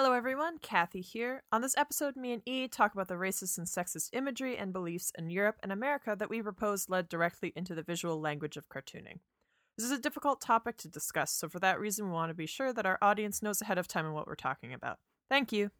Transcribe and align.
Hello, 0.00 0.12
everyone. 0.12 0.58
Kathy 0.58 1.00
here. 1.00 1.42
On 1.50 1.60
this 1.60 1.76
episode, 1.76 2.14
me 2.14 2.32
and 2.32 2.40
E 2.46 2.68
talk 2.68 2.94
about 2.94 3.08
the 3.08 3.14
racist 3.14 3.58
and 3.58 3.66
sexist 3.66 4.10
imagery 4.12 4.56
and 4.56 4.72
beliefs 4.72 5.10
in 5.18 5.28
Europe 5.28 5.56
and 5.60 5.72
America 5.72 6.14
that 6.16 6.30
we 6.30 6.40
propose 6.40 6.88
led 6.88 7.08
directly 7.08 7.52
into 7.56 7.74
the 7.74 7.82
visual 7.82 8.20
language 8.20 8.56
of 8.56 8.68
cartooning. 8.68 9.18
This 9.76 9.86
is 9.86 9.90
a 9.90 9.98
difficult 9.98 10.40
topic 10.40 10.76
to 10.76 10.88
discuss, 10.88 11.32
so 11.32 11.48
for 11.48 11.58
that 11.58 11.80
reason, 11.80 12.06
we 12.06 12.12
want 12.12 12.30
to 12.30 12.34
be 12.34 12.46
sure 12.46 12.72
that 12.72 12.86
our 12.86 12.98
audience 13.02 13.42
knows 13.42 13.60
ahead 13.60 13.76
of 13.76 13.88
time 13.88 14.12
what 14.12 14.28
we're 14.28 14.36
talking 14.36 14.72
about. 14.72 15.00
Thank 15.28 15.50
you. 15.50 15.72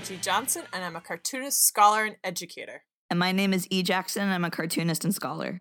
Name 0.00 0.04
is 0.04 0.08
Kathy 0.08 0.16
G. 0.16 0.22
Johnson, 0.22 0.62
and 0.72 0.84
I'm 0.84 0.96
a 0.96 1.00
cartoonist, 1.00 1.66
scholar, 1.66 2.04
and 2.04 2.16
educator. 2.24 2.84
And 3.10 3.18
my 3.18 3.32
name 3.32 3.52
is 3.52 3.66
E. 3.70 3.82
Jackson, 3.82 4.22
and 4.22 4.32
I'm 4.32 4.44
a 4.44 4.50
cartoonist 4.50 5.04
and 5.04 5.14
scholar. 5.14 5.60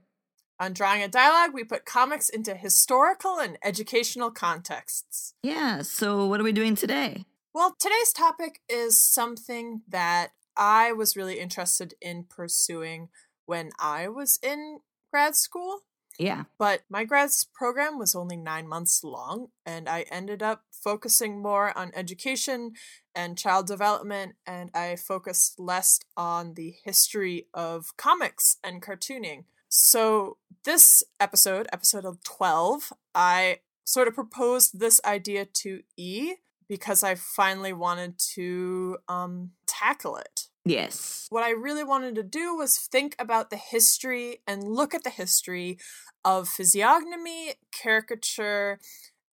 On 0.59 0.73
Drawing 0.73 1.03
a 1.03 1.07
Dialogue, 1.07 1.53
we 1.53 1.63
put 1.63 1.85
comics 1.85 2.29
into 2.29 2.55
historical 2.55 3.39
and 3.39 3.57
educational 3.63 4.31
contexts. 4.31 5.33
Yeah, 5.43 5.81
so 5.81 6.25
what 6.25 6.39
are 6.39 6.43
we 6.43 6.51
doing 6.51 6.75
today? 6.75 7.25
Well, 7.53 7.75
today's 7.79 8.13
topic 8.13 8.61
is 8.69 8.99
something 8.99 9.81
that 9.87 10.31
I 10.55 10.91
was 10.91 11.17
really 11.17 11.39
interested 11.39 11.93
in 12.01 12.23
pursuing 12.23 13.09
when 13.45 13.71
I 13.79 14.07
was 14.07 14.39
in 14.43 14.79
grad 15.11 15.35
school. 15.35 15.81
Yeah. 16.17 16.43
But 16.57 16.81
my 16.89 17.05
grad 17.05 17.29
program 17.53 17.97
was 17.97 18.13
only 18.13 18.37
nine 18.37 18.67
months 18.67 19.03
long, 19.03 19.47
and 19.65 19.89
I 19.89 20.05
ended 20.11 20.43
up 20.43 20.63
focusing 20.83 21.41
more 21.41 21.77
on 21.77 21.91
education 21.95 22.73
and 23.15 23.37
child 23.37 23.67
development, 23.67 24.35
and 24.45 24.69
I 24.73 24.95
focused 24.95 25.59
less 25.59 25.99
on 26.15 26.53
the 26.53 26.75
history 26.83 27.47
of 27.53 27.95
comics 27.97 28.57
and 28.63 28.81
cartooning. 28.81 29.45
So, 29.67 30.37
this 30.63 31.03
episode, 31.19 31.67
episode 31.71 32.05
of 32.05 32.23
12, 32.23 32.91
I 33.13 33.59
sort 33.85 34.07
of 34.07 34.15
proposed 34.15 34.79
this 34.79 34.99
idea 35.05 35.45
to 35.45 35.81
E 35.97 36.35
because 36.67 37.03
I 37.03 37.15
finally 37.15 37.73
wanted 37.73 38.19
to 38.35 38.97
um, 39.07 39.51
tackle 39.65 40.17
it 40.17 40.49
Yes. 40.65 41.27
what 41.29 41.43
I 41.43 41.51
really 41.51 41.83
wanted 41.83 42.15
to 42.15 42.23
do 42.23 42.55
was 42.55 42.77
think 42.77 43.15
about 43.17 43.49
the 43.49 43.57
history 43.57 44.41
and 44.45 44.63
look 44.63 44.93
at 44.93 45.03
the 45.03 45.09
history 45.09 45.79
of 46.23 46.47
physiognomy, 46.47 47.53
caricature, 47.71 48.79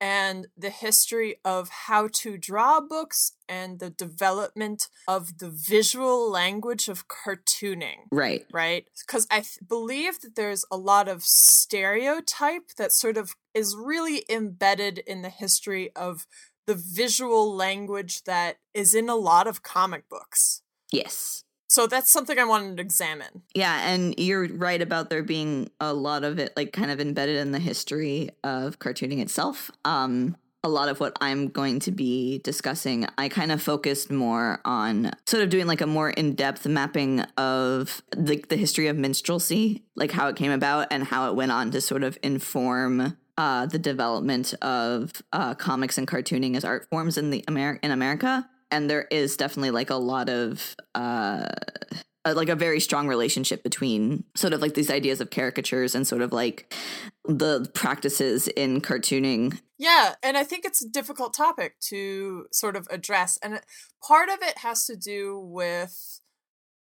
and 0.01 0.47
the 0.57 0.69
history 0.69 1.37
of 1.45 1.69
how 1.69 2.09
to 2.11 2.37
draw 2.37 2.81
books 2.81 3.31
and 3.47 3.79
the 3.79 3.89
development 3.89 4.89
of 5.07 5.37
the 5.37 5.49
visual 5.49 6.29
language 6.29 6.89
of 6.89 7.07
cartooning 7.07 8.07
Right. 8.11 8.45
right? 8.51 8.87
Because 9.05 9.25
I 9.31 9.37
th- 9.41 9.59
believe 9.67 10.19
that 10.21 10.35
there's 10.35 10.65
a 10.69 10.77
lot 10.77 11.07
of 11.07 11.23
stereotype 11.23 12.73
that 12.77 12.91
sort 12.91 13.17
of 13.17 13.35
is 13.53 13.75
really 13.75 14.25
embedded 14.29 14.97
in 14.99 15.21
the 15.21 15.29
history 15.29 15.95
of 15.95 16.27
the 16.67 16.75
visual 16.75 17.55
language 17.55 18.23
that 18.23 18.57
is 18.73 18.93
in 18.93 19.07
a 19.07 19.15
lot 19.15 19.47
of 19.47 19.63
comic 19.63 20.09
books. 20.09 20.61
Yes. 20.91 21.44
So 21.67 21.87
that's 21.87 22.11
something 22.11 22.37
I 22.37 22.43
wanted 22.43 22.77
to 22.77 22.81
examine. 22.81 23.43
Yeah, 23.53 23.89
and 23.89 24.17
you're 24.17 24.47
right 24.47 24.81
about 24.81 25.09
there 25.09 25.23
being 25.23 25.71
a 25.79 25.93
lot 25.93 26.23
of 26.23 26.39
it 26.39 26.53
like 26.55 26.73
kind 26.73 26.91
of 26.91 26.99
embedded 26.99 27.37
in 27.37 27.51
the 27.51 27.59
history 27.59 28.29
of 28.43 28.79
cartooning 28.79 29.19
itself. 29.19 29.71
Um 29.83 30.37
a 30.63 30.69
lot 30.69 30.89
of 30.89 30.99
what 30.99 31.15
I'm 31.21 31.49
going 31.49 31.79
to 31.81 31.91
be 31.91 32.39
discussing, 32.39 33.05
I 33.19 33.29
kind 33.29 33.51
of 33.51 33.61
focused 33.61 34.09
more 34.09 34.61
on 34.65 35.11
sort 35.27 35.43
of 35.43 35.49
doing 35.49 35.67
like 35.67 35.81
a 35.81 35.85
more 35.85 36.09
in-depth 36.09 36.65
mapping 36.65 37.19
of 37.37 38.01
the, 38.09 38.43
the 38.49 38.57
history 38.57 38.87
of 38.87 38.97
minstrelsy, 38.97 39.83
like 39.95 40.09
how 40.11 40.27
it 40.27 40.35
came 40.35 40.51
about 40.51 40.87
and 40.89 41.03
how 41.03 41.29
it 41.29 41.35
went 41.35 41.51
on 41.51 41.69
to 41.69 41.81
sort 41.81 42.01
of 42.01 42.17
inform 42.23 43.15
uh, 43.37 43.67
the 43.67 43.77
development 43.77 44.55
of 44.63 45.21
uh, 45.31 45.53
comics 45.53 45.99
and 45.99 46.07
cartooning 46.07 46.55
as 46.55 46.65
art 46.65 46.87
forms 46.89 47.19
in 47.19 47.29
the 47.29 47.43
Amer- 47.47 47.79
in 47.83 47.91
America. 47.91 48.49
And 48.75 48.89
there 48.89 49.07
is 49.09 49.37
definitely 49.37 49.71
like 49.71 49.89
a 49.89 49.95
lot 49.95 50.27
of 50.27 50.75
uh, 50.95 51.47
uh, 52.25 52.33
like 52.35 52.49
a 52.49 52.55
very 52.55 52.81
strong 52.81 53.07
relationship 53.07 53.63
between 53.63 54.25
sort 54.35 54.51
of 54.51 54.61
like 54.61 54.73
these 54.73 54.91
ideas 54.91 55.21
of 55.21 55.29
caricatures 55.29 55.95
and 55.95 56.05
sort 56.05 56.21
of 56.21 56.33
like 56.33 56.73
the 57.23 57.69
practices 57.73 58.49
in 58.49 58.81
cartooning. 58.81 59.61
Yeah, 59.77 60.15
and 60.21 60.35
I 60.35 60.43
think 60.43 60.65
it's 60.65 60.83
a 60.83 60.89
difficult 60.89 61.33
topic 61.33 61.79
to 61.91 62.47
sort 62.51 62.75
of 62.75 62.85
address. 62.91 63.39
And 63.41 63.61
part 64.05 64.27
of 64.27 64.39
it 64.41 64.57
has 64.57 64.85
to 64.87 64.97
do 64.97 65.39
with 65.39 66.19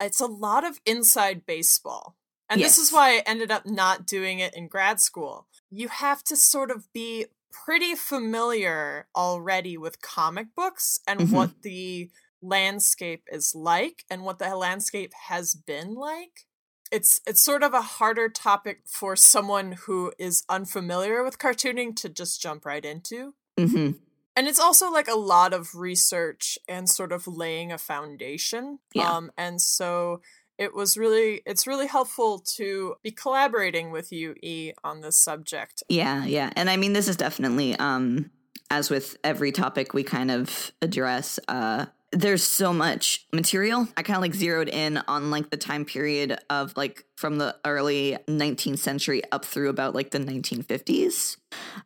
it's 0.01 0.21
a 0.21 0.27
lot 0.27 0.65
of 0.65 0.81
inside 0.87 1.45
baseball. 1.45 2.17
And 2.49 2.59
this 2.59 2.79
is 2.79 2.91
why 2.91 3.17
I 3.17 3.23
ended 3.27 3.51
up 3.51 3.67
not 3.67 4.07
doing 4.07 4.39
it 4.39 4.55
in 4.55 4.67
grad 4.67 4.99
school. 4.99 5.47
You 5.71 5.89
have 5.89 6.25
to 6.25 6.37
sort 6.37 6.71
of 6.71 6.91
be 6.95 7.27
pretty 7.53 7.95
familiar 7.95 9.07
already 9.15 9.77
with 9.77 10.01
comic 10.01 10.55
books 10.55 11.01
and 11.07 11.21
Mhm. 11.21 11.33
what 11.33 11.63
the 11.63 12.11
landscape 12.41 13.25
is 13.31 13.55
like 13.55 14.05
and 14.11 14.23
what 14.25 14.39
the 14.39 14.57
landscape 14.57 15.13
has 15.29 15.55
been 15.55 15.95
like 15.95 16.47
it's 16.91 17.21
it's 17.27 17.43
sort 17.43 17.63
of 17.63 17.73
a 17.73 17.81
harder 17.81 18.29
topic 18.29 18.81
for 18.87 19.17
someone 19.17 19.73
who 19.73 20.13
is 20.19 20.43
unfamiliar 20.49 21.23
with 21.25 21.39
cartooning 21.39 21.95
to 21.97 22.09
just 22.09 22.43
jump 22.43 22.67
right 22.67 22.85
into. 22.85 23.35
hmm 23.59 23.93
And 24.37 24.49
it's 24.49 24.59
also 24.61 24.91
like 24.91 25.09
a 25.09 25.15
lot 25.19 25.53
of 25.53 25.75
research 25.75 26.59
and 26.69 26.89
sort 26.89 27.13
of 27.13 27.27
laying 27.27 27.71
a 27.73 27.79
foundation. 27.79 28.79
Yeah. 28.95 29.11
Um 29.17 29.31
and 29.39 29.61
so 29.61 30.21
it 30.63 30.75
was 30.75 30.97
really 30.97 31.43
it's 31.45 31.67
really 31.67 31.89
helpful 31.89 32.39
to 32.39 32.95
be 33.03 33.11
collaborating 33.11 33.91
with 33.91 34.13
you 34.13 34.35
E 34.43 34.73
on 34.85 35.01
this 35.01 35.17
subject. 35.17 35.83
Yeah, 35.89 36.25
yeah. 36.25 36.51
And 36.55 36.71
I 36.71 36.77
mean, 36.77 36.93
this 36.93 37.09
is 37.09 37.17
definitely, 37.17 37.77
um, 37.77 38.31
as 38.71 38.89
with 38.89 39.17
every 39.25 39.51
topic 39.51 39.93
we 39.93 40.05
kind 40.05 40.31
of 40.31 40.71
address, 40.81 41.41
uh, 41.49 41.87
there's 42.13 42.45
so 42.45 42.73
much 42.73 43.27
material. 43.33 43.89
I 43.97 44.03
kind 44.03 44.17
of 44.17 44.23
like 44.23 44.35
zeroed 44.35 44.69
in 44.69 44.99
on 45.09 45.31
like 45.31 45.51
the 45.51 45.57
time 45.57 45.85
period 45.85 46.39
of 46.49 46.77
like 46.77 47.05
from 47.17 47.39
the 47.39 47.57
early 47.65 48.19
19th 48.29 48.79
century 48.79 49.23
up 49.33 49.45
through 49.45 49.69
about 49.69 49.95
like 49.95 50.11
the 50.11 50.21
1950s. 50.21 51.39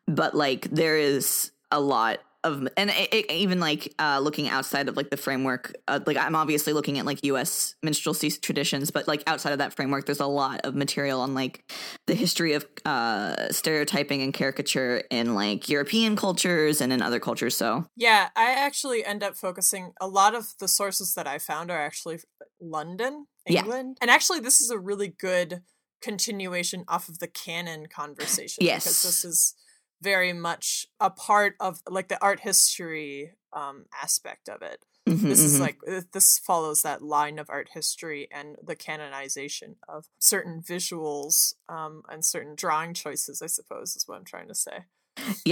But 0.06 0.34
like 0.34 0.68
there 0.70 0.98
is 0.98 1.52
a 1.70 1.80
lot 1.80 2.18
of, 2.46 2.68
and 2.76 2.90
it, 2.90 3.12
it- 3.12 3.30
even 3.30 3.60
like 3.60 3.92
uh, 3.98 4.20
looking 4.22 4.48
outside 4.48 4.88
of 4.88 4.96
like 4.96 5.10
the 5.10 5.16
framework, 5.16 5.74
uh, 5.88 6.00
like 6.06 6.16
I'm 6.16 6.34
obviously 6.34 6.72
looking 6.72 6.98
at 6.98 7.06
like 7.06 7.24
US 7.24 7.74
minstrelsy 7.84 8.30
traditions, 8.40 8.90
but 8.90 9.06
like 9.08 9.22
outside 9.26 9.52
of 9.52 9.58
that 9.58 9.74
framework, 9.74 10.06
there's 10.06 10.20
a 10.20 10.26
lot 10.26 10.60
of 10.64 10.74
material 10.74 11.20
on 11.20 11.34
like 11.34 11.64
the 12.06 12.14
history 12.14 12.52
of 12.54 12.64
uh, 12.84 13.50
stereotyping 13.52 14.22
and 14.22 14.32
caricature 14.32 15.02
in 15.10 15.34
like 15.34 15.68
European 15.68 16.16
cultures 16.16 16.80
and 16.80 16.92
in 16.92 17.02
other 17.02 17.20
cultures. 17.20 17.56
So 17.56 17.84
Yeah, 17.96 18.28
I 18.36 18.52
actually 18.52 19.04
end 19.04 19.22
up 19.22 19.36
focusing 19.36 19.92
a 20.00 20.08
lot 20.08 20.34
of 20.34 20.54
the 20.60 20.68
sources 20.68 21.14
that 21.14 21.26
I 21.26 21.38
found 21.38 21.70
are 21.70 21.80
actually 21.80 22.20
London, 22.60 23.26
Yeah. 23.48 23.60
England. 23.60 23.98
And 24.00 24.10
actually 24.10 24.40
this 24.40 24.60
is 24.60 24.70
a 24.70 24.78
really 24.78 25.08
good 25.08 25.62
continuation 26.02 26.84
off 26.88 27.08
of 27.08 27.18
the 27.18 27.26
canon 27.28 27.86
conversation 27.86 28.62
because 28.62 28.84
Yes. 28.84 29.02
this 29.02 29.24
is 29.24 29.54
very 30.12 30.32
much 30.48 30.86
a 31.00 31.10
part 31.10 31.54
of 31.66 31.72
like 31.96 32.08
the 32.08 32.22
art 32.22 32.40
history 32.40 33.32
um 33.52 33.76
aspect 34.06 34.48
of 34.54 34.62
it. 34.62 34.78
mhm, 35.08 35.28
This 35.30 35.40
is 35.48 35.56
mhm. 35.56 35.60
like 35.66 35.78
this 36.16 36.38
follows 36.48 36.82
that 36.82 37.02
line 37.16 37.38
of 37.42 37.50
art 37.56 37.68
history 37.78 38.22
and 38.38 38.48
the 38.70 38.76
canonization 38.86 39.70
of 39.88 40.00
certain 40.18 40.56
visuals 40.72 41.54
um 41.76 41.94
and 42.12 42.24
certain 42.24 42.54
drawing 42.64 42.94
choices, 42.94 43.42
I 43.42 43.50
suppose 43.58 43.96
is 43.96 44.04
what 44.06 44.16
I'm 44.18 44.24
trying 44.32 44.48
to 44.54 44.54
say. 44.66 44.78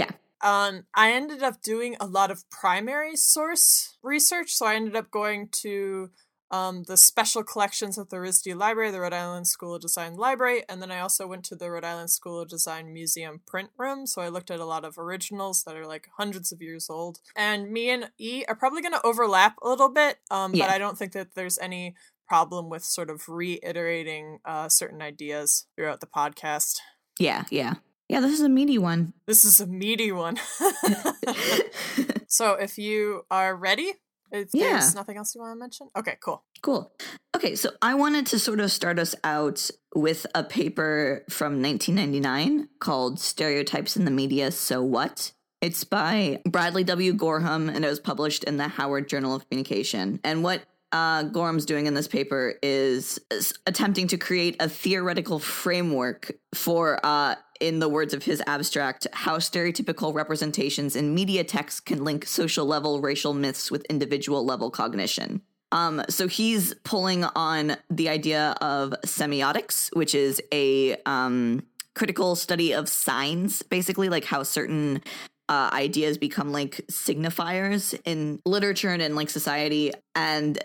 yeah, 0.01 0.11
Um, 0.43 0.75
I 0.95 1.13
ended 1.13 1.43
up 1.43 1.63
doing 1.63 1.97
a 2.01 2.07
lot 2.19 2.31
of 2.31 2.45
primary 2.51 3.17
source 3.17 3.97
research, 4.03 4.51
so 4.57 4.67
I 4.67 4.75
ended 4.75 4.95
up 5.01 5.11
going 5.11 5.49
to 5.63 6.11
um, 6.55 6.85
the 6.85 6.97
special 6.97 7.43
collections 7.43 7.99
at 7.99 8.11
the 8.11 8.17
RISD 8.19 8.55
Library, 8.57 8.93
the 8.93 9.01
Rhode 9.01 9.13
Island 9.13 9.49
School 9.49 9.75
of 9.75 9.83
Design 9.83 10.15
Library, 10.15 10.63
and 10.69 10.81
then 10.81 10.93
I 10.93 11.01
also 11.01 11.27
went 11.27 11.45
to 11.47 11.57
the 11.57 11.69
Rhode 11.69 11.85
Island 11.85 12.11
School 12.11 12.39
of 12.41 12.49
Design 12.49 12.93
Museum 12.93 13.41
print 13.45 13.71
room. 13.77 14.07
So 14.07 14.23
I 14.23 14.29
looked 14.29 14.53
at 14.53 14.61
a 14.61 14.65
lot 14.65 14.85
of 14.85 14.97
originals 14.97 15.65
that 15.65 15.75
are 15.75 15.87
like 15.87 16.09
hundreds 16.17 16.53
of 16.53 16.63
years 16.63 16.89
old. 16.89 17.19
And 17.35 17.73
me 17.73 17.91
and 17.91 18.11
E 18.19 18.45
are 18.47 18.55
probably 18.55 18.83
going 18.83 18.95
to 18.95 19.05
overlap 19.05 19.57
a 19.63 19.69
little 19.69 19.89
bit, 19.91 20.19
um, 20.31 20.55
Yeah. 20.55 20.67
but 20.67 20.75
I 20.75 20.79
don't 20.79 20.97
think 20.97 21.11
that 21.13 21.35
there's 21.35 21.59
any 21.59 21.97
problem 22.29 22.71
with 22.71 22.85
sort 22.85 23.11
of 23.11 23.29
reiterating 23.29 24.39
uh, 24.45 24.69
certain 24.69 25.03
ideas 25.03 25.67
throughout 25.75 25.99
the 26.01 26.07
podcast. 26.07 26.77
Yeah, 27.19 27.45
yeah. 27.51 27.75
Yeah, 28.09 28.21
this 28.21 28.33
is 28.33 28.43
a 28.43 28.49
meaty 28.49 28.79
one. 28.79 29.13
This 29.27 29.45
is 29.45 29.61
a 29.61 29.67
meaty 29.67 30.13
one. 30.13 30.39
so 32.29 32.53
if 32.53 32.79
you 32.79 33.25
are 33.31 33.57
ready, 33.57 33.95
if 34.35 34.51
Yeah. 34.53 34.73
there's 34.73 34.95
nothing 34.95 35.17
else 35.17 35.35
you 35.35 35.41
want 35.41 35.53
to 35.53 35.59
mention? 35.59 35.89
Okay, 35.97 36.17
cool. 36.21 36.45
Cool. 36.63 36.93
Okay, 37.37 37.55
so 37.57 37.71
I 37.81 37.95
wanted 37.95 38.27
to 38.27 38.39
sort 38.39 38.61
of 38.61 38.71
start 38.73 38.99
us 38.99 39.15
out 39.25 39.71
with 39.95 40.27
a 40.35 40.43
paper 40.43 41.25
from 41.31 41.63
1999 41.63 42.69
called 42.81 43.21
Stereotypes 43.21 43.97
in 43.97 44.05
the 44.05 44.11
Media 44.11 44.51
So 44.51 44.83
What? 44.83 45.33
It's 45.61 45.85
by 45.85 46.43
Bradley 46.45 46.85
W. 46.85 47.13
Gorham 47.15 47.69
and 47.71 47.85
it 47.85 47.89
was 47.89 48.01
published 48.01 48.45
in 48.45 48.57
the 48.59 48.69
Howard 48.69 49.09
Journal 49.09 49.35
of 49.35 49.49
Communication. 49.49 50.21
And 50.23 50.43
what 50.43 50.63
uh, 50.93 51.23
Gorham's 51.25 51.65
doing 51.65 51.87
in 51.87 51.95
this 51.95 52.07
paper 52.07 52.55
is, 52.63 53.19
is 53.31 53.55
attempting 53.67 54.09
to 54.09 54.19
create 54.19 54.57
a 54.61 54.69
theoretical 54.69 55.39
framework 55.39 56.31
for, 56.55 57.01
uh, 57.05 57.35
in 57.61 57.79
the 57.79 57.89
words 57.89 58.15
of 58.15 58.25
his 58.25 58.43
abstract, 58.47 59.07
how 59.13 59.39
stereotypical 59.39 60.15
representations 60.15 60.97
in 60.97 61.15
media 61.15 61.45
text 61.45 61.87
can 61.87 62.05
link 62.05 62.27
social 62.27 62.67
level 62.67 63.01
racial 63.01 63.35
myths 63.35 63.71
with 63.71 63.85
individual 63.87 64.45
level 64.45 64.71
cognition. 64.71 65.43
Um, 65.73 66.03
so 66.09 66.29
he's 66.29 66.73
pulling 66.85 67.25
on 67.25 67.77
the 67.91 68.09
idea 68.09 68.55
of 68.61 68.95
semiotics, 69.05 69.95
which 69.97 70.15
is 70.15 70.41
a 70.53 70.97
um, 71.05 71.65
critical 71.95 72.37
study 72.37 72.73
of 72.73 72.89
signs, 72.89 73.63
basically, 73.63 74.09
like 74.09 74.25
how 74.25 74.45
certain 74.45 75.03
uh, 75.49 75.71
ideas 75.73 76.17
become 76.17 76.53
like 76.53 76.81
signifiers 76.91 77.99
in 78.05 78.41
literature 78.47 78.91
and 78.91 79.03
in 79.03 79.17
like 79.17 79.31
society, 79.31 79.93
and 80.15 80.59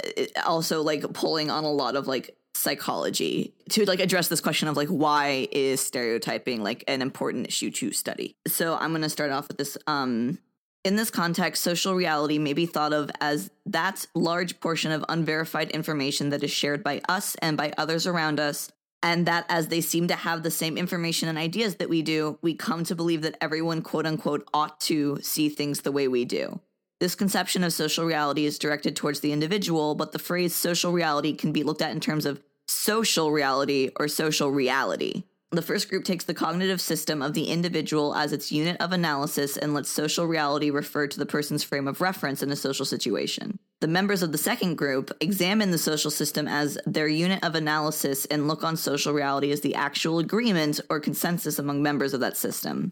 also 0.45 0.83
like 0.83 1.01
pulling 1.13 1.49
on 1.49 1.63
a 1.63 1.71
lot 1.71 1.95
of 1.95 2.07
like 2.07 2.35
psychology 2.55 3.53
to 3.69 3.85
like 3.85 3.99
address 3.99 4.27
this 4.27 4.41
question 4.41 4.67
of 4.67 4.75
like 4.75 4.89
why 4.89 5.47
is 5.51 5.79
stereotyping 5.79 6.61
like 6.61 6.83
an 6.87 7.01
important 7.01 7.47
issue 7.47 7.71
to 7.71 7.91
study 7.91 8.35
so 8.47 8.75
i'm 8.77 8.89
going 8.89 9.01
to 9.01 9.09
start 9.09 9.31
off 9.31 9.47
with 9.47 9.57
this 9.57 9.77
um 9.87 10.37
in 10.85 10.95
this 10.95 11.11
context, 11.11 11.63
social 11.63 11.93
reality 11.93 12.37
may 12.37 12.53
be 12.53 12.65
thought 12.65 12.93
of 12.93 13.11
as 13.19 13.51
that 13.65 14.05
large 14.15 14.59
portion 14.59 14.91
of 14.91 15.03
unverified 15.09 15.71
information 15.71 16.29
that 16.29 16.43
is 16.43 16.51
shared 16.51 16.83
by 16.83 17.01
us 17.09 17.35
and 17.41 17.57
by 17.57 17.73
others 17.77 18.07
around 18.07 18.39
us, 18.39 18.71
and 19.03 19.25
that 19.25 19.45
as 19.49 19.67
they 19.67 19.81
seem 19.81 20.07
to 20.07 20.15
have 20.15 20.41
the 20.41 20.51
same 20.51 20.77
information 20.77 21.27
and 21.27 21.37
ideas 21.37 21.75
that 21.75 21.89
we 21.89 22.01
do, 22.01 22.39
we 22.41 22.53
come 22.53 22.83
to 22.85 22.95
believe 22.95 23.23
that 23.23 23.37
everyone, 23.41 23.81
quote 23.81 24.05
unquote, 24.05 24.47
ought 24.53 24.79
to 24.81 25.19
see 25.21 25.49
things 25.49 25.81
the 25.81 25.91
way 25.91 26.07
we 26.07 26.23
do. 26.23 26.59
This 26.99 27.15
conception 27.15 27.63
of 27.63 27.71
social 27.71 28.03
reality 28.03 28.45
is 28.45 28.59
directed 28.59 28.95
towards 28.95 29.21
the 29.21 29.31
individual, 29.31 29.95
but 29.95 30.11
the 30.11 30.19
phrase 30.19 30.53
social 30.53 30.91
reality 30.91 31.33
can 31.33 31.53
be 31.53 31.63
looked 31.63 31.81
at 31.81 31.91
in 31.91 32.01
terms 32.01 32.25
of 32.25 32.41
social 32.67 33.31
reality 33.31 33.89
or 33.97 34.09
social 34.09 34.51
reality. 34.51 35.23
The 35.51 35.61
first 35.61 35.89
group 35.89 36.03
takes 36.03 36.25
the 36.25 36.33
cognitive 36.33 36.81
system 36.81 37.21
of 37.21 37.33
the 37.33 37.45
individual 37.45 38.13
as 38.13 38.33
its 38.33 38.51
unit 38.51 38.77
of 38.81 38.91
analysis 38.91 39.57
and 39.57 39.73
lets 39.73 39.89
social 39.89 40.25
reality 40.25 40.69
refer 40.69 41.07
to 41.07 41.17
the 41.17 41.25
person's 41.25 41.63
frame 41.63 41.87
of 41.87 42.01
reference 42.01 42.43
in 42.43 42.51
a 42.51 42.55
social 42.55 42.85
situation. 42.85 43.57
The 43.81 43.87
members 43.87 44.21
of 44.21 44.31
the 44.33 44.37
second 44.37 44.75
group 44.75 45.09
examine 45.21 45.71
the 45.71 45.77
social 45.77 46.11
system 46.11 46.47
as 46.47 46.77
their 46.85 47.07
unit 47.07 47.43
of 47.43 47.55
analysis 47.55 48.25
and 48.25 48.47
look 48.47 48.63
on 48.63 48.75
social 48.75 49.13
reality 49.13 49.51
as 49.51 49.61
the 49.61 49.73
actual 49.73 50.19
agreement 50.19 50.81
or 50.89 50.99
consensus 50.99 51.57
among 51.57 51.81
members 51.81 52.13
of 52.13 52.19
that 52.19 52.37
system. 52.37 52.91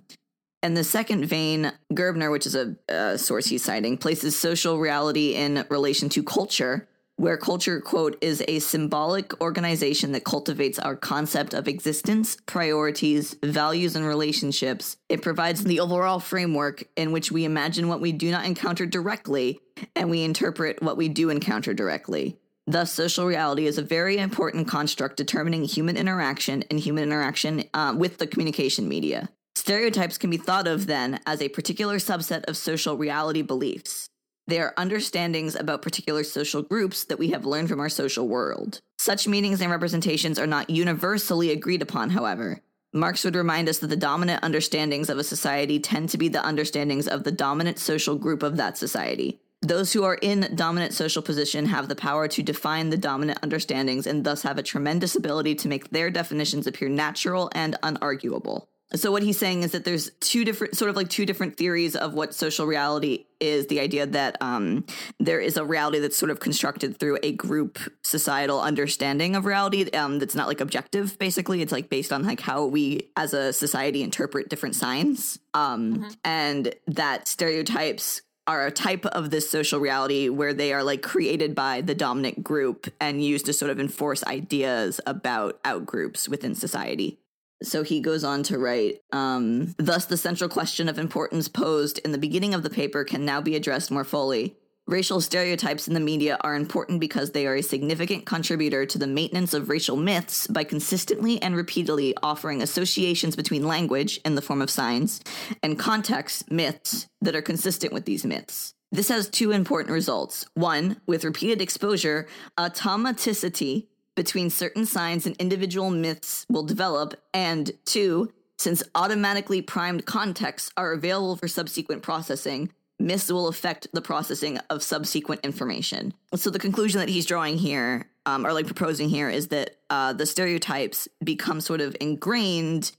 And 0.64 0.76
the 0.76 0.84
second 0.84 1.26
vein, 1.26 1.72
Gerbner, 1.94 2.32
which 2.32 2.46
is 2.46 2.56
a, 2.56 2.76
uh 2.90 3.18
source 3.18 3.48
he's 3.48 3.64
citing, 3.64 3.98
places 3.98 4.38
social 4.38 4.80
reality 4.80 5.36
in 5.36 5.66
relation 5.70 6.10
to 6.10 6.24
culture, 6.24 6.88
where 7.18 7.38
culture, 7.38 7.82
quote, 7.82 8.16
is 8.22 8.44
a 8.48 8.60
symbolic 8.60 9.40
organization 9.42 10.12
that 10.12 10.24
cultivates 10.24 10.78
our 10.78 10.96
concept 10.96 11.54
of 11.54 11.68
existence, 11.68 12.38
priorities, 12.46 13.36
values, 13.44 13.96
and 13.96 14.06
relationships. 14.06 14.98
It 15.10 15.24
provides 15.24 15.64
the 15.64 15.80
overall 15.80 16.20
framework 16.20 16.84
in 16.96 17.12
which 17.12 17.32
we 17.32 17.44
imagine 17.44 17.88
what 17.88 18.02
we 18.02 18.12
do 18.12 18.30
not 18.30 18.46
encounter 18.46 18.86
directly 18.86 19.60
and 19.96 20.12
we 20.12 20.24
interpret 20.24 20.82
what 20.82 20.98
we 20.98 21.10
do 21.10 21.32
encounter 21.32 21.74
directly. 21.74 22.38
Thus, 22.68 22.92
social 22.92 23.26
reality 23.26 23.66
is 23.66 23.78
a 23.78 23.84
very 23.84 24.18
important 24.18 24.68
construct 24.68 25.18
determining 25.18 25.64
human 25.64 25.98
interaction 25.98 26.64
and 26.70 26.80
human 26.80 27.04
interaction 27.04 27.64
uh, 27.74 27.96
with 27.98 28.18
the 28.18 28.28
communication 28.28 28.88
media. 28.88 29.30
Stereotypes 29.58 30.20
can 30.20 30.30
be 30.30 30.38
thought 30.38 30.68
of 30.68 30.86
then 30.86 31.20
as 31.26 31.42
a 31.42 31.50
particular 31.50 31.98
subset 31.98 32.46
of 32.48 32.56
social 32.56 32.96
reality 32.96 33.42
beliefs. 33.42 34.08
They 34.46 34.60
are 34.60 34.76
understandings 34.78 35.56
about 35.56 35.82
particular 35.82 36.24
social 36.24 36.62
groups 36.62 37.04
that 37.06 37.18
we 37.18 37.32
have 37.32 37.44
learned 37.44 37.68
from 37.68 37.80
our 37.80 37.90
social 37.90 38.28
world. 38.28 38.82
Such 39.00 39.28
meanings 39.28 39.60
and 39.60 39.72
representations 39.72 40.38
are 40.38 40.46
not 40.46 40.70
universally 40.70 41.50
agreed 41.50 41.82
upon, 41.82 42.12
however. 42.12 42.62
Marx 42.94 43.24
would 43.24 43.36
remind 43.36 43.68
us 43.68 43.80
that 43.80 43.88
the 43.88 43.96
dominant 43.96 44.44
understandings 44.44 45.10
of 45.10 45.18
a 45.18 45.24
society 45.24 45.80
tend 45.80 46.10
to 46.10 46.20
be 46.20 46.30
the 46.30 46.46
understandings 46.46 47.08
of 47.08 47.24
the 47.24 47.32
dominant 47.32 47.80
social 47.80 48.16
group 48.16 48.44
of 48.44 48.58
that 48.58 48.78
society. 48.78 49.40
Those 49.64 49.92
who 49.92 50.04
are 50.04 50.20
in 50.22 50.54
dominant 50.54 50.94
social 50.94 51.24
position 51.24 51.66
have 51.66 51.88
the 51.88 51.96
power 51.96 52.28
to 52.28 52.44
define 52.44 52.92
the 52.92 52.96
dominant 52.96 53.40
understandings 53.42 54.06
and 54.06 54.24
thus 54.24 54.44
have 54.44 54.60
a 54.60 54.64
tremendous 54.64 55.16
ability 55.16 55.56
to 55.56 55.68
make 55.68 55.90
their 55.90 56.12
definitions 56.12 56.68
appear 56.68 56.90
natural 56.90 57.50
and 57.56 57.76
unarguable. 57.82 58.68
So 58.96 59.12
what 59.12 59.22
he's 59.22 59.38
saying 59.38 59.64
is 59.64 59.72
that 59.74 59.84
there's 59.84 60.12
two 60.22 60.46
different 60.46 60.78
sort 60.78 60.90
of 60.90 60.96
like 60.96 61.10
two 61.10 61.26
different 61.26 61.58
theories 61.58 61.96
of 61.96 62.14
what 62.14 62.34
social 62.34 62.66
reality 62.66 63.26
is. 63.40 63.68
The 63.68 63.82
idea 63.82 64.06
that 64.06 64.38
um, 64.40 64.86
there 65.20 65.42
is 65.42 65.58
a 65.58 65.66
reality 65.66 66.00
that's 66.00 66.16
sort 66.16 66.32
of 66.32 66.40
constructed 66.40 66.98
through 66.98 67.20
a 67.22 67.34
group 67.34 67.80
societal 68.04 68.62
understanding 68.62 69.36
of 69.36 69.46
reality 69.46 69.90
um, 69.92 70.20
that's 70.20 70.36
not 70.36 70.48
like 70.48 70.62
objective 70.62 71.20
basically. 71.20 71.62
It's 71.62 71.74
like 71.74 71.90
based 71.90 72.14
on 72.14 72.24
like 72.24 72.40
how 72.40 72.66
we 72.66 73.10
as 73.18 73.34
a 73.34 73.52
society 73.52 74.04
interpret 74.04 74.48
different 74.48 74.76
signs. 74.76 75.38
Um, 75.54 76.10
and 76.24 76.74
that 76.88 77.28
stereotypes 77.28 78.22
are 78.48 78.66
a 78.66 78.72
type 78.72 79.06
of 79.08 79.30
this 79.30 79.50
social 79.50 79.80
reality 79.82 80.30
where 80.30 80.54
they 80.54 80.72
are 80.72 80.84
like 80.84 81.02
created 81.02 81.54
by 81.54 81.82
the 81.82 81.94
dominant 81.94 82.42
group 82.42 82.88
and 83.02 83.22
used 83.22 83.46
to 83.48 83.54
sort 83.54 83.70
of 83.70 83.80
enforce 83.80 84.24
ideas 84.24 85.02
about 85.06 85.62
outgroups 85.64 86.30
within 86.30 86.56
society. 86.56 87.20
So 87.64 87.84
he 87.84 88.02
goes 88.02 88.24
on 88.24 88.44
to 88.44 88.60
write, 88.60 89.02
um, 89.12 89.74
thus 89.78 90.06
the 90.06 90.18
central 90.18 90.50
question 90.50 90.88
of 90.88 91.00
importance 91.00 91.48
posed 91.48 92.00
in 92.00 92.12
the 92.12 92.18
beginning 92.18 92.54
of 92.54 92.64
the 92.64 92.70
paper 92.70 93.04
can 93.04 93.26
now 93.26 93.42
be 93.42 93.56
addressed 93.56 93.90
more 93.90 94.04
fully. 94.04 94.56
Racial 94.88 95.20
stereotypes 95.20 95.90
in 95.90 95.94
the 95.94 96.00
media 96.00 96.38
are 96.42 96.56
important 96.56 97.02
because 97.02 97.32
they 97.32 97.46
are 97.46 97.56
a 97.56 97.62
significant 97.62 98.26
contributor 98.26 98.86
to 98.86 98.98
the 98.98 99.06
maintenance 99.06 99.54
of 99.54 99.68
racial 99.68 99.98
myths 99.98 100.48
by 100.48 100.64
consistently 100.64 101.42
and 101.42 101.58
repeatedly 101.58 102.16
offering 102.24 102.62
associations 102.62 103.36
between 103.36 103.68
language 103.68 104.22
in 104.24 104.36
the 104.36 104.42
form 104.42 104.62
of 104.62 104.70
signs 104.70 105.20
and 105.62 105.78
context 105.78 106.50
myths 106.50 107.10
that 107.20 107.36
are 107.36 107.42
consistent 107.42 107.92
with 107.92 108.06
these 108.06 108.24
myths. 108.24 108.76
This 108.90 109.10
has 109.10 109.30
two 109.30 109.52
important 109.52 109.92
results. 109.92 110.46
One, 110.54 111.02
with 111.06 111.26
repeated 111.26 111.62
exposure, 111.62 112.26
automaticity 112.58 113.88
between 114.18 114.50
certain 114.50 114.86
signs 114.86 115.26
and 115.26 115.38
individual 115.38 115.90
myths 115.90 116.46
will 116.50 116.64
develop. 116.64 117.14
And 117.34 117.72
two, 117.86 118.34
since 118.58 118.84
automatically 118.96 119.62
primed 119.62 120.06
contexts 120.06 120.72
are 120.76 120.92
available 120.92 121.38
for 121.38 121.48
subsequent 121.48 122.02
processing, 122.02 122.74
myths 123.00 123.32
will 123.32 123.48
affect 123.48 123.88
the 123.94 124.02
processing 124.02 124.58
of 124.70 124.84
subsequent 124.84 125.46
information. 125.46 126.14
So 126.36 126.50
the 126.50 126.60
conclusion 126.60 127.00
that 127.00 127.10
he's 127.10 127.28
drawing 127.28 127.58
here, 127.58 128.10
um, 128.26 128.46
or 128.46 128.52
like 128.52 128.66
proposing 128.66 129.08
here, 129.08 129.30
is 129.30 129.50
that 129.50 129.78
uh, 129.90 130.14
the 130.14 130.26
stereotypes 130.26 131.08
become 131.24 131.62
sort 131.62 131.80
of 131.80 131.96
ingrained 132.02 132.92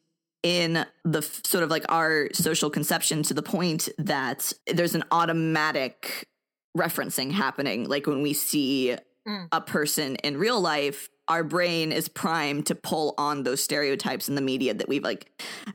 in 0.44 0.86
the 1.04 1.18
f- 1.18 1.44
sort 1.44 1.64
of 1.64 1.70
like 1.70 1.84
our 1.88 2.28
social 2.32 2.70
conception 2.70 3.24
to 3.24 3.34
the 3.34 3.42
point 3.42 3.88
that 3.98 4.52
there's 4.68 4.94
an 4.94 5.02
automatic 5.10 6.28
referencing 6.76 7.32
happening. 7.32 7.88
Like 7.88 8.06
when 8.06 8.22
we 8.22 8.32
see 8.32 8.96
Mm. 9.28 9.48
a 9.52 9.60
person 9.60 10.16
in 10.16 10.38
real 10.38 10.58
life, 10.60 11.08
our 11.28 11.44
brain 11.44 11.92
is 11.92 12.08
primed 12.08 12.66
to 12.66 12.74
pull 12.74 13.14
on 13.18 13.42
those 13.42 13.62
stereotypes 13.62 14.28
in 14.28 14.34
the 14.34 14.40
media 14.40 14.72
that 14.74 14.88
we've 14.88 15.04
like 15.04 15.30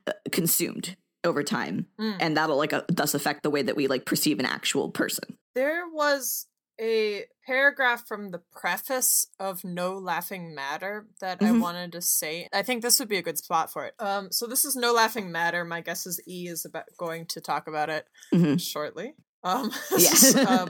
uh, 0.07 0.11
consumed 0.31 0.97
over 1.23 1.43
time, 1.43 1.85
Mm. 1.99 2.17
and 2.19 2.37
that'll 2.37 2.57
like 2.57 2.73
uh, 2.73 2.81
thus 2.89 3.13
affect 3.13 3.43
the 3.43 3.49
way 3.51 3.61
that 3.61 3.75
we 3.75 3.87
like 3.87 4.05
perceive 4.05 4.39
an 4.39 4.45
actual 4.45 4.89
person. 4.89 5.37
There 5.55 5.83
was 5.87 6.47
a 6.81 7.25
paragraph 7.45 8.07
from 8.07 8.31
the 8.31 8.41
preface 8.51 9.27
of 9.39 9.63
No 9.63 9.93
Laughing 9.99 10.55
Matter 10.55 11.05
that 11.21 11.37
I 11.41 11.45
Mhm. 11.49 11.61
wanted 11.61 11.91
to 11.91 12.01
say. 12.01 12.49
I 12.51 12.63
think 12.63 12.81
this 12.81 12.97
would 12.99 13.07
be 13.07 13.17
a 13.17 13.21
good 13.21 13.37
spot 13.37 13.71
for 13.71 13.85
it. 13.85 13.93
Um, 13.99 14.31
so 14.31 14.47
this 14.47 14.65
is 14.65 14.75
No 14.75 14.91
Laughing 14.91 15.31
Matter. 15.31 15.63
My 15.63 15.81
guess 15.81 16.07
is 16.07 16.19
E 16.27 16.47
is 16.47 16.65
about 16.65 16.85
going 16.97 17.27
to 17.27 17.39
talk 17.41 17.67
about 17.67 17.91
it 17.91 18.07
Mhm. 18.33 18.59
shortly. 18.59 19.13
Um, 19.43 19.71
Yeah. 19.97 20.09
a 20.47 20.69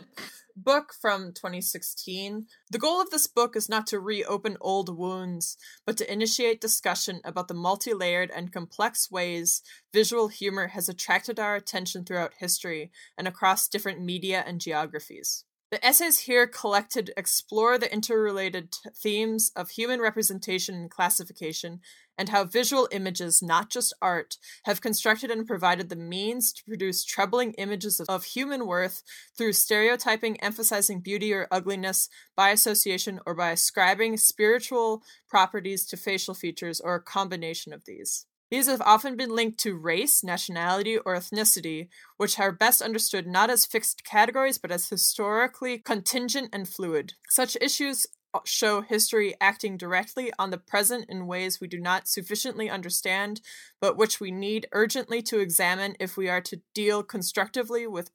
book 0.55 0.93
from 0.99 1.33
2016. 1.33 2.45
The 2.69 2.77
goal 2.77 3.01
of 3.01 3.09
this 3.09 3.27
book 3.27 3.55
is 3.55 3.69
not 3.69 3.87
to 3.87 3.99
reopen 3.99 4.57
old 4.61 4.95
wounds, 4.95 5.57
but 5.85 5.97
to 5.97 6.11
initiate 6.11 6.61
discussion 6.61 7.21
about 7.23 7.47
the 7.47 7.53
multi-layered 7.53 8.31
and 8.35 8.51
complex 8.51 9.09
ways 9.09 9.61
visual 9.93 10.27
humor 10.27 10.67
has 10.67 10.89
attracted 10.89 11.39
our 11.39 11.55
attention 11.55 12.05
throughout 12.05 12.33
history 12.37 12.91
and 13.17 13.27
across 13.27 13.67
different 13.67 14.01
media 14.01 14.43
and 14.45 14.61
geographies. 14.61 15.45
The 15.73 15.83
essays 15.83 16.19
here 16.19 16.45
collected 16.45 17.11
explore 17.17 17.79
the 17.79 17.91
interrelated 17.91 18.73
t- 18.73 18.91
themes 18.95 19.51
of 19.55 19.71
human 19.71 20.01
representation 20.01 20.75
and 20.75 20.87
classification, 20.87 21.79
and 22.15 22.29
how 22.29 22.43
visual 22.43 22.87
images, 22.91 23.41
not 23.41 23.71
just 23.71 23.91
art, 23.99 24.37
have 24.65 24.81
constructed 24.81 25.31
and 25.31 25.47
provided 25.47 25.89
the 25.89 25.95
means 25.95 26.53
to 26.53 26.63
produce 26.63 27.03
troubling 27.03 27.53
images 27.53 27.99
of, 27.99 28.07
of 28.07 28.23
human 28.23 28.67
worth 28.67 29.01
through 29.35 29.53
stereotyping, 29.53 30.39
emphasizing 30.41 30.99
beauty 30.99 31.33
or 31.33 31.47
ugliness 31.49 32.07
by 32.35 32.51
association, 32.51 33.19
or 33.25 33.33
by 33.33 33.49
ascribing 33.49 34.17
spiritual 34.17 35.01
properties 35.27 35.87
to 35.87 35.97
facial 35.97 36.35
features, 36.35 36.79
or 36.81 36.93
a 36.93 37.01
combination 37.01 37.73
of 37.73 37.85
these. 37.85 38.27
These 38.53 38.67
have 38.67 38.81
often 38.81 39.15
been 39.15 39.31
linked 39.31 39.57
to 39.61 39.75
race, 39.75 40.23
nationality, 40.23 40.99
or 40.99 41.15
ethnicity, 41.15 41.87
which 42.17 42.37
are 42.39 42.51
best 42.51 42.83
understood 42.83 43.25
not 43.25 43.49
as 43.49 43.65
fixed 43.65 44.05
categories 44.05 44.59
but 44.59 44.69
as 44.69 44.89
historically 44.89 45.79
contingent 45.79 46.49
and 46.53 46.69
fluid. 46.69 47.13
Such 47.27 47.57
issues 47.59 48.05
show 48.45 48.81
history 48.81 49.33
acting 49.41 49.75
directly 49.75 50.31
on 50.37 50.51
the 50.51 50.59
present 50.59 51.09
in 51.09 51.25
ways 51.25 51.59
we 51.59 51.67
do 51.67 51.79
not 51.79 52.07
sufficiently 52.07 52.69
understand, 52.69 53.41
but 53.81 53.97
which 53.97 54.19
we 54.19 54.29
need 54.29 54.67
urgently 54.71 55.23
to 55.23 55.39
examine 55.39 55.95
if 55.99 56.15
we 56.15 56.29
are 56.29 56.41
to 56.41 56.61
deal 56.75 57.01
constructively 57.01 57.87
with 57.87 58.11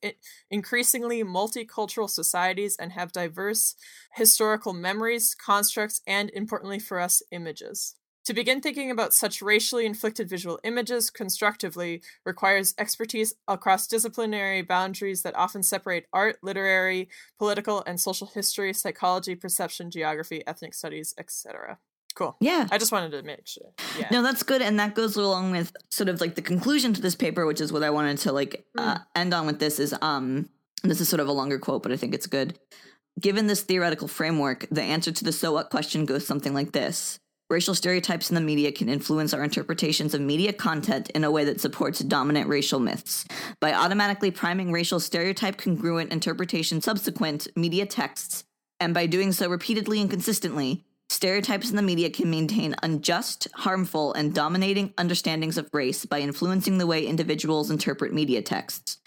increasingly 0.52 1.25
multicultural 1.25 2.09
societies 2.09 2.76
and 2.76 2.92
have 2.92 3.11
diverse 3.11 3.75
historical 4.14 4.73
memories, 4.73 5.35
constructs, 5.35 6.00
and 6.07 6.30
importantly 6.30 6.78
for 6.78 7.00
us, 7.00 7.23
images. 7.33 7.97
To 8.28 8.35
begin 8.35 8.61
thinking 8.61 8.90
about 8.90 9.14
such 9.14 9.40
racially 9.40 9.87
inflicted 9.87 10.28
visual 10.28 10.61
images 10.62 11.08
constructively 11.08 12.02
requires 12.26 12.75
expertise 12.76 13.32
across 13.49 13.87
disciplinary 13.87 14.61
boundaries 14.61 15.23
that 15.23 15.35
often 15.35 15.62
separate 15.62 16.04
art, 16.12 16.37
literary, 16.42 17.08
political, 17.38 17.82
and 17.87 17.99
social 17.99 18.26
history, 18.26 18.75
psychology, 18.75 19.35
perception, 19.35 19.90
geography, 19.90 20.47
ethnic 20.47 20.75
studies, 20.75 21.14
etc. 21.16 21.78
Cool. 22.14 22.37
Yeah. 22.38 22.68
I 22.70 22.76
just 22.76 22.92
wanted 22.92 23.12
to 23.12 23.23
make 23.23 23.47
sure. 23.47 23.73
Yeah. 23.99 24.08
No, 24.11 24.23
that's 24.23 24.42
good, 24.42 24.61
and 24.61 24.78
that 24.78 24.94
goes 24.94 25.16
along 25.16 25.52
with 25.52 25.75
sort 25.88 26.11
of 26.11 26.20
like 26.20 26.35
the 26.35 26.42
conclusion 26.42 26.92
to 26.92 27.00
this 27.00 27.14
paper, 27.14 27.47
which 27.47 27.62
is 27.62 27.73
what 27.73 27.82
I 27.82 27.88
wanted 27.88 28.18
to 28.18 28.32
like 28.32 28.62
uh, 28.76 28.99
end 29.16 29.32
on 29.32 29.47
with. 29.47 29.58
This 29.58 29.80
is 29.80 29.94
um, 30.02 30.50
this 30.82 31.00
is 31.00 31.08
sort 31.08 31.20
of 31.20 31.28
a 31.28 31.32
longer 31.32 31.58
quote, 31.58 31.82
but 31.82 31.92
I 31.92 31.97
think 31.97 32.14
it's 32.14 32.26
good. 32.26 32.58
Given 33.18 33.47
this 33.47 33.62
theoretical 33.62 34.06
framework, 34.06 34.66
the 34.70 34.82
answer 34.82 35.12
to 35.12 35.25
the 35.25 35.32
so 35.32 35.54
what 35.54 35.70
question 35.70 36.04
goes 36.04 36.26
something 36.26 36.52
like 36.52 36.73
this. 36.73 37.20
Racial 37.50 37.75
stereotypes 37.75 38.28
in 38.28 38.35
the 38.35 38.43
media 38.43 38.71
can 38.71 38.90
influence 38.90 39.33
our 39.33 39.43
interpretations 39.43 40.12
of 40.12 40.21
media 40.21 40.52
content 40.52 41.09
in 41.11 41.25
a 41.25 41.31
way 41.31 41.45
that 41.47 41.62
supports 41.62 42.00
dominant 42.00 42.47
racial 42.47 42.78
myths. 42.78 43.25
By 43.59 43.73
automatically 43.73 44.31
priming 44.31 44.71
racial 44.71 45.00
stereotype 45.00 45.57
congruent 45.57 46.12
interpretation 46.12 46.83
subsequent 46.83 47.49
media 47.57 47.87
texts, 47.87 48.45
and 48.81 48.93
by 48.93 49.07
doing 49.07 49.33
so 49.33 49.49
repeatedly 49.49 49.99
and 49.99 50.11
consistently, 50.11 50.85
stereotypes 51.09 51.71
in 51.71 51.76
the 51.76 51.83
media 51.83 52.11
can 52.11 52.28
maintain 52.28 52.76
unjust, 52.83 53.49
harmful, 53.55 54.12
and 54.12 54.35
dominating 54.35 54.93
understandings 54.99 55.57
of 55.57 55.71
race 55.73 56.05
by 56.05 56.21
influencing 56.21 56.76
the 56.76 56.87
way 56.87 57.07
individuals 57.07 57.71
interpret 57.71 58.12
media 58.12 58.43
texts. 58.43 58.99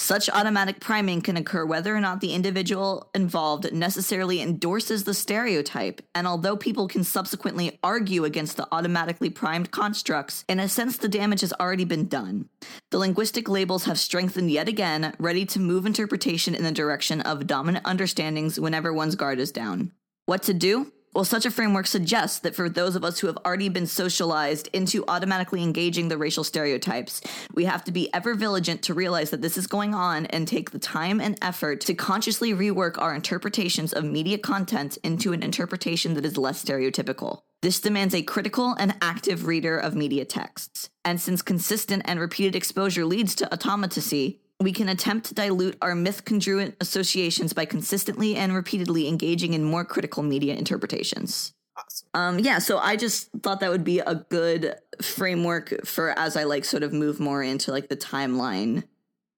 Such 0.00 0.30
automatic 0.30 0.80
priming 0.80 1.20
can 1.20 1.36
occur 1.36 1.66
whether 1.66 1.94
or 1.94 2.00
not 2.00 2.20
the 2.20 2.32
individual 2.32 3.10
involved 3.14 3.72
necessarily 3.72 4.40
endorses 4.40 5.04
the 5.04 5.12
stereotype, 5.12 6.00
and 6.14 6.26
although 6.26 6.56
people 6.56 6.88
can 6.88 7.04
subsequently 7.04 7.78
argue 7.82 8.24
against 8.24 8.56
the 8.56 8.68
automatically 8.70 9.28
primed 9.28 9.70
constructs, 9.70 10.44
in 10.48 10.60
a 10.60 10.68
sense 10.68 10.96
the 10.96 11.08
damage 11.08 11.40
has 11.40 11.52
already 11.54 11.84
been 11.84 12.06
done. 12.06 12.48
The 12.90 12.98
linguistic 12.98 13.48
labels 13.48 13.84
have 13.84 13.98
strengthened 13.98 14.50
yet 14.50 14.68
again, 14.68 15.14
ready 15.18 15.44
to 15.46 15.60
move 15.60 15.84
interpretation 15.84 16.54
in 16.54 16.62
the 16.62 16.72
direction 16.72 17.20
of 17.20 17.46
dominant 17.46 17.84
understandings 17.84 18.58
whenever 18.58 18.92
one's 18.92 19.16
guard 19.16 19.38
is 19.40 19.52
down. 19.52 19.92
What 20.26 20.42
to 20.44 20.54
do? 20.54 20.92
Well, 21.18 21.24
such 21.24 21.46
a 21.46 21.50
framework 21.50 21.88
suggests 21.88 22.38
that 22.38 22.54
for 22.54 22.68
those 22.68 22.94
of 22.94 23.04
us 23.04 23.18
who 23.18 23.26
have 23.26 23.38
already 23.38 23.68
been 23.68 23.88
socialized 23.88 24.68
into 24.72 25.04
automatically 25.08 25.64
engaging 25.64 26.06
the 26.06 26.16
racial 26.16 26.44
stereotypes, 26.44 27.20
we 27.52 27.64
have 27.64 27.82
to 27.86 27.90
be 27.90 28.08
ever 28.14 28.36
vigilant 28.36 28.82
to 28.82 28.94
realize 28.94 29.30
that 29.30 29.42
this 29.42 29.58
is 29.58 29.66
going 29.66 29.96
on 29.96 30.26
and 30.26 30.46
take 30.46 30.70
the 30.70 30.78
time 30.78 31.20
and 31.20 31.36
effort 31.42 31.80
to 31.80 31.94
consciously 31.94 32.52
rework 32.52 33.02
our 33.02 33.16
interpretations 33.16 33.92
of 33.92 34.04
media 34.04 34.38
content 34.38 34.96
into 35.02 35.32
an 35.32 35.42
interpretation 35.42 36.14
that 36.14 36.24
is 36.24 36.38
less 36.38 36.64
stereotypical. 36.64 37.40
This 37.62 37.80
demands 37.80 38.14
a 38.14 38.22
critical 38.22 38.76
and 38.78 38.94
active 39.02 39.48
reader 39.48 39.76
of 39.76 39.96
media 39.96 40.24
texts. 40.24 40.88
And 41.04 41.20
since 41.20 41.42
consistent 41.42 42.04
and 42.04 42.20
repeated 42.20 42.54
exposure 42.54 43.04
leads 43.04 43.34
to 43.34 43.46
automaticity, 43.46 44.38
we 44.60 44.72
can 44.72 44.88
attempt 44.88 45.26
to 45.26 45.34
dilute 45.34 45.76
our 45.80 45.94
myth 45.94 46.24
congruent 46.24 46.76
associations 46.80 47.52
by 47.52 47.64
consistently 47.64 48.34
and 48.36 48.54
repeatedly 48.54 49.06
engaging 49.06 49.54
in 49.54 49.62
more 49.62 49.84
critical 49.84 50.22
media 50.22 50.54
interpretations. 50.54 51.54
Awesome. 51.76 52.08
Um, 52.14 52.38
yeah, 52.40 52.58
so 52.58 52.78
I 52.78 52.96
just 52.96 53.30
thought 53.42 53.60
that 53.60 53.70
would 53.70 53.84
be 53.84 54.00
a 54.00 54.16
good 54.28 54.74
framework 55.00 55.86
for 55.86 56.18
as 56.18 56.36
I 56.36 56.44
like 56.44 56.64
sort 56.64 56.82
of 56.82 56.92
move 56.92 57.20
more 57.20 57.42
into 57.42 57.70
like 57.70 57.88
the 57.88 57.96
timeline 57.96 58.84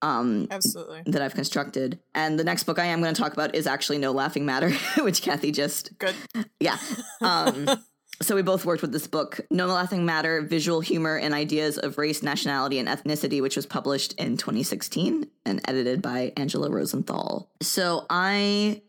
um 0.03 0.49
Absolutely. 0.51 1.03
that 1.07 1.21
I've 1.21 1.35
constructed. 1.35 2.01
And 2.15 2.39
the 2.39 2.45
next 2.45 2.65
book 2.65 2.79
I 2.79 2.87
am 2.87 3.03
going 3.03 3.15
to 3.15 3.21
talk 3.21 3.35
about 3.35 3.55
is 3.55 3.67
actually 3.67 3.99
No 3.99 4.13
Laughing 4.13 4.47
Matter, 4.47 4.71
which 5.03 5.21
Kathy 5.21 5.53
just 5.53 5.99
Good. 5.99 6.15
yeah. 6.59 6.79
Um, 7.21 7.69
so 8.23 8.35
we 8.35 8.43
both 8.43 8.65
worked 8.65 8.83
with 8.83 8.93
this 8.93 9.07
book, 9.07 9.41
No 9.51 9.67
Laughing 9.67 10.05
Matter: 10.05 10.43
Visual 10.43 10.81
Humor 10.81 11.17
and 11.17 11.33
Ideas 11.33 11.79
of 11.79 11.97
Race, 11.99 12.23
Nationality, 12.23 12.79
and 12.79 12.89
Ethnicity, 12.89 13.41
which 13.41 13.57
was 13.57 13.67
published 13.67 14.13
in 14.15 14.37
2016 14.37 15.27
and 15.47 15.61
edited 15.67 16.03
by 16.03 16.33
Angela 16.37 16.71
Rosenthal. 16.71 17.51
So 17.61 18.07
I. 18.11 18.83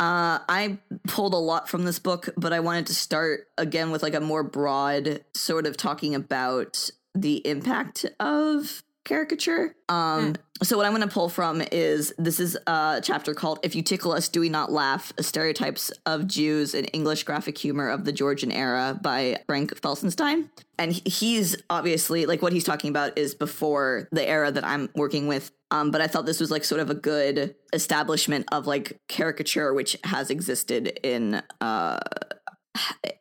Uh, 0.00 0.38
I 0.48 0.78
pulled 1.08 1.34
a 1.34 1.38
lot 1.38 1.68
from 1.68 1.84
this 1.84 1.98
book, 1.98 2.28
but 2.36 2.52
I 2.52 2.60
wanted 2.60 2.86
to 2.86 2.94
start 2.94 3.48
again 3.58 3.90
with 3.90 4.04
like 4.04 4.14
a 4.14 4.20
more 4.20 4.44
broad 4.44 5.24
sort 5.34 5.66
of 5.66 5.76
talking 5.76 6.14
about 6.14 6.88
the 7.16 7.44
impact 7.44 8.06
of 8.20 8.84
caricature. 9.04 9.74
Um, 9.88 10.34
so 10.62 10.76
what 10.76 10.86
I'm 10.86 10.92
going 10.92 11.06
to 11.06 11.12
pull 11.12 11.28
from 11.28 11.62
is 11.72 12.12
this 12.18 12.40
is 12.40 12.58
a 12.66 13.00
chapter 13.02 13.34
called 13.34 13.60
"If 13.62 13.74
You 13.74 13.82
Tickle 13.82 14.12
Us, 14.12 14.28
Do 14.28 14.40
We 14.40 14.48
Not 14.48 14.70
Laugh: 14.72 15.12
Stereotypes 15.20 15.90
of 16.04 16.26
Jews 16.26 16.74
in 16.74 16.84
English 16.86 17.24
Graphic 17.24 17.56
Humor 17.58 17.88
of 17.88 18.04
the 18.04 18.12
Georgian 18.12 18.52
Era" 18.52 18.98
by 19.00 19.38
Frank 19.46 19.80
Felsenstein. 19.80 20.50
And 20.78 20.92
he's 20.92 21.56
obviously 21.70 22.26
like 22.26 22.42
what 22.42 22.52
he's 22.52 22.64
talking 22.64 22.90
about 22.90 23.18
is 23.18 23.34
before 23.34 24.08
the 24.12 24.28
era 24.28 24.50
that 24.52 24.64
I'm 24.64 24.88
working 24.94 25.26
with. 25.26 25.50
Um, 25.70 25.90
but 25.90 26.00
I 26.00 26.06
thought 26.06 26.24
this 26.24 26.40
was 26.40 26.50
like 26.50 26.64
sort 26.64 26.80
of 26.80 26.88
a 26.88 26.94
good 26.94 27.54
establishment 27.72 28.46
of 28.52 28.66
like 28.66 28.98
caricature, 29.08 29.74
which 29.74 29.96
has 30.04 30.30
existed 30.30 30.98
in 31.02 31.42
uh 31.60 31.98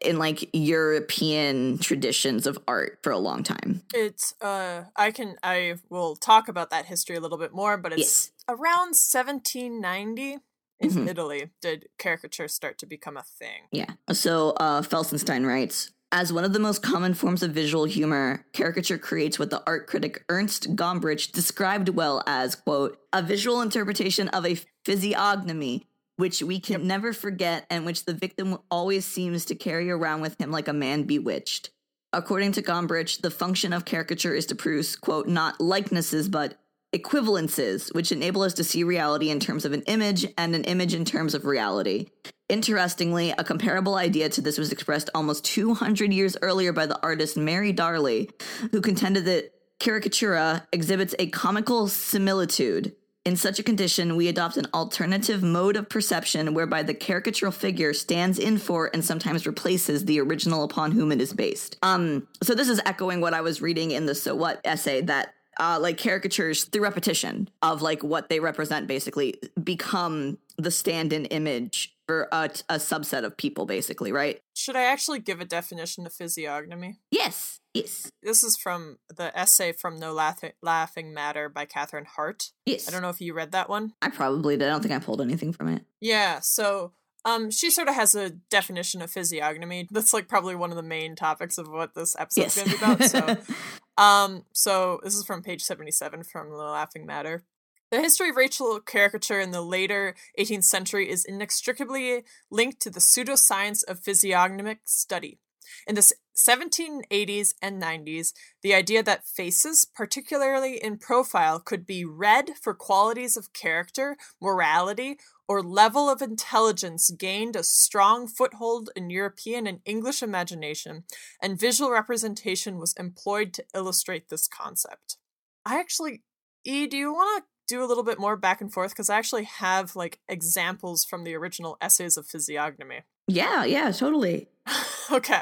in 0.01 0.17
like 0.17 0.49
European 0.53 1.77
traditions 1.77 2.47
of 2.47 2.57
art 2.67 2.99
for 3.03 3.11
a 3.11 3.17
long 3.17 3.43
time. 3.43 3.81
It's 3.93 4.33
uh 4.41 4.85
I 4.95 5.11
can 5.11 5.35
I 5.43 5.75
will 5.89 6.15
talk 6.15 6.47
about 6.47 6.69
that 6.69 6.85
history 6.85 7.15
a 7.15 7.19
little 7.19 7.37
bit 7.37 7.53
more, 7.53 7.77
but 7.77 7.93
it's 7.93 8.31
around 8.49 8.95
1790 8.95 10.39
in 10.79 10.89
Mhm. 10.91 11.07
Italy 11.09 11.49
did 11.61 11.89
caricature 11.97 12.47
start 12.47 12.77
to 12.79 12.85
become 12.85 13.17
a 13.17 13.23
thing. 13.23 13.63
Yeah. 13.71 13.91
So 14.11 14.51
uh, 14.51 14.81
Felsenstein 14.81 15.45
writes 15.45 15.91
As 16.11 16.31
one 16.31 16.43
of 16.45 16.53
the 16.53 16.59
most 16.59 16.81
common 16.83 17.13
forms 17.13 17.43
of 17.43 17.51
visual 17.51 17.85
humor, 17.85 18.45
caricature 18.53 18.97
creates 18.97 19.39
what 19.39 19.49
the 19.49 19.63
art 19.65 19.87
critic 19.87 20.23
Ernst 20.29 20.75
Gombrich 20.75 21.31
described 21.31 21.89
well 21.89 22.23
as, 22.27 22.55
quote, 22.55 22.97
a 23.11 23.21
visual 23.21 23.61
interpretation 23.61 24.27
of 24.29 24.45
a 24.45 24.57
physiognomy, 24.85 25.87
which 26.17 26.43
we 26.43 26.59
can 26.59 26.85
never 26.85 27.13
forget 27.13 27.65
and 27.69 27.85
which 27.85 28.05
the 28.05 28.13
victim 28.13 28.57
always 28.69 29.05
seems 29.05 29.45
to 29.45 29.55
carry 29.55 29.89
around 29.89 30.21
with 30.21 30.39
him 30.39 30.51
like 30.51 30.67
a 30.67 30.73
man 30.73 31.03
bewitched. 31.03 31.69
According 32.13 32.53
to 32.53 32.61
Gombrich, 32.61 33.21
the 33.21 33.31
function 33.31 33.73
of 33.73 33.85
caricature 33.85 34.33
is 34.33 34.45
to 34.47 34.55
produce, 34.55 34.95
quote, 34.95 35.27
not 35.27 35.61
likenesses, 35.61 36.27
but 36.27 36.57
equivalences, 36.95 37.93
which 37.93 38.11
enable 38.11 38.41
us 38.41 38.53
to 38.55 38.63
see 38.63 38.83
reality 38.83 39.29
in 39.29 39.39
terms 39.39 39.65
of 39.65 39.73
an 39.73 39.81
image 39.83 40.25
and 40.37 40.55
an 40.55 40.63
image 40.63 40.93
in 40.93 41.05
terms 41.05 41.33
of 41.33 41.45
reality. 41.45 42.07
Interestingly, 42.49 43.31
a 43.37 43.43
comparable 43.43 43.95
idea 43.95 44.29
to 44.29 44.41
this 44.41 44.57
was 44.57 44.71
expressed 44.71 45.09
almost 45.13 45.43
200 45.45 46.13
years 46.13 46.37
earlier 46.41 46.71
by 46.71 46.85
the 46.85 46.99
artist 47.01 47.35
Mary 47.35 47.73
Darly, 47.73 48.29
who 48.71 48.79
contended 48.79 49.25
that 49.25 49.51
caricatura 49.79 50.65
exhibits 50.71 51.13
a 51.19 51.27
comical 51.27 51.87
similitude. 51.87 52.95
In 53.27 53.35
such 53.35 53.59
a 53.59 53.63
condition, 53.63 54.15
we 54.15 54.29
adopt 54.29 54.55
an 54.55 54.67
alternative 54.73 55.43
mode 55.43 55.75
of 55.75 55.89
perception 55.89 56.53
whereby 56.53 56.81
the 56.81 56.93
caricatural 56.93 57.53
figure 57.53 57.91
stands 57.91 58.39
in 58.39 58.57
for 58.57 58.89
and 58.93 59.03
sometimes 59.03 59.45
replaces 59.45 60.05
the 60.05 60.21
original 60.21 60.63
upon 60.63 60.93
whom 60.93 61.11
it 61.11 61.19
is 61.19 61.33
based. 61.33 61.75
Um, 61.83 62.25
so 62.41 62.55
this 62.55 62.69
is 62.69 62.79
echoing 62.85 63.19
what 63.19 63.33
I 63.33 63.41
was 63.41 63.61
reading 63.61 63.91
in 63.91 64.05
the 64.05 64.15
So 64.15 64.33
What 64.33 64.61
essay 64.63 65.01
that 65.01 65.33
uh, 65.59 65.77
like 65.81 65.97
caricatures 65.97 66.63
through 66.63 66.83
repetition 66.83 67.49
of 67.61 67.81
like 67.81 68.01
what 68.01 68.29
they 68.29 68.39
represent 68.39 68.87
basically 68.87 69.35
become 69.61 70.37
the 70.57 70.71
stand-in 70.71 71.25
image 71.25 71.97
for 72.05 72.29
a, 72.31 72.45
a 72.69 72.75
subset 72.75 73.25
of 73.25 73.35
people 73.35 73.65
basically 73.65 74.13
right 74.13 74.39
Should 74.53 74.77
I 74.77 74.83
actually 74.83 75.19
give 75.19 75.41
a 75.41 75.45
definition 75.45 76.05
of 76.05 76.13
physiognomy? 76.13 76.99
yes 77.11 77.59
Yes. 77.77 78.11
This 78.23 78.43
is 78.43 78.57
from 78.57 78.97
the 79.15 79.37
essay 79.37 79.71
from 79.71 79.97
No 79.97 80.13
Laughing, 80.13 80.51
Laughing 80.61 81.13
Matter 81.13 81.49
by 81.49 81.65
Catherine 81.65 82.05
Hart. 82.05 82.51
Yes. 82.65 82.87
I 82.87 82.91
don't 82.91 83.01
know 83.01 83.09
if 83.09 83.21
you 83.21 83.33
read 83.33 83.51
that 83.51 83.69
one. 83.69 83.93
I 84.01 84.09
probably 84.09 84.57
did. 84.57 84.67
I 84.67 84.71
don't 84.71 84.81
think 84.81 84.93
I 84.93 84.99
pulled 84.99 85.21
anything 85.21 85.53
from 85.53 85.67
it. 85.69 85.83
Yeah, 86.01 86.39
so 86.41 86.91
um 87.25 87.51
she 87.51 87.69
sort 87.69 87.87
of 87.89 87.95
has 87.95 88.15
a 88.15 88.29
definition 88.29 89.01
of 89.01 89.11
physiognomy. 89.11 89.87
That's 89.91 90.13
like 90.13 90.27
probably 90.27 90.55
one 90.55 90.69
of 90.71 90.75
the 90.77 90.83
main 90.83 91.15
topics 91.15 91.57
of 91.57 91.67
what 91.69 91.93
this 91.95 92.15
episode's 92.17 92.55
Yes. 92.57 92.77
gonna 92.77 92.95
be 92.97 93.03
about. 93.03 93.03
So 93.09 93.53
um 94.01 94.43
so 94.53 94.99
this 95.03 95.15
is 95.15 95.25
from 95.25 95.41
page 95.43 95.63
77 95.63 96.23
from 96.23 96.49
The 96.49 96.55
Laughing 96.57 97.05
Matter. 97.05 97.43
The 97.89 98.01
history 98.01 98.31
of 98.31 98.35
racial 98.35 98.81
caricature 98.81 99.39
in 99.39 99.51
the 99.51 99.61
later 99.61 100.13
18th 100.37 100.65
century 100.65 101.09
is 101.09 101.23
inextricably 101.23 102.25
linked 102.51 102.81
to 102.81 102.89
the 102.89 102.99
pseudoscience 102.99 103.81
of 103.87 103.99
physiognomic 104.01 104.79
study. 104.83 105.39
In 105.87 105.95
the 105.95 106.13
1780s 106.35 107.55
and 107.61 107.81
90s, 107.81 108.33
the 108.61 108.73
idea 108.73 109.01
that 109.03 109.27
faces, 109.27 109.85
particularly 109.85 110.75
in 110.83 110.97
profile, 110.97 111.59
could 111.59 111.85
be 111.85 112.05
read 112.05 112.51
for 112.61 112.73
qualities 112.73 113.35
of 113.35 113.53
character, 113.53 114.17
morality, 114.41 115.17
or 115.47 115.63
level 115.63 116.09
of 116.09 116.21
intelligence 116.21 117.09
gained 117.09 117.55
a 117.55 117.63
strong 117.63 118.27
foothold 118.27 118.89
in 118.95 119.09
European 119.09 119.65
and 119.65 119.79
English 119.85 120.21
imagination, 120.21 121.03
and 121.41 121.59
visual 121.59 121.89
representation 121.89 122.77
was 122.77 122.93
employed 122.93 123.53
to 123.53 123.65
illustrate 123.73 124.29
this 124.29 124.47
concept. 124.47 125.17
I 125.65 125.79
actually, 125.79 126.23
E, 126.63 126.85
do 126.87 126.97
you 126.97 127.13
want 127.13 127.43
to 127.43 127.75
do 127.75 127.83
a 127.83 127.87
little 127.87 128.03
bit 128.03 128.19
more 128.19 128.35
back 128.35 128.61
and 128.61 128.71
forth? 128.71 128.91
Because 128.91 129.09
I 129.09 129.17
actually 129.17 129.45
have 129.45 129.95
like 129.95 130.19
examples 130.27 131.05
from 131.05 131.23
the 131.23 131.35
original 131.35 131.77
essays 131.81 132.17
of 132.17 132.27
physiognomy. 132.27 133.01
Yeah, 133.27 133.65
yeah, 133.65 133.91
totally. 133.91 134.47
okay. 135.11 135.41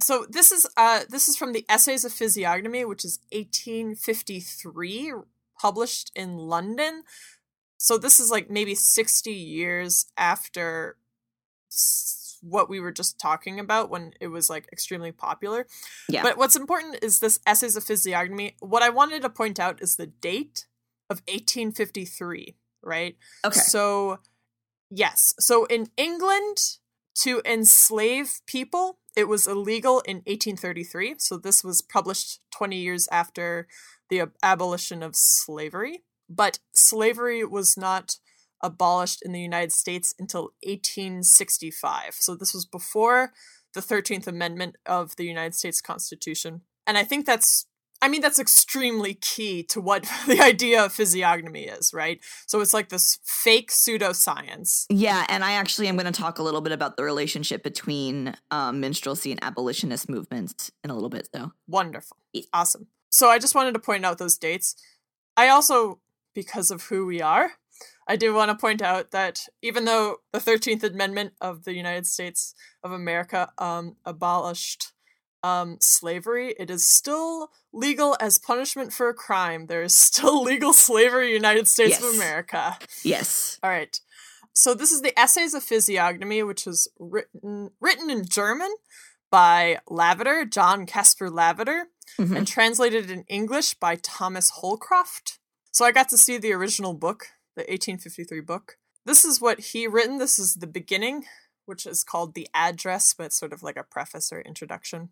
So 0.00 0.26
this 0.28 0.50
is 0.50 0.66
uh 0.76 1.00
this 1.08 1.28
is 1.28 1.36
from 1.36 1.52
the 1.52 1.64
Essays 1.68 2.04
of 2.04 2.12
Physiognomy, 2.12 2.84
which 2.84 3.04
is 3.04 3.18
1853, 3.32 5.12
published 5.60 6.10
in 6.14 6.36
London. 6.36 7.02
So 7.76 7.98
this 7.98 8.20
is 8.20 8.30
like 8.30 8.50
maybe 8.50 8.74
60 8.74 9.30
years 9.30 10.06
after 10.16 10.96
what 12.42 12.68
we 12.68 12.80
were 12.80 12.92
just 12.92 13.18
talking 13.18 13.60
about 13.60 13.90
when 13.90 14.12
it 14.20 14.28
was 14.28 14.48
like 14.48 14.68
extremely 14.72 15.12
popular. 15.12 15.66
Yeah. 16.08 16.22
But 16.22 16.36
what's 16.36 16.56
important 16.56 16.98
is 17.02 17.20
this 17.20 17.40
Essays 17.46 17.76
of 17.76 17.84
Physiognomy. 17.84 18.56
What 18.60 18.82
I 18.82 18.90
wanted 18.90 19.22
to 19.22 19.30
point 19.30 19.60
out 19.60 19.82
is 19.82 19.96
the 19.96 20.06
date 20.06 20.66
of 21.08 21.18
1853, 21.28 22.56
right? 22.82 23.16
Okay. 23.44 23.58
So, 23.58 24.20
yes. 24.90 25.34
So 25.38 25.64
in 25.66 25.88
England, 25.96 26.78
to 27.16 27.42
enslave 27.44 28.40
people, 28.46 28.98
it 29.16 29.28
was 29.28 29.46
illegal 29.46 30.00
in 30.00 30.18
1833. 30.18 31.16
So 31.18 31.36
this 31.36 31.64
was 31.64 31.82
published 31.82 32.40
20 32.52 32.76
years 32.76 33.08
after 33.10 33.66
the 34.08 34.20
ab- 34.20 34.32
abolition 34.42 35.02
of 35.02 35.16
slavery. 35.16 36.04
But 36.28 36.60
slavery 36.72 37.44
was 37.44 37.76
not 37.76 38.16
abolished 38.62 39.22
in 39.22 39.32
the 39.32 39.40
United 39.40 39.72
States 39.72 40.14
until 40.18 40.52
1865. 40.62 42.14
So 42.14 42.34
this 42.34 42.54
was 42.54 42.64
before 42.64 43.32
the 43.74 43.80
13th 43.80 44.26
Amendment 44.26 44.76
of 44.86 45.16
the 45.16 45.24
United 45.24 45.54
States 45.54 45.80
Constitution. 45.80 46.62
And 46.86 46.98
I 46.98 47.04
think 47.04 47.26
that's 47.26 47.66
I 48.02 48.08
mean, 48.08 48.22
that's 48.22 48.38
extremely 48.38 49.14
key 49.14 49.62
to 49.64 49.80
what 49.80 50.08
the 50.26 50.40
idea 50.40 50.84
of 50.84 50.92
physiognomy 50.92 51.64
is, 51.64 51.92
right? 51.92 52.20
So 52.46 52.60
it's 52.60 52.72
like 52.72 52.88
this 52.88 53.18
fake 53.24 53.70
pseudoscience. 53.70 54.86
Yeah, 54.88 55.26
and 55.28 55.44
I 55.44 55.52
actually 55.52 55.88
am 55.88 55.96
going 55.96 56.10
to 56.10 56.20
talk 56.20 56.38
a 56.38 56.42
little 56.42 56.60
bit 56.60 56.72
about 56.72 56.96
the 56.96 57.04
relationship 57.04 57.62
between 57.62 58.34
um, 58.50 58.80
minstrelsy 58.80 59.30
and 59.30 59.42
abolitionist 59.42 60.08
movements 60.08 60.70
in 60.82 60.90
a 60.90 60.94
little 60.94 61.10
bit. 61.10 61.28
though. 61.32 61.52
Wonderful. 61.68 62.16
Yeah. 62.32 62.42
Awesome. 62.52 62.86
So 63.10 63.28
I 63.28 63.38
just 63.38 63.54
wanted 63.54 63.72
to 63.74 63.80
point 63.80 64.04
out 64.04 64.18
those 64.18 64.38
dates. 64.38 64.76
I 65.36 65.48
also, 65.48 66.00
because 66.34 66.70
of 66.70 66.84
who 66.84 67.06
we 67.06 67.20
are, 67.20 67.52
I 68.06 68.16
do 68.16 68.34
want 68.34 68.50
to 68.50 68.56
point 68.56 68.82
out 68.82 69.10
that 69.10 69.46
even 69.62 69.84
though 69.84 70.16
the 70.32 70.38
13th 70.38 70.82
Amendment 70.82 71.34
of 71.40 71.64
the 71.64 71.74
United 71.74 72.06
States 72.06 72.54
of 72.82 72.92
America 72.92 73.52
um, 73.58 73.96
abolished 74.04 74.92
um, 75.42 75.78
slavery, 75.80 76.54
it 76.58 76.70
is 76.70 76.84
still 76.84 77.50
legal 77.72 78.16
as 78.20 78.38
punishment 78.38 78.92
for 78.92 79.08
a 79.08 79.14
crime. 79.14 79.66
There 79.66 79.82
is 79.82 79.94
still 79.94 80.42
legal 80.52 80.72
slavery 80.72 81.26
in 81.26 81.30
the 81.30 81.48
United 81.48 81.68
States 81.68 81.98
of 81.98 82.14
America. 82.14 82.78
yes, 83.02 83.58
All 83.62 83.70
right. 83.70 83.98
So 84.52 84.74
this 84.74 84.90
is 84.90 85.00
the 85.02 85.18
Essays 85.18 85.54
of 85.54 85.62
Physiognomy, 85.62 86.42
which 86.42 86.66
was 86.66 86.88
written 86.98 87.70
written 87.80 88.10
in 88.10 88.24
German 88.26 88.74
by 89.30 89.78
Lavater, 89.88 90.44
John 90.44 90.86
Caspar 90.86 91.30
Lavater, 91.30 91.84
Mhm. 92.18 92.36
and 92.36 92.46
translated 92.48 93.10
in 93.10 93.22
English 93.28 93.74
by 93.74 93.94
Thomas 93.94 94.50
Holcroft. 94.50 95.38
So 95.70 95.84
I 95.84 95.92
got 95.92 96.08
to 96.08 96.18
see 96.18 96.36
the 96.36 96.52
original 96.52 96.94
book, 96.94 97.28
the 97.54 97.62
1853 97.70 98.40
book. 98.40 98.76
This 99.06 99.24
is 99.24 99.40
what 99.40 99.60
he 99.60 99.86
written. 99.86 100.18
This 100.18 100.36
is 100.38 100.54
the 100.56 100.66
beginning, 100.66 101.26
which 101.64 101.86
is 101.86 102.02
called 102.02 102.34
the 102.34 102.48
address, 102.52 103.14
but 103.14 103.26
it's 103.26 103.38
sort 103.38 103.52
of 103.52 103.62
like 103.62 103.76
a 103.76 103.84
preface 103.84 104.32
or 104.32 104.40
introduction. 104.40 105.10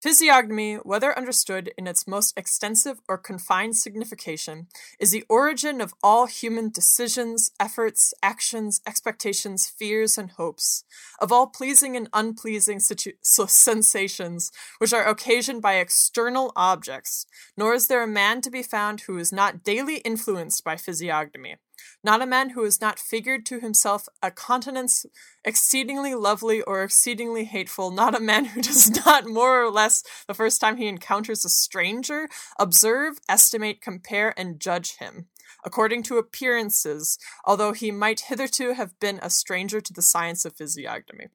Physiognomy, 0.00 0.76
whether 0.76 1.16
understood 1.18 1.72
in 1.76 1.88
its 1.88 2.06
most 2.06 2.38
extensive 2.38 3.00
or 3.08 3.18
confined 3.18 3.74
signification, 3.74 4.68
is 5.00 5.10
the 5.10 5.24
origin 5.28 5.80
of 5.80 5.92
all 6.04 6.26
human 6.26 6.70
decisions, 6.70 7.50
efforts, 7.58 8.14
actions, 8.22 8.80
expectations, 8.86 9.66
fears, 9.66 10.16
and 10.16 10.30
hopes, 10.30 10.84
of 11.20 11.32
all 11.32 11.48
pleasing 11.48 11.96
and 11.96 12.08
unpleasing 12.12 12.78
situ- 12.78 13.14
sensations 13.22 14.52
which 14.78 14.92
are 14.92 15.08
occasioned 15.08 15.62
by 15.62 15.74
external 15.74 16.52
objects, 16.54 17.26
nor 17.56 17.74
is 17.74 17.88
there 17.88 18.04
a 18.04 18.06
man 18.06 18.40
to 18.40 18.50
be 18.50 18.62
found 18.62 19.00
who 19.00 19.18
is 19.18 19.32
not 19.32 19.64
daily 19.64 19.96
influenced 19.98 20.62
by 20.62 20.76
physiognomy. 20.76 21.56
Not 22.02 22.22
a 22.22 22.26
man 22.26 22.50
who 22.50 22.64
has 22.64 22.80
not 22.80 22.98
figured 22.98 23.44
to 23.46 23.60
himself 23.60 24.08
a 24.22 24.30
countenance 24.30 25.04
exceedingly 25.44 26.14
lovely 26.14 26.62
or 26.62 26.82
exceedingly 26.82 27.44
hateful, 27.44 27.90
not 27.90 28.14
a 28.14 28.20
man 28.20 28.46
who 28.46 28.60
does 28.62 28.90
not 29.04 29.26
more 29.26 29.62
or 29.62 29.70
less 29.70 30.02
the 30.26 30.34
first 30.34 30.60
time 30.60 30.76
he 30.76 30.86
encounters 30.86 31.44
a 31.44 31.48
stranger 31.48 32.28
observe, 32.58 33.18
estimate, 33.28 33.80
compare, 33.80 34.34
and 34.36 34.60
judge 34.60 34.96
him. 34.96 35.26
According 35.64 36.04
to 36.04 36.18
appearances, 36.18 37.18
although 37.44 37.72
he 37.72 37.90
might 37.90 38.20
hitherto 38.20 38.74
have 38.74 38.98
been 39.00 39.18
a 39.22 39.30
stranger 39.30 39.80
to 39.80 39.92
the 39.92 40.02
science 40.02 40.44
of 40.44 40.56
physiognomy. 40.56 41.28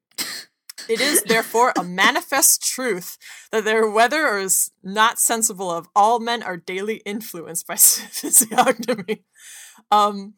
It 0.88 1.00
is 1.00 1.22
therefore 1.22 1.72
a 1.78 1.84
manifest 1.84 2.62
truth 2.62 3.16
that 3.52 3.64
there, 3.64 3.88
whether 3.88 4.26
or 4.26 4.38
is 4.38 4.70
not 4.82 5.18
sensible 5.18 5.70
of, 5.70 5.88
all 5.94 6.20
men 6.20 6.42
are 6.42 6.56
daily 6.56 6.96
influenced 7.06 7.66
by 7.66 7.76
physiognomy. 7.76 9.24
Um, 9.90 10.34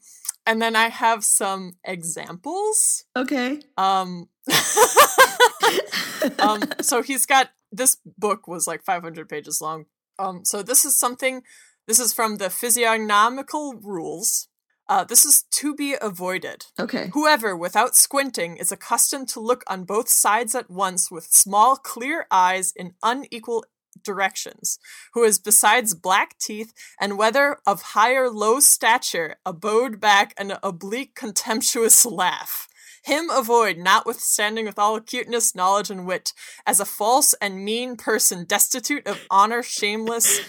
and 0.46 0.62
then 0.62 0.76
I 0.76 0.88
have 0.88 1.24
some 1.24 1.72
examples. 1.84 3.04
okay. 3.16 3.60
Um, 3.76 4.28
um, 6.38 6.62
so 6.80 7.02
he's 7.02 7.26
got 7.26 7.50
this 7.72 7.96
book 8.16 8.46
was 8.46 8.66
like 8.66 8.84
500 8.84 9.28
pages 9.28 9.60
long. 9.60 9.86
Um, 10.18 10.44
so 10.44 10.62
this 10.62 10.84
is 10.84 10.96
something. 10.96 11.42
This 11.86 11.98
is 12.00 12.12
from 12.12 12.36
the 12.36 12.50
physiognomical 12.50 13.74
rules. 13.74 14.48
Uh, 14.88 15.04
this 15.04 15.24
is 15.24 15.44
to 15.50 15.74
be 15.74 15.96
avoided. 16.00 16.66
okay. 16.78 17.10
Whoever, 17.12 17.56
without 17.56 17.96
squinting, 17.96 18.56
is 18.56 18.70
accustomed 18.70 19.28
to 19.30 19.40
look 19.40 19.64
on 19.66 19.84
both 19.84 20.08
sides 20.08 20.54
at 20.54 20.70
once 20.70 21.10
with 21.10 21.24
small, 21.24 21.76
clear 21.76 22.26
eyes 22.30 22.72
in 22.76 22.94
unequal 23.02 23.64
directions, 24.02 24.78
who 25.14 25.24
is 25.24 25.38
besides 25.38 25.94
black 25.94 26.38
teeth, 26.38 26.72
and 27.00 27.18
whether 27.18 27.58
of 27.66 27.82
high 27.82 28.14
or 28.14 28.30
low 28.30 28.60
stature, 28.60 29.36
a 29.44 29.52
bowed 29.52 30.00
back, 30.00 30.34
and 30.36 30.52
an 30.52 30.58
oblique 30.62 31.14
contemptuous 31.14 32.06
laugh. 32.06 32.68
Him 33.04 33.30
avoid, 33.30 33.78
notwithstanding 33.78 34.66
with 34.66 34.78
all 34.78 34.96
acuteness, 34.96 35.54
knowledge, 35.54 35.90
and 35.90 36.06
wit, 36.06 36.32
as 36.66 36.80
a 36.80 36.84
false 36.84 37.34
and 37.40 37.64
mean 37.64 37.96
person, 37.96 38.44
destitute 38.44 39.06
of 39.06 39.24
honor, 39.30 39.62
shameless, 39.62 40.40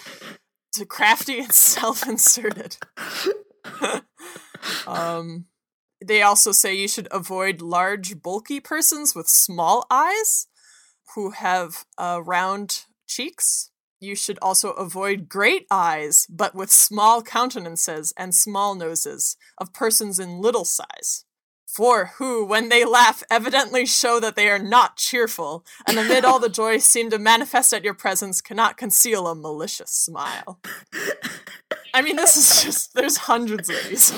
to 0.73 0.85
crafty 0.85 1.39
and 1.39 1.51
self-inserted. 1.53 2.77
um, 4.87 5.45
they 6.03 6.21
also 6.21 6.51
say 6.51 6.75
you 6.75 6.87
should 6.87 7.07
avoid 7.11 7.61
large, 7.61 8.21
bulky 8.21 8.59
persons 8.59 9.15
with 9.15 9.27
small 9.27 9.85
eyes 9.89 10.47
who 11.15 11.31
have 11.31 11.85
uh, 11.97 12.21
round 12.23 12.85
cheeks. 13.07 13.71
You 13.99 14.15
should 14.15 14.37
also 14.41 14.71
avoid 14.73 15.27
great 15.27 15.65
eyes, 15.71 16.27
but 16.29 16.53
with 16.53 16.71
small 16.71 17.23
countenances 17.23 18.13
and 18.15 18.35
small 18.35 18.75
noses 18.75 19.37
of 19.57 19.73
persons 19.73 20.19
in 20.19 20.39
little 20.39 20.65
size. 20.65 21.25
For 21.67 22.11
who, 22.17 22.45
when 22.45 22.69
they 22.69 22.85
laugh, 22.85 23.23
evidently 23.29 23.85
show 23.85 24.19
that 24.21 24.35
they 24.35 24.49
are 24.49 24.57
not 24.57 24.95
cheerful, 24.95 25.65
and 25.85 25.99
amid 25.99 26.23
all 26.25 26.39
the 26.39 26.49
joy 26.61 26.77
seem 26.77 27.09
to 27.09 27.19
manifest 27.19 27.73
at 27.73 27.83
your 27.83 27.93
presence, 27.93 28.41
cannot 28.41 28.77
conceal 28.77 29.27
a 29.27 29.35
malicious 29.35 29.91
smile. 29.91 30.59
I 31.93 32.01
mean, 32.01 32.15
this 32.15 32.37
is 32.37 32.63
just, 32.63 32.93
there's 32.93 33.17
hundreds 33.17 33.69
of 33.69 33.75
these. 33.89 34.13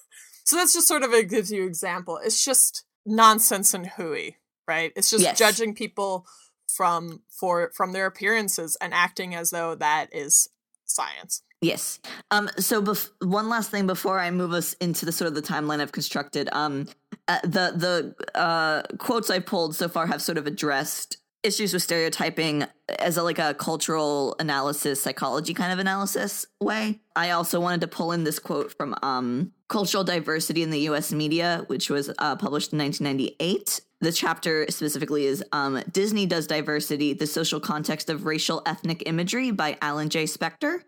so 0.44 0.56
that's 0.56 0.72
just 0.72 0.88
sort 0.88 1.02
of 1.02 1.12
it 1.12 1.28
gives 1.28 1.52
you 1.52 1.66
example. 1.66 2.18
It's 2.24 2.42
just 2.44 2.84
nonsense 3.04 3.74
and 3.74 3.86
hooey, 3.86 4.38
right? 4.66 4.92
It's 4.96 5.10
just 5.10 5.22
Yes. 5.24 5.38
judging 5.38 5.74
people 5.74 6.26
from 6.74 7.22
for 7.30 7.70
from 7.76 7.92
their 7.92 8.06
appearances 8.06 8.76
and 8.80 8.92
acting 8.92 9.34
as 9.34 9.50
though 9.50 9.74
that 9.76 10.08
is 10.12 10.48
science. 10.86 11.42
Yes. 11.64 11.98
Um. 12.30 12.50
So, 12.58 12.82
bef- 12.82 13.10
one 13.20 13.48
last 13.48 13.70
thing 13.70 13.86
before 13.86 14.18
I 14.20 14.30
move 14.30 14.52
us 14.52 14.74
into 14.74 15.06
the 15.06 15.12
sort 15.12 15.28
of 15.28 15.34
the 15.34 15.42
timeline 15.42 15.80
I've 15.80 15.92
constructed. 15.92 16.48
Um, 16.52 16.88
uh, 17.26 17.40
the 17.42 18.14
the 18.34 18.38
uh, 18.38 18.82
quotes 18.98 19.30
I 19.30 19.38
pulled 19.38 19.74
so 19.74 19.88
far 19.88 20.06
have 20.06 20.20
sort 20.20 20.36
of 20.36 20.46
addressed 20.46 21.16
issues 21.42 21.72
with 21.72 21.82
stereotyping 21.82 22.64
as 22.98 23.16
a 23.16 23.22
like 23.22 23.38
a 23.38 23.54
cultural 23.54 24.36
analysis, 24.38 25.02
psychology 25.02 25.54
kind 25.54 25.72
of 25.72 25.78
analysis 25.78 26.46
way. 26.60 27.00
I 27.16 27.30
also 27.30 27.60
wanted 27.60 27.80
to 27.82 27.88
pull 27.88 28.12
in 28.12 28.24
this 28.24 28.38
quote 28.38 28.76
from 28.76 28.94
um, 29.02 29.52
Cultural 29.68 30.04
Diversity 30.04 30.62
in 30.62 30.70
the 30.70 30.80
U.S. 30.80 31.12
Media, 31.12 31.64
which 31.68 31.88
was 31.88 32.10
uh, 32.18 32.36
published 32.36 32.74
in 32.74 32.78
1998. 32.78 33.80
The 34.00 34.12
chapter 34.12 34.66
specifically 34.68 35.24
is 35.24 35.42
um, 35.52 35.82
Disney 35.90 36.26
Does 36.26 36.46
Diversity: 36.46 37.14
The 37.14 37.26
Social 37.26 37.60
Context 37.60 38.10
of 38.10 38.26
Racial 38.26 38.60
Ethnic 38.66 39.02
Imagery 39.06 39.50
by 39.50 39.78
Alan 39.80 40.10
J. 40.10 40.24
Spector. 40.24 40.80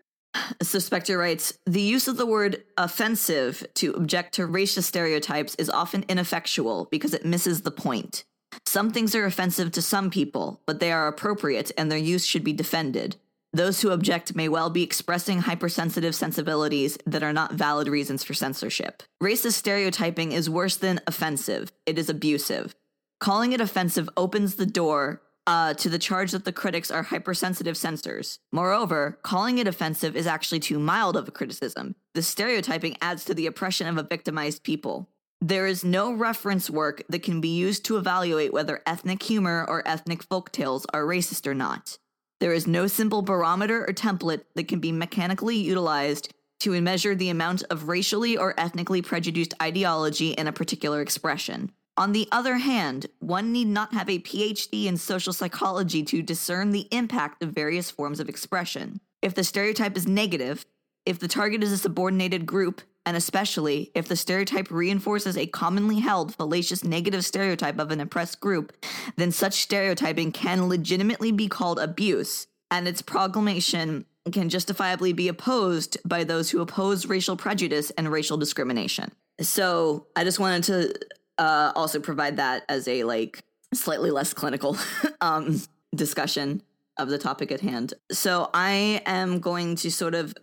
So 0.61 0.79
Spector 0.79 1.17
writes, 1.17 1.57
the 1.65 1.81
use 1.81 2.07
of 2.07 2.17
the 2.17 2.25
word 2.25 2.63
offensive 2.77 3.65
to 3.75 3.93
object 3.93 4.33
to 4.35 4.47
racist 4.47 4.83
stereotypes 4.83 5.55
is 5.55 5.69
often 5.69 6.05
ineffectual 6.07 6.87
because 6.91 7.13
it 7.13 7.25
misses 7.25 7.61
the 7.61 7.71
point. 7.71 8.25
Some 8.65 8.91
things 8.91 9.15
are 9.15 9.25
offensive 9.25 9.71
to 9.73 9.81
some 9.81 10.09
people, 10.09 10.61
but 10.65 10.79
they 10.79 10.91
are 10.91 11.07
appropriate 11.07 11.71
and 11.77 11.91
their 11.91 11.97
use 11.97 12.25
should 12.25 12.43
be 12.43 12.53
defended. 12.53 13.17
Those 13.53 13.81
who 13.81 13.91
object 13.91 14.35
may 14.35 14.49
well 14.49 14.69
be 14.69 14.83
expressing 14.83 15.39
hypersensitive 15.39 16.13
sensibilities 16.13 16.97
that 17.05 17.23
are 17.23 17.33
not 17.33 17.53
valid 17.53 17.87
reasons 17.87 18.23
for 18.23 18.33
censorship. 18.33 19.03
Racist 19.23 19.53
stereotyping 19.53 20.31
is 20.31 20.49
worse 20.49 20.75
than 20.75 20.99
offensive, 21.07 21.71
it 21.85 21.97
is 21.97 22.09
abusive. 22.09 22.75
Calling 23.19 23.53
it 23.53 23.61
offensive 23.61 24.09
opens 24.15 24.55
the 24.55 24.65
door 24.65 25.21
uh, 25.47 25.73
to 25.75 25.89
the 25.89 25.97
charge 25.97 26.33
that 26.33 26.43
the 26.43 26.51
critics 26.51 26.91
are 26.91 27.03
hypersensitive 27.03 27.77
censors. 27.77 28.39
Moreover, 28.51 29.17
calling 29.23 29.57
it 29.57 29.67
offensive 29.67 30.15
is 30.15 30.27
actually 30.27 30.59
too 30.59 30.77
mild 30.77 31.15
of 31.15 31.27
a 31.27 31.31
criticism. 31.31 31.95
The 32.13 32.21
stereotyping 32.21 32.97
adds 33.01 33.23
to 33.25 33.33
the 33.33 33.47
oppression 33.47 33.87
of 33.87 33.97
a 33.97 34.03
victimized 34.03 34.63
people. 34.63 35.09
There 35.39 35.65
is 35.65 35.85
no 35.85 36.11
reference 36.11 36.69
work 36.69 37.03
that 37.09 37.23
can 37.23 37.39
be 37.41 37.55
used 37.55 37.85
to 37.85 37.97
evaluate 37.97 38.51
whether 38.51 38.81
ethnic 38.85 39.23
humor 39.23 39.65
or 39.67 39.87
ethnic 39.87 40.23
folk 40.23 40.51
tales 40.51 40.85
are 40.93 41.03
racist 41.03 41.47
or 41.47 41.53
not. 41.53 41.97
There 42.39 42.53
is 42.53 42.67
no 42.67 42.87
simple 42.87 43.21
barometer 43.21 43.85
or 43.87 43.93
template 43.93 44.43
that 44.55 44.67
can 44.67 44.79
be 44.79 44.91
mechanically 44.91 45.55
utilized 45.55 46.33
to 46.59 46.79
measure 46.81 47.15
the 47.15 47.29
amount 47.29 47.63
of 47.69 47.87
racially 47.87 48.35
or 48.35 48.59
ethnically 48.59 49.01
prejudiced 49.01 49.53
ideology 49.61 50.31
in 50.31 50.47
a 50.47 50.51
particular 50.51 51.01
expression. 51.01 51.71
On 51.97 52.11
the 52.11 52.27
other 52.31 52.57
hand, 52.57 53.07
one 53.19 53.51
need 53.51 53.67
not 53.67 53.91
have 53.91 54.07
a 54.07 54.19
PhD 54.19 54.85
in 54.85 54.97
social 54.97 55.33
psychology 55.33 56.03
to 56.03 56.21
discern 56.21 56.69
the 56.69 56.87
impact 56.91 57.41
of 57.41 57.49
various 57.49 57.89
forms 57.89 58.19
of 58.19 58.29
expression. 58.29 59.01
If 59.23 59.33
the 59.33 59.43
stereotype 59.43 59.97
is 59.97 60.07
negative, 60.07 60.63
if 61.07 61.17
the 61.17 61.27
target 61.27 61.63
is 61.63 61.71
a 61.71 61.77
subordinated 61.77 62.45
group, 62.45 62.81
and 63.07 63.17
especially 63.17 63.89
if 63.95 64.07
the 64.07 64.15
stereotype 64.15 64.69
reinforces 64.69 65.37
a 65.37 65.47
commonly 65.47 65.99
held 65.99 66.35
fallacious 66.35 66.83
negative 66.83 67.25
stereotype 67.25 67.79
of 67.79 67.89
an 67.89 67.99
oppressed 67.99 68.39
group, 68.39 68.73
then 69.15 69.31
such 69.31 69.55
stereotyping 69.55 70.31
can 70.31 70.69
legitimately 70.69 71.31
be 71.31 71.47
called 71.47 71.79
abuse, 71.79 72.45
and 72.69 72.87
its 72.87 73.01
proclamation 73.01 74.05
can 74.31 74.49
justifiably 74.49 75.13
be 75.13 75.29
opposed 75.29 75.97
by 76.05 76.23
those 76.23 76.51
who 76.51 76.61
oppose 76.61 77.07
racial 77.07 77.37
prejudice 77.37 77.89
and 77.91 78.11
racial 78.11 78.37
discrimination. 78.37 79.09
So 79.39 80.07
I 80.15 80.23
just 80.23 80.39
wanted 80.39 80.63
to 80.65 80.93
uh, 81.37 81.71
also 81.75 81.99
provide 81.99 82.37
that 82.37 82.63
as 82.69 82.87
a 82.87 83.03
like 83.03 83.43
slightly 83.73 84.11
less 84.11 84.33
clinical 84.33 84.77
um, 85.21 85.61
discussion 85.95 86.61
of 86.97 87.09
the 87.09 87.17
topic 87.17 87.51
at 87.51 87.61
hand. 87.61 87.93
So 88.11 88.49
I 88.53 89.01
am 89.05 89.39
going 89.39 89.75
to 89.77 89.91
sort 89.91 90.15
of 90.15 90.33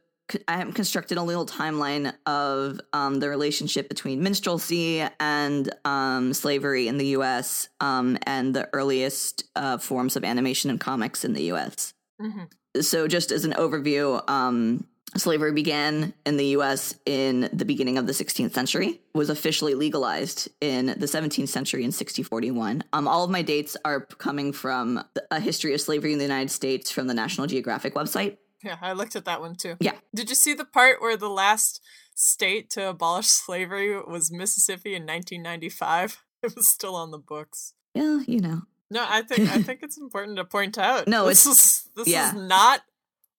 I 0.48 0.56
have 0.56 0.72
constructed 0.72 1.18
a 1.18 1.22
little 1.22 1.44
timeline 1.44 2.14
of 2.24 2.80
um, 2.94 3.20
the 3.20 3.28
relationship 3.28 3.88
between 3.88 4.22
minstrelsy 4.22 5.06
and 5.20 5.70
um, 5.84 6.32
slavery 6.32 6.88
in 6.88 6.96
the 6.96 7.08
U.S. 7.08 7.68
Um, 7.80 8.16
and 8.22 8.54
the 8.54 8.68
earliest 8.72 9.44
uh, 9.54 9.76
forms 9.76 10.16
of 10.16 10.24
animation 10.24 10.70
and 10.70 10.80
comics 10.80 11.26
in 11.26 11.34
the 11.34 11.42
U.S. 11.44 11.92
Mm-hmm. 12.20 12.80
So, 12.80 13.06
just 13.06 13.32
as 13.32 13.44
an 13.44 13.52
overview, 13.52 14.28
um, 14.28 14.86
slavery 15.16 15.52
began 15.52 16.12
in 16.26 16.36
the 16.36 16.46
U.S. 16.46 16.94
in 17.06 17.48
the 17.52 17.64
beginning 17.64 17.98
of 17.98 18.06
the 18.06 18.12
16th 18.12 18.52
century, 18.52 19.00
was 19.14 19.30
officially 19.30 19.74
legalized 19.74 20.48
in 20.60 20.86
the 20.86 21.06
17th 21.06 21.48
century 21.48 21.82
in 21.82 21.88
1641. 21.88 22.82
Um, 22.92 23.06
all 23.06 23.24
of 23.24 23.30
my 23.30 23.42
dates 23.42 23.76
are 23.84 24.00
coming 24.00 24.52
from 24.52 25.02
a 25.30 25.40
history 25.40 25.72
of 25.74 25.80
slavery 25.80 26.12
in 26.12 26.18
the 26.18 26.24
United 26.24 26.50
States 26.50 26.90
from 26.90 27.06
the 27.06 27.14
National 27.14 27.46
Geographic 27.46 27.94
website. 27.94 28.38
Yeah, 28.64 28.76
I 28.80 28.92
looked 28.94 29.14
at 29.14 29.26
that 29.26 29.40
one 29.40 29.56
too. 29.56 29.76
Yeah. 29.80 29.92
Did 30.14 30.30
you 30.30 30.34
see 30.34 30.54
the 30.54 30.64
part 30.64 31.00
where 31.00 31.16
the 31.16 31.28
last 31.28 31.80
state 32.14 32.70
to 32.70 32.88
abolish 32.88 33.26
slavery 33.44 34.00
was 34.00 34.32
Mississippi 34.32 34.94
in 34.94 35.02
1995? 35.06 36.20
It 36.44 36.54
was 36.56 36.68
still 36.68 36.94
on 36.94 37.10
the 37.10 37.16
books. 37.16 37.72
Yeah, 37.94 38.20
you 38.26 38.38
know. 38.38 38.64
No, 38.90 39.02
I 39.08 39.22
think 39.22 39.48
I 39.50 39.62
think 39.62 39.82
it's 39.82 39.96
important 39.96 40.36
to 40.36 40.44
point 40.44 40.76
out. 40.76 41.08
No, 41.08 41.26
this 41.26 41.46
it's- 41.46 41.56
is 41.58 41.90
this 41.96 42.08
yeah. 42.08 42.28
is 42.28 42.34
not 42.34 42.82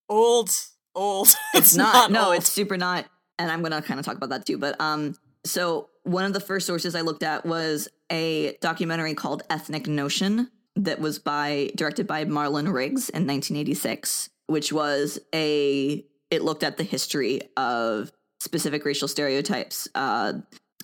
old 0.10 0.50
old. 0.96 1.36
it's, 1.54 1.76
not, 1.76 2.12
no 2.12 2.28
old. 2.28 2.36
it's 2.36 2.50
super 2.52 2.78
not 2.78 3.06
and 3.38 3.52
i'm 3.52 3.62
gonna 3.62 3.82
kind 3.82 4.00
of 4.00 4.06
talk 4.06 4.16
about 4.16 4.30
that 4.30 4.46
too 4.46 4.58
but 4.58 4.80
um 4.80 5.16
so 5.46 5.90
one 6.04 6.24
of 6.26 6.34
the 6.34 6.40
first 6.40 6.66
sources 6.66 6.96
i 6.96 7.02
looked 7.02 7.24
at 7.24 7.46
was 7.46 7.88
a 8.12 8.56
documentary 8.62 9.14
called 9.14 9.44
ethnic 9.50 9.88
notion 9.88 10.50
that 10.78 11.00
was 11.00 11.20
by 11.20 11.70
directed 11.76 12.08
by 12.08 12.24
marlon 12.26 12.72
riggs 12.74 13.10
in 13.10 13.26
1986 13.28 14.30
which 14.48 14.72
was 14.72 15.20
a 15.34 16.06
it 16.32 16.42
looked 16.44 16.64
at 16.64 16.78
the 16.78 16.84
history 16.84 17.42
of 17.58 18.12
specific 18.40 18.86
racial 18.86 19.08
stereotypes 19.08 19.88
uh 19.96 20.34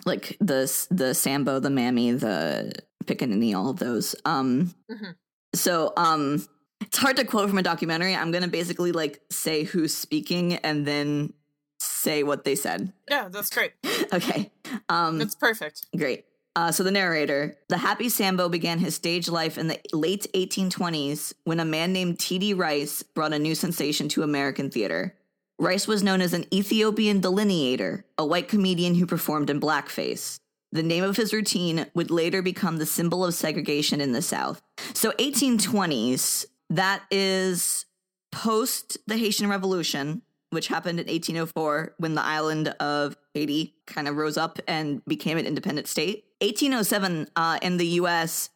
like 0.05 0.35
the 0.39 0.85
the 0.89 1.13
sambo 1.13 1.59
the 1.59 1.69
mammy 1.69 2.11
the 2.11 2.71
pickaninny 3.05 3.55
all 3.55 3.69
of 3.69 3.77
those 3.79 4.15
um 4.25 4.73
Mhm. 4.89 5.15
so 5.53 5.93
um 5.97 6.45
it's 6.81 6.97
hard 6.97 7.17
to 7.17 7.25
quote 7.25 7.49
from 7.49 7.57
a 7.57 7.63
documentary. 7.63 8.15
I'm 8.15 8.31
gonna 8.31 8.47
basically 8.47 8.91
like 8.91 9.21
say 9.29 9.63
who's 9.63 9.93
speaking 9.93 10.55
and 10.55 10.85
then 10.85 11.33
say 11.79 12.23
what 12.23 12.43
they 12.43 12.55
said. 12.55 12.93
Yeah, 13.09 13.29
that's 13.29 13.49
great. 13.49 13.73
Okay. 14.13 14.51
Um 14.89 15.21
It's 15.21 15.35
perfect. 15.35 15.85
great. 15.97 16.25
Uh, 16.53 16.69
so 16.69 16.83
the 16.83 16.91
narrator, 16.91 17.55
the 17.69 17.77
happy 17.77 18.09
Sambo 18.09 18.49
began 18.49 18.77
his 18.79 18.93
stage 18.93 19.29
life 19.29 19.57
in 19.57 19.67
the 19.69 19.79
late 19.93 20.27
1820s 20.33 21.33
when 21.45 21.61
a 21.61 21.65
man 21.65 21.93
named 21.93 22.19
T.D. 22.19 22.55
Rice 22.55 23.03
brought 23.03 23.31
a 23.31 23.39
new 23.39 23.55
sensation 23.55 24.09
to 24.09 24.23
American 24.23 24.69
theater. 24.69 25.15
Rice 25.59 25.87
was 25.87 26.03
known 26.03 26.19
as 26.19 26.33
an 26.33 26.45
Ethiopian 26.53 27.21
delineator, 27.21 28.03
a 28.17 28.25
white 28.25 28.49
comedian 28.49 28.95
who 28.95 29.05
performed 29.05 29.49
in 29.49 29.61
blackface. 29.61 30.39
The 30.73 30.83
name 30.83 31.05
of 31.05 31.15
his 31.15 31.31
routine 31.31 31.85
would 31.93 32.11
later 32.11 32.41
become 32.41 32.77
the 32.77 32.85
symbol 32.85 33.23
of 33.23 33.33
segregation 33.33 34.01
in 34.01 34.11
the 34.11 34.21
South. 34.21 34.61
So 34.93 35.11
1820s, 35.11 36.45
that 36.71 37.03
is 37.11 37.85
post 38.31 38.97
the 39.07 39.17
Haitian 39.17 39.47
Revolution, 39.49 40.21
which 40.51 40.67
happened 40.67 40.99
in 40.99 41.05
1804 41.07 41.95
when 41.97 42.15
the 42.15 42.23
island 42.23 42.69
of 42.79 43.15
Haiti 43.33 43.75
kind 43.85 44.07
of 44.07 44.15
rose 44.15 44.37
up 44.37 44.59
and 44.67 45.03
became 45.05 45.37
an 45.37 45.45
independent 45.45 45.87
state. 45.87 46.25
1807 46.41 47.27
uh, 47.35 47.59
in 47.61 47.77
the 47.77 47.85
US, 48.01 48.49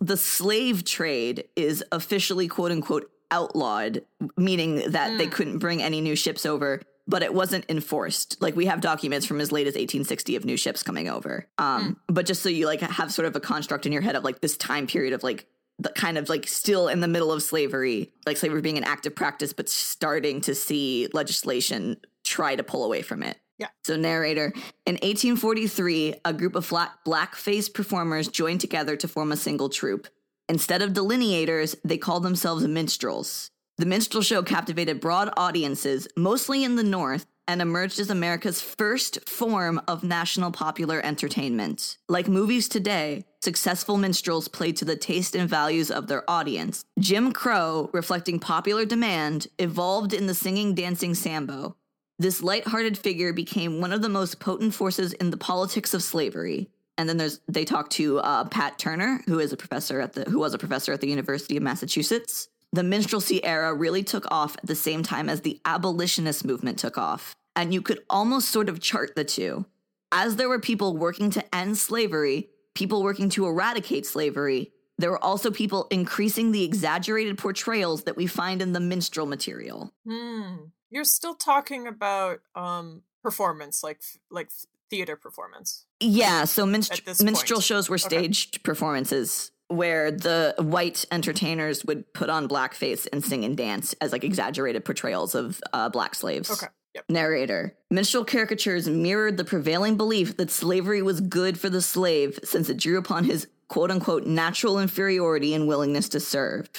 the 0.00 0.16
slave 0.16 0.84
trade 0.84 1.44
is 1.54 1.84
officially 1.92 2.48
quote 2.48 2.72
unquote 2.72 3.10
outlawed, 3.30 4.02
meaning 4.36 4.90
that 4.92 5.18
they 5.18 5.26
Mm. 5.26 5.32
couldn't 5.32 5.58
bring 5.58 5.82
any 5.82 6.00
new 6.00 6.16
ships 6.16 6.46
over. 6.46 6.80
But 7.08 7.22
it 7.22 7.32
wasn't 7.32 7.64
enforced. 7.68 8.42
Like 8.42 8.56
we 8.56 8.66
have 8.66 8.80
documents 8.80 9.26
from 9.26 9.40
as 9.40 9.52
late 9.52 9.68
as 9.68 9.74
1860 9.74 10.34
of 10.34 10.44
new 10.44 10.56
ships 10.56 10.82
coming 10.82 11.08
over. 11.08 11.46
Um, 11.56 12.00
But 12.08 12.26
just 12.26 12.42
so 12.42 12.48
you 12.48 12.66
like 12.66 12.80
have 12.80 13.12
sort 13.12 13.26
of 13.26 13.36
a 13.36 13.40
construct 13.40 13.86
in 13.86 13.92
your 13.92 14.02
head 14.02 14.16
of 14.16 14.24
like 14.24 14.40
this 14.40 14.56
time 14.56 14.88
period 14.88 15.12
of 15.12 15.22
like 15.22 15.46
the 15.78 15.90
kind 15.90 16.16
of 16.16 16.28
like 16.28 16.48
still 16.48 16.88
in 16.88 17.00
the 17.00 17.08
middle 17.08 17.32
of 17.32 17.42
slavery, 17.42 18.12
like 18.24 18.36
slavery 18.36 18.62
being 18.62 18.78
an 18.78 18.84
active 18.84 19.14
practice, 19.14 19.52
but 19.52 19.68
starting 19.68 20.40
to 20.42 20.54
see 20.54 21.08
legislation 21.12 21.96
try 22.24 22.56
to 22.56 22.62
pull 22.62 22.84
away 22.84 23.02
from 23.02 23.22
it. 23.22 23.38
Yeah. 23.58 23.68
So, 23.84 23.96
narrator, 23.96 24.52
in 24.84 24.94
1843, 24.94 26.16
a 26.24 26.32
group 26.32 26.56
of 26.56 26.66
flat 26.66 26.92
black-faced 27.04 27.72
performers 27.72 28.28
joined 28.28 28.60
together 28.60 28.96
to 28.96 29.08
form 29.08 29.32
a 29.32 29.36
single 29.36 29.70
troupe. 29.70 30.08
Instead 30.48 30.82
of 30.82 30.92
delineators, 30.92 31.74
they 31.82 31.98
called 31.98 32.22
themselves 32.22 32.66
minstrels. 32.66 33.50
The 33.78 33.86
minstrel 33.86 34.22
show 34.22 34.42
captivated 34.42 35.00
broad 35.00 35.32
audiences, 35.36 36.06
mostly 36.16 36.64
in 36.64 36.76
the 36.76 36.82
North, 36.82 37.26
and 37.48 37.62
emerged 37.62 38.00
as 38.00 38.10
America's 38.10 38.60
first 38.60 39.28
form 39.28 39.80
of 39.86 40.02
national 40.02 40.50
popular 40.50 41.00
entertainment. 41.04 41.96
Like 42.08 42.28
movies 42.28 42.68
today, 42.68 43.24
successful 43.42 43.96
minstrels 43.96 44.48
played 44.48 44.76
to 44.78 44.84
the 44.84 44.96
taste 44.96 45.36
and 45.36 45.48
values 45.48 45.90
of 45.90 46.08
their 46.08 46.28
audience. 46.28 46.84
Jim 46.98 47.32
Crow, 47.32 47.88
reflecting 47.92 48.40
popular 48.40 48.84
demand, 48.84 49.46
evolved 49.58 50.12
in 50.12 50.26
the 50.26 50.34
singing 50.34 50.74
dancing 50.74 51.14
Sambo. 51.14 51.76
This 52.18 52.42
light-hearted 52.42 52.96
figure 52.96 53.32
became 53.32 53.80
one 53.80 53.92
of 53.92 54.02
the 54.02 54.08
most 54.08 54.40
potent 54.40 54.74
forces 54.74 55.12
in 55.12 55.30
the 55.30 55.36
politics 55.36 55.94
of 55.94 56.02
slavery. 56.02 56.70
and 56.98 57.08
then 57.08 57.16
there's 57.16 57.40
they 57.48 57.64
talk 57.64 57.90
to 57.90 58.18
uh, 58.20 58.44
Pat 58.44 58.78
Turner, 58.78 59.20
who 59.26 59.38
is 59.38 59.52
a 59.52 59.56
professor 59.56 60.00
at 60.00 60.14
the 60.14 60.24
who 60.24 60.38
was 60.38 60.54
a 60.54 60.58
professor 60.58 60.92
at 60.92 61.00
the 61.00 61.08
University 61.08 61.56
of 61.56 61.62
Massachusetts. 61.62 62.48
The 62.72 62.82
minstrelsy 62.82 63.42
era 63.44 63.72
really 63.72 64.02
took 64.02 64.30
off 64.30 64.56
at 64.58 64.66
the 64.66 64.74
same 64.74 65.02
time 65.02 65.28
as 65.28 65.40
the 65.42 65.60
abolitionist 65.64 66.44
movement 66.44 66.78
took 66.78 66.98
off, 66.98 67.34
and 67.54 67.72
you 67.72 67.80
could 67.80 68.00
almost 68.10 68.50
sort 68.50 68.68
of 68.68 68.80
chart 68.80 69.14
the 69.16 69.24
two. 69.24 69.64
As 70.12 70.36
there 70.36 70.48
were 70.48 70.60
people 70.60 70.96
working 70.96 71.30
to 71.30 71.54
end 71.54 71.78
slavery, 71.78 72.48
people 72.74 73.02
working 73.02 73.28
to 73.30 73.46
eradicate 73.46 74.04
slavery, 74.06 74.72
there 74.98 75.10
were 75.10 75.22
also 75.22 75.50
people 75.50 75.86
increasing 75.90 76.52
the 76.52 76.64
exaggerated 76.64 77.38
portrayals 77.38 78.04
that 78.04 78.16
we 78.16 78.26
find 78.26 78.62
in 78.62 78.72
the 78.72 78.80
minstrel 78.80 79.26
material. 79.26 79.92
Hmm. 80.06 80.56
You're 80.90 81.04
still 81.04 81.34
talking 81.34 81.86
about 81.86 82.40
um 82.54 83.02
performance, 83.22 83.82
like 83.82 84.00
like 84.30 84.50
theater 84.90 85.16
performance. 85.16 85.84
Yeah, 86.00 86.44
so 86.44 86.64
minst- 86.64 87.04
minstrel 87.22 87.56
point. 87.58 87.64
shows 87.64 87.88
were 87.88 87.94
Okay. 87.96 88.04
staged 88.08 88.62
performances 88.62 89.50
where 89.68 90.10
the 90.10 90.54
white 90.58 91.04
entertainers 91.10 91.84
would 91.84 92.12
put 92.12 92.30
on 92.30 92.48
blackface 92.48 93.06
and 93.12 93.24
sing 93.24 93.44
and 93.44 93.56
dance 93.56 93.94
as 94.00 94.12
like 94.12 94.24
exaggerated 94.24 94.84
portrayals 94.84 95.34
of 95.34 95.60
uh, 95.72 95.88
black 95.88 96.14
slaves. 96.14 96.50
Okay. 96.50 96.66
Yep. 96.94 97.04
Narrator. 97.10 97.76
Minstrel 97.90 98.24
caricatures 98.24 98.88
mirrored 98.88 99.36
the 99.36 99.44
prevailing 99.44 99.98
belief 99.98 100.38
that 100.38 100.50
slavery 100.50 101.02
was 101.02 101.20
good 101.20 101.58
for 101.60 101.68
the 101.68 101.82
slave 101.82 102.38
since 102.42 102.70
it 102.70 102.78
drew 102.78 102.96
upon 102.96 103.24
his 103.24 103.48
quote 103.68 103.90
unquote 103.90 104.24
natural 104.24 104.78
inferiority 104.78 105.52
and 105.52 105.68
willingness 105.68 106.08
to 106.10 106.20
serve. 106.20 106.70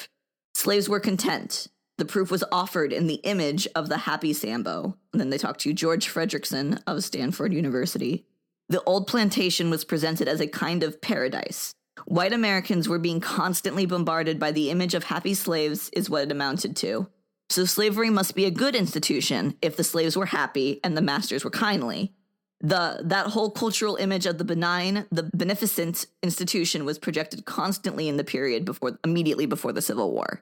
Slaves 0.55 0.89
were 0.89 0.99
content. 0.99 1.67
The 1.97 2.05
proof 2.05 2.31
was 2.31 2.43
offered 2.51 2.93
in 2.93 3.07
the 3.07 3.21
image 3.23 3.67
of 3.75 3.89
the 3.89 3.97
happy 3.97 4.33
Sambo. 4.33 4.97
And 5.13 5.19
then 5.19 5.29
they 5.29 5.37
talked 5.37 5.61
to 5.61 5.73
George 5.73 6.11
Fredrickson 6.11 6.81
of 6.87 7.03
Stanford 7.03 7.53
University. 7.53 8.25
The 8.69 8.83
old 8.83 9.07
plantation 9.07 9.69
was 9.69 9.85
presented 9.85 10.27
as 10.27 10.41
a 10.41 10.47
kind 10.47 10.83
of 10.83 11.01
paradise. 11.01 11.73
White 12.05 12.33
Americans 12.33 12.87
were 12.87 12.99
being 12.99 13.19
constantly 13.19 13.85
bombarded 13.85 14.39
by 14.39 14.51
the 14.51 14.69
image 14.69 14.93
of 14.93 15.05
happy 15.05 15.33
slaves, 15.33 15.89
is 15.93 16.09
what 16.09 16.23
it 16.23 16.31
amounted 16.31 16.75
to. 16.77 17.07
So 17.49 17.65
slavery 17.65 18.09
must 18.09 18.35
be 18.35 18.45
a 18.45 18.51
good 18.51 18.75
institution 18.75 19.55
if 19.61 19.77
the 19.77 19.83
slaves 19.83 20.17
were 20.17 20.25
happy 20.25 20.79
and 20.83 20.97
the 20.97 21.01
masters 21.01 21.43
were 21.43 21.49
kindly. 21.49 22.13
The 22.59 23.01
that 23.05 23.27
whole 23.27 23.51
cultural 23.51 23.97
image 23.97 24.25
of 24.25 24.39
the 24.39 24.43
benign, 24.43 25.05
the 25.11 25.29
beneficent 25.35 26.07
institution 26.23 26.85
was 26.85 26.97
projected 26.97 27.45
constantly 27.45 28.09
in 28.09 28.17
the 28.17 28.23
period 28.23 28.65
before 28.65 28.97
immediately 29.03 29.45
before 29.45 29.73
the 29.73 29.81
Civil 29.81 30.11
War. 30.11 30.41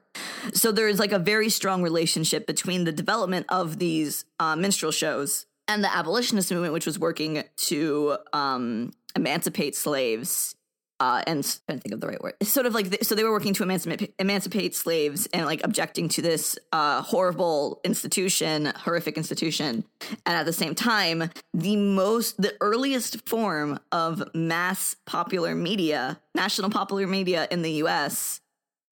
So 0.54 0.72
there 0.72 0.88
is 0.88 0.98
like 0.98 1.12
a 1.12 1.18
very 1.18 1.50
strong 1.50 1.82
relationship 1.82 2.46
between 2.46 2.84
the 2.84 2.92
development 2.92 3.46
of 3.50 3.78
these 3.78 4.24
uh, 4.40 4.56
minstrel 4.56 4.92
shows 4.92 5.44
and 5.68 5.84
the 5.84 5.94
abolitionist 5.94 6.50
movement, 6.50 6.72
which 6.72 6.86
was 6.86 6.98
working 6.98 7.44
to 7.56 8.16
um, 8.32 8.92
emancipate 9.14 9.76
slaves 9.76 10.54
uh, 10.98 11.22
and 11.26 11.58
I 11.68 11.72
don't 11.72 11.82
think 11.82 11.92
of 11.94 12.00
the 12.00 12.06
right 12.08 12.22
word. 12.22 12.34
It's 12.40 12.50
sort 12.50 12.66
of 12.66 12.74
like 12.74 12.88
th- 12.90 13.04
so 13.04 13.14
they 13.14 13.22
were 13.24 13.30
working 13.32 13.52
to 13.54 13.62
emancipate 13.62 14.14
emancipate 14.18 14.74
slaves 14.74 15.26
and 15.32 15.44
like 15.46 15.62
objecting 15.64 16.08
to 16.10 16.22
this 16.22 16.58
uh, 16.72 17.02
horrible 17.02 17.80
institution, 17.84 18.72
horrific 18.76 19.16
institution, 19.16 19.84
and 20.24 20.36
at 20.36 20.46
the 20.46 20.52
same 20.52 20.74
time, 20.74 21.30
the 21.52 21.76
most 21.76 22.40
the 22.40 22.54
earliest 22.60 23.28
form 23.28 23.78
of 23.92 24.22
mass 24.34 24.96
popular 25.06 25.54
media, 25.54 26.18
national 26.34 26.70
popular 26.70 27.06
media 27.06 27.46
in 27.50 27.62
the 27.62 27.72
U.S. 27.84 28.40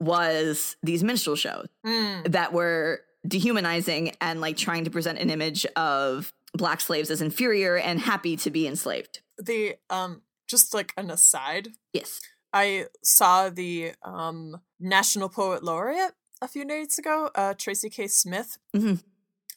was 0.01 0.77
these 0.83 1.03
minstrel 1.03 1.37
shows 1.37 1.69
Hmm. 1.85 2.23
that 2.27 2.53
were 2.53 3.01
dehumanizing 3.27 4.12
and 4.21 4.40
like 4.40 4.57
trying 4.57 4.85
to 4.85 4.90
present 4.90 5.19
an 5.19 5.31
image 5.31 5.64
of 5.77 6.33
black 6.53 6.81
slaves 6.81 7.11
as 7.11 7.23
inferior 7.23 7.77
and 7.77 7.99
happy 7.99 8.37
to 8.37 8.51
be 8.51 8.67
enslaved. 8.67 9.21
The 9.38 9.77
um 9.90 10.21
just 10.48 10.74
like 10.74 10.92
an 10.96 11.11
aside, 11.11 11.68
Yes. 11.92 12.20
I 12.52 12.87
saw 13.02 13.50
the 13.50 13.92
um 14.02 14.61
National 14.78 15.28
Poet 15.28 15.62
Laureate 15.64 16.12
a 16.40 16.48
few 16.48 16.64
days 16.64 16.98
ago, 16.98 17.30
uh 17.35 17.54
Tracy 17.54 17.90
K. 17.90 18.07
Smith. 18.09 18.59
Mhm. 18.74 19.02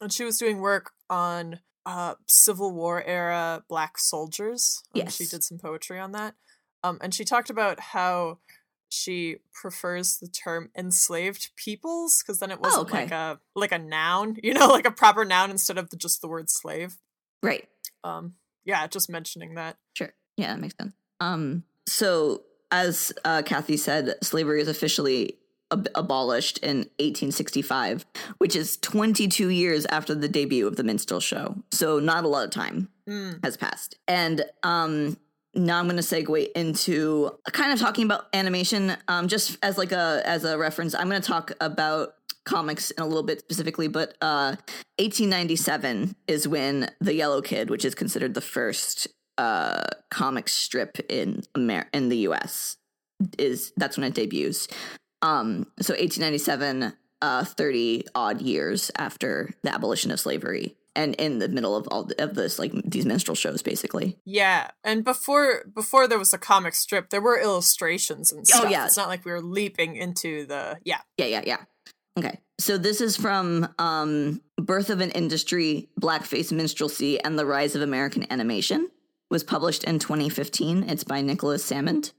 And 0.02 0.14
she 0.14 0.24
was 0.24 0.38
doing 0.38 0.60
work 0.62 0.92
on 1.10 1.60
uh 1.86 2.16
Civil 2.26 2.72
War 2.74 3.04
era 3.04 3.64
black 3.70 3.98
soldiers. 3.98 4.84
and 4.96 5.12
She 5.12 5.26
did 5.26 5.44
some 5.44 5.58
poetry 5.60 6.00
on 6.00 6.12
that. 6.14 6.36
Um 6.84 6.98
and 7.02 7.14
she 7.14 7.24
talked 7.24 7.50
about 7.50 7.80
how 7.80 8.40
she 8.90 9.38
prefers 9.54 10.18
the 10.18 10.28
term 10.30 10.70
enslaved 10.78 11.50
peoples 11.58 12.22
because 12.24 12.40
then 12.40 12.52
it 12.52 12.62
wasn't 12.62 12.90
like 12.92 13.08
okay. 13.08 13.16
a 13.16 13.40
like 13.56 13.72
a 13.74 13.78
noun, 13.80 14.38
you 14.42 14.54
know, 14.54 14.68
like 14.78 14.88
a 14.88 14.92
proper 14.92 15.26
noun 15.26 15.52
instead 15.52 15.78
of 15.78 15.90
the, 15.90 15.98
just 15.98 16.22
the 16.22 16.28
word 16.28 16.50
slave. 16.50 16.98
Right. 17.44 17.68
Um 18.04 18.36
yeah, 18.66 18.88
just 18.88 19.10
mentioning 19.10 19.56
that. 19.56 19.78
Sure. 19.94 20.14
Yeah, 20.38 20.54
that 20.54 20.60
makes 20.62 20.76
sense. 20.80 20.94
Um, 21.20 21.64
so 21.88 22.44
as 22.72 23.12
uh, 23.26 23.42
Kathy 23.44 23.76
said, 23.78 24.16
slavery 24.24 24.62
is 24.62 24.68
officially 24.68 25.38
ab- 25.72 25.88
abolished 25.96 26.60
in 26.60 26.78
1865, 27.00 28.06
which 28.38 28.56
is 28.56 28.78
22 28.78 29.50
years 29.50 29.86
after 29.88 30.14
the 30.14 30.28
debut 30.28 30.68
of 30.68 30.76
the 30.76 30.84
minstrel 30.84 31.20
show. 31.20 31.56
So 31.72 32.00
not 32.00 32.24
a 32.24 32.28
lot 32.28 32.46
of 32.46 32.52
time 32.52 32.90
Mm. 33.08 33.40
has 33.42 33.56
passed. 33.56 33.96
And 34.08 34.44
um, 34.64 35.16
now 35.56 35.80
I'm 35.80 35.86
going 35.86 35.96
to 35.96 36.04
segue 36.04 36.52
into 36.56 37.32
kind 37.54 37.72
of 37.72 37.80
talking 37.80 38.04
about 38.04 38.26
animation, 38.34 38.98
um, 39.08 39.30
just 39.30 39.58
as 39.64 39.78
like 39.78 39.94
a 39.94 40.22
as 40.26 40.44
a 40.44 40.58
reference. 40.58 40.94
I'm 40.94 41.08
going 41.10 41.22
to 41.22 41.26
talk 41.28 41.54
about 41.62 42.16
comics 42.44 42.92
in 42.92 43.02
a 43.02 43.08
little 43.08 43.24
bit 43.24 43.40
specifically, 43.40 43.88
but 43.88 44.16
uh, 44.22 44.58
1897 45.00 46.16
is 46.28 46.48
when 46.48 46.90
The 47.00 47.14
Yellow 47.14 47.42
Kid, 47.42 47.70
which 47.70 47.86
is 47.86 47.96
considered 47.96 48.34
the 48.34 48.42
first 48.42 49.08
uh, 49.38 49.88
comic 50.10 50.50
strip 50.50 50.98
in 51.10 51.44
Amer- 51.56 51.90
in 51.94 52.10
the 52.10 52.18
U.S., 52.20 52.78
is 53.38 53.74
that's 53.78 53.98
when 53.98 54.06
it 54.06 54.14
debuts. 54.14 54.68
Um, 55.22 55.66
so 55.82 55.94
1897, 55.94 56.94
uh, 57.22 57.44
30 57.44 58.06
odd 58.14 58.42
years 58.42 58.92
after 58.98 59.50
the 59.64 59.74
abolition 59.74 60.12
of 60.12 60.20
slavery, 60.20 60.76
and 60.96 61.16
in 61.16 61.40
the 61.40 61.48
middle 61.48 61.76
of 61.76 61.88
all 61.90 62.10
of 62.20 62.36
this, 62.36 62.60
like 62.60 62.72
these 62.84 63.06
minstrel 63.06 63.36
shows, 63.36 63.62
basically. 63.62 64.18
Yeah, 64.26 64.70
and 64.84 65.04
before 65.04 65.64
before 65.74 66.08
there 66.08 66.20
was 66.20 66.34
a 66.34 66.38
comic 66.38 66.76
strip, 66.76 67.10
there 67.10 67.22
were 67.22 67.40
illustrations 67.40 68.32
and 68.32 68.48
stuff 68.48 68.66
Oh, 68.66 68.70
yeah. 68.70 68.86
It's 68.86 68.98
not 68.98 69.08
like 69.08 69.26
we 69.26 69.32
were 69.32 69.42
leaping 69.42 69.96
into 69.96 70.46
the 70.46 70.78
yeah. 70.84 71.02
Yeah, 71.18 71.26
yeah, 71.26 71.44
yeah. 71.46 71.58
Okay. 72.18 72.40
So 72.60 72.80
this 72.80 73.02
is 73.02 73.16
from 73.16 73.68
um, 73.78 74.42
Birth 74.58 74.90
of 74.90 75.00
an 75.00 75.12
Industry, 75.12 75.90
Blackface 76.02 76.52
Minstrelsy, 76.52 77.20
and 77.24 77.38
the 77.38 77.46
Rise 77.46 77.76
of 77.76 77.84
American 77.84 78.26
Animation. 78.32 78.90
Was 79.30 79.44
published 79.44 79.84
in 79.84 80.00
2015. 80.00 80.84
It's 80.84 81.04
by 81.04 81.22
Nicholas 81.22 81.64
Sammond. 81.64 82.14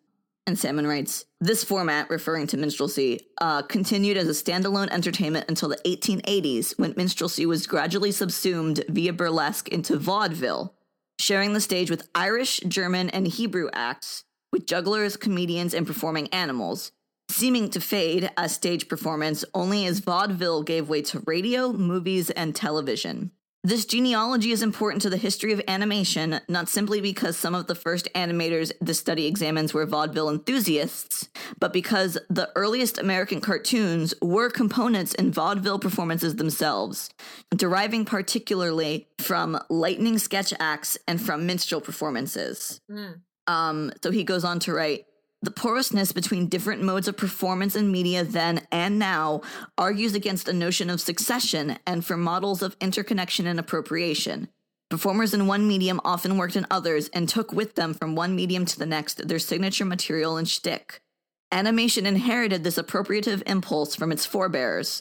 And 0.46 0.58
Sammond 0.58 0.88
writes, 0.88 1.26
this 1.40 1.62
format, 1.62 2.08
referring 2.08 2.46
to 2.48 2.56
minstrelsy, 2.56 3.20
uh, 3.38 3.60
continued 3.62 4.16
as 4.16 4.28
a 4.28 4.30
standalone 4.30 4.88
entertainment 4.88 5.44
until 5.48 5.68
the 5.68 5.76
1880s, 5.84 6.78
when 6.78 6.94
minstrelsy 6.96 7.44
was 7.44 7.66
gradually 7.66 8.12
subsumed 8.12 8.82
via 8.88 9.12
burlesque 9.12 9.68
into 9.68 9.98
vaudeville, 9.98 10.74
sharing 11.20 11.52
the 11.52 11.60
stage 11.60 11.90
with 11.90 12.08
Irish, 12.14 12.60
German, 12.60 13.10
and 13.10 13.26
Hebrew 13.26 13.68
acts, 13.74 14.24
with 14.50 14.66
jugglers, 14.66 15.18
comedians, 15.18 15.74
and 15.74 15.86
performing 15.86 16.28
animals, 16.28 16.92
seeming 17.30 17.68
to 17.68 17.80
fade 17.80 18.30
as 18.38 18.54
stage 18.54 18.88
performance 18.88 19.44
only 19.52 19.84
as 19.84 19.98
vaudeville 19.98 20.62
gave 20.62 20.88
way 20.88 21.02
to 21.02 21.22
radio, 21.26 21.72
movies, 21.72 22.30
and 22.30 22.56
television. 22.56 23.32
This 23.64 23.84
genealogy 23.84 24.52
is 24.52 24.62
important 24.62 25.02
to 25.02 25.10
the 25.10 25.16
history 25.16 25.52
of 25.52 25.60
animation, 25.66 26.40
not 26.48 26.68
simply 26.68 27.00
because 27.00 27.36
some 27.36 27.56
of 27.56 27.66
the 27.66 27.74
first 27.74 28.08
animators 28.14 28.70
the 28.80 28.94
study 28.94 29.26
examines 29.26 29.74
were 29.74 29.84
vaudeville 29.84 30.30
enthusiasts, 30.30 31.28
but 31.58 31.72
because 31.72 32.16
the 32.30 32.50
earliest 32.54 32.98
American 32.98 33.40
cartoons 33.40 34.14
were 34.22 34.48
components 34.48 35.12
in 35.14 35.32
vaudeville 35.32 35.80
performances 35.80 36.36
themselves, 36.36 37.10
deriving 37.50 38.04
particularly 38.04 39.08
from 39.18 39.58
lightning 39.68 40.18
sketch 40.18 40.54
acts 40.60 40.96
and 41.08 41.20
from 41.20 41.44
minstrel 41.44 41.80
performances. 41.80 42.80
Mm. 42.88 43.22
Um, 43.48 43.92
so 44.02 44.12
he 44.12 44.22
goes 44.22 44.44
on 44.44 44.60
to 44.60 44.72
write 44.72 45.06
the 45.42 45.50
porousness 45.50 46.12
between 46.12 46.48
different 46.48 46.82
modes 46.82 47.06
of 47.06 47.16
performance 47.16 47.76
in 47.76 47.92
media 47.92 48.24
then 48.24 48.66
and 48.72 48.98
now 48.98 49.40
argues 49.76 50.14
against 50.14 50.48
a 50.48 50.52
notion 50.52 50.90
of 50.90 51.00
succession 51.00 51.78
and 51.86 52.04
for 52.04 52.16
models 52.16 52.62
of 52.62 52.76
interconnection 52.80 53.46
and 53.46 53.60
appropriation. 53.60 54.48
Performers 54.90 55.34
in 55.34 55.46
one 55.46 55.68
medium 55.68 56.00
often 56.04 56.38
worked 56.38 56.56
in 56.56 56.66
others 56.70 57.08
and 57.08 57.28
took 57.28 57.52
with 57.52 57.74
them 57.74 57.94
from 57.94 58.16
one 58.16 58.34
medium 58.34 58.64
to 58.64 58.78
the 58.78 58.86
next 58.86 59.28
their 59.28 59.38
signature 59.38 59.84
material 59.84 60.36
and 60.36 60.48
shtick. 60.48 61.02
Animation 61.50 62.04
inherited 62.04 62.62
this 62.62 62.76
appropriative 62.76 63.42
impulse 63.46 63.94
from 63.94 64.12
its 64.12 64.26
forebears, 64.26 65.00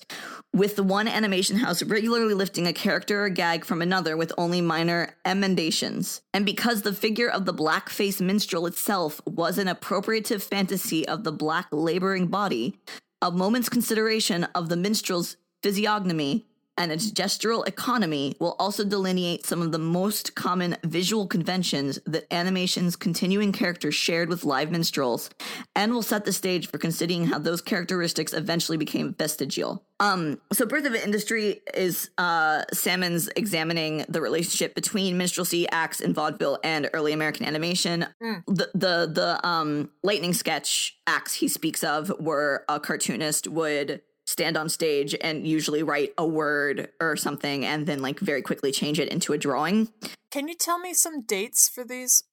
with 0.53 0.77
the 0.77 0.83
one 0.83 1.07
animation 1.07 1.57
house 1.57 1.83
regularly 1.83 2.33
lifting 2.33 2.65
a 2.65 2.71
character 2.71 3.25
or 3.25 3.29
gag 3.29 3.65
from 3.65 3.81
another 3.81 4.15
with 4.15 4.31
only 4.37 4.61
minor 4.61 5.13
emendations. 5.25 6.21
And 6.33 6.45
because 6.45 6.83
the 6.83 6.93
figure 6.93 7.29
of 7.29 7.45
the 7.45 7.51
black-faced 7.51 8.21
minstrel 8.21 8.65
itself 8.65 9.19
was 9.25 9.57
an 9.57 9.67
appropriative 9.67 10.41
fantasy 10.41 11.05
of 11.05 11.25
the 11.25 11.33
black 11.33 11.67
laboring 11.71 12.27
body, 12.27 12.79
a 13.21 13.29
moment's 13.29 13.67
consideration 13.67 14.45
of 14.55 14.69
the 14.69 14.77
minstrel's 14.77 15.35
physiognomy 15.61 16.45
and 16.77 16.91
its 16.91 17.11
gestural 17.11 17.67
economy 17.67 18.35
will 18.39 18.55
also 18.59 18.83
delineate 18.83 19.45
some 19.45 19.61
of 19.61 19.71
the 19.71 19.79
most 19.79 20.35
common 20.35 20.77
visual 20.83 21.27
conventions 21.27 21.99
that 22.05 22.31
animation's 22.31 22.95
continuing 22.95 23.51
characters 23.51 23.95
shared 23.95 24.29
with 24.29 24.43
live 24.43 24.71
minstrels, 24.71 25.29
and 25.75 25.93
will 25.93 26.03
set 26.03 26.25
the 26.25 26.33
stage 26.33 26.67
for 26.67 26.77
considering 26.77 27.25
how 27.27 27.39
those 27.39 27.61
characteristics 27.61 28.33
eventually 28.33 28.77
became 28.77 29.13
vestigial. 29.13 29.83
Um, 29.99 30.39
so 30.53 30.67
Birth 30.67 30.85
of 30.85 30.93
an 30.93 31.01
Industry 31.01 31.61
is 31.73 32.11
uh 32.19 32.63
Sammond's 32.71 33.29
examining 33.35 34.05
the 34.07 34.21
relationship 34.21 34.75
between 34.75 35.17
minstrelsy, 35.17 35.67
acts, 35.71 36.01
and 36.01 36.13
vaudeville 36.13 36.59
and 36.63 36.89
early 36.93 37.13
American 37.13 37.47
animation. 37.47 38.05
Mm. 38.21 38.43
The 38.45 38.69
the 38.75 39.11
the 39.11 39.47
um 39.47 39.89
lightning 40.03 40.33
sketch 40.33 40.99
acts 41.07 41.33
he 41.33 41.47
speaks 41.47 41.83
of 41.83 42.11
were 42.19 42.63
a 42.69 42.79
cartoonist 42.79 43.47
would 43.47 44.01
stand 44.27 44.57
on 44.57 44.69
stage 44.69 45.15
and 45.21 45.47
usually 45.47 45.81
write 45.81 46.13
a 46.17 46.27
word 46.27 46.89
or 47.01 47.15
something 47.15 47.65
and 47.65 47.87
then 47.87 48.01
like 48.01 48.19
very 48.19 48.41
quickly 48.41 48.71
change 48.71 48.99
it 48.99 49.07
into 49.09 49.33
a 49.33 49.37
drawing. 49.37 49.87
Can 50.29 50.47
you 50.47 50.53
tell 50.53 50.77
me 50.77 50.93
some 50.93 51.21
dates 51.23 51.67
for 51.67 51.83
these 51.83 52.23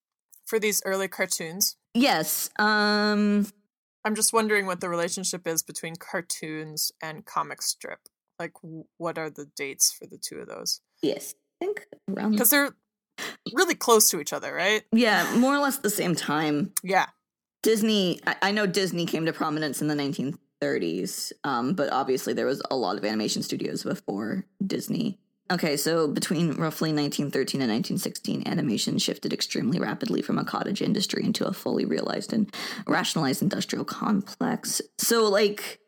for 0.45 0.59
these 0.59 0.83
early 0.85 1.09
cartoons? 1.09 1.77
Yes. 1.95 2.51
Um 2.59 3.47
I'm 4.05 4.15
just 4.15 4.33
wondering 4.35 4.67
what 4.67 4.81
the 4.81 4.91
relationship 4.91 5.47
is 5.47 5.63
between 5.63 5.97
cartoons 5.97 6.93
and 7.03 7.25
comic 7.25 7.63
strip. 7.63 8.01
Like, 8.39 8.53
what 8.99 9.17
are 9.17 9.31
the 9.31 9.47
dates 9.57 9.93
for 9.93 10.07
the 10.07 10.19
two 10.19 10.39
of 10.41 10.49
those? 10.49 10.81
yes. 11.03 11.35
I 11.63 11.67
think 11.67 11.87
around 12.11 12.33
Because 12.33 12.51
they're 12.51 12.75
really 13.55 13.77
close 13.77 14.11
to 14.11 14.21
each 14.21 14.33
other, 14.33 14.53
right? 14.53 14.83
Yeah, 14.93 15.33
more 15.37 15.55
or 15.55 15.61
less 15.61 15.79
the 15.79 15.89
same 15.89 16.17
time. 16.17 16.73
Yeah. 16.83 17.07
Disney, 17.63 18.21
I, 18.27 18.37
I 18.43 18.51
know 18.51 18.67
Disney 18.67 19.07
came 19.07 19.25
to 19.27 19.33
prominence 19.33 19.81
in 19.81 19.87
the 19.87 19.95
1930s, 20.63 21.33
um, 21.45 21.75
but 21.75 21.93
obviously 21.93 22.33
there 22.33 22.47
was 22.47 22.63
a 22.71 22.77
lot 22.77 22.97
of 22.97 23.05
animation 23.05 23.43
studios 23.43 23.83
before 23.83 24.45
Disney. 24.65 25.19
Okay, 25.51 25.77
so 25.77 26.09
between 26.09 26.49
roughly 26.53 26.91
1913 26.91 27.61
and 27.61 27.71
1916, 27.71 28.45
animation 28.47 28.99
shifted 28.99 29.33
extremely 29.33 29.79
rapidly 29.79 30.23
from 30.23 30.39
a 30.39 30.45
cottage 30.45 30.81
industry 30.81 31.23
into 31.23 31.47
a 31.47 31.53
fully 31.53 31.85
realized 31.85 32.33
and 32.33 32.53
rationalized 32.87 33.43
industrial 33.43 33.85
complex. 33.85 34.81
So, 34.97 35.29
like, 35.29 35.81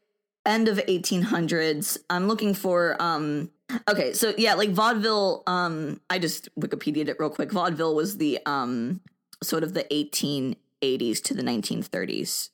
end 0.44 0.68
of 0.68 0.76
1800s, 0.76 1.96
I'm 2.10 2.28
looking 2.28 2.52
for 2.54 3.00
um 3.02 3.50
okay, 3.88 4.12
so 4.12 4.34
yeah, 4.38 4.54
like 4.54 4.70
vaudeville 4.70 5.42
um 5.46 6.00
I 6.08 6.18
just 6.18 6.48
Wikipedia'd 6.58 7.08
it 7.08 7.16
real 7.18 7.30
quick. 7.30 7.50
Vaudeville 7.50 7.94
was 7.94 8.18
the 8.18 8.38
um 8.46 9.00
sort 9.42 9.64
of 9.64 9.74
the 9.74 9.84
1880s 9.84 11.22
to 11.22 11.34
the 11.34 11.42
1930s. 11.42 12.50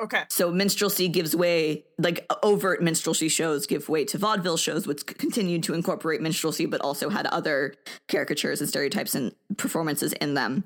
Okay. 0.00 0.24
So 0.28 0.50
minstrelsy 0.52 1.08
gives 1.10 1.34
way, 1.34 1.84
like 1.98 2.26
overt 2.42 2.82
minstrelsy 2.82 3.30
shows 3.30 3.66
give 3.66 3.88
way 3.88 4.04
to 4.06 4.18
vaudeville 4.18 4.56
shows, 4.58 4.86
which 4.86 5.06
continued 5.06 5.62
to 5.64 5.74
incorporate 5.74 6.20
minstrelsy, 6.20 6.66
but 6.66 6.80
also 6.82 7.08
had 7.08 7.26
other 7.26 7.74
caricatures 8.08 8.60
and 8.60 8.68
stereotypes 8.68 9.14
and 9.14 9.34
performances 9.56 10.12
in 10.14 10.34
them. 10.34 10.64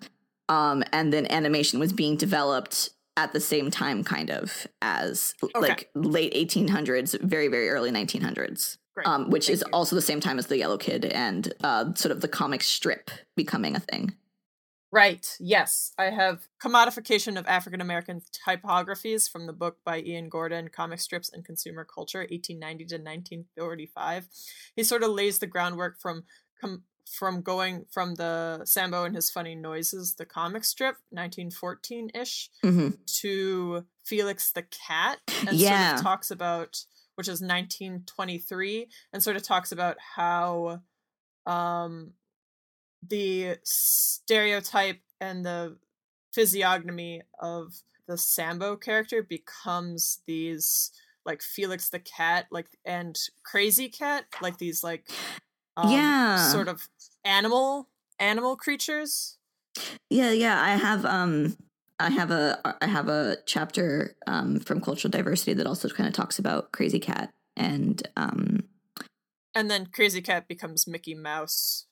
Um, 0.48 0.82
and 0.92 1.12
then 1.12 1.30
animation 1.30 1.78
was 1.78 1.92
being 1.92 2.16
developed 2.16 2.90
at 3.16 3.32
the 3.32 3.40
same 3.40 3.70
time, 3.70 4.02
kind 4.02 4.30
of 4.30 4.66
as 4.82 5.34
Okay. 5.42 5.68
like 5.68 5.90
late 5.94 6.34
1800s, 6.34 7.20
very 7.20 7.48
very 7.48 7.68
early 7.68 7.90
1900s. 7.90 8.78
Um, 9.06 9.30
which 9.30 9.46
Thank 9.46 9.54
is 9.54 9.64
you. 9.64 9.72
also 9.72 9.96
the 9.96 10.02
same 10.02 10.20
time 10.20 10.38
as 10.38 10.48
the 10.48 10.58
Yellow 10.58 10.76
Kid 10.76 11.06
and 11.06 11.54
uh, 11.64 11.94
sort 11.94 12.12
of 12.12 12.20
the 12.20 12.28
comic 12.28 12.62
strip 12.62 13.10
becoming 13.34 13.74
a 13.74 13.80
thing. 13.80 14.14
Right. 14.92 15.37
Yes. 15.38 15.92
I 15.98 16.07
have 16.07 16.48
Commodification 16.61 17.38
of 17.38 17.46
African 17.46 17.81
American 17.81 18.22
Typographies 18.44 19.29
from 19.29 19.46
the 19.46 19.53
book 19.53 19.79
by 19.85 20.00
Ian 20.00 20.29
Gordon, 20.29 20.68
Comic 20.68 20.98
Strips 21.00 21.31
and 21.33 21.44
Consumer 21.44 21.85
Culture, 21.85 22.20
1890 22.20 22.85
to 22.87 22.94
1945. 22.96 24.26
He 24.74 24.83
sort 24.83 25.05
of 25.05 25.11
lays 25.11 25.38
the 25.38 25.46
groundwork 25.46 26.00
from 26.00 26.24
com- 26.61 26.83
from 27.09 27.42
going 27.42 27.85
from 27.90 28.14
the 28.16 28.64
Sambo 28.64 29.05
and 29.05 29.14
his 29.16 29.31
funny 29.31 29.55
noises, 29.55 30.14
the 30.14 30.24
comic 30.24 30.64
strip, 30.64 30.96
1914 31.11 32.11
ish, 32.14 32.50
hmm 32.62 32.88
to 33.20 33.85
Felix 34.05 34.50
the 34.53 34.62
Cat, 34.62 35.18
and 35.46 35.57
Yeah. 35.57 35.88
sort 35.90 35.98
of 35.98 36.03
talks 36.05 36.31
about, 36.33 36.85
which 37.14 37.29
is 37.29 37.40
1923, 37.40 38.88
and 39.12 39.22
sort 39.22 39.37
of 39.37 39.42
talks 39.42 39.70
about 39.72 39.96
how 40.16 40.81
um, 41.46 42.12
the 43.06 43.56
stereotype 43.64 45.00
and 45.20 45.44
the 45.44 45.76
physiognomy 46.32 47.22
of 47.40 47.74
the 48.06 48.18
Sambo 48.18 48.76
character 48.76 49.22
becomes 49.22 50.20
these 50.26 50.90
like 51.24 51.42
Felix 51.42 51.90
the 51.90 51.98
Cat, 51.98 52.46
like 52.50 52.66
and 52.84 53.18
Krazy 53.44 53.96
Kat, 53.96 54.24
like 54.40 54.58
these 54.58 54.82
like 54.82 55.08
um, 55.76 55.90
Yeah. 55.90 56.36
sort 56.50 56.68
of 56.68 56.88
animal 57.24 57.88
animal 58.18 58.56
creatures. 58.56 59.38
Yeah, 60.08 60.32
yeah. 60.32 60.60
I 60.60 60.70
have 60.76 61.04
um 61.04 61.56
I 61.98 62.10
have 62.10 62.30
a 62.30 62.60
I 62.82 62.86
have 62.86 63.08
a 63.08 63.36
chapter 63.46 64.16
um 64.26 64.60
from 64.60 64.80
cultural 64.80 65.10
diversity 65.10 65.52
that 65.54 65.66
also 65.66 65.88
kind 65.88 66.08
of 66.08 66.14
talks 66.14 66.38
about 66.38 66.72
Krazy 66.72 67.00
Kat 67.00 67.30
and 67.56 68.02
um 68.16 68.64
and 69.54 69.70
then 69.70 69.86
Krazy 69.86 70.24
Kat 70.24 70.48
becomes 70.48 70.86
Mickey 70.86 71.14
Mouse. 71.14 71.86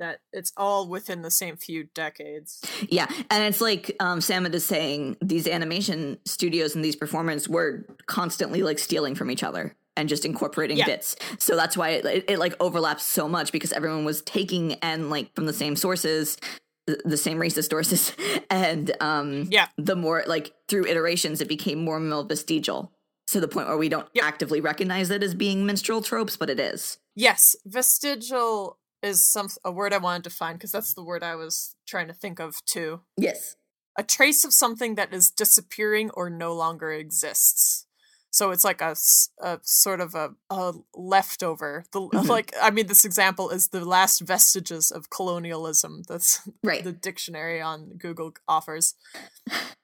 That 0.00 0.20
it's 0.32 0.52
all 0.56 0.88
within 0.88 1.22
the 1.22 1.30
same 1.30 1.56
few 1.56 1.84
decades. 1.94 2.60
yeah, 2.88 3.06
and 3.30 3.44
it's 3.44 3.60
like 3.60 3.94
um 4.00 4.20
Sammond 4.20 4.54
is 4.54 4.64
saying 4.66 5.16
these 5.22 5.46
animation 5.46 6.18
studios 6.24 6.74
and 6.74 6.84
these 6.84 6.96
performers 6.96 7.48
were 7.48 7.86
constantly 8.06 8.62
like 8.62 8.78
stealing 8.78 9.14
from 9.14 9.30
each 9.30 9.42
other 9.44 9.76
and 9.96 10.08
just 10.08 10.24
incorporating 10.24 10.78
Yeah. 10.78 10.86
bits. 10.86 11.16
So 11.38 11.54
that's 11.54 11.76
why 11.76 11.90
it, 11.90 12.04
it, 12.06 12.24
it 12.30 12.38
like 12.38 12.54
overlaps 12.60 13.04
so 13.04 13.28
much 13.28 13.52
because 13.52 13.72
everyone 13.72 14.04
was 14.04 14.22
taking 14.22 14.74
and 14.82 15.10
like 15.10 15.34
from 15.34 15.46
the 15.46 15.52
same 15.52 15.76
sources 15.76 16.38
the, 16.86 16.98
the 17.04 17.16
same 17.18 17.38
racist 17.38 17.68
sources 17.68 18.12
and 18.50 18.96
um 19.00 19.48
Yeah. 19.50 19.66
the 19.76 19.96
more 19.96 20.24
like 20.26 20.52
through 20.66 20.86
iterations 20.86 21.42
it 21.42 21.48
became 21.48 21.84
more 21.84 22.00
vestigial 22.24 22.90
to 23.26 23.38
the 23.40 23.48
point 23.48 23.68
where 23.68 23.76
we 23.76 23.90
don't 23.90 24.08
Yep. 24.14 24.24
actively 24.24 24.60
recognize 24.62 25.10
it 25.10 25.22
as 25.22 25.34
being 25.34 25.66
minstrel 25.66 26.00
tropes 26.00 26.38
but 26.38 26.48
it 26.48 26.58
is 26.58 26.96
Yes, 27.16 27.54
vestigial 27.66 28.78
is 29.02 29.24
some 29.26 29.48
a 29.64 29.70
word 29.72 29.92
I 29.92 29.98
wanted 29.98 30.24
to 30.24 30.30
find 30.30 30.58
because 30.58 30.72
that's 30.72 30.94
the 30.94 31.02
word 31.04 31.22
I 31.22 31.34
was 31.36 31.74
trying 31.86 32.08
to 32.08 32.14
think 32.14 32.38
of 32.40 32.64
too. 32.64 33.00
yes 33.16 33.56
A 33.98 34.02
trace 34.02 34.44
of 34.44 34.52
something 34.52 34.94
that 34.96 35.12
is 35.12 35.30
disappearing 35.30 36.10
or 36.14 36.30
no 36.30 36.52
longer 36.54 36.90
exists. 36.92 37.86
So 38.32 38.52
it's 38.52 38.64
like 38.64 38.80
a, 38.80 38.94
a 39.42 39.58
sort 39.62 40.00
of 40.00 40.14
a, 40.14 40.30
a 40.50 40.72
leftover. 40.94 41.84
The 41.92 42.00
Mhm. 42.00 42.28
like 42.28 42.52
I 42.62 42.70
mean 42.70 42.86
this 42.86 43.04
example 43.04 43.50
is 43.50 43.68
the 43.68 43.84
last 43.84 44.20
vestiges 44.20 44.92
of 44.92 45.10
colonialism. 45.10 46.02
That's 46.08 46.40
right 46.62 46.84
the 46.84 46.92
dictionary 46.92 47.60
on 47.60 47.96
Google 47.98 48.32
offers. 48.46 48.94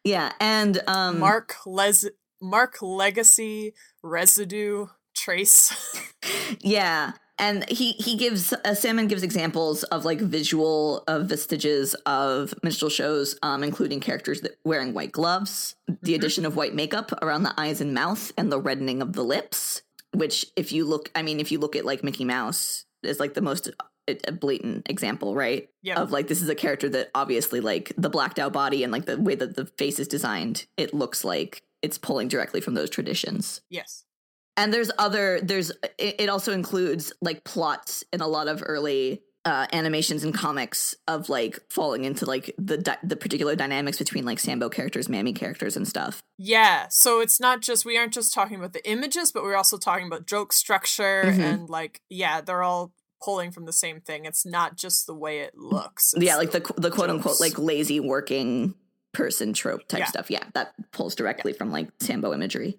yeah 0.04 0.30
and 0.40 0.80
um 0.86 1.18
Mark 1.18 1.56
les 1.66 2.04
Mark 2.40 2.80
legacy 2.82 3.74
residue 4.02 4.86
trace. 5.14 5.72
Yeah, 6.60 7.12
and 7.38 7.68
he 7.68 7.92
he 7.92 8.16
gives 8.16 8.52
uh, 8.52 8.74
Sammond 8.74 9.08
gives 9.08 9.22
examples 9.22 9.82
of 9.84 10.04
like 10.04 10.20
visual 10.20 11.04
uh, 11.06 11.20
vestiges 11.20 11.94
of 12.06 12.54
minstrel 12.62 12.90
shows, 12.90 13.38
um, 13.42 13.62
including 13.62 14.00
characters 14.00 14.40
that 14.42 14.58
wearing 14.64 14.94
white 14.94 15.12
gloves, 15.12 15.74
the 16.02 16.12
Mhm. 16.12 16.16
addition 16.16 16.44
of 16.46 16.56
white 16.56 16.74
makeup 16.74 17.12
around 17.22 17.42
the 17.42 17.54
eyes 17.58 17.80
and 17.80 17.92
mouth, 17.94 18.32
and 18.36 18.50
the 18.50 18.60
reddening 18.60 19.02
of 19.02 19.12
the 19.12 19.24
lips. 19.24 19.82
Which, 20.14 20.46
if 20.56 20.72
you 20.72 20.86
look, 20.86 21.10
I 21.14 21.22
mean, 21.22 21.40
if 21.40 21.52
you 21.52 21.58
look 21.58 21.76
at 21.76 21.84
like 21.84 22.02
Mickey 22.02 22.24
Mouse, 22.24 22.86
is 23.02 23.20
like 23.20 23.34
the 23.34 23.42
most 23.42 23.68
uh, 24.08 24.14
blatant 24.32 24.88
example, 24.88 25.34
right? 25.34 25.68
Yep. 25.82 25.98
Of 25.98 26.12
like 26.12 26.28
this 26.28 26.40
is 26.40 26.48
a 26.48 26.54
character 26.54 26.88
that 26.88 27.10
obviously 27.14 27.60
like 27.60 27.92
the 27.98 28.08
blacked 28.08 28.38
out 28.38 28.52
body 28.54 28.82
and 28.82 28.90
like 28.92 29.04
the 29.04 29.20
way 29.20 29.34
that 29.34 29.56
the 29.56 29.66
face 29.66 29.98
is 29.98 30.08
designed, 30.08 30.64
it 30.78 30.94
looks 30.94 31.22
like 31.24 31.62
it's 31.82 31.98
pulling 31.98 32.28
directly 32.28 32.60
from 32.62 32.72
those 32.74 32.88
traditions 32.88 33.60
yes. 33.68 34.04
And 34.56 34.72
there's 34.72 34.90
other 34.98 35.40
there's 35.42 35.72
it, 35.98 36.28
also 36.28 36.52
includes 36.52 37.12
like 37.20 37.44
plots 37.44 38.04
in 38.12 38.20
a 38.20 38.26
lot 38.28 38.48
of 38.48 38.62
early 38.64 39.22
uh, 39.44 39.66
animations 39.72 40.24
and 40.24 40.34
comics 40.34 40.96
of 41.06 41.28
like 41.28 41.60
falling 41.70 42.02
into 42.04 42.24
like 42.24 42.52
the 42.58 42.76
di- 42.78 42.98
the 43.04 43.14
particular 43.14 43.54
dynamics 43.54 43.96
between 43.98 44.24
like 44.24 44.40
sambo 44.40 44.68
characters 44.68 45.08
mammy 45.08 45.32
characters 45.32 45.76
and 45.76 45.86
stuff 45.86 46.20
Yeah, 46.36 46.86
so 46.90 47.20
it's 47.20 47.38
not 47.38 47.62
just 47.62 47.84
we 47.84 47.96
aren't 47.96 48.12
just 48.12 48.34
talking 48.34 48.56
about 48.56 48.72
the 48.72 48.84
images, 48.90 49.30
but 49.30 49.44
we're 49.44 49.54
also 49.56 49.78
talking 49.78 50.06
about 50.08 50.26
joke 50.26 50.52
structure 50.52 51.22
Mhm. 51.26 51.38
and 51.38 51.70
like 51.70 52.00
yeah, 52.10 52.40
they're 52.40 52.64
all 52.64 52.92
pulling 53.22 53.50
from 53.52 53.64
the 53.66 53.72
same 53.72 54.00
thing. 54.00 54.24
It's 54.26 54.44
not 54.44 54.76
just 54.76 55.06
the 55.06 55.14
way 55.14 55.38
it 55.40 55.56
looks. 55.56 56.12
yeah 56.18 56.36
like 56.36 56.50
the 56.50 56.60
qu- 56.62 56.80
the 56.80 56.90
quote 56.90 57.10
unquote 57.10 57.40
like 57.40 57.56
lazy 57.58 58.00
working 58.00 58.74
person 59.12 59.52
trope 59.54 59.86
type 59.88 60.00
Yeah. 60.00 60.06
stuff 60.06 60.30
yeah 60.30 60.42
that 60.54 60.74
pulls 60.92 61.14
directly 61.14 61.52
from 61.54 61.70
like 61.70 61.88
sambo 62.00 62.34
imagery 62.34 62.78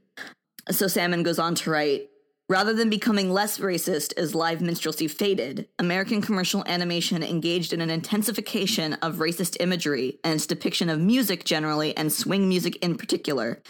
so 0.72 0.88
Sammond 0.88 1.26
goes 1.26 1.40
on 1.40 1.56
to 1.56 1.72
write 1.72 2.10
Rather 2.50 2.72
than 2.72 2.90
becoming 2.90 3.30
less 3.30 3.58
racist 3.58 4.14
as 4.16 4.34
live 4.34 4.62
minstrelsy 4.62 5.10
faded, 5.10 5.68
American 5.80 6.22
commercial 6.22 6.64
animation 6.66 7.22
engaged 7.22 7.74
in 7.74 7.82
an 7.82 7.90
intensification 7.90 8.94
of 8.94 9.16
racist 9.16 9.58
imagery 9.60 10.18
and 10.24 10.36
its 10.36 10.48
depiction 10.48 10.90
of 10.90 10.98
music 10.98 11.44
generally 11.44 11.96
and 11.98 12.14
swing 12.14 12.48
music 12.48 12.78
in 12.78 12.96
particular, 12.96 13.62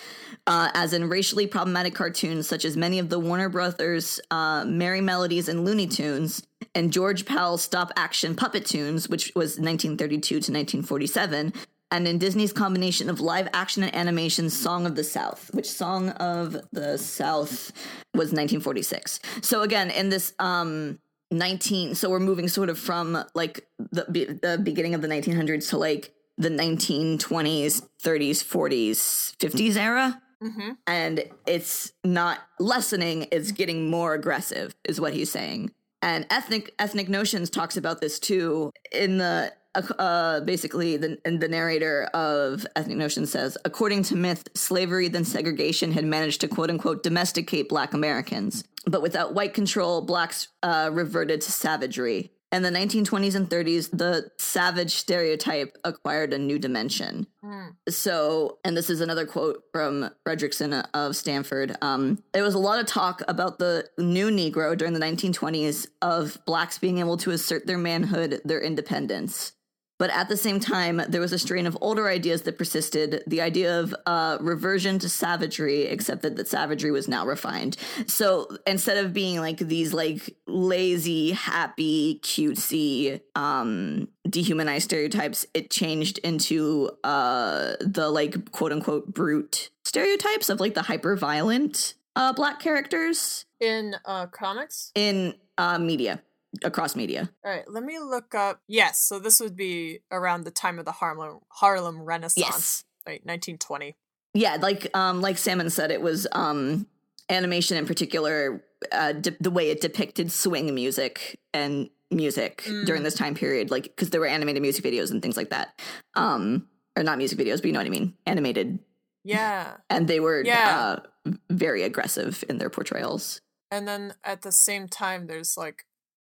uh, 0.45 0.69
as 0.75 0.93
in 0.93 1.09
racially 1.09 1.47
problematic 1.47 1.95
cartoons 1.95 2.47
such 2.47 2.65
as 2.65 2.77
many 2.77 2.99
of 2.99 3.09
the 3.09 3.17
Warner 3.17 3.49
Brothers' 3.49 4.19
uh, 4.29 4.63
Merrie 4.63 5.01
Melodies 5.01 5.49
and 5.49 5.65
Looney 5.65 5.87
Tunes, 5.87 6.45
and 6.75 6.93
George 6.93 7.25
Pal's 7.25 7.63
stop 7.63 7.91
action 7.95 8.35
Puppetoons, 8.35 9.09
which 9.09 9.31
was 9.35 9.57
1932 9.57 10.21
to 10.21 10.35
1947, 10.35 11.51
and 11.91 12.07
in 12.07 12.17
Disney's 12.17 12.53
combination 12.53 13.09
of 13.09 13.19
live 13.19 13.47
action 13.53 13.83
and 13.83 13.95
animation 13.95 14.49
Song 14.49 14.85
of 14.85 14.95
the 14.95 15.03
South, 15.03 15.49
which 15.53 15.69
Song 15.69 16.09
of 16.09 16.57
the 16.71 16.97
South 16.97 17.71
was 18.13 18.31
1946. 18.33 19.19
So 19.41 19.61
again, 19.61 19.89
in 19.89 20.09
this 20.09 20.33
um 20.39 20.99
19 21.29 21.93
so 21.95 22.09
we're 22.09 22.21
moving 22.21 22.47
sort 22.47 22.69
of 22.69 22.79
from 22.79 23.21
like 23.35 23.67
the 23.79 24.37
the 24.41 24.57
beginning 24.63 24.93
of 24.95 25.01
the 25.01 25.09
1900s 25.09 25.69
to 25.69 25.77
like 25.77 26.13
the 26.37 26.49
1920s, 26.49 27.81
30s, 28.01 28.43
40s, 28.43 29.35
50s 29.37 29.75
era 29.75 30.21
Mm-hmm. 30.41 30.73
and 30.85 31.23
it's 31.47 31.93
not 32.03 32.37
lessening 32.59 33.25
it's 33.31 33.51
getting 33.51 33.89
more 33.89 34.13
aggressive 34.13 34.75
is 34.87 35.01
what 35.01 35.15
he's 35.15 35.31
saying 35.31 35.71
and 36.03 36.27
ethnic 36.29 36.75
ethnic 36.77 37.09
notions 37.09 37.49
talks 37.49 37.75
about 37.75 38.01
this 38.01 38.19
too 38.19 38.71
in 38.91 39.17
the 39.17 39.51
uh, 39.77 39.93
uh, 40.01 40.39
basically 40.41 40.97
the, 40.97 41.17
and 41.23 41.39
the 41.39 41.47
narrator 41.47 42.05
of 42.13 42.65
ethnic 42.75 42.97
notions 42.97 43.31
says 43.31 43.57
according 43.65 44.03
to 44.03 44.15
myth 44.15 44.47
slavery 44.53 45.07
then 45.07 45.23
segregation 45.23 45.91
had 45.91 46.05
managed 46.05 46.41
to 46.41 46.47
quote 46.47 46.69
unquote 46.69 47.03
domesticate 47.03 47.69
black 47.69 47.93
americans 47.93 48.63
but 48.85 49.01
without 49.01 49.33
white 49.33 49.53
control 49.53 50.01
blacks 50.01 50.49
uh, 50.63 50.89
reverted 50.91 51.41
to 51.41 51.51
savagery 51.51 52.31
in 52.51 52.63
the 52.63 52.69
1920s 52.69 53.35
and 53.35 53.49
30s 53.49 53.89
the 53.91 54.29
savage 54.37 54.95
stereotype 54.95 55.77
acquired 55.83 56.33
a 56.33 56.37
new 56.37 56.57
dimension 56.59 57.27
Mm. 57.47 57.75
so, 57.87 58.59
and 58.65 58.75
this 58.75 58.89
is 58.89 58.99
another 58.99 59.25
quote 59.25 59.63
from 59.71 60.09
Fredrickson 60.25 60.85
of 60.93 61.15
Stanford. 61.15 61.77
Um, 61.81 62.21
there 62.33 62.43
was 62.43 62.55
a 62.55 62.59
lot 62.59 62.79
of 62.79 62.87
talk 62.87 63.21
about 63.27 63.57
the 63.57 63.87
new 63.97 64.29
Negro 64.29 64.77
during 64.77 64.93
the 64.93 64.99
1920s 64.99 65.87
of 66.01 66.37
blacks 66.45 66.77
being 66.77 66.97
able 66.97 67.15
to 67.17 67.31
assert 67.31 67.65
their 67.65 67.77
manhood, 67.77 68.41
their 68.43 68.59
independence. 68.61 69.53
But 69.99 70.11
at 70.11 70.29
the 70.29 70.37
same 70.37 70.59
time, 70.59 71.01
there 71.09 71.21
was 71.21 71.33
a 71.33 71.39
strain 71.39 71.65
of 71.65 71.77
older 71.81 72.07
ideas 72.07 72.43
that 72.43 72.57
persisted. 72.57 73.23
The 73.25 73.41
idea 73.41 73.79
of 73.79 73.95
uh, 74.05 74.37
reversion 74.41 74.99
to 74.99 75.09
savagery, 75.09 75.83
except 75.85 76.21
that 76.21 76.35
the 76.35 76.45
savagery 76.45 76.91
was 76.91 77.07
now 77.07 77.25
refined. 77.25 77.77
So 78.05 78.47
instead 78.67 79.03
of 79.03 79.11
being 79.13 79.39
like 79.39 79.57
these 79.57 79.93
like 79.93 80.35
lazy, 80.45 81.31
happy, 81.31 82.19
cutesy, 82.23 83.21
um, 83.35 84.07
dehumanized 84.29 84.83
stereotypes, 84.85 85.45
it 85.53 85.71
changed 85.71 86.19
into 86.19 86.91
uh, 87.03 87.73
the 87.79 88.09
like 88.09 88.51
quote 88.51 88.71
unquote 88.71 89.13
brute 89.13 89.69
stereotypes 89.85 90.49
of 90.49 90.59
like 90.59 90.73
the 90.75 90.81
hyper 90.83 91.15
violent 91.15 91.95
uh, 92.15 92.33
black 92.33 92.59
characters 92.59 93.45
In 93.59 93.95
uh, 94.05 94.25
comics? 94.27 94.91
in 94.95 95.33
uh, 95.57 95.79
media 95.79 96.21
across 96.63 96.95
media. 96.95 97.29
All 97.45 97.51
right, 97.51 97.69
let 97.69 97.83
me 97.83 97.99
look 97.99 98.33
up. 98.35 98.61
Yes, 98.67 98.99
so 98.99 99.19
this 99.19 99.39
would 99.39 99.55
be 99.55 99.99
around 100.11 100.43
the 100.43 100.51
time 100.51 100.79
of 100.79 100.85
the 100.85 100.91
Harlem 100.93 101.39
Harlem 101.49 102.01
Renaissance, 102.03 102.45
Yes. 102.45 102.83
right? 103.05 103.21
1920. 103.25 103.95
yeah 104.33 104.57
like 104.61 104.89
um 104.95 105.21
like 105.21 105.37
Sammond 105.37 105.71
said 105.73 105.89
it 105.91 106.01
was 106.01 106.27
um 106.33 106.85
animation 107.29 107.77
in 107.77 107.85
particular 107.85 108.63
uh 108.91 109.13
de- 109.13 109.35
the 109.39 109.49
way 109.51 109.69
it 109.71 109.81
depicted 109.81 110.31
swing 110.31 110.73
music 110.75 111.39
and 111.53 111.89
music 112.11 112.63
Mm. 112.67 112.85
during 112.85 113.03
this 113.03 113.15
time 113.15 113.33
period 113.35 113.71
like 113.71 113.83
because 113.83 114.09
there 114.11 114.21
were 114.21 114.27
animated 114.27 114.61
music 114.61 114.83
videos 114.83 115.11
and 115.11 115.21
things 115.21 115.35
like 115.37 115.49
that 115.49 115.77
um 116.15 116.67
or 116.95 117.03
not 117.03 117.17
music 117.17 117.37
videos 117.39 117.57
but 117.57 117.65
you 117.65 117.71
know 117.73 117.79
what 117.79 117.87
i 117.87 117.89
mean 117.89 118.13
animated 118.25 118.79
Yeah. 119.23 119.77
and 119.89 120.07
they 120.07 120.19
were 120.19 120.43
Yeah. 120.43 120.99
uh 121.25 121.33
very 121.49 121.83
aggressive 121.83 122.43
in 122.49 122.57
their 122.59 122.69
portrayals 122.69 123.41
And 123.71 123.87
then 123.87 124.13
at 124.23 124.43
the 124.43 124.51
same 124.53 124.87
time, 124.87 125.27
there's 125.27 125.57
like 125.57 125.83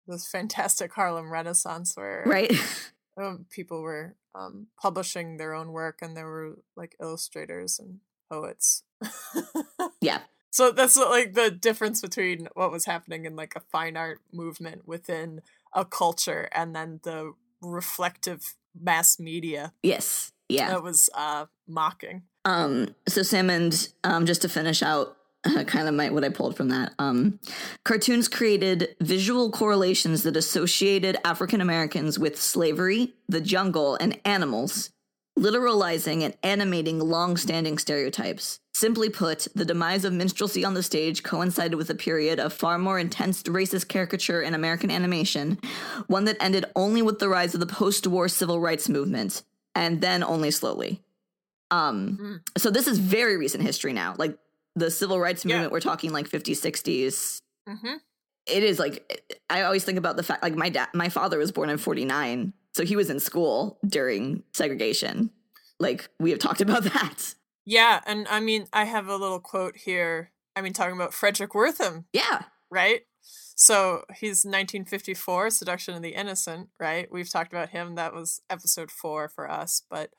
this 0.09 0.27
fantastic 0.27 0.93
Harlem 0.93 1.31
Renaissance 1.31 1.97
where 1.97 2.25
right 2.27 2.53
um, 3.21 3.47
people 3.51 3.83
were 3.83 4.17
um, 4.35 4.69
publishing 4.81 5.37
their 5.37 5.55
own 5.55 5.73
work 5.73 5.99
and 6.03 6.17
there 6.17 6.27
were 6.27 6.59
like 6.77 6.97
illustrators 7.01 7.79
and 7.79 8.01
poets. 8.31 8.83
yeah 10.01 10.21
So 10.51 10.73
that's 10.73 10.97
like 10.97 11.35
the 11.35 11.51
difference 11.51 12.01
between 12.01 12.49
what 12.55 12.73
was 12.73 12.85
happening 12.85 13.25
in 13.25 13.37
like 13.37 13.55
a 13.55 13.61
fine 13.61 13.97
art 13.97 14.21
movement 14.33 14.89
within 14.89 15.43
a 15.73 15.85
culture 15.85 16.49
and 16.53 16.75
then 16.75 17.01
the 17.05 17.33
reflective 17.61 18.55
mass 18.81 19.19
media 19.19 19.73
yes 19.83 20.33
yeah 20.49 20.69
that 20.69 20.83
was 20.83 21.11
uh 21.15 21.47
mocking. 21.69 22.23
Um, 22.45 22.95
so 23.07 23.23
Sammond, 23.23 23.93
um, 24.05 24.25
just 24.25 24.43
to 24.43 24.49
finish 24.49 24.83
out 24.83 25.18
kind 25.67 25.89
of 25.89 25.95
my 25.95 26.11
what 26.11 26.25
I 26.25 26.29
pulled 26.29 26.57
from 26.57 26.69
that, 26.69 26.93
um, 26.99 27.39
cartoons 27.85 28.29
created 28.29 28.97
visual 29.01 29.51
correlations 29.51 30.23
that 30.25 30.37
associated 30.37 31.17
African 31.25 31.61
Americans 31.61 32.19
with 32.19 32.41
slavery, 32.41 33.15
the 33.29 33.41
jungle, 33.41 33.97
and 34.01 34.19
animals, 34.25 34.91
literalizing 35.39 36.23
and 36.23 36.37
animating 36.43 36.99
long-standing 36.99 37.79
stereotypes. 37.79 38.61
Simply 38.75 39.09
put, 39.11 39.49
the 39.55 39.65
demise 39.65 40.05
of 40.05 40.13
minstrelsy 40.13 40.65
on 40.65 40.75
the 40.75 40.83
stage 40.83 41.23
coincided 41.23 41.77
with 41.77 41.91
a 41.91 41.95
period 41.95 42.39
of 42.39 42.53
far 42.53 42.79
more 42.79 42.99
intense 42.99 43.43
racist 43.45 43.89
caricature 43.89 44.41
in 44.43 44.55
American 44.55 44.91
animation, 44.91 45.59
one 46.07 46.25
that 46.27 46.37
ended 46.41 46.65
only 46.77 47.03
with 47.03 47.19
the 47.19 47.29
rise 47.29 47.55
of 47.55 47.61
the 47.61 47.67
post-war 47.67 48.29
civil 48.29 48.61
rights 48.61 48.89
movement, 48.89 49.43
and 49.75 50.01
then 50.01 50.23
only 50.23 50.51
slowly. 50.51 51.03
Um, 51.71 52.19
Mm. 52.21 52.41
so 52.61 52.71
this 52.71 52.87
is 52.89 52.99
very 52.99 53.37
recent 53.37 53.63
history 53.63 53.93
now. 53.93 54.15
Like 54.17 54.39
the 54.79 54.91
civil 54.91 55.19
rights 55.21 55.45
Yeah. 55.45 55.55
movement, 55.57 55.73
we're 55.73 55.81
talking 55.81 56.13
like 56.13 56.29
50s, 56.29 56.57
60s. 56.61 57.39
Mm-hmm. 57.69 57.95
It 58.47 58.63
is 58.63 58.79
like 58.79 59.23
I 59.51 59.63
always 59.63 59.85
think 59.85 59.99
about 59.99 60.17
the 60.17 60.23
fact 60.23 60.43
like 60.43 60.55
my 60.55 60.69
dad 60.71 60.89
my 60.95 61.09
father 61.11 61.39
was 61.39 61.53
born 61.53 61.69
in 61.71 61.77
49, 61.79 62.53
so 62.75 62.85
he 62.85 62.97
was 62.97 63.11
in 63.11 63.21
school 63.21 63.79
during 63.87 64.43
segregation. 64.55 65.31
Like 65.79 66.09
we 66.19 66.31
have 66.31 66.39
talked 66.39 66.61
about 66.67 66.85
that. 66.85 67.35
Yeah, 67.67 68.01
and 68.07 68.27
I 68.29 68.41
mean, 68.41 68.67
I 68.73 68.85
have 68.85 69.09
a 69.09 69.17
little 69.17 69.41
quote 69.41 69.77
here. 69.77 70.33
I 70.57 70.63
mean, 70.63 70.73
talking 70.73 70.97
about 70.97 71.13
Fredric 71.13 71.49
Wertham, 71.51 72.05
Yeah. 72.15 72.45
right? 72.71 73.03
So 73.61 74.05
he's 74.17 74.45
1954, 74.45 75.51
Seduction 75.51 75.95
of 75.95 76.01
the 76.03 76.15
Innocent, 76.15 76.69
right? 76.81 77.07
We've 77.13 77.29
talked 77.29 77.53
about 77.53 77.69
him. 77.71 77.97
That 77.97 78.15
was 78.15 78.41
episode 78.49 78.91
four 78.91 79.29
for 79.29 79.51
us. 79.51 79.83
But 79.91 80.11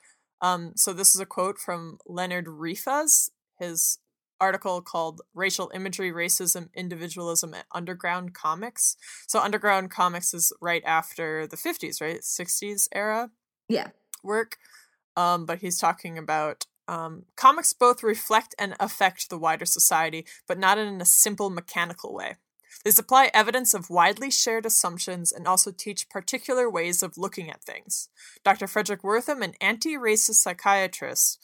um, 0.42 0.74
so 0.76 0.94
this 0.94 1.16
is 1.16 1.22
a 1.22 1.26
quote 1.26 1.58
from 1.58 1.98
Leonard 2.06 2.46
Rifas, 2.46 3.30
his 3.58 3.98
article 4.40 4.82
called 4.82 5.22
Racial 5.34 5.72
Imagery, 5.74 6.12
Racism, 6.12 6.70
Individualism, 6.74 7.54
and 7.54 7.64
Underground 7.74 8.34
Comics. 8.34 8.96
So 9.28 9.40
Underground 9.40 9.92
Comics 9.92 10.34
is 10.34 10.54
right 10.62 10.84
after 10.86 11.46
the 11.48 11.58
50s, 11.58 12.02
right? 12.02 12.22
60s 12.22 12.88
era 12.94 13.32
Yeah. 13.68 13.90
work. 14.24 14.58
Um, 15.16 15.46
but 15.46 15.60
he's 15.60 15.80
talking 15.80 16.18
about 16.18 16.66
um, 16.88 17.26
comics 17.36 17.72
both 17.72 18.02
reflect 18.02 18.56
and 18.58 18.76
affect 18.80 19.30
the 19.30 19.38
wider 19.38 19.66
society, 19.66 20.26
but 20.48 20.58
not 20.58 20.78
in 20.80 21.00
a 21.02 21.06
simple 21.06 21.50
mechanical 21.52 22.14
way. 22.14 22.38
They 22.84 22.92
supply 22.92 23.30
evidence 23.34 23.74
of 23.74 23.90
widely 23.90 24.32
shared 24.32 24.66
assumptions 24.66 25.32
and 25.32 25.48
also 25.48 25.72
teach 25.72 26.10
particular 26.10 26.70
ways 26.70 27.04
of 27.04 27.18
looking 27.18 27.50
at 27.50 27.64
things. 27.64 28.10
Dr. 28.44 28.68
Fredric 28.68 29.02
Wertham, 29.02 29.44
an 29.44 29.54
anti 29.60 29.96
racist 29.96 30.36
psychiatrist, 30.36 31.40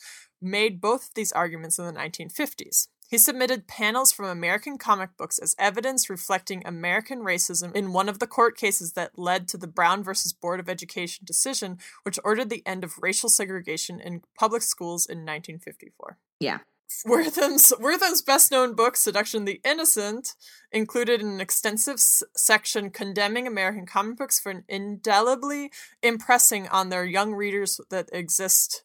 made 0.45 0.79
both 0.79 1.09
of 1.09 1.13
these 1.15 1.31
arguments 1.31 1.77
in 1.77 1.85
the 1.85 1.91
1950s. 1.91 2.87
He 3.07 3.17
submitted 3.19 3.67
panels 3.67 4.11
from 4.11 4.25
American 4.25 4.77
comic 4.77 5.11
books 5.17 5.37
as 5.37 5.55
evidence 5.59 6.09
reflecting 6.09 6.63
American 6.65 7.19
racism 7.19 7.75
in 7.75 7.93
one 7.93 8.09
of 8.09 8.19
the 8.19 8.27
court 8.27 8.57
cases 8.57 8.93
that 8.93 9.17
led 9.17 9.47
to 9.49 9.57
the 9.57 9.67
Brown 9.67 10.03
versus 10.03 10.33
Board 10.33 10.59
of 10.59 10.69
Education 10.69 11.23
decision, 11.25 11.77
which 12.03 12.19
ordered 12.23 12.49
the 12.49 12.65
end 12.65 12.83
of 12.83 12.97
racial 13.01 13.29
segregation 13.29 13.99
in 13.99 14.23
public 14.39 14.63
schools 14.63 15.05
in 15.05 15.19
1954. 15.19 16.17
Yeah. 16.39 16.59
Wertham's 17.05 17.73
Wertham's 17.79 18.21
best 18.21 18.51
known 18.51 18.73
book, 18.73 18.95
Seduction 18.95 19.41
of 19.41 19.45
the 19.47 19.59
Innocent, 19.63 20.35
included 20.71 21.21
an 21.21 21.41
extensive 21.41 21.95
s- 21.95 22.23
section 22.35 22.89
condemning 22.89 23.47
American 23.47 23.85
comic 23.85 24.17
books 24.17 24.39
for 24.39 24.63
indelibly 24.67 25.71
impressing 26.01 26.67
on 26.69 26.89
their 26.89 27.05
young 27.05 27.33
readers 27.33 27.79
that 27.89 28.09
exist. 28.13 28.83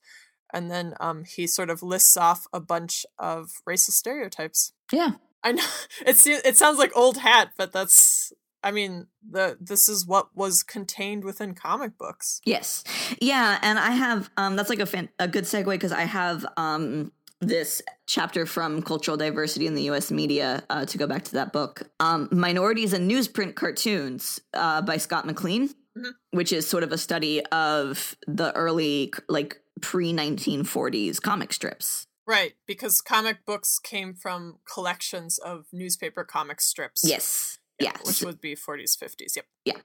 And 0.53 0.71
then 0.71 0.95
um, 1.01 1.25
he 1.25 1.47
sort 1.47 1.71
of 1.71 1.83
lists 1.83 2.17
off 2.17 2.47
a 2.53 2.61
bunch 2.61 3.05
of 3.19 3.51
racist 3.69 3.93
stereotypes. 3.93 4.73
Yeah. 4.93 5.13
I 5.43 5.53
know 5.53 5.65
it's 6.07 6.27
it 6.27 6.57
sounds 6.57 6.79
like 6.79 6.97
old 6.97 7.17
hat, 7.19 7.53
but 7.57 7.73
that's 7.73 8.33
I 8.63 8.73
mean 8.73 9.07
the 9.29 9.57
this 9.61 9.89
is 9.89 10.07
what 10.07 10.37
was 10.37 10.63
contained 10.63 11.25
within 11.25 11.55
comic 11.55 11.97
books. 11.97 12.41
Yes. 12.45 12.85
Yeah, 13.21 13.59
and 13.63 13.79
I 13.79 13.91
have 13.93 14.29
um 14.37 14.57
that's 14.57 14.69
like 14.69 14.81
a 14.81 14.87
fan- 14.87 15.09
a 15.19 15.27
good 15.29 15.45
segue 15.45 15.65
because 15.73 15.93
I 15.93 16.03
have 16.03 16.45
um 16.59 17.13
this 17.41 17.81
chapter 18.07 18.45
from 18.45 18.83
Cultural 18.83 19.17
Diversity 19.17 19.67
in 19.67 19.75
the 19.75 19.85
U.S. 19.85 20.11
Media 20.11 20.63
uh, 20.69 20.85
to 20.85 20.99
go 20.99 21.07
back 21.07 21.25
to 21.25 21.33
that 21.33 21.55
book. 21.55 21.85
Um, 21.99 22.29
Minorities 22.31 22.93
and 22.93 23.11
Newsprint 23.11 23.55
Cartoons 23.55 24.41
uh, 24.53 24.83
by 24.83 24.99
Scott 24.99 25.25
McLean, 25.25 25.71
Mhm. 25.97 26.13
which 26.33 26.53
is 26.53 26.67
sort 26.69 26.83
of 26.85 26.93
a 26.93 26.99
study 26.99 27.43
of 27.47 28.15
the 28.27 28.53
early, 28.55 29.11
like 29.29 29.61
pre 29.81 30.13
1940s 30.13 31.21
comic 31.21 31.53
strips. 31.53 32.07
Right, 32.27 32.53
because 32.67 33.01
comic 33.01 33.45
books 33.45 33.79
came 33.79 34.15
from 34.15 34.59
collections 34.73 35.39
of 35.39 35.67
newspaper 35.73 36.23
comic 36.23 36.61
strips. 36.61 37.03
Yes. 37.05 37.59
Yeah, 37.81 37.93
yes. 37.97 38.07
Which 38.07 38.23
would 38.23 38.41
be 38.41 38.55
40s, 38.55 38.97
50s. 38.97 39.37
Yep. 39.37 39.45
Yeah. 39.65 39.79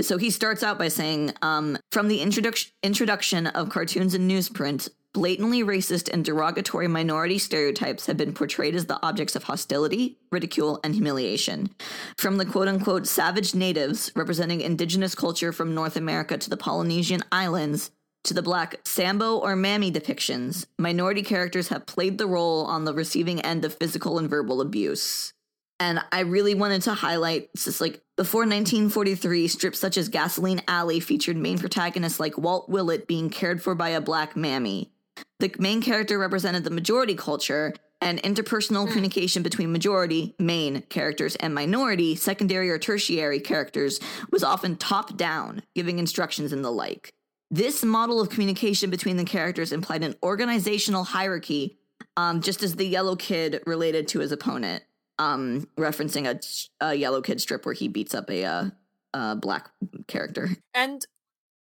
So 0.00 0.16
he 0.16 0.30
starts 0.30 0.62
out 0.62 0.78
by 0.78 0.88
saying, 0.88 1.32
um, 1.42 1.76
from 1.90 2.08
the 2.08 2.22
introduction 2.22 2.72
introduction 2.82 3.48
of 3.48 3.68
cartoons 3.70 4.14
and 4.14 4.30
newsprint, 4.30 4.88
blatantly 5.12 5.62
racist 5.62 6.08
and 6.12 6.24
derogatory 6.24 6.86
minority 6.86 7.38
stereotypes 7.38 8.06
have 8.06 8.16
been 8.16 8.32
portrayed 8.32 8.76
as 8.76 8.86
the 8.86 9.04
objects 9.04 9.34
of 9.34 9.42
hostility, 9.44 10.18
ridicule, 10.30 10.78
and 10.84 10.94
humiliation. 10.94 11.70
From 12.16 12.36
the 12.36 12.46
quote 12.46 12.68
unquote 12.68 13.06
savage 13.06 13.54
natives 13.54 14.12
representing 14.14 14.60
indigenous 14.60 15.14
culture 15.14 15.52
from 15.52 15.74
North 15.74 15.96
America 15.96 16.38
to 16.38 16.48
the 16.48 16.56
Polynesian 16.56 17.22
islands 17.32 17.90
to 18.24 18.34
the 18.34 18.42
black 18.42 18.76
Sambo 18.84 19.38
or 19.38 19.56
Mammy 19.56 19.90
depictions, 19.90 20.66
minority 20.78 21.22
characters 21.22 21.68
have 21.68 21.86
played 21.86 22.18
the 22.18 22.26
role 22.26 22.64
on 22.66 22.84
the 22.84 22.94
receiving 22.94 23.40
end 23.40 23.64
of 23.64 23.74
physical 23.74 24.18
and 24.18 24.28
verbal 24.28 24.60
abuse. 24.60 25.32
And 25.78 26.02
I 26.12 26.20
really 26.20 26.54
wanted 26.54 26.82
to 26.82 26.94
highlight 26.94 27.48
just 27.56 27.80
like 27.80 28.02
before 28.16 28.42
1943, 28.42 29.48
strips 29.48 29.78
such 29.78 29.96
as 29.96 30.10
Gasoline 30.10 30.60
Alley 30.68 31.00
featured 31.00 31.38
main 31.38 31.58
protagonists 31.58 32.20
like 32.20 32.36
Walt 32.36 32.68
Wallet 32.68 33.06
being 33.06 33.30
cared 33.30 33.62
for 33.62 33.74
by 33.74 33.90
a 33.90 34.00
black 34.00 34.36
mammy. 34.36 34.92
The 35.38 35.54
main 35.58 35.80
character 35.80 36.18
represented 36.18 36.64
the 36.64 36.70
majority 36.70 37.14
culture, 37.14 37.72
and 38.00 38.22
interpersonal 38.22 38.84
hmm. 38.84 38.92
communication 38.92 39.42
between 39.42 39.72
majority, 39.72 40.34
main 40.38 40.82
characters, 40.82 41.36
and 41.36 41.54
minority, 41.54 42.14
secondary 42.16 42.70
or 42.70 42.78
tertiary 42.78 43.40
characters 43.40 44.00
was 44.30 44.42
often 44.42 44.76
top 44.76 45.16
down, 45.16 45.62
giving 45.74 45.98
instructions 45.98 46.52
and 46.52 46.64
the 46.64 46.70
like. 46.70 47.12
This 47.50 47.84
model 47.84 48.20
of 48.20 48.30
communication 48.30 48.90
between 48.90 49.16
the 49.16 49.24
characters 49.24 49.72
implied 49.72 50.04
an 50.04 50.14
organizational 50.22 51.04
hierarchy, 51.04 51.78
um, 52.16 52.40
just 52.42 52.62
as 52.62 52.76
the 52.76 52.84
yellow 52.86 53.16
kid 53.16 53.62
related 53.66 54.06
to 54.08 54.20
his 54.20 54.30
opponent 54.30 54.84
um, 55.20 55.68
referencing 55.78 56.26
a, 56.26 56.84
a 56.84 56.94
yellow 56.94 57.20
kid 57.20 57.40
strip 57.40 57.66
where 57.66 57.74
he 57.74 57.88
beats 57.88 58.14
up 58.14 58.30
a 58.30 58.44
uh, 58.44 58.70
uh, 59.12 59.34
black 59.34 59.70
character. 60.08 60.48
And 60.74 61.06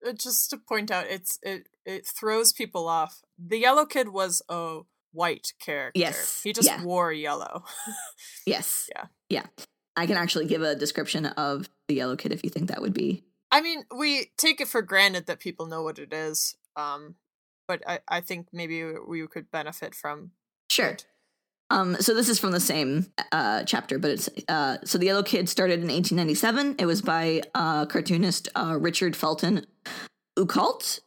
uh, 0.06 0.12
just 0.12 0.50
to 0.50 0.58
point 0.58 0.90
out, 0.90 1.06
it's 1.08 1.38
it 1.42 1.68
it 1.84 2.06
throws 2.06 2.52
people 2.52 2.86
off. 2.86 3.20
The 3.36 3.58
yellow 3.58 3.84
kid 3.84 4.10
was 4.10 4.40
a 4.48 4.80
white 5.12 5.52
character. 5.60 5.98
Yes, 5.98 6.42
He 6.42 6.52
just 6.52 6.68
yeah. 6.68 6.82
wore 6.82 7.12
yellow. 7.12 7.64
Yes. 8.46 8.88
Yeah. 8.94 9.04
Yeah. 9.28 9.46
I 9.94 10.06
can 10.06 10.16
actually 10.16 10.46
give 10.46 10.62
a 10.62 10.74
description 10.74 11.26
of 11.26 11.68
the 11.88 11.94
yellow 11.94 12.16
kid 12.16 12.32
if 12.32 12.44
you 12.44 12.50
think 12.50 12.68
that 12.68 12.80
would 12.80 12.94
be. 12.94 13.24
I 13.50 13.60
mean, 13.60 13.84
we 13.96 14.30
take 14.36 14.60
it 14.60 14.68
for 14.68 14.82
granted 14.82 15.26
that 15.26 15.40
people 15.40 15.66
know 15.66 15.82
what 15.82 15.98
it 15.98 16.12
is. 16.12 16.56
Um, 16.76 17.16
but 17.66 17.82
I, 17.86 18.00
I 18.08 18.20
think 18.20 18.48
maybe 18.52 18.82
we 18.84 19.26
could 19.26 19.50
benefit 19.50 19.94
from 19.94 20.32
Sure. 20.70 20.88
it. 20.88 21.06
Um, 21.70 21.96
so 22.00 22.14
this 22.14 22.30
is 22.30 22.38
from 22.38 22.52
the 22.52 22.60
same 22.60 23.12
uh, 23.30 23.62
chapter, 23.64 23.98
but 23.98 24.10
it's 24.10 24.28
uh, 24.48 24.78
so 24.84 24.96
the 24.96 25.04
Yellow 25.06 25.22
Kid 25.22 25.50
started 25.50 25.80
in 25.80 25.88
1897. 25.88 26.76
It 26.78 26.86
was 26.86 27.02
by 27.02 27.42
uh, 27.54 27.84
cartoonist 27.84 28.48
uh, 28.56 28.76
Richard 28.80 29.14
Felton 29.14 29.66
Outcault. 30.38 31.00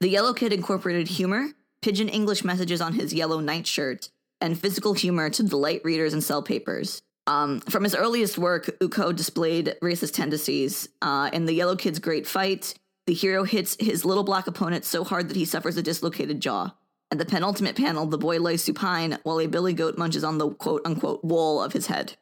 The 0.00 0.08
Yellow 0.08 0.34
Kid 0.34 0.52
incorporated 0.52 1.08
humor, 1.08 1.48
pidgin 1.80 2.10
English 2.10 2.44
messages 2.44 2.82
on 2.82 2.92
his 2.92 3.14
yellow 3.14 3.40
nightshirt, 3.40 4.10
and 4.38 4.58
physical 4.58 4.92
humor 4.92 5.30
to 5.30 5.42
delight 5.42 5.80
readers 5.82 6.12
and 6.12 6.22
sell 6.22 6.42
papers. 6.42 7.00
Um, 7.26 7.60
from 7.60 7.84
his 7.84 7.94
earliest 7.94 8.36
work, 8.36 8.66
Outcault 8.80 9.16
displayed 9.16 9.76
racist 9.82 10.14
tendencies. 10.14 10.88
Uh, 11.00 11.30
in 11.32 11.46
The 11.46 11.52
Yellow 11.52 11.76
Kid's 11.76 11.98
Great 11.98 12.26
Fight, 12.26 12.74
the 13.06 13.14
hero 13.14 13.44
hits 13.44 13.76
his 13.80 14.04
little 14.04 14.24
black 14.24 14.46
opponent 14.46 14.84
so 14.84 15.04
hard 15.04 15.28
that 15.28 15.36
he 15.36 15.44
suffers 15.44 15.76
a 15.76 15.82
dislocated 15.82 16.40
jaw. 16.40 16.74
At 17.10 17.18
the 17.18 17.24
penultimate 17.24 17.76
panel, 17.76 18.06
the 18.06 18.18
boy 18.18 18.40
lies 18.40 18.62
supine 18.62 19.18
while 19.22 19.40
a 19.40 19.46
billy 19.46 19.74
goat 19.74 19.98
munches 19.98 20.24
on 20.24 20.38
the 20.38 20.50
quote 20.50 20.82
unquote 20.84 21.22
wall 21.22 21.62
of 21.62 21.72
his 21.72 21.86
head. 21.86 22.14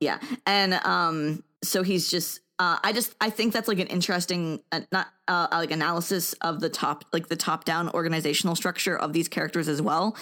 Yeah. 0.00 0.18
And 0.46 0.74
um, 0.84 1.44
so 1.62 1.82
he's 1.82 2.10
just, 2.10 2.40
uh, 2.58 2.78
I 2.84 2.92
just, 2.92 3.14
I 3.20 3.30
think 3.30 3.52
that's 3.52 3.66
like 3.66 3.80
an 3.80 3.88
interesting, 3.88 4.60
uh, 4.70 4.80
not 4.92 5.08
uh, 5.26 5.48
like 5.50 5.70
analysis 5.70 6.34
of 6.34 6.60
the 6.60 6.68
top, 6.68 7.04
like 7.12 7.28
the 7.28 7.36
top 7.36 7.64
down 7.64 7.88
organizational 7.90 8.54
structure 8.54 8.96
of 8.96 9.12
these 9.12 9.28
characters 9.28 9.68
as 9.68 9.82
well. 9.82 10.16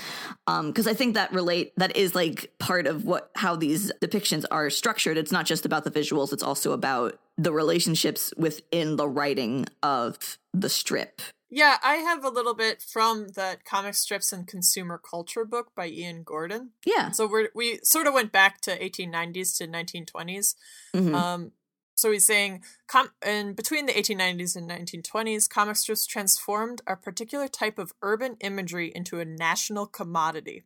Um, 0.47 0.72
cause 0.72 0.87
I 0.87 0.95
think 0.95 1.14
that 1.14 1.33
relate, 1.33 1.72
that 1.76 1.97
is 1.97 2.14
like 2.14 2.53
part 2.59 2.87
of 2.87 3.05
what, 3.05 3.30
how 3.35 3.55
these 3.57 3.93
depictions 4.01 4.45
are 4.51 4.70
structured. 4.70 5.18
It's 5.18 5.33
not 5.33 5.45
just 5.45 5.66
about 5.66 5.85
the 5.85 5.91
visuals, 5.91 6.33
it's 6.33 6.43
also 6.43 6.72
about 6.72 7.18
the 7.37 7.53
relationships 7.53 8.33
within 8.37 8.97
the 8.97 9.09
writing 9.09 9.66
of 9.83 10.39
the 10.55 10.68
strip. 10.68 11.20
Yeah, 11.55 11.76
I 11.83 11.97
have 11.97 12.24
a 12.24 12.30
little 12.30 12.55
bit 12.55 12.80
from 12.80 13.28
the 13.28 13.59
comic 13.62 13.95
strips 13.95 14.33
and 14.33 14.47
consumer 14.47 14.99
culture 14.99 15.45
book 15.45 15.72
by 15.76 15.87
Ian 15.87 16.22
Gordon. 16.22 16.70
Yeah. 16.87 17.11
So 17.11 17.26
we 17.26 17.49
we 17.55 17.78
sort 17.85 18.07
of 18.07 18.14
went 18.14 18.33
back 18.33 18.62
to 18.62 18.78
1890s 18.78 19.59
to 19.59 19.66
1920s. 19.66 20.55
Mhm. 20.95 21.14
Um, 21.14 21.53
so 21.95 22.11
he's 22.11 22.24
saying, 22.24 22.62
com- 22.86 23.12
in 23.24 23.55
between 23.55 23.86
the 23.86 23.93
1890s 23.93 24.57
and 24.57 24.70
1920s, 24.70 25.49
comic 25.49 25.76
strips 25.76 26.07
transformed 26.07 26.82
a 26.86 26.97
particular 26.97 27.49
type 27.49 27.78
of 27.78 27.93
urban 28.03 28.36
imagery 28.40 28.93
into 28.95 29.20
a 29.20 29.24
national 29.24 29.86
commodity. 29.86 30.64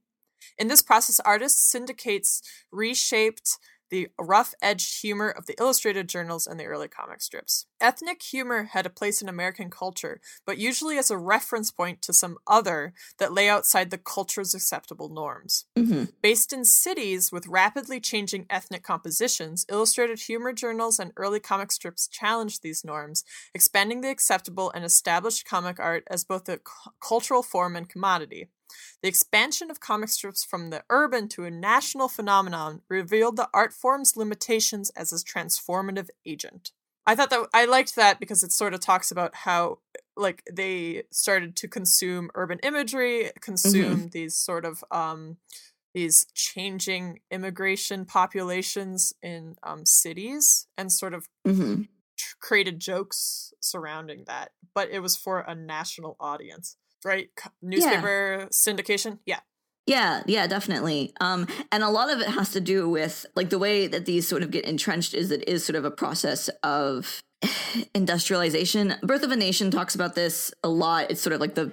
In 0.58 0.68
this 0.68 0.82
process, 0.82 1.20
artists, 1.20 1.70
syndicates 1.70 2.42
reshaped 2.70 3.58
the 3.90 4.08
rough 4.18 4.54
edged 4.62 5.00
humor 5.00 5.28
of 5.30 5.46
the 5.46 5.56
illustrated 5.58 6.08
journals 6.08 6.46
and 6.46 6.58
the 6.58 6.66
early 6.66 6.88
comic 6.88 7.20
strips. 7.22 7.66
Ethnic 7.80 8.22
humor 8.22 8.64
had 8.64 8.86
a 8.86 8.90
place 8.90 9.20
in 9.22 9.28
American 9.28 9.70
culture, 9.70 10.20
but 10.44 10.58
usually 10.58 10.98
as 10.98 11.10
a 11.10 11.18
reference 11.18 11.70
point 11.70 12.02
to 12.02 12.12
some 12.12 12.38
other 12.46 12.94
that 13.18 13.32
lay 13.32 13.48
outside 13.48 13.90
the 13.90 13.98
culture's 13.98 14.54
acceptable 14.54 15.08
norms. 15.08 15.66
Mhm. 15.76 16.06
Based 16.22 16.52
in 16.52 16.64
cities 16.64 17.32
with 17.32 17.46
rapidly 17.46 18.00
changing 18.00 18.46
ethnic 18.50 18.82
compositions, 18.82 19.64
illustrated 19.68 20.20
humor 20.20 20.52
journals 20.52 20.98
and 20.98 21.12
early 21.16 21.40
comic 21.40 21.70
strips 21.72 22.08
challenged 22.08 22.62
these 22.62 22.84
norms, 22.84 23.24
expanding 23.54 24.00
the 24.00 24.10
acceptable 24.10 24.70
and 24.72 24.84
established 24.84 25.46
comic 25.46 25.78
art 25.78 26.04
as 26.08 26.24
both 26.24 26.48
a 26.48 26.60
cultural 27.00 27.42
form 27.42 27.76
and 27.76 27.88
commodity. 27.88 28.48
The 29.02 29.08
expansion 29.08 29.70
of 29.70 29.80
comic 29.80 30.08
strips 30.08 30.44
from 30.44 30.70
the 30.70 30.84
urban 30.90 31.28
to 31.30 31.44
a 31.44 31.50
national 31.50 32.08
phenomenon 32.08 32.82
revealed 32.88 33.36
the 33.36 33.48
art 33.54 33.72
form's 33.72 34.16
limitations 34.16 34.90
as 34.90 35.12
a 35.12 35.16
transformative 35.16 36.08
agent. 36.24 36.72
I 37.06 37.14
thought 37.14 37.30
that 37.30 37.48
I 37.54 37.66
liked 37.66 37.94
that 37.94 38.18
because 38.18 38.42
it 38.42 38.50
sort 38.52 38.74
of 38.74 38.80
talks 38.80 39.10
about 39.12 39.34
how 39.34 39.78
like 40.16 40.42
they 40.52 41.04
started 41.12 41.54
to 41.56 41.68
consume 41.68 42.30
urban 42.34 42.58
imagery, 42.64 43.30
consume 43.40 44.08
these 44.08 44.34
sort 44.34 44.64
of 44.64 44.82
um 44.90 45.36
these 45.94 46.26
changing 46.34 47.20
immigration 47.30 48.04
populations 48.04 49.12
in 49.22 49.56
um 49.62 49.86
cities 49.86 50.66
and 50.76 50.92
sort 50.92 51.14
of 51.14 51.28
Mhm. 51.46 51.88
tr- 52.16 52.36
created 52.40 52.80
jokes 52.80 53.52
surrounding 53.60 54.24
that, 54.26 54.52
but 54.74 54.90
it 54.90 55.00
was 55.00 55.16
for 55.16 55.40
a 55.40 55.54
national 55.54 56.16
audience, 56.18 56.76
right? 57.04 57.28
Newspaper 57.62 58.48
syndication, 58.52 59.18
yeah. 59.26 59.40
Yeah, 59.86 60.22
yeah, 60.26 60.48
definitely. 60.48 61.12
Um, 61.20 61.46
and 61.70 61.84
a 61.84 61.88
lot 61.88 62.12
of 62.12 62.20
it 62.20 62.28
has 62.28 62.50
to 62.52 62.60
do 62.60 62.88
with 62.88 63.24
like 63.36 63.50
the 63.50 63.58
way 63.58 63.86
that 63.86 64.04
these 64.04 64.26
sort 64.26 64.42
of 64.42 64.50
get 64.50 64.64
entrenched 64.64 65.14
is 65.14 65.30
it 65.30 65.48
is 65.48 65.64
sort 65.64 65.76
of 65.76 65.84
a 65.84 65.92
process 65.92 66.48
of 66.64 67.22
industrialization. 67.94 68.94
Birth 69.02 69.22
of 69.22 69.30
a 69.30 69.36
Nation 69.36 69.70
talks 69.70 69.94
about 69.94 70.16
this 70.16 70.52
a 70.64 70.68
lot. 70.68 71.10
It's 71.10 71.20
sort 71.20 71.34
of 71.34 71.40
like 71.40 71.54
the 71.54 71.72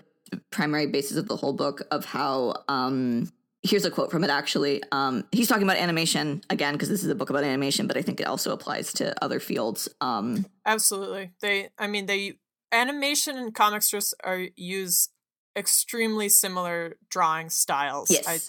primary 0.52 0.88
basis 0.88 1.18
of 1.18 1.28
the 1.28 1.36
whole 1.36 1.54
book 1.54 1.84
of 1.92 2.06
how 2.06 2.54
um 2.68 3.32
here's 3.62 3.86
a 3.86 3.92
quote 3.92 4.12
from 4.12 4.24
it 4.24 4.30
actually. 4.30 4.82
Um 4.92 5.24
he's 5.32 5.48
talking 5.48 5.64
about 5.64 5.78
animation 5.78 6.42
again 6.50 6.74
because 6.74 6.90
this 6.90 7.04
is 7.04 7.10
a 7.10 7.16
book 7.16 7.30
about 7.30 7.44
animation, 7.44 7.88
but 7.88 7.98
I 7.98 8.02
think 8.02 8.20
it 8.20 8.28
also 8.28 8.52
applies 8.52 8.94
to 8.94 9.16
other 9.24 9.40
fields. 9.40 9.90
Um 10.02 10.46
Absolutely. 10.66 11.32
They 11.42 11.70
I 11.78 11.88
mean 11.88 12.06
they 12.06 12.38
animation 12.74 13.38
and 13.38 13.54
comic 13.54 13.82
strips 13.82 14.14
are 14.24 14.48
use 14.56 15.10
extremely 15.56 16.30
similar 16.30 16.98
drawing 17.10 17.50
styles. 17.50 18.10
Yes. 18.10 18.28
I, 18.28 18.40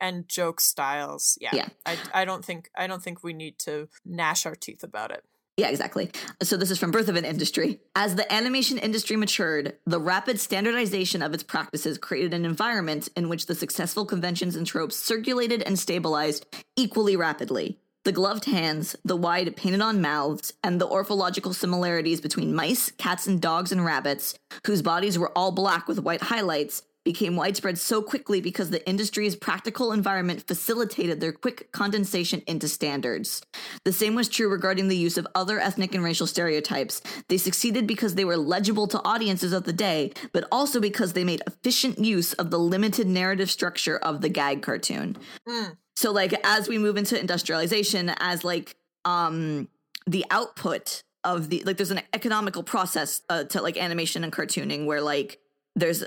and 0.00 0.28
joke 0.28 0.60
styles. 0.60 1.36
Yeah. 1.40 1.50
Yeah. 1.52 1.68
I 1.84 1.98
I 2.14 2.24
don't 2.24 2.44
think 2.44 2.70
I 2.76 2.86
don't 2.86 3.02
think 3.02 3.22
we 3.22 3.32
need 3.32 3.58
to 3.60 3.88
gnash 4.04 4.46
our 4.46 4.54
teeth 4.54 4.82
about 4.82 5.10
it. 5.10 5.24
Yeah, 5.56 5.68
exactly. 5.68 6.10
So 6.42 6.56
this 6.56 6.70
is 6.70 6.78
from 6.78 6.90
Birth 6.90 7.08
of 7.08 7.16
an 7.16 7.26
Industry. 7.26 7.80
As 7.94 8.14
the 8.14 8.32
animation 8.32 8.78
industry 8.78 9.16
matured, 9.16 9.76
the 9.84 10.00
rapid 10.00 10.40
standardization 10.40 11.20
of 11.20 11.34
its 11.34 11.42
practices 11.42 11.98
created 11.98 12.32
an 12.32 12.46
environment 12.46 13.10
in 13.14 13.28
which 13.28 13.44
the 13.44 13.54
successful 13.54 14.06
conventions 14.06 14.56
and 14.56 14.66
tropes 14.66 14.96
circulated 14.96 15.62
and 15.62 15.78
stabilized 15.78 16.46
equally 16.76 17.14
rapidly. 17.14 17.78
The 18.04 18.12
gloved 18.12 18.46
hands, 18.46 18.96
the 19.04 19.16
wide 19.16 19.54
painted 19.56 19.82
on 19.82 20.00
mouths, 20.00 20.54
and 20.64 20.80
the 20.80 20.86
morphological 20.86 21.52
similarities 21.52 22.20
between 22.20 22.54
mice, 22.54 22.90
cats, 22.92 23.26
and 23.26 23.40
dogs 23.40 23.72
and 23.72 23.84
rabbits, 23.84 24.34
whose 24.66 24.80
bodies 24.80 25.18
were 25.18 25.36
all 25.36 25.52
black 25.52 25.86
with 25.86 26.02
white 26.02 26.22
highlights, 26.22 26.82
became 27.04 27.36
widespread 27.36 27.78
so 27.78 28.02
quickly 28.02 28.40
because 28.40 28.70
the 28.70 28.86
industry's 28.88 29.36
practical 29.36 29.92
environment 29.92 30.46
facilitated 30.46 31.20
their 31.20 31.32
quick 31.32 31.72
condensation 31.72 32.42
into 32.46 32.68
standards. 32.68 33.42
The 33.84 33.92
same 33.92 34.14
was 34.14 34.28
true 34.28 34.48
regarding 34.48 34.88
the 34.88 34.96
use 34.96 35.16
of 35.16 35.26
other 35.34 35.58
ethnic 35.58 35.94
and 35.94 36.04
racial 36.04 36.26
stereotypes. 36.26 37.00
They 37.28 37.38
succeeded 37.38 37.86
because 37.86 38.14
they 38.14 38.24
were 38.24 38.36
legible 38.36 38.86
to 38.88 39.02
audiences 39.02 39.52
of 39.52 39.64
the 39.64 39.72
day, 39.72 40.12
but 40.32 40.44
also 40.52 40.80
because 40.80 41.14
they 41.14 41.24
made 41.24 41.42
efficient 41.46 41.98
use 41.98 42.32
of 42.34 42.50
the 42.50 42.58
limited 42.58 43.06
narrative 43.06 43.50
structure 43.50 43.96
of 43.96 44.20
the 44.20 44.28
gag 44.28 44.62
cartoon. 44.62 45.16
Mm. 45.48 45.76
So 46.00 46.12
like 46.12 46.34
as 46.44 46.66
we 46.66 46.78
move 46.78 46.96
into 46.96 47.20
industrialization 47.20 48.10
as 48.20 48.42
like 48.42 48.74
um 49.04 49.68
the 50.06 50.24
output 50.30 51.02
of 51.24 51.50
the 51.50 51.62
like 51.66 51.76
there's 51.76 51.90
an 51.90 52.00
economical 52.14 52.62
process 52.62 53.20
uh, 53.28 53.44
to 53.44 53.60
like 53.60 53.76
animation 53.76 54.24
and 54.24 54.32
cartooning 54.32 54.86
where 54.86 55.02
like 55.02 55.40
there's 55.76 56.02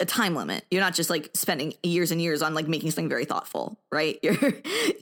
a 0.00 0.06
time 0.06 0.34
limit. 0.34 0.64
You're 0.70 0.80
not 0.80 0.94
just 0.94 1.10
like 1.10 1.28
spending 1.34 1.74
years 1.82 2.10
and 2.10 2.22
years 2.22 2.40
on 2.40 2.54
like 2.54 2.68
making 2.68 2.90
something 2.92 3.10
very 3.10 3.26
thoughtful, 3.26 3.78
right? 3.92 4.18
You're 4.22 4.54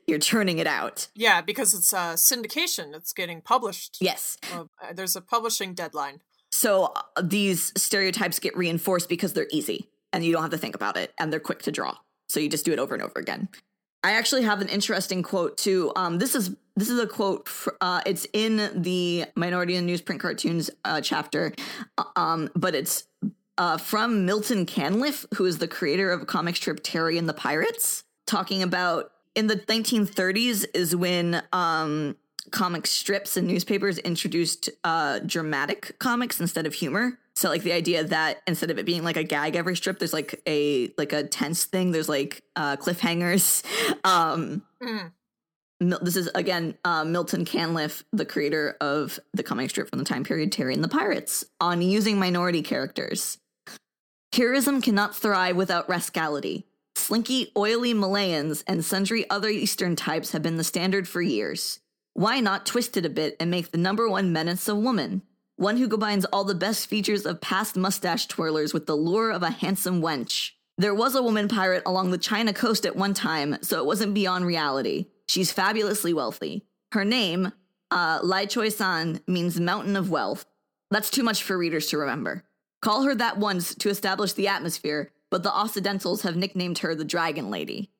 you're 0.09 0.18
churning 0.18 0.59
it 0.59 0.66
out. 0.66 1.07
Yeah, 1.14 1.40
because 1.40 1.72
it's 1.72 1.93
uh, 1.93 2.14
syndication. 2.14 2.97
It's 2.97 3.12
getting 3.12 3.43
published. 3.43 3.99
Yes. 4.01 4.38
Uh, 4.53 4.64
there's 4.93 5.14
a 5.14 5.20
publishing 5.20 5.72
deadline. 5.72 6.20
So 6.51 6.93
uh, 6.97 7.22
these 7.22 7.72
stereotypes 7.76 8.40
get 8.40 8.57
reinforced 8.57 9.09
because 9.09 9.34
they're 9.34 9.47
easy 9.53 9.88
and 10.12 10.24
you 10.24 10.32
don't 10.32 10.43
have 10.43 10.51
to 10.51 10.59
think 10.59 10.74
about 10.74 10.97
it 10.97 11.14
and 11.16 11.32
they're 11.32 11.38
quick 11.38 11.62
to 11.62 11.70
draw. 11.70 11.95
So 12.28 12.40
you 12.40 12.49
just 12.49 12.64
do 12.64 12.72
it 12.72 12.80
over 12.80 12.93
and 12.93 13.05
over 13.05 13.20
again. 13.20 13.49
I 14.05 14.12
actually 14.12 14.42
have 14.42 14.61
an 14.61 14.68
interesting 14.68 15.22
quote 15.22 15.57
too. 15.57 15.92
Um, 15.96 16.18
this 16.18 16.34
is 16.34 16.55
this 16.74 16.88
is 16.88 16.98
a 16.98 17.07
quote. 17.07 17.48
fr- 17.48 17.70
Uh, 17.80 18.00
it's 18.07 18.26
in 18.32 18.82
the 18.82 19.26
minority 19.36 19.76
and 19.76 19.88
newsprint 19.88 20.20
cartoons 20.20 20.70
uh, 20.84 21.00
chapter, 21.00 21.53
uh, 21.98 22.05
um, 22.16 22.50
but 22.57 22.74
it's 22.74 23.05
uh, 23.59 23.76
from 23.76 24.24
Milton 24.24 24.66
Caniff, 24.66 25.26
who 25.34 25.44
is 25.44 25.59
the 25.59 25.68
creator 25.68 26.11
of 26.11 26.26
comic 26.26 26.57
strip 26.57 26.80
Terry 26.82 27.18
and 27.18 27.28
the 27.28 27.34
Pirates, 27.34 28.05
talking 28.26 28.62
about 28.62 29.12
in 29.34 29.46
the 29.46 29.57
1930s 29.57 30.64
is 30.74 30.96
when 30.96 31.42
um, 31.53 32.16
comic 32.50 32.86
strips 32.86 33.36
and 33.36 33.46
newspapers 33.46 33.98
introduced 33.98 34.68
uh, 34.84 35.20
dramatic 35.20 35.96
comics 35.98 36.40
instead 36.40 36.66
of 36.66 36.74
humor. 36.74 37.18
So 37.35 37.49
like 37.49 37.62
the 37.62 37.72
idea 37.72 38.05
that 38.05 38.43
instead 38.47 38.70
of 38.70 38.78
it 38.78 38.85
being 38.87 39.05
like 39.05 39.16
a 39.16 39.24
gag 39.24 39.57
every 39.57 39.74
strip, 39.76 39.99
there's 39.99 40.12
like 40.12 40.41
a 40.47 40.93
like 40.99 41.12
a 41.12 41.24
tense 41.24 41.64
thing. 41.64 41.91
There's 41.91 42.09
like 42.09 42.43
uh, 42.57 42.76
cliffhangers. 42.76 43.62
Um, 44.05 44.62
Mm. 44.83 45.12
Mil- 45.80 45.99
this 46.03 46.16
is 46.16 46.28
again 46.35 46.76
uh, 46.85 47.05
Milton 47.05 47.45
Caniff, 47.45 48.03
the 48.12 48.24
creator 48.24 48.76
of 48.80 49.18
the 49.33 49.43
comic 49.43 49.70
strip 49.70 49.89
from 49.91 49.99
the 50.01 50.05
time 50.05 50.24
period 50.24 50.51
Terry 50.53 50.74
and 50.74 50.83
the 50.83 50.89
Pirates, 50.89 51.45
on 51.61 51.83
using 51.83 52.18
minority 52.18 52.62
characters. 52.62 53.39
Heroism 54.35 54.80
cannot 54.80 55.14
thrive 55.14 55.57
without 55.57 55.89
rascality. 55.89 56.66
Slinky, 56.97 57.53
oily 57.57 57.95
Malayans 57.95 58.62
and 58.66 58.85
sundry 58.85 59.28
other 59.30 59.49
Eastern 59.49 59.95
types 59.97 60.33
have 60.33 60.43
been 60.43 60.57
the 60.57 60.64
standard 60.64 61.07
for 61.09 61.20
years. 61.22 61.80
Why 62.14 62.41
not 62.41 62.66
twist 62.66 62.97
it 62.97 63.07
a 63.07 63.11
bit 63.11 63.37
and 63.41 63.51
make 63.51 63.70
the 63.70 63.78
number 63.78 64.09
one 64.09 64.33
menace 64.33 64.68
a 64.68 64.74
woman? 64.74 65.22
One 65.62 65.76
who 65.76 65.86
combines 65.86 66.24
all 66.24 66.42
the 66.42 66.56
best 66.56 66.88
features 66.88 67.24
of 67.24 67.40
past 67.40 67.76
mustache 67.76 68.26
twirlers 68.26 68.74
with 68.74 68.86
the 68.86 68.96
lure 68.96 69.30
of 69.30 69.44
a 69.44 69.50
handsome 69.52 70.02
wench. 70.02 70.50
There 70.76 70.92
was 70.92 71.14
a 71.14 71.22
woman 71.22 71.46
pirate 71.46 71.84
along 71.86 72.10
the 72.10 72.18
China 72.18 72.52
coast 72.52 72.84
at 72.84 72.96
one 72.96 73.14
time, 73.14 73.58
so 73.62 73.78
it 73.78 73.86
wasn't 73.86 74.12
beyond 74.12 74.44
reality. 74.44 75.06
She's 75.26 75.52
fabulously 75.52 76.12
wealthy. 76.12 76.66
Her 76.90 77.04
name, 77.04 77.52
uh, 77.92 78.18
Lai 78.24 78.46
Choi 78.46 78.70
San, 78.70 79.20
means 79.28 79.60
mountain 79.60 79.94
of 79.94 80.10
wealth. 80.10 80.46
That's 80.90 81.10
too 81.10 81.22
much 81.22 81.44
for 81.44 81.56
readers 81.56 81.86
to 81.90 81.98
remember. 81.98 82.42
Call 82.80 83.04
her 83.04 83.14
that 83.14 83.38
once 83.38 83.72
to 83.76 83.88
establish 83.88 84.32
the 84.32 84.48
atmosphere, 84.48 85.12
but 85.30 85.44
the 85.44 85.54
Occidentals 85.54 86.22
have 86.22 86.34
nicknamed 86.34 86.78
her 86.78 86.96
the 86.96 87.04
Dragon 87.04 87.50
Lady. 87.50 87.92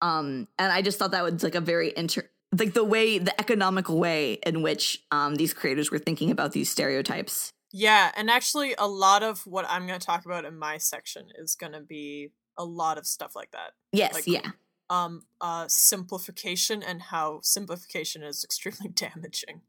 Um, 0.00 0.48
and 0.58 0.72
I 0.72 0.80
just 0.80 0.98
thought 0.98 1.10
that 1.10 1.22
was 1.22 1.42
like 1.42 1.54
a 1.54 1.60
very 1.60 1.92
inter 1.94 2.30
like 2.58 2.74
the 2.74 2.84
way 2.84 3.18
the 3.18 3.38
economical 3.40 3.98
way 3.98 4.34
in 4.46 4.62
which 4.62 5.02
um 5.10 5.36
these 5.36 5.52
creators 5.54 5.90
were 5.90 5.98
thinking 5.98 6.30
about 6.30 6.52
these 6.52 6.70
stereotypes. 6.70 7.50
Yeah, 7.76 8.12
and 8.16 8.30
actually, 8.30 8.74
a 8.78 8.86
lot 8.86 9.24
of 9.24 9.44
what 9.46 9.66
I'm 9.68 9.86
going 9.88 9.98
to 9.98 10.06
talk 10.06 10.24
about 10.24 10.44
in 10.44 10.56
my 10.56 10.78
section 10.78 11.26
is 11.36 11.56
going 11.56 11.72
to 11.72 11.80
be 11.80 12.30
a 12.56 12.64
lot 12.64 12.98
of 12.98 13.06
stuff 13.06 13.34
like 13.34 13.50
that. 13.50 13.72
Yes, 13.92 14.14
Like- 14.14 14.26
yeah. 14.28 14.50
Um, 14.90 15.22
uh, 15.40 15.66
simplification 15.68 16.82
and 16.84 17.02
how 17.02 17.40
simplification 17.42 18.22
is 18.22 18.44
extremely 18.48 18.88
damaging. 18.88 19.62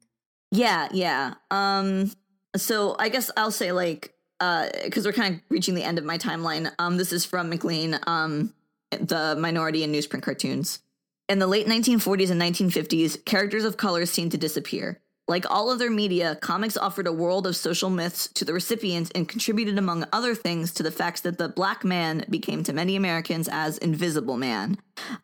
Yeah, 0.52 0.88
yeah. 0.92 1.36
Um 1.50 2.12
so 2.56 2.96
I 3.00 3.10
guess 3.10 3.32
I'll 3.36 3.52
say 3.52 3.72
like 3.72 4.14
uh 4.40 4.70
cuz 4.92 5.06
we're 5.06 5.12
kind 5.14 5.36
of 5.36 5.42
reaching 5.50 5.74
the 5.76 5.84
end 5.84 5.98
of 5.98 6.06
my 6.06 6.18
timeline. 6.18 6.72
Um 6.78 6.98
this 6.98 7.12
is 7.12 7.26
from 7.26 7.50
McLean 7.50 8.00
um 8.06 8.54
the 8.92 9.36
minority 9.38 9.84
and 9.84 9.94
newsprint 9.94 10.22
cartoons. 10.22 10.80
In 11.28 11.40
the 11.40 11.48
late 11.48 11.66
1940s 11.66 12.30
and 12.30 12.40
1950s, 12.40 13.26
characters 13.26 13.66
of 13.66 13.78
color 13.78 14.06
seemed 14.06 14.32
to 14.32 14.38
disappear. 14.38 15.02
Like 15.28 15.50
all 15.50 15.72
other 15.72 15.90
media, 15.90 16.36
comics 16.36 16.78
offered 16.78 17.08
a 17.08 17.12
world 17.12 17.48
of 17.48 17.56
social 17.56 17.90
myths 17.90 18.28
to 18.36 18.46
the 18.46 18.54
recipients 18.54 19.10
and 19.16 19.28
contributed, 19.28 19.80
among 19.80 20.06
other 20.14 20.36
things, 20.36 20.72
to 20.76 20.84
the 20.84 20.92
fact 20.92 21.24
that 21.24 21.40
the 21.40 21.50
black 21.50 21.84
man 21.84 22.26
became 22.30 22.64
to 22.64 22.74
many 22.74 22.96
Americans 22.96 23.50
as 23.52 23.80
Invisible 23.80 24.38
Man. 24.38 24.78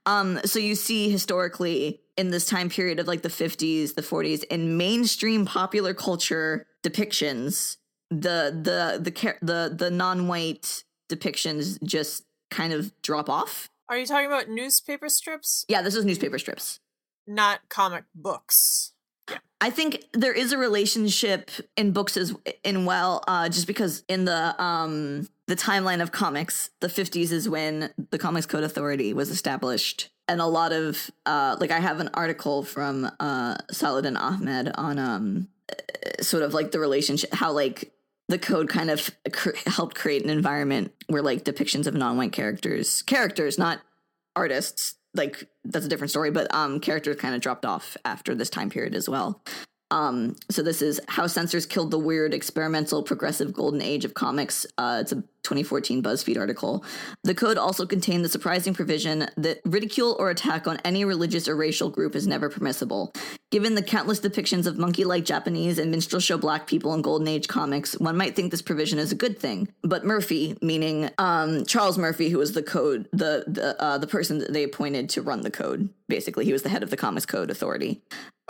Um, 0.07 0.39
so 0.43 0.57
you 0.57 0.73
see 0.73 1.11
historically 1.11 2.01
in 2.17 2.31
this 2.31 2.47
time 2.47 2.69
period 2.69 2.99
of 2.99 3.07
like 3.07 3.21
the 3.21 3.29
50s, 3.29 3.93
the 3.93 4.01
40s, 4.01 4.43
in 4.45 4.77
mainstream 4.77 5.45
popular 5.45 5.93
culture 5.93 6.65
depictions, 6.83 7.77
the 8.09 8.51
the 8.51 8.99
the 8.99 9.35
the 9.41 9.75
the 9.75 9.91
non-white 9.91 10.83
depictions 11.11 11.81
just 11.83 12.23
kind 12.49 12.73
of 12.73 12.91
drop 13.03 13.29
off. 13.29 13.69
Are 13.91 13.97
you 13.97 14.05
talking 14.05 14.25
about 14.25 14.47
newspaper 14.47 15.09
strips? 15.09 15.65
Yeah, 15.67 15.81
this 15.81 15.95
is 15.95 16.05
newspaper 16.05 16.39
strips. 16.39 16.79
Not 17.27 17.59
comic 17.67 18.05
books. 18.15 18.93
Yeah. 19.29 19.39
I 19.59 19.69
think 19.69 20.05
there 20.13 20.31
is 20.31 20.53
a 20.53 20.57
relationship 20.57 21.51
in 21.75 21.91
books 21.91 22.15
as 22.15 22.33
in 22.63 22.85
well, 22.85 23.21
uh, 23.27 23.49
just 23.49 23.67
because 23.67 24.05
in 24.07 24.23
the 24.23 24.59
um 24.63 25.27
the 25.47 25.57
timeline 25.57 26.01
of 26.01 26.13
comics, 26.13 26.69
the 26.79 26.87
fifties 26.87 27.33
is 27.33 27.49
when 27.49 27.93
the 28.11 28.17
Comics 28.17 28.45
Code 28.45 28.63
Authority 28.63 29.13
was 29.13 29.29
established. 29.29 30.09
And 30.29 30.39
a 30.39 30.45
lot 30.45 30.71
of 30.71 31.11
uh 31.25 31.57
like 31.59 31.71
I 31.71 31.79
have 31.79 31.99
an 31.99 32.11
article 32.13 32.63
from 32.63 33.11
uh 33.19 33.57
Saladin 33.71 34.15
Ahmed 34.15 34.71
on 34.75 34.99
um 34.99 35.49
uh, 35.69 36.23
sort 36.23 36.43
of 36.43 36.53
like 36.53 36.71
the 36.71 36.79
relationship 36.79 37.33
how 37.33 37.51
like 37.51 37.91
the 38.31 38.39
code 38.39 38.69
kind 38.69 38.89
of 38.89 39.09
cr- 39.31 39.49
helped 39.67 39.95
create 39.95 40.23
an 40.23 40.29
environment 40.29 40.93
where 41.07 41.21
like 41.21 41.43
depictions 41.43 41.85
of 41.85 41.93
non-white 41.93 42.31
characters 42.31 43.01
characters 43.03 43.59
not 43.59 43.81
artists 44.35 44.95
like 45.13 45.47
that's 45.65 45.85
a 45.85 45.89
different 45.89 46.09
story 46.09 46.31
but 46.31 46.51
um 46.53 46.79
characters 46.79 47.17
kind 47.17 47.35
of 47.35 47.41
dropped 47.41 47.65
off 47.65 47.97
after 48.05 48.33
this 48.33 48.49
time 48.49 48.69
period 48.69 48.95
as 48.95 49.09
well 49.09 49.43
um 49.91 50.35
so 50.49 50.63
this 50.63 50.81
is 50.81 50.99
how 51.07 51.27
censors 51.27 51.65
killed 51.65 51.91
the 51.91 51.99
weird 51.99 52.33
experimental 52.33 53.03
progressive 53.03 53.53
golden 53.53 53.81
age 53.81 54.05
of 54.05 54.13
comics. 54.13 54.65
Uh 54.77 54.99
it's 55.01 55.11
a 55.11 55.23
2014 55.43 56.03
buzzfeed 56.03 56.37
article. 56.37 56.85
The 57.23 57.33
code 57.33 57.57
also 57.57 57.87
contained 57.87 58.23
the 58.23 58.29
surprising 58.29 58.75
provision 58.75 59.27
that 59.37 59.59
ridicule 59.65 60.15
or 60.19 60.29
attack 60.29 60.67
on 60.67 60.77
any 60.85 61.03
religious 61.03 61.47
or 61.47 61.55
racial 61.55 61.89
group 61.89 62.15
is 62.15 62.27
never 62.27 62.47
permissible. 62.47 63.11
Given 63.49 63.73
the 63.73 63.81
countless 63.81 64.19
depictions 64.19 64.65
of 64.65 64.77
monkey-like 64.77 65.25
japanese 65.25 65.77
and 65.77 65.91
minstrel 65.91 66.21
show 66.21 66.37
black 66.37 66.67
people 66.67 66.93
in 66.93 67.01
golden 67.01 67.27
age 67.27 67.47
comics 67.47 67.99
one 67.99 68.17
might 68.17 68.35
think 68.35 68.51
this 68.51 68.61
provision 68.61 68.97
is 68.97 69.11
a 69.11 69.15
good 69.15 69.37
thing. 69.37 69.67
But 69.83 70.05
murphy 70.05 70.57
meaning 70.61 71.09
um 71.17 71.65
charles 71.65 71.97
murphy 71.97 72.29
who 72.29 72.37
was 72.37 72.53
the 72.53 72.63
code 72.63 73.09
the 73.11 73.43
the 73.47 73.81
uh 73.81 73.97
the 73.97 74.07
person 74.07 74.39
that 74.39 74.53
they 74.53 74.63
appointed 74.63 75.09
to 75.09 75.21
run 75.21 75.41
the 75.41 75.51
code 75.51 75.89
basically 76.07 76.45
he 76.45 76.53
was 76.53 76.61
the 76.63 76.69
head 76.69 76.83
of 76.83 76.89
the 76.89 76.97
comics 76.97 77.25
code 77.25 77.49
authority 77.49 78.01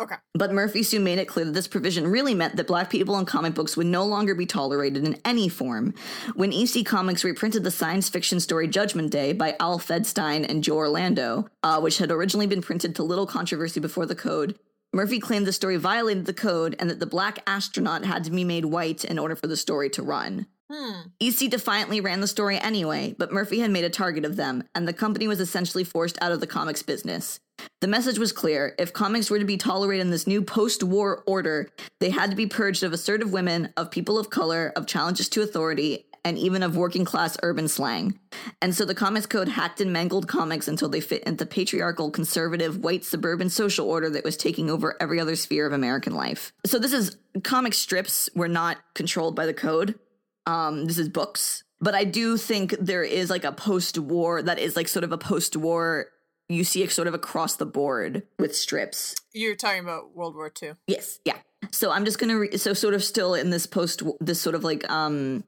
Okay. 0.02 0.16
but 0.34 0.52
Murphy 0.52 0.82
soon 0.82 1.04
made 1.04 1.20
it 1.20 1.28
clear 1.28 1.46
that 1.46 1.54
this 1.54 1.68
provision 1.68 2.08
really 2.08 2.34
meant 2.34 2.56
that 2.56 2.68
black 2.68 2.90
people 2.90 3.18
in 3.20 3.26
comic 3.26 3.54
books 3.54 3.78
would 3.78 3.86
no 3.86 4.04
longer 4.04 4.34
be 4.34 4.46
tolerated 4.46 5.06
in 5.06 5.20
any 5.24 5.48
form. 5.48 5.94
When 6.34 6.52
EC 6.52 6.86
Comics 6.86 7.24
reprinted 7.24 7.64
the 7.64 7.72
science 7.72 8.10
fiction 8.10 8.40
story 8.40 8.68
Judgment 8.68 9.12
Day 9.12 9.34
by 9.34 9.56
Al 9.60 9.80
Feldstein 9.80 10.50
and 10.50 10.64
Joe 10.64 10.78
Orlando, 10.78 11.48
uh, 11.62 11.80
which 11.80 12.00
had 12.00 12.12
originally 12.12 12.48
been 12.48 12.62
printed 12.62 12.96
to 12.96 13.04
little 13.04 13.28
controversy 13.28 13.80
before 13.80 14.06
the 14.06 14.16
code, 14.16 14.58
Murphy 14.94 15.20
claimed 15.20 15.48
the 15.48 15.54
story 15.54 15.78
violated 15.78 16.26
the 16.26 16.34
code 16.34 16.76
and 16.80 16.90
that 16.90 17.00
the 17.00 17.06
black 17.06 17.40
astronaut 17.48 18.04
had 18.04 18.24
to 18.26 18.32
be 18.32 18.44
made 18.44 18.66
white 18.66 19.06
in 19.06 19.18
order 19.18 19.36
for 19.36 19.48
the 19.48 19.56
story 19.56 19.90
to 19.92 20.04
run. 20.04 20.48
Hmm. 20.72 21.10
EC 21.20 21.50
defiantly 21.50 22.00
ran 22.00 22.22
the 22.22 22.28
story 22.28 22.58
anyway, 22.58 23.14
but 23.18 23.32
Murphy 23.32 23.60
had 23.60 23.72
made 23.72 23.84
a 23.84 23.90
target 23.90 24.24
of 24.24 24.38
them, 24.38 24.64
and 24.74 24.88
the 24.88 24.94
company 24.94 25.28
was 25.28 25.42
essentially 25.42 25.84
forced 25.84 26.18
out 26.22 26.32
of 26.32 26.40
the 26.40 26.48
comics 26.48 26.82
business. 26.82 27.42
The 27.82 27.88
message 27.88 28.20
was 28.20 28.32
clear 28.32 28.76
if 28.78 28.94
comics 28.94 29.30
were 29.30 29.40
to 29.40 29.46
be 29.46 29.58
tolerated 29.58 30.06
in 30.06 30.12
this 30.12 30.28
new 30.28 30.42
post 30.42 30.84
war 30.84 31.24
order, 31.26 31.70
they 32.00 32.10
had 32.10 32.30
to 32.30 32.36
be 32.36 32.48
purged 32.48 32.84
of 32.84 32.94
assertive 32.94 33.32
women, 33.32 33.74
of 33.78 33.92
people 33.92 34.20
of 34.20 34.30
color, 34.30 34.72
of 34.76 34.86
challenges 34.86 35.30
to 35.30 35.42
authority, 35.42 36.06
and 36.24 36.38
even 36.38 36.62
of 36.62 36.78
working 36.78 37.04
class 37.04 37.36
urban 37.42 37.68
slang. 37.68 38.20
And 38.62 38.76
so 38.76 38.86
the 38.86 38.94
Comics 38.94 39.26
Code 39.26 39.48
hacked 39.48 39.82
and 39.82 39.92
mangled 39.92 40.28
comics 40.28 40.68
until 40.68 40.88
they 40.88 41.02
fit 41.02 41.24
into 41.24 41.44
the 41.44 41.50
patriarchal, 41.50 42.12
conservative, 42.12 42.78
white 42.78 43.04
suburban 43.04 43.50
social 43.50 43.90
order 43.90 44.08
that 44.12 44.24
was 44.24 44.38
taking 44.38 44.70
over 44.70 44.96
every 45.02 45.20
other 45.20 45.36
sphere 45.36 45.66
of 45.66 45.74
American 45.74 46.14
life. 46.14 46.54
So 46.64 46.78
this 46.78 46.94
is 46.94 47.18
comic 47.44 47.74
strips 47.74 48.30
were 48.36 48.48
not 48.48 48.78
controlled 48.94 49.36
by 49.36 49.48
the 49.48 49.54
code. 49.56 49.98
Um, 50.46 50.86
this 50.86 51.00
is 51.00 51.10
books. 51.10 51.64
but 51.82 51.96
I 51.96 52.04
do 52.04 52.38
think 52.38 52.76
there 52.80 53.04
is 53.04 53.30
like 53.30 53.44
a 53.44 53.52
post-war 53.52 54.44
that 54.44 54.60
is 54.60 54.76
like 54.76 54.88
sort 54.88 55.04
of 55.04 55.12
a 55.12 55.18
post-war. 55.18 56.08
You 56.54 56.64
see 56.64 56.84
it 56.84 56.92
sort 56.92 57.08
of 57.08 57.14
across 57.14 57.56
the 57.56 57.66
board 57.66 58.24
with 58.40 58.56
strips. 58.56 59.16
You're 59.34 59.56
talking 59.56 59.82
about 59.82 60.16
World 60.16 60.36
War 60.36 60.52
II. 60.62 60.74
Yes, 60.88 61.20
yeah. 61.26 61.38
So 61.72 61.92
I'm 61.92 62.06
just 62.06 62.20
gonna 62.20 62.38
re- 62.38 62.58
so 62.58 62.74
sort 62.74 62.94
of 62.94 63.04
still 63.04 63.34
in 63.34 63.50
this 63.50 63.66
post 63.66 64.04
this 64.20 64.42
sort 64.42 64.56
of 64.56 64.64
like 64.64 64.90
um 64.90 65.44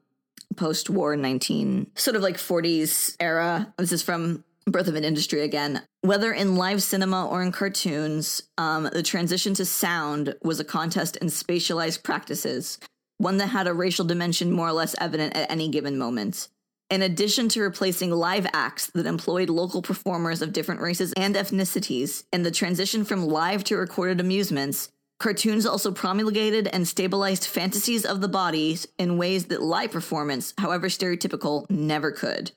post 0.56 0.88
war 0.88 1.16
19 1.16 1.90
sort 1.94 2.16
of 2.16 2.22
like 2.22 2.36
40s 2.36 3.16
era. 3.20 3.72
This 3.76 3.92
is 3.92 4.02
from 4.02 4.44
Birth 4.66 4.88
of 4.88 4.94
an 4.94 5.04
Industry 5.04 5.42
again. 5.42 5.82
Whether 6.00 6.32
in 6.32 6.56
live 6.56 6.82
cinema 6.82 7.26
or 7.26 7.42
in 7.42 7.52
cartoons, 7.52 8.42
um, 8.56 8.88
the 8.92 9.02
transition 9.02 9.52
to 9.54 9.64
sound 9.64 10.34
was 10.42 10.58
a 10.58 10.64
contest 10.64 11.16
in 11.16 11.28
spatialized 11.28 12.02
practices, 12.02 12.78
one 13.18 13.36
that 13.38 13.48
had 13.48 13.66
a 13.66 13.74
racial 13.74 14.06
dimension 14.06 14.50
more 14.50 14.68
or 14.68 14.72
less 14.72 14.94
evident 14.98 15.36
at 15.36 15.50
any 15.50 15.68
given 15.68 15.98
moment. 15.98 16.48
In 16.90 17.00
addition 17.00 17.48
to 17.48 17.62
replacing 17.62 18.10
live 18.10 18.46
acts 18.52 18.90
that 18.94 19.06
employed 19.06 19.48
local 19.48 19.80
performers 19.80 20.42
of 20.42 20.52
different 20.52 20.82
races 20.82 21.14
and 21.16 21.34
ethnicities, 21.34 22.24
and 22.30 22.44
the 22.44 22.50
transition 22.50 23.04
from 23.04 23.26
live 23.26 23.64
to 23.64 23.76
recorded 23.76 24.20
amusements, 24.20 24.90
cartoons 25.24 25.64
also 25.64 25.90
promulgated 25.90 26.68
and 26.68 26.86
stabilized 26.86 27.46
fantasies 27.46 28.04
of 28.04 28.20
the 28.20 28.28
bodies 28.28 28.86
in 28.98 29.16
ways 29.16 29.46
that 29.46 29.62
live 29.62 29.90
performance, 29.90 30.52
however 30.58 30.88
stereotypical, 30.88 31.64
never 31.70 32.12
could. 32.12 32.52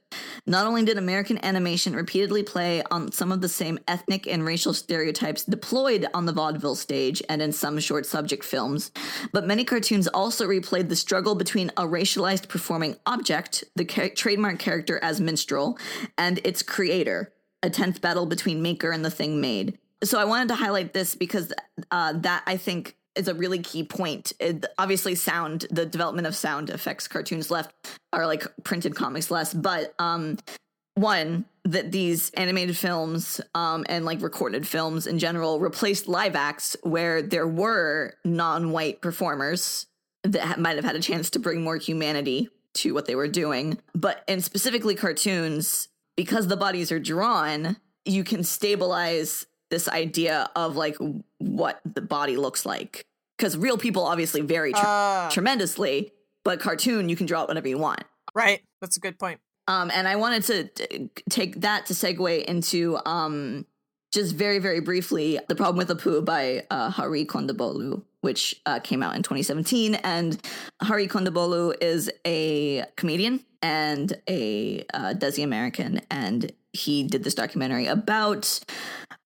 Not 0.45 0.68
only 0.68 0.84
did 0.84 0.97
American 0.97 1.39
animation 1.45 1.95
repeatedly 1.95 2.43
play 2.43 2.84
on 2.91 3.13
some 3.13 3.32
of 3.32 3.39
the 3.39 3.47
same 3.47 3.80
ethnic 3.88 4.28
and 4.28 4.43
racial 4.43 4.74
stereotypes 4.74 5.45
deployed 5.45 6.07
on 6.13 6.26
the 6.26 6.34
vaudeville 6.34 6.76
stage 6.76 7.24
and 7.30 7.41
in 7.41 7.53
some 7.53 7.80
short 7.80 8.05
subject 8.05 8.43
films, 8.43 8.91
but 9.32 9.47
many 9.47 9.63
cartoons 9.63 10.09
also 10.09 10.45
replayed 10.45 10.89
the 10.89 10.95
struggle 10.97 11.36
between 11.36 11.70
a 11.78 11.84
racialized 11.84 12.49
performing 12.49 12.97
object, 13.05 13.63
the 13.78 13.86
trademark 13.86 14.59
character 14.59 14.99
as 15.01 15.22
minstrel, 15.22 15.80
and 16.18 16.41
its 16.43 16.63
creator, 16.63 17.32
a 17.63 17.70
tenth 17.70 18.01
battle 18.01 18.26
between 18.26 18.61
maker 18.61 18.91
and 18.91 19.05
the 19.05 19.09
thing 19.09 19.39
made. 19.39 19.78
So 20.04 20.20
I 20.20 20.26
wanted 20.26 20.50
to 20.50 20.56
highlight 20.56 20.93
this 20.93 21.16
because 21.16 21.52
uh, 21.91 22.14
that 22.14 22.43
I 22.45 22.58
think 22.58 22.95
is 23.16 23.28
a 23.28 23.34
really 23.34 23.60
key 23.60 23.84
point. 23.84 24.34
It, 24.39 24.66
obviously, 24.78 25.16
sound, 25.16 25.66
the 25.72 25.86
development 25.86 26.28
of 26.28 26.36
sound 26.36 26.70
affects 26.70 27.08
cartoons 27.08 27.50
left, 27.50 27.74
or 28.14 28.26
like 28.28 28.45
printed 28.64 28.95
comics 28.95 29.32
less. 29.32 29.54
But 29.54 29.93
um, 30.00 30.38
one 30.93 31.45
that 31.66 31.91
these 31.91 32.30
animated 32.32 32.78
films 32.78 33.41
um, 33.54 33.86
and 33.89 34.06
like 34.06 34.22
recorded 34.22 34.68
films 34.68 35.06
in 35.08 35.20
general 35.20 35.60
replaced 35.60 36.08
live 36.08 36.36
acts 36.36 36.78
where 36.84 37.22
there 37.22 37.48
were 37.48 38.14
non-white 38.24 39.02
performers 39.02 39.88
that 40.24 40.41
ha- 40.41 40.56
might 40.58 40.76
have 40.76 40.86
had 40.86 40.95
a 40.95 41.02
chance 41.02 41.30
to 41.32 41.39
bring 41.39 41.62
more 41.62 41.78
humanity 41.78 42.50
to 42.74 42.93
what 42.93 43.06
they 43.06 43.16
were 43.16 43.28
doing. 43.28 43.78
But 43.93 44.24
and 44.28 44.43
specifically 44.43 44.95
cartoons, 44.95 45.88
because 46.16 46.48
the 46.48 46.58
bodies 46.58 46.91
are 46.91 47.00
drawn, 47.00 47.78
you 48.06 48.24
can 48.24 48.43
stabilize 48.43 49.45
this 49.70 49.88
idea 49.89 50.49
of 50.55 50.76
like 50.76 50.97
what 51.39 51.80
the 51.86 52.01
body 52.01 52.38
looks 52.38 52.65
like. 52.65 53.05
Because 53.38 53.55
real 53.57 53.78
people 53.78 54.03
obviously 54.03 54.41
vary 54.41 54.72
tre- 54.72 54.82
Ah, 54.84 55.30
tremendously, 55.32 56.11
but 56.43 56.59
cartoon 56.59 57.09
you 57.09 57.15
can 57.15 57.26
draw 57.28 57.43
it 57.43 57.47
whatever 57.47 57.68
you 57.68 57.78
want. 57.78 58.03
right. 58.34 58.61
That's 58.82 58.97
a 58.97 58.99
good 58.99 59.18
point. 59.20 59.39
Um, 59.68 59.91
and 59.93 60.07
I 60.07 60.15
wanted 60.15 60.43
to 60.45 60.63
t- 60.68 61.09
take 61.30 61.61
that 61.61 61.88
to 61.88 61.93
segue 61.93 62.45
into 62.45 62.97
um, 63.05 63.65
just 64.13 64.34
very, 64.36 64.59
very 64.59 64.80
briefly, 64.80 65.39
The 65.49 65.55
Problem 65.55 65.78
with 65.78 65.89
the 65.89 65.95
Apu 65.95 66.24
by 66.24 66.65
uh, 66.72 66.89
Hari 66.89 67.26
Kondabolu, 67.26 68.01
which 68.22 68.61
uh, 68.65 68.80
came 68.80 69.03
out 69.03 69.15
in 69.15 69.24
2017. 69.24 69.95
And 69.95 70.39
Hari 70.82 71.07
Kondabolu 71.07 71.76
is 71.82 72.09
a 72.26 72.86
comedian 72.95 73.41
and 73.61 74.13
a 74.30 74.86
uh, 74.93 75.13
Desi 75.15 75.43
American, 75.43 75.99
and 76.09 76.51
he 76.78 77.04
did 77.04 77.24
this 77.24 77.36
documentary 77.36 77.88
about 77.88 78.60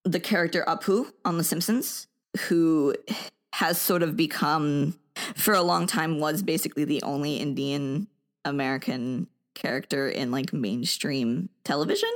the 0.04 0.20
character 0.20 0.64
Apu 0.66 1.12
on 1.24 1.38
The 1.38 1.44
Simpsons, 1.44 2.08
who 2.48 2.94
has 3.54 3.80
sort 3.80 4.02
of 4.02 4.16
become, 4.16 4.98
for 5.36 5.54
a 5.54 5.62
long 5.62 5.86
time, 5.86 6.18
was 6.18 6.42
basically 6.42 6.84
the 6.84 7.02
only 7.02 7.36
Indian 7.36 8.08
American 8.44 9.28
character 9.54 10.08
in 10.08 10.30
like 10.30 10.52
mainstream 10.52 11.48
television. 11.64 12.10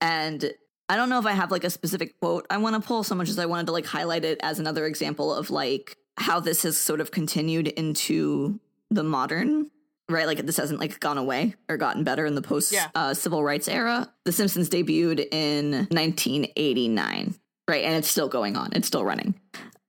And 0.00 0.52
I 0.88 0.96
don't 0.96 1.08
know 1.08 1.18
if 1.18 1.26
I 1.26 1.32
have 1.32 1.50
like 1.50 1.64
a 1.64 1.70
specific 1.70 2.18
quote 2.20 2.46
I 2.50 2.58
want 2.58 2.80
to 2.80 2.86
pull 2.86 3.02
so 3.02 3.14
much 3.14 3.28
as 3.28 3.38
I 3.38 3.46
wanted 3.46 3.66
to 3.66 3.72
like 3.72 3.86
highlight 3.86 4.24
it 4.24 4.38
as 4.42 4.58
another 4.58 4.86
example 4.86 5.32
of 5.34 5.50
like 5.50 5.96
how 6.18 6.38
this 6.38 6.64
has 6.64 6.76
sort 6.76 7.00
of 7.00 7.10
continued 7.10 7.68
into 7.68 8.60
the 8.90 9.02
modern 9.02 9.70
right? 10.08 10.26
Like 10.26 10.38
this 10.44 10.56
hasn't 10.56 10.80
like 10.80 10.98
gone 11.00 11.18
away 11.18 11.54
or 11.68 11.76
gotten 11.76 12.04
better 12.04 12.26
in 12.26 12.34
the 12.34 12.42
post 12.42 12.72
Yeah. 12.72 12.88
uh, 12.94 13.14
civil 13.14 13.42
rights 13.44 13.68
era. 13.68 14.12
The 14.24 14.32
simpsons 14.32 14.68
debuted 14.68 15.26
in 15.32 15.86
1989 15.90 17.34
right? 17.68 17.84
And 17.84 17.94
it's 17.94 18.08
still 18.08 18.28
going 18.28 18.56
on. 18.56 18.70
It's 18.72 18.86
still 18.88 19.04
running. 19.04 19.34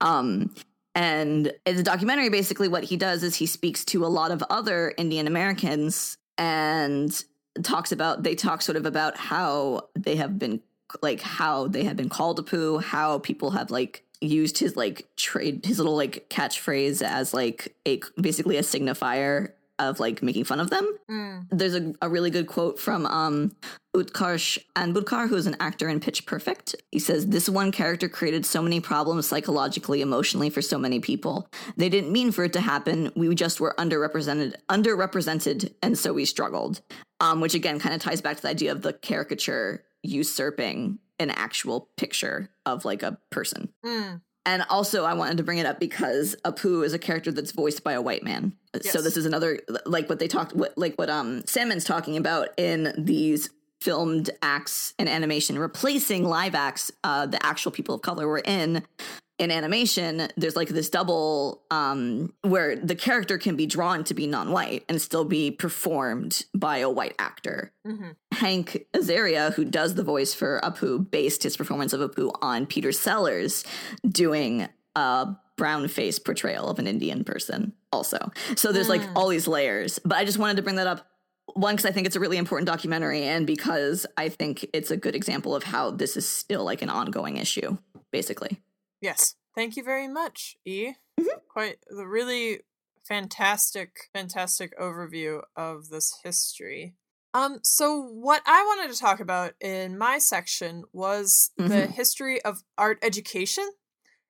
Um 0.02 0.54
and 0.96 1.52
in 1.66 1.76
the 1.76 1.82
documentary 1.84 2.30
basically 2.30 2.68
what 2.68 2.84
he 2.84 2.98
does 2.98 3.24
is 3.24 3.36
he 3.36 3.48
speaks 3.48 3.84
to 3.86 4.06
a 4.06 4.08
lot 4.08 4.30
of 4.30 4.44
other 4.52 4.94
indian 4.96 5.26
americans 5.26 6.20
and 6.38 7.24
talks 7.64 7.92
about 7.92 8.22
they 8.22 8.36
talk 8.36 8.62
sort 8.62 8.76
of 8.76 8.86
about 8.86 9.18
how 9.18 9.82
they 9.98 10.16
have 10.18 10.38
been 10.38 10.62
like 11.02 11.20
how 11.22 11.68
they 11.68 11.84
have 11.84 11.96
been 11.98 12.10
called 12.10 12.38
a 12.38 12.44
poo 12.44 12.78
how 12.78 13.18
people 13.18 13.50
have 13.52 13.72
like 13.72 14.04
used 14.22 14.60
his 14.60 14.78
like 14.78 15.08
trade 15.16 15.66
his 15.66 15.80
little 15.80 15.96
like 15.96 16.28
catchphrase 16.30 17.02
as 17.02 17.34
like 17.34 17.76
a 17.88 18.00
basically 18.22 18.58
a 18.58 18.62
signifier 18.62 19.50
of 19.80 20.00
like 20.00 20.22
making 20.22 20.44
fun 20.44 20.60
of 20.60 20.70
them 20.70 20.88
Mm. 21.10 21.48
there's 21.52 21.76
a, 21.76 21.94
a 22.02 22.10
really 22.10 22.30
good 22.30 22.48
quote 22.48 22.80
from 22.80 23.06
um 23.06 23.52
Utkarsh 23.96 24.58
Ambudkar, 24.76 25.30
who's 25.30 25.46
an 25.46 25.56
actor 25.60 25.88
in 25.88 26.00
Pitch 26.00 26.26
Perfect. 26.26 26.76
He 26.92 26.98
says, 26.98 27.28
This 27.28 27.48
one 27.48 27.72
character 27.72 28.10
created 28.10 28.44
so 28.44 28.60
many 28.60 28.80
problems 28.80 29.28
psychologically, 29.28 30.02
emotionally 30.02 30.50
for 30.50 30.64
so 30.64 30.80
many 30.80 31.00
people. 31.00 31.48
They 31.78 31.90
didn't 31.90 32.12
mean 32.12 32.32
for 32.32 32.44
it 32.44 32.54
to 32.54 32.60
happen. 32.62 33.12
We 33.16 33.36
just 33.36 33.60
were 33.62 33.76
underrepresented, 33.78 34.56
underrepresented, 34.68 35.76
and 35.84 35.96
so 35.96 36.12
we 36.12 36.26
struggled. 36.26 36.82
Um, 37.20 37.40
which 37.40 37.54
again 37.54 37.80
kind 37.80 37.94
of 37.94 38.02
ties 38.02 38.20
back 38.20 38.38
to 38.38 38.42
the 38.42 38.50
idea 38.50 38.72
of 38.72 38.82
the 38.82 38.94
caricature 38.94 39.84
usurping 40.02 40.98
an 41.20 41.30
actual 41.30 41.90
picture 41.96 42.50
of 42.66 42.86
like 42.86 43.04
a 43.04 43.20
person. 43.30 43.70
Mm. 43.86 44.22
And 44.46 44.66
also, 44.70 45.06
I 45.06 45.14
wanted 45.14 45.38
to 45.38 45.44
bring 45.44 45.60
it 45.60 45.66
up 45.66 45.80
because 45.80 46.36
Apu 46.44 46.84
is 46.84 46.94
a 46.94 47.00
character 47.00 47.32
that's 47.32 47.52
voiced 47.52 47.84
by 47.84 47.94
a 47.94 48.02
white 48.02 48.24
man. 48.24 48.54
So 48.82 49.02
this 49.02 49.18
is 49.18 49.26
another 49.26 49.60
like 49.86 50.10
what 50.10 50.20
they 50.20 50.28
talked, 50.28 50.56
what, 50.56 50.78
like 50.78 50.96
what 50.96 51.10
um 51.10 51.44
Sammond's 51.46 51.86
talking 51.86 52.18
about 52.18 52.50
in 52.58 52.94
these 52.98 53.50
filmed 53.82 54.30
acts 54.42 54.94
and 54.98 55.10
animation, 55.10 55.60
replacing 55.60 56.24
live 56.24 56.56
acts. 56.56 56.92
Uh, 57.04 57.26
the 57.26 57.46
actual 57.46 57.72
people 57.72 57.96
of 57.96 58.02
color 58.02 58.28
were 58.28 58.40
in 58.40 58.84
in 59.40 59.52
animation. 59.52 60.28
There's 60.38 60.56
like 60.56 60.70
this 60.70 60.90
double 60.90 61.64
um 61.70 62.34
where 62.42 62.76
the 62.76 62.96
character 62.96 63.38
can 63.38 63.56
be 63.56 63.66
drawn 63.66 64.04
to 64.06 64.14
be 64.14 64.26
non-white 64.26 64.86
and 64.88 65.02
still 65.02 65.26
be 65.26 65.52
performed 65.52 66.46
by 66.56 66.78
a 66.78 66.90
white 66.90 67.16
actor. 67.20 67.72
hmm 67.86 68.12
Hank 68.32 68.88
Azaria, 68.94 69.54
who 69.54 69.66
does 69.66 69.94
the 69.96 70.04
voice 70.04 70.34
for 70.34 70.60
Apu, 70.64 71.10
based 71.10 71.44
his 71.44 71.56
performance 71.58 71.94
of 71.94 72.02
Apu 72.02 72.32
on 72.42 72.66
Peter 72.66 72.92
Sellers 72.92 73.64
doing 74.08 74.68
a 74.96 75.28
brown 75.56 75.88
face 75.88 76.20
portrayal 76.20 76.68
of 76.68 76.80
an 76.80 76.88
Indian 76.88 77.24
person, 77.24 77.74
also. 77.94 78.32
So 78.56 78.72
there's 78.72 78.90
like 78.90 79.02
Mm. 79.02 79.12
all 79.16 79.28
these 79.30 79.48
layers. 79.48 80.00
But 80.04 80.18
I 80.18 80.26
just 80.26 80.38
wanted 80.38 80.58
to 80.58 80.62
bring 80.64 80.76
that 80.78 80.88
up. 80.88 81.08
One, 81.54 81.76
because 81.76 81.86
I 81.86 81.92
think 81.94 82.08
it's 82.08 82.16
a 82.16 82.20
really 82.20 82.38
important 82.38 82.68
documentary, 82.68 83.24
and 83.24 83.46
because 83.46 84.06
I 84.18 84.30
think 84.30 84.66
it's 84.74 84.92
a 84.92 84.98
good 84.98 85.14
example 85.16 85.54
of 85.56 85.64
how 85.64 85.92
this 85.92 86.16
is 86.18 86.28
still 86.28 86.64
like 86.64 86.82
an 86.82 86.90
ongoing 86.90 87.38
issue, 87.38 87.78
basically. 88.12 88.62
Yes. 89.02 89.36
Thank 89.54 89.76
you 89.78 89.84
very 89.84 90.08
much, 90.08 90.56
E. 90.66 90.94
Mhm. 91.20 91.28
Quite 91.50 91.78
the 91.90 92.08
really 92.08 92.62
fantastic, 93.08 94.10
fantastic 94.14 94.78
overview 94.80 95.42
of 95.56 95.90
this 95.90 96.16
history. 96.24 96.96
Um, 97.34 97.60
so 97.64 98.00
what 98.00 98.42
I 98.46 98.64
wanted 98.64 98.94
to 98.94 99.00
talk 99.00 99.20
about 99.20 99.54
in 99.60 99.98
my 99.98 100.20
section 100.20 100.86
was 100.94 101.52
the 101.58 101.64
Mhm. 101.88 101.92
history 101.92 102.42
of 102.44 102.64
art 102.78 103.00
education 103.02 103.70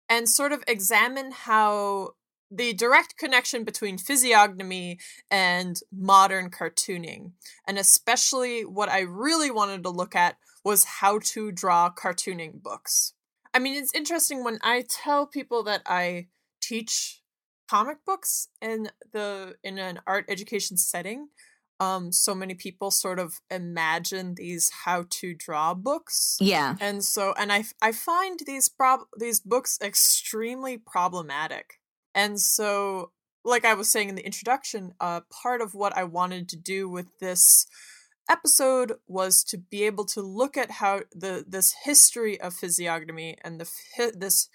and 0.10 0.28
sort 0.28 0.52
of 0.52 0.64
examine 0.68 1.32
how 1.32 2.16
the 2.56 2.74
direct 2.74 3.18
connection 3.18 3.64
between 3.64 3.98
physiognomy 3.98 5.00
and 5.32 5.80
modern 5.92 6.50
cartooning. 6.50 7.32
And 7.68 7.78
especially 7.78 8.62
what 8.64 8.90
I 8.90 9.02
really 9.02 9.52
wanted 9.52 9.84
to 9.84 9.90
look 9.90 10.16
at 10.16 10.38
was 10.64 10.84
how 10.86 11.20
to 11.20 11.52
draw 11.52 11.90
cartooning 11.92 12.62
books. 12.62 13.14
I 13.54 13.60
mean, 13.60 13.76
it's 13.82 13.94
interesting 13.94 14.44
when 14.44 14.60
I 14.62 14.86
tell 14.88 15.28
people 15.28 15.64
that 15.64 15.82
I 15.86 16.28
teach 16.62 17.22
comic 17.70 18.06
books 18.06 18.50
in 18.62 18.90
the 19.12 19.56
in 19.64 19.78
an 19.80 20.00
art 20.06 20.26
education 20.30 20.78
setting. 20.78 21.30
Um, 21.80 22.12
so 22.12 22.34
many 22.34 22.54
people 22.54 22.92
sort 22.92 23.20
of 23.20 23.42
imagine 23.50 24.36
these 24.36 24.70
how 24.86 25.06
to 25.10 25.34
draw 25.34 25.74
books, 25.74 26.38
Yeah. 26.40 26.76
and 26.80 27.04
so 27.04 27.34
and 27.38 27.52
I 27.52 27.66
I 27.82 27.92
find 27.92 28.40
these 28.46 28.70
prob 28.70 29.02
these 29.20 29.40
books 29.40 29.78
extremely 29.82 30.78
problematic. 30.78 31.80
And 32.16 32.40
so 32.40 33.12
like 33.46 33.66
I 33.66 33.74
was 33.74 33.92
saying 33.92 34.10
in 34.10 34.16
the 34.16 34.26
introduction, 34.26 34.94
uh, 35.00 35.22
part 35.30 35.62
of 35.62 35.74
what 35.74 35.96
I 35.98 36.04
wanted 36.04 36.48
to 36.50 36.56
do 36.56 36.90
with 36.90 37.08
this 37.20 37.66
episode 38.30 38.94
was 39.08 39.44
to 39.44 39.58
be 39.58 39.84
able 39.84 40.06
to 40.06 40.22
look 40.22 40.56
at 40.56 40.72
how 40.72 41.02
the 41.14 41.44
this 41.46 41.76
history 41.84 42.40
of 42.40 42.54
physiognomy 42.54 43.38
and 43.44 43.60
the 43.60 43.70
this 44.16 44.50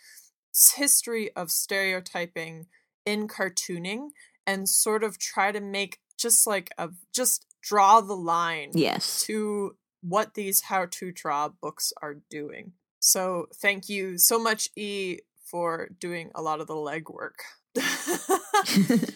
history 0.75 1.31
of 1.37 1.51
stereotyping 1.51 2.67
in 3.05 3.29
cartooning 3.29 4.09
and 4.47 4.69
sort 4.69 5.05
of 5.05 5.19
try 5.19 5.53
to 5.53 5.61
make 5.61 5.99
just 6.19 6.47
like 6.47 6.71
a 6.79 6.89
just 7.15 7.45
draw 7.61 8.01
the 8.01 8.17
line 8.17 8.71
Yes. 8.75 9.23
to 9.25 9.77
what 10.01 10.35
these 10.35 10.63
how 10.63 10.87
to 10.87 11.13
draw 11.13 11.49
books 11.49 11.93
are 12.01 12.17
doing. 12.31 12.73
So 13.01 13.47
thank 13.55 13.89
you 13.89 14.17
so 14.19 14.39
much 14.39 14.69
E 14.77 15.19
for 15.51 15.89
doing 15.99 16.31
a 16.35 16.43
lot 16.43 16.61
of 16.61 16.67
the 16.67 16.75
legwork. 16.75 17.41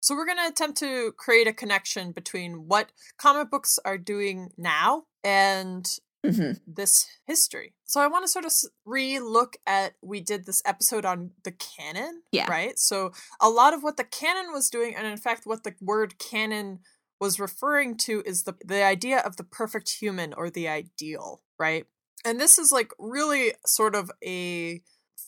so 0.00 0.14
we're 0.14 0.26
going 0.26 0.38
to 0.38 0.48
attempt 0.48 0.78
to 0.78 1.12
create 1.16 1.46
a 1.46 1.52
connection 1.52 2.12
between 2.12 2.68
what 2.68 2.90
comic 3.18 3.50
books 3.50 3.78
are 3.84 3.98
doing 3.98 4.50
now 4.56 5.04
and 5.22 5.86
Mhm. 6.24 6.58
this 6.66 7.06
history. 7.26 7.74
So 7.84 8.00
I 8.00 8.06
want 8.06 8.24
to 8.24 8.30
sort 8.30 8.46
of 8.46 8.52
re-look 8.86 9.58
at 9.66 9.92
we 10.00 10.22
did 10.22 10.46
this 10.46 10.62
episode 10.64 11.04
on 11.04 11.32
the 11.42 11.52
canon, 11.52 12.22
Yeah. 12.32 12.50
right? 12.50 12.78
So 12.78 13.12
a 13.42 13.50
lot 13.50 13.74
of 13.74 13.82
what 13.82 13.98
the 13.98 14.04
canon 14.04 14.50
was 14.50 14.70
doing 14.70 14.96
and 14.96 15.06
in 15.06 15.18
fact 15.18 15.44
what 15.44 15.64
the 15.64 15.74
word 15.82 16.18
canon 16.18 16.78
was 17.20 17.38
referring 17.38 17.98
to 17.98 18.22
is 18.24 18.44
the 18.44 18.54
the 18.64 18.82
idea 18.82 19.18
of 19.18 19.36
the 19.36 19.44
perfect 19.44 19.90
human 20.00 20.32
or 20.32 20.48
the 20.48 20.66
ideal, 20.66 21.42
right? 21.58 21.86
And 22.24 22.40
this 22.40 22.58
is 22.58 22.72
like 22.72 22.92
really 22.98 23.52
sort 23.66 23.94
of 23.94 24.10
a 24.24 24.82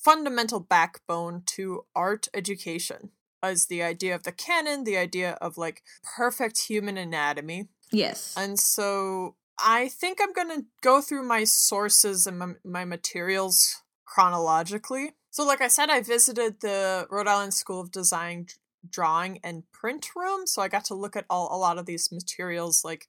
fundamental 0.07 0.61
backbone 0.61 1.43
to 1.45 1.85
art 1.97 2.29
education 2.33 3.11
as 3.43 3.67
the 3.67 3.83
idea 3.83 4.15
of 4.15 4.23
the 4.23 4.31
canon, 4.31 4.85
the 4.85 4.97
idea 4.97 5.33
of 5.41 5.59
like 5.59 5.83
perfect 6.17 6.61
human 6.69 6.97
anatomy. 6.97 7.67
yes. 7.91 8.33
And 8.37 8.57
so 8.57 9.35
I 9.59 9.89
think 9.89 10.21
I'm 10.21 10.33
going 10.33 10.61
to 10.61 10.67
go 10.81 11.01
through 11.01 11.25
my 11.25 11.43
sources 11.43 12.25
and 12.25 12.39
my, 12.39 12.53
my 12.65 12.85
materials 12.85 13.83
chronologically. 14.05 15.15
So, 15.31 15.45
like 15.45 15.61
I 15.61 15.69
said, 15.69 15.91
I 15.91 16.03
visited 16.03 16.61
the 16.61 17.09
Rhode 17.11 17.27
Island 17.27 17.55
School 17.55 17.81
of 17.81 17.91
Design 17.91 18.47
Drawing 18.89 19.41
and 19.43 19.65
Print 19.73 20.11
Room. 20.15 20.47
So, 20.47 20.63
I 20.63 20.69
got 20.69 20.85
to 20.87 20.95
look 20.95 21.17
at 21.17 21.27
all, 21.29 21.49
a 21.51 21.59
lot 21.59 21.79
of 21.79 21.87
these 21.87 22.13
materials, 22.13 22.85
like 22.85 23.09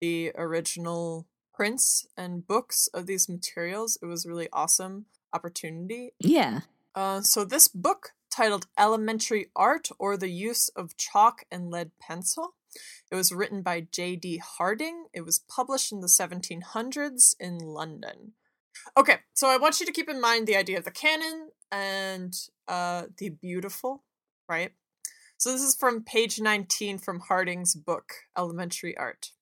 the 0.00 0.32
original 0.36 1.26
prints 1.52 2.06
and 2.16 2.46
books 2.46 2.88
of 2.94 3.06
these 3.06 3.28
materials. 3.28 3.98
It 4.02 4.06
was 4.06 4.24
really 4.26 4.48
awesome 4.52 5.04
opportunity. 5.32 6.12
yeah. 6.18 6.60
Uh, 6.94 7.20
so 7.20 7.44
this 7.44 7.68
book 7.68 8.10
titled 8.30 8.66
Elementary 8.78 9.46
Art 9.54 9.88
or 9.98 10.16
the 10.16 10.30
Use 10.30 10.68
of 10.70 10.96
Chalk 10.96 11.44
and 11.50 11.70
Lead 11.70 11.92
Pencil. 12.00 12.54
It 13.10 13.16
was 13.16 13.32
written 13.32 13.62
by 13.62 13.86
J.D. 13.90 14.38
Harding. 14.38 15.06
It 15.12 15.22
was 15.22 15.40
published 15.40 15.92
in 15.92 16.00
the 16.00 16.06
1700s 16.06 17.34
in 17.40 17.58
London. 17.58 18.32
Okay, 18.96 19.18
so 19.34 19.48
I 19.48 19.56
want 19.56 19.80
you 19.80 19.86
to 19.86 19.92
keep 19.92 20.08
in 20.08 20.20
mind 20.20 20.46
the 20.46 20.56
idea 20.56 20.78
of 20.78 20.84
the 20.84 20.90
canon 20.90 21.50
and 21.70 22.34
uh, 22.68 23.04
the 23.18 23.30
beautiful, 23.30 24.04
right? 24.48 24.72
So 25.36 25.52
this 25.52 25.62
is 25.62 25.74
from 25.74 26.04
page 26.04 26.40
19 26.40 26.98
from 26.98 27.20
Harding's 27.20 27.74
book, 27.74 28.12
Elementary 28.36 28.96
Art. 28.96 29.32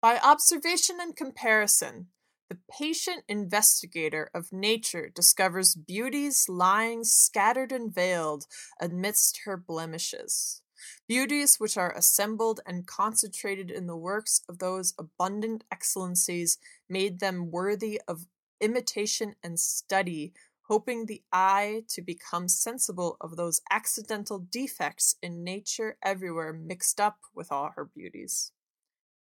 By 0.00 0.18
observation 0.18 0.96
and 1.00 1.14
comparison, 1.14 2.06
the 2.50 2.58
patient 2.68 3.22
investigator 3.28 4.28
of 4.34 4.52
nature 4.52 5.08
discovers 5.14 5.76
beauties 5.76 6.48
lying 6.48 7.04
scattered 7.04 7.70
and 7.70 7.94
veiled 7.94 8.44
amidst 8.80 9.42
her 9.44 9.56
blemishes. 9.56 10.60
Beauties 11.06 11.60
which 11.60 11.76
are 11.76 11.94
assembled 11.96 12.58
and 12.66 12.88
concentrated 12.88 13.70
in 13.70 13.86
the 13.86 13.96
works 13.96 14.40
of 14.48 14.58
those 14.58 14.94
abundant 14.98 15.62
excellencies 15.70 16.58
made 16.88 17.20
them 17.20 17.52
worthy 17.52 18.00
of 18.08 18.26
imitation 18.60 19.36
and 19.44 19.60
study, 19.60 20.32
hoping 20.62 21.06
the 21.06 21.22
eye 21.32 21.84
to 21.88 22.02
become 22.02 22.48
sensible 22.48 23.16
of 23.20 23.36
those 23.36 23.60
accidental 23.70 24.40
defects 24.40 25.14
in 25.22 25.44
nature 25.44 25.96
everywhere 26.02 26.52
mixed 26.52 27.00
up 27.00 27.18
with 27.32 27.52
all 27.52 27.70
her 27.76 27.84
beauties 27.84 28.50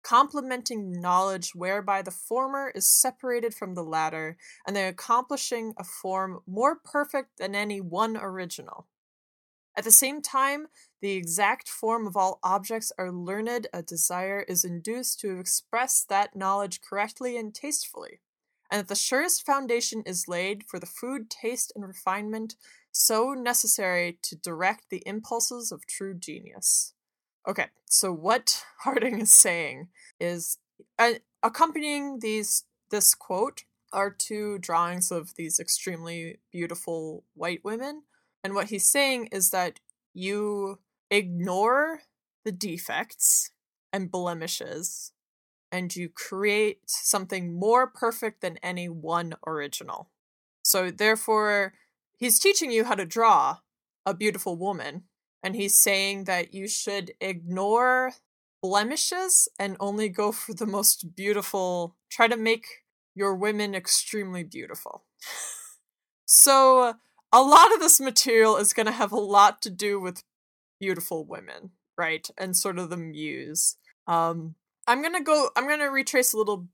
complementing 0.08 1.02
knowledge 1.02 1.54
whereby 1.54 2.02
the 2.02 2.12
former 2.12 2.72
is 2.74 2.90
separated 2.90 3.54
from 3.54 3.76
the 3.76 3.84
latter, 3.84 4.38
and 4.66 4.74
then 4.74 4.88
accomplishing 4.88 5.74
a 5.78 5.84
form 5.84 6.40
more 6.48 6.78
perfect 6.78 7.38
than 7.38 7.54
any 7.54 7.82
one 7.82 8.16
original. 8.16 8.88
At 9.76 9.84
the 9.84 9.92
same 9.92 10.22
time, 10.22 10.68
the 11.02 11.12
exact 11.12 11.68
form 11.68 12.08
of 12.08 12.16
all 12.16 12.40
objects 12.42 12.94
are 12.98 13.12
learned, 13.12 13.68
a 13.74 13.84
desire 13.84 14.46
is 14.48 14.64
induced 14.64 15.20
to 15.20 15.40
express 15.40 16.06
that 16.08 16.38
knowledge 16.38 16.80
correctly 16.80 17.36
and 17.36 17.54
tastefully, 17.54 18.22
and 18.72 18.80
that 18.80 18.88
the 18.88 18.96
surest 18.96 19.46
foundation 19.46 20.04
is 20.06 20.30
laid 20.30 20.64
for 20.68 20.80
the 20.80 20.86
food, 20.86 21.30
taste, 21.30 21.74
and 21.76 21.86
refinement 21.86 22.56
so 22.94 23.34
necessary 23.34 24.18
to 24.22 24.38
direct 24.38 24.86
the 24.90 25.04
impulses 25.06 25.70
of 25.70 25.86
true 25.86 26.14
genius. 26.14 26.94
Okay, 27.48 27.68
so 27.86 28.12
what 28.12 28.66
Harding 28.80 29.20
is 29.22 29.32
saying 29.32 29.88
is 30.20 30.58
uh, 31.00 31.14
accompanying 31.42 32.20
these 32.20 32.66
this 32.92 33.16
quote 33.16 33.64
are 33.94 34.12
two 34.12 34.58
drawings 34.60 35.12
of 35.12 35.36
these 35.36 35.60
extremely 35.60 36.40
beautiful 36.52 37.24
white 37.34 37.64
women, 37.64 38.04
and 38.44 38.54
what 38.54 38.70
he's 38.70 38.90
saying 38.90 39.28
is 39.32 39.50
that 39.52 39.80
you 40.14 40.80
ignore 41.10 42.02
the 42.44 42.52
defects 42.52 43.52
and 43.94 44.12
blemishes 44.12 45.14
and 45.72 45.96
you 45.96 46.10
create 46.10 46.80
something 46.86 47.58
more 47.58 47.88
perfect 47.88 48.42
than 48.42 48.58
any 48.64 48.88
one 48.88 49.36
original. 49.46 50.10
So 50.64 50.92
therefore, 50.92 51.74
he's 52.18 52.40
teaching 52.40 52.72
you 52.72 52.86
how 52.86 52.96
to 52.96 53.06
draw 53.06 53.58
a 54.06 54.14
beautiful 54.14 54.58
woman 54.58 55.04
and 55.48 55.56
he's 55.56 55.76
saying 55.76 56.26
that 56.26 56.54
you 56.54 56.68
should 56.68 57.14
ignore 57.22 58.12
blemishes 58.62 59.48
and 59.58 59.78
only 59.80 60.10
go 60.10 60.32
for 60.34 60.54
the 60.54 60.66
most 60.66 61.16
beautiful 61.16 61.96
try 62.12 62.28
to 62.28 62.36
make 62.36 62.66
your 63.16 63.34
women 63.34 63.74
extremely 63.74 64.44
beautiful. 64.44 65.06
So 66.26 66.96
a 67.32 67.42
lot 67.42 67.74
of 67.74 67.80
this 67.80 68.02
material 68.02 68.58
is 68.58 68.74
going 68.74 68.88
to 68.88 68.92
have 68.92 69.14
a 69.14 69.20
lot 69.20 69.62
to 69.62 69.70
do 69.70 70.02
with 70.02 70.24
beautiful 70.82 71.26
women 71.26 71.72
right 71.98 72.30
and 72.38 72.56
sort 72.56 72.78
of 72.78 72.90
the 72.90 72.98
muse. 72.98 73.78
Um 74.06 74.56
i'm 74.86 75.02
going 75.02 75.16
to 75.16 75.24
go 75.24 75.50
i'm 75.56 75.68
going 75.68 75.80
to 75.80 75.86
retrace 75.86 76.34
a 76.34 76.38
little 76.38 76.68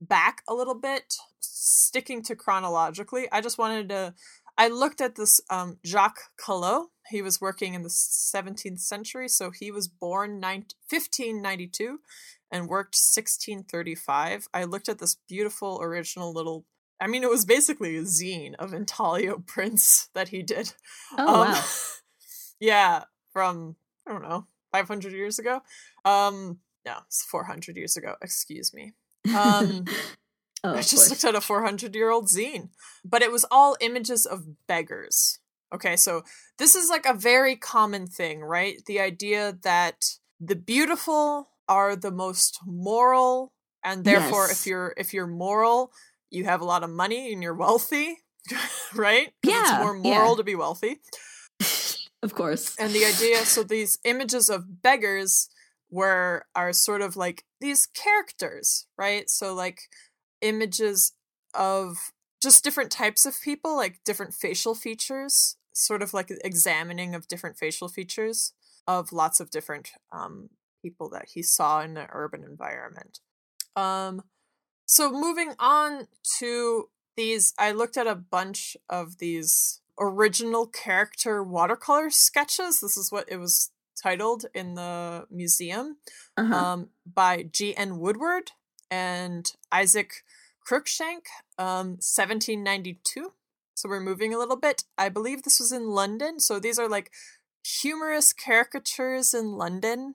back 0.00 0.42
a 0.48 0.54
little 0.54 0.74
bit 0.74 1.16
sticking 1.40 2.22
to 2.22 2.34
chronologically 2.34 3.28
i 3.30 3.40
just 3.40 3.58
wanted 3.58 3.88
to 3.88 4.14
I 4.60 4.68
looked 4.68 5.00
at 5.00 5.14
this 5.14 5.40
um, 5.48 5.78
Jacques 5.86 6.20
Callot. 6.38 6.88
He 7.08 7.22
was 7.22 7.40
working 7.40 7.72
in 7.72 7.82
the 7.82 7.88
17th 7.88 8.80
century, 8.80 9.26
so 9.26 9.50
he 9.50 9.70
was 9.70 9.88
born 9.88 10.38
9- 10.38 10.42
1592 10.90 11.98
and 12.52 12.68
worked 12.68 12.94
1635. 12.94 14.48
I 14.52 14.64
looked 14.64 14.90
at 14.90 14.98
this 14.98 15.16
beautiful 15.26 15.80
original 15.82 16.34
little. 16.34 16.66
I 17.00 17.06
mean, 17.06 17.22
it 17.22 17.30
was 17.30 17.46
basically 17.46 17.96
a 17.96 18.02
zine 18.02 18.54
of 18.58 18.74
intaglio 18.74 19.38
prints 19.46 20.10
that 20.12 20.28
he 20.28 20.42
did. 20.42 20.74
Oh 21.16 21.42
Um, 21.42 21.48
wow. 21.52 21.64
yeah, 22.60 23.04
from 23.32 23.76
I 24.06 24.12
don't 24.12 24.22
know, 24.22 24.46
500 24.72 25.14
years 25.14 25.38
ago. 25.38 25.62
Um, 26.04 26.58
no, 26.84 26.98
it's 27.06 27.24
400 27.24 27.78
years 27.78 27.96
ago. 27.96 28.16
Excuse 28.20 28.74
me. 28.74 28.92
Um, 29.34 29.86
oh, 30.64 30.74
I 30.74 30.82
just 30.82 31.08
looked 31.10 31.24
at 31.24 31.34
a 31.34 31.40
400 31.40 31.94
year 31.94 32.10
old 32.10 32.26
zine, 32.28 32.68
but 33.04 33.22
it 33.22 33.32
was 33.32 33.44
all 33.50 33.76
images 33.80 34.26
of 34.26 34.66
beggars. 34.66 35.38
Okay, 35.72 35.96
so 35.96 36.22
this 36.58 36.74
is 36.74 36.90
like 36.90 37.06
a 37.06 37.14
very 37.14 37.54
common 37.56 38.06
thing, 38.06 38.40
right? 38.42 38.76
The 38.86 38.98
idea 39.00 39.56
that 39.62 40.16
the 40.40 40.56
beautiful 40.56 41.50
are 41.68 41.94
the 41.94 42.10
most 42.10 42.58
moral, 42.66 43.52
and 43.84 44.04
therefore, 44.04 44.46
Yes. 44.48 44.60
if 44.60 44.66
you're 44.66 44.94
if 44.96 45.14
you're 45.14 45.26
moral, 45.28 45.92
you 46.30 46.44
have 46.44 46.60
a 46.60 46.64
lot 46.64 46.82
of 46.82 46.90
money 46.90 47.32
and 47.32 47.42
you're 47.42 47.54
wealthy, 47.54 48.18
right? 48.94 49.32
'Cause 49.44 49.52
it's 49.54 49.70
Yeah, 49.70 49.78
more 49.82 49.94
yeah. 49.96 50.02
moral 50.14 50.36
to 50.36 50.42
be 50.42 50.54
wealthy. 50.56 51.00
of 52.22 52.34
course. 52.34 52.76
And 52.76 52.92
the 52.92 53.04
idea, 53.04 53.44
so 53.46 53.62
these 53.62 53.98
images 54.04 54.50
of 54.50 54.82
beggars 54.82 55.48
were 55.90 56.46
are 56.54 56.72
sort 56.72 57.00
of 57.02 57.16
like 57.16 57.44
these 57.60 57.86
characters, 57.86 58.86
right? 58.98 59.28
So 59.30 59.54
like 59.54 59.82
images 60.42 61.12
of 61.54 62.12
just 62.42 62.64
different 62.64 62.90
types 62.90 63.26
of 63.26 63.40
people, 63.40 63.76
like 63.76 64.00
different 64.04 64.34
facial 64.34 64.74
features, 64.74 65.56
sort 65.72 66.02
of 66.02 66.14
like 66.14 66.32
examining 66.44 67.14
of 67.14 67.28
different 67.28 67.58
facial 67.58 67.88
features 67.88 68.52
of 68.86 69.12
lots 69.12 69.40
of 69.40 69.50
different 69.50 69.90
um, 70.10 70.48
people 70.82 71.08
that 71.10 71.26
he 71.34 71.42
saw 71.42 71.80
in 71.82 71.94
the 71.94 72.06
urban 72.12 72.42
environment. 72.44 73.20
Um, 73.76 74.22
so 74.86 75.12
moving 75.12 75.52
on 75.58 76.08
to 76.38 76.88
these, 77.16 77.52
I 77.58 77.72
looked 77.72 77.96
at 77.96 78.06
a 78.06 78.14
bunch 78.14 78.76
of 78.88 79.18
these 79.18 79.80
original 80.00 80.66
character 80.66 81.42
watercolor 81.44 82.10
sketches. 82.10 82.80
This 82.80 82.96
is 82.96 83.12
what 83.12 83.26
it 83.28 83.36
was 83.36 83.70
titled 84.02 84.46
in 84.54 84.74
the 84.74 85.26
museum 85.30 85.98
Uh-huh. 86.38 86.54
um, 86.54 86.88
by 87.04 87.42
G.M. 87.42 87.98
Woodward 87.98 88.52
and 88.90 89.52
Isaac 89.70 90.24
Cruikshank, 90.66 91.26
um, 91.58 91.98
1792. 91.98 93.32
So 93.74 93.88
we're 93.88 94.00
moving 94.00 94.34
a 94.34 94.38
little 94.38 94.56
bit. 94.56 94.84
I 94.98 95.08
believe 95.08 95.42
this 95.42 95.58
was 95.58 95.72
in 95.72 95.88
London. 95.88 96.38
So 96.38 96.58
these 96.58 96.78
are 96.78 96.88
like 96.88 97.10
humorous 97.64 98.32
caricatures 98.32 99.32
in 99.32 99.52
London, 99.52 100.14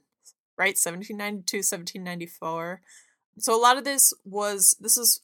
right? 0.57 0.77
1792, 0.77 1.57
1794. 1.57 2.81
So 3.39 3.55
a 3.55 3.59
lot 3.59 3.77
of 3.77 3.83
this 3.83 4.13
was, 4.23 4.75
this 4.79 4.97
is 4.97 5.21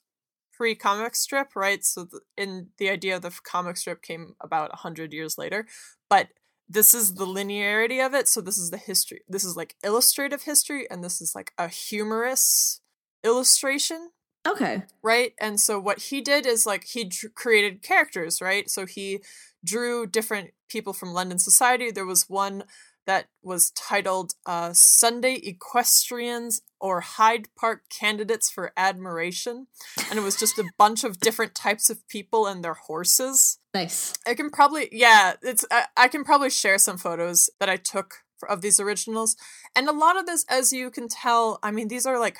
pre 0.52 0.76
comic 0.76 1.16
strip, 1.16 1.56
right? 1.56 1.86
So 1.86 2.06
the, 2.06 2.22
in 2.38 2.70
the 2.78 2.90
idea 2.90 3.16
of 3.16 3.22
the 3.22 3.32
comic 3.44 3.78
strip 3.78 4.02
came 4.02 4.36
about 4.42 4.70
100 4.72 5.14
years 5.14 5.38
later. 5.38 5.68
But 6.10 6.30
this 6.68 6.94
is 6.94 7.16
the 7.16 7.26
linearity 7.26 8.04
of 8.06 8.14
it. 8.14 8.28
So 8.28 8.42
this 8.42 8.58
is 8.58 8.72
the 8.72 8.78
history. 8.78 9.22
This 9.28 9.44
is 9.44 9.58
like 9.58 9.76
illustrative 9.84 10.44
history, 10.44 10.90
and 10.90 11.04
this 11.04 11.22
is 11.22 11.36
like 11.36 11.52
a 11.58 11.68
humorous 11.68 12.82
illustration 13.24 14.12
okay. 14.48 14.84
right? 15.02 15.34
And 15.40 15.60
so 15.60 15.80
what 15.80 16.00
he 16.00 16.22
did 16.22 16.46
is 16.46 16.66
like 16.66 16.86
he 16.86 17.12
created 17.36 17.84
characters, 17.84 18.42
right? 18.42 18.70
So 18.70 18.86
he 18.86 19.22
drew 19.64 20.08
different 20.08 20.52
people 20.70 20.94
from 20.94 21.14
London 21.14 21.40
society. 21.40 21.92
There 21.92 22.06
was 22.06 22.30
one 22.30 22.64
that 23.08 23.28
was 23.42 23.72
titled 23.72 24.34
uh, 24.46 24.72
Sunday 24.74 25.36
Equestrians 25.36 26.62
or 26.80 27.02
Hyde 27.02 27.48
Park 27.60 27.84
Candidates 27.90 28.50
for 28.50 28.72
Admiration. 28.78 29.68
And 30.10 30.20
it 30.20 30.24
was 30.24 30.36
just 30.36 30.60
a 30.60 30.70
bunch 30.78 31.04
of 31.04 31.20
different 31.20 31.56
types 31.56 31.90
of 31.90 32.08
people 32.08 32.46
and 32.48 32.64
their 32.64 32.76
horses. 32.76 33.60
Nice. 33.74 34.14
I 34.28 34.34
can 34.34 34.50
probably, 34.50 34.90
yeah, 34.92 35.34
it's, 35.42 35.66
I, 35.72 35.86
I 35.98 36.08
can 36.08 36.24
probably 36.24 36.50
share 36.50 36.78
some 36.78 36.98
photos 36.98 37.50
that 37.60 37.70
I 37.70 37.78
took 37.78 38.16
of 38.50 38.62
these 38.62 38.80
originals. 38.80 39.36
And 39.76 39.88
a 39.88 39.92
lot 39.94 40.18
of 40.18 40.26
this, 40.26 40.46
as 40.50 40.72
you 40.74 40.90
can 40.92 41.08
tell, 41.08 41.60
I 41.64 41.72
mean, 41.72 41.88
these 41.88 42.06
are 42.06 42.20
like 42.20 42.38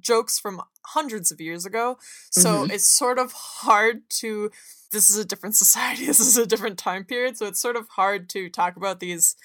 jokes 0.00 0.38
from 0.38 0.62
hundreds 0.86 1.30
of 1.30 1.40
years 1.40 1.64
ago. 1.64 1.98
So 2.30 2.64
Mhm. 2.66 2.72
it's 2.72 2.86
sort 2.86 3.18
of 3.18 3.32
hard 3.32 4.02
to, 4.20 4.50
this 4.92 5.08
is 5.10 5.16
a 5.16 5.24
different 5.24 5.56
society, 5.64 6.06
this 6.06 6.20
is 6.20 6.36
a 6.36 6.46
different 6.46 6.78
time 6.78 7.04
period. 7.04 7.36
So 7.38 7.46
it's 7.46 7.60
sort 7.60 7.76
of 7.76 7.88
hard 7.90 8.28
to 8.30 8.48
talk 8.50 8.76
about 8.76 9.00
these 9.00 9.36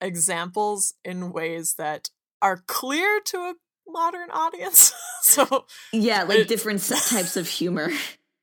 examples 0.00 0.94
in 1.04 1.32
ways 1.32 1.74
that 1.74 2.10
are 2.42 2.58
clear 2.66 3.20
to 3.26 3.36
a 3.38 3.54
modern 3.88 4.30
audience. 4.30 4.92
so 5.22 5.66
Yeah, 5.92 6.22
like 6.24 6.40
It- 6.40 6.48
different 6.48 6.82
types 6.82 7.36
of 7.36 7.48
humor. 7.58 7.90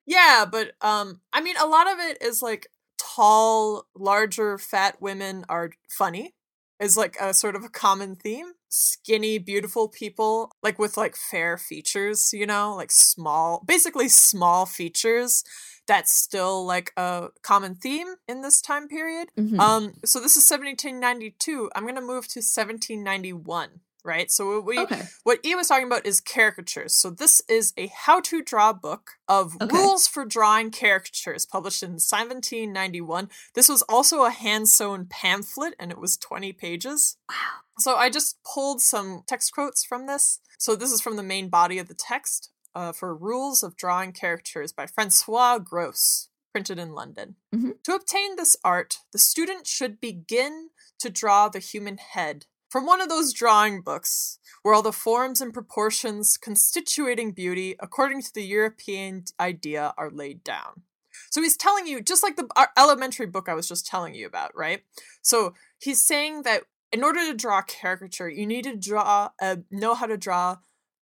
yeah, 0.05 0.45
but 0.49 0.73
um 0.81 1.21
I 1.31 1.41
mean 1.41 1.55
a 1.57 1.65
lot 1.67 1.91
of 1.91 1.99
it 1.99 2.17
is 2.21 2.41
like 2.41 2.67
tall, 2.97 3.87
larger, 3.95 4.57
fat 4.57 5.01
women 5.01 5.45
are 5.49 5.71
funny. 5.89 6.33
Is 6.81 6.97
like 6.97 7.15
a 7.21 7.33
sort 7.33 7.55
of 7.55 7.63
a 7.63 7.69
common 7.69 8.15
theme. 8.15 8.53
Skinny, 8.69 9.37
beautiful 9.37 9.87
people, 9.87 10.51
like 10.63 10.79
with 10.79 10.97
like 10.97 11.15
fair 11.15 11.57
features, 11.57 12.33
you 12.33 12.47
know, 12.47 12.73
like 12.75 12.91
small, 12.91 13.63
basically 13.65 14.09
small 14.09 14.65
features. 14.65 15.43
That's 15.87 16.11
still 16.13 16.65
like 16.65 16.91
a 16.97 17.27
common 17.43 17.75
theme 17.75 18.15
in 18.27 18.41
this 18.41 18.61
time 18.61 18.87
period. 18.87 19.29
Mhm. 19.37 19.59
Um, 19.59 19.93
so 20.05 20.19
this 20.19 20.35
is 20.35 20.45
1792. 20.47 21.69
I'm 21.75 21.85
gonna 21.85 22.01
move 22.01 22.27
to 22.29 22.41
1791, 22.41 23.81
right? 24.03 24.31
So 24.31 24.59
we 24.59 24.79
okay. 24.79 25.03
what 25.23 25.39
E 25.45 25.55
was 25.55 25.67
talking 25.67 25.87
about 25.87 26.05
is 26.05 26.19
caricatures. 26.21 26.93
So 26.93 27.09
this 27.09 27.41
is 27.47 27.73
a 27.77 27.87
how-to 27.87 28.41
draw 28.41 28.73
book 28.73 29.11
of 29.27 29.55
Okay. 29.61 29.75
rules 29.75 30.07
for 30.07 30.25
drawing 30.25 30.71
caricatures, 30.71 31.45
published 31.45 31.83
in 31.83 31.91
1791. 31.91 33.29
This 33.55 33.69
was 33.69 33.81
also 33.83 34.23
a 34.23 34.29
hand-sewn 34.31 35.07
pamphlet, 35.09 35.75
and 35.79 35.91
it 35.91 35.97
was 35.99 36.17
20 36.17 36.53
pages. 36.53 37.17
Wow. 37.29 37.35
So 37.79 37.95
I 37.95 38.09
just 38.09 38.37
pulled 38.43 38.81
some 38.81 39.23
text 39.27 39.53
quotes 39.53 39.83
from 39.83 40.07
this. 40.07 40.39
So 40.57 40.75
this 40.75 40.91
is 40.91 41.01
from 41.01 41.15
the 41.15 41.23
main 41.23 41.49
body 41.49 41.79
of 41.79 41.87
the 41.87 41.93
text 41.95 42.51
uh, 42.75 42.91
for 42.91 43.15
Rules 43.15 43.63
of 43.63 43.75
Drawing 43.75 44.13
Caricatures 44.13 44.71
by 44.71 44.85
Francois 44.85 45.59
Grose, 45.59 46.29
printed 46.53 46.77
in 46.79 46.93
London. 46.93 47.35
Mhm. 47.53 47.81
To 47.83 47.93
obtain 47.95 48.35
this 48.35 48.55
art, 48.63 48.99
the 49.11 49.17
student 49.19 49.67
should 49.67 49.99
begin 49.99 50.69
to 50.99 51.09
draw 51.09 51.49
the 51.49 51.59
human 51.59 51.97
head 51.97 52.45
from 52.71 52.85
one 52.85 53.01
of 53.01 53.09
those 53.09 53.33
drawing 53.33 53.81
books 53.81 54.39
where 54.61 54.73
all 54.73 54.81
the 54.81 54.93
forms 54.93 55.41
and 55.41 55.53
proportions 55.53 56.37
constituting 56.37 57.33
beauty 57.33 57.75
according 57.81 58.21
to 58.21 58.33
the 58.33 58.43
European 58.43 59.25
idea 59.39 59.93
are 59.97 60.09
laid 60.09 60.41
down. 60.41 60.83
So 61.31 61.41
he's 61.41 61.57
telling 61.57 61.85
you, 61.85 62.01
just 62.01 62.23
like 62.23 62.37
the 62.37 62.47
elementary 62.77 63.25
book 63.25 63.49
I 63.49 63.55
was 63.55 63.67
just 63.67 63.85
telling 63.85 64.15
you 64.15 64.25
about, 64.25 64.55
right? 64.55 64.83
So 65.21 65.53
he's 65.79 66.01
saying 66.01 66.43
that 66.43 66.63
in 66.93 67.03
order 67.03 67.19
to 67.25 67.33
draw 67.33 67.61
caricature, 67.61 68.29
you 68.29 68.47
need 68.47 68.63
to 68.63 68.77
draw, 68.77 69.31
uh, 69.41 69.57
know 69.69 69.93
how 69.93 70.05
to 70.05 70.17
draw 70.17 70.57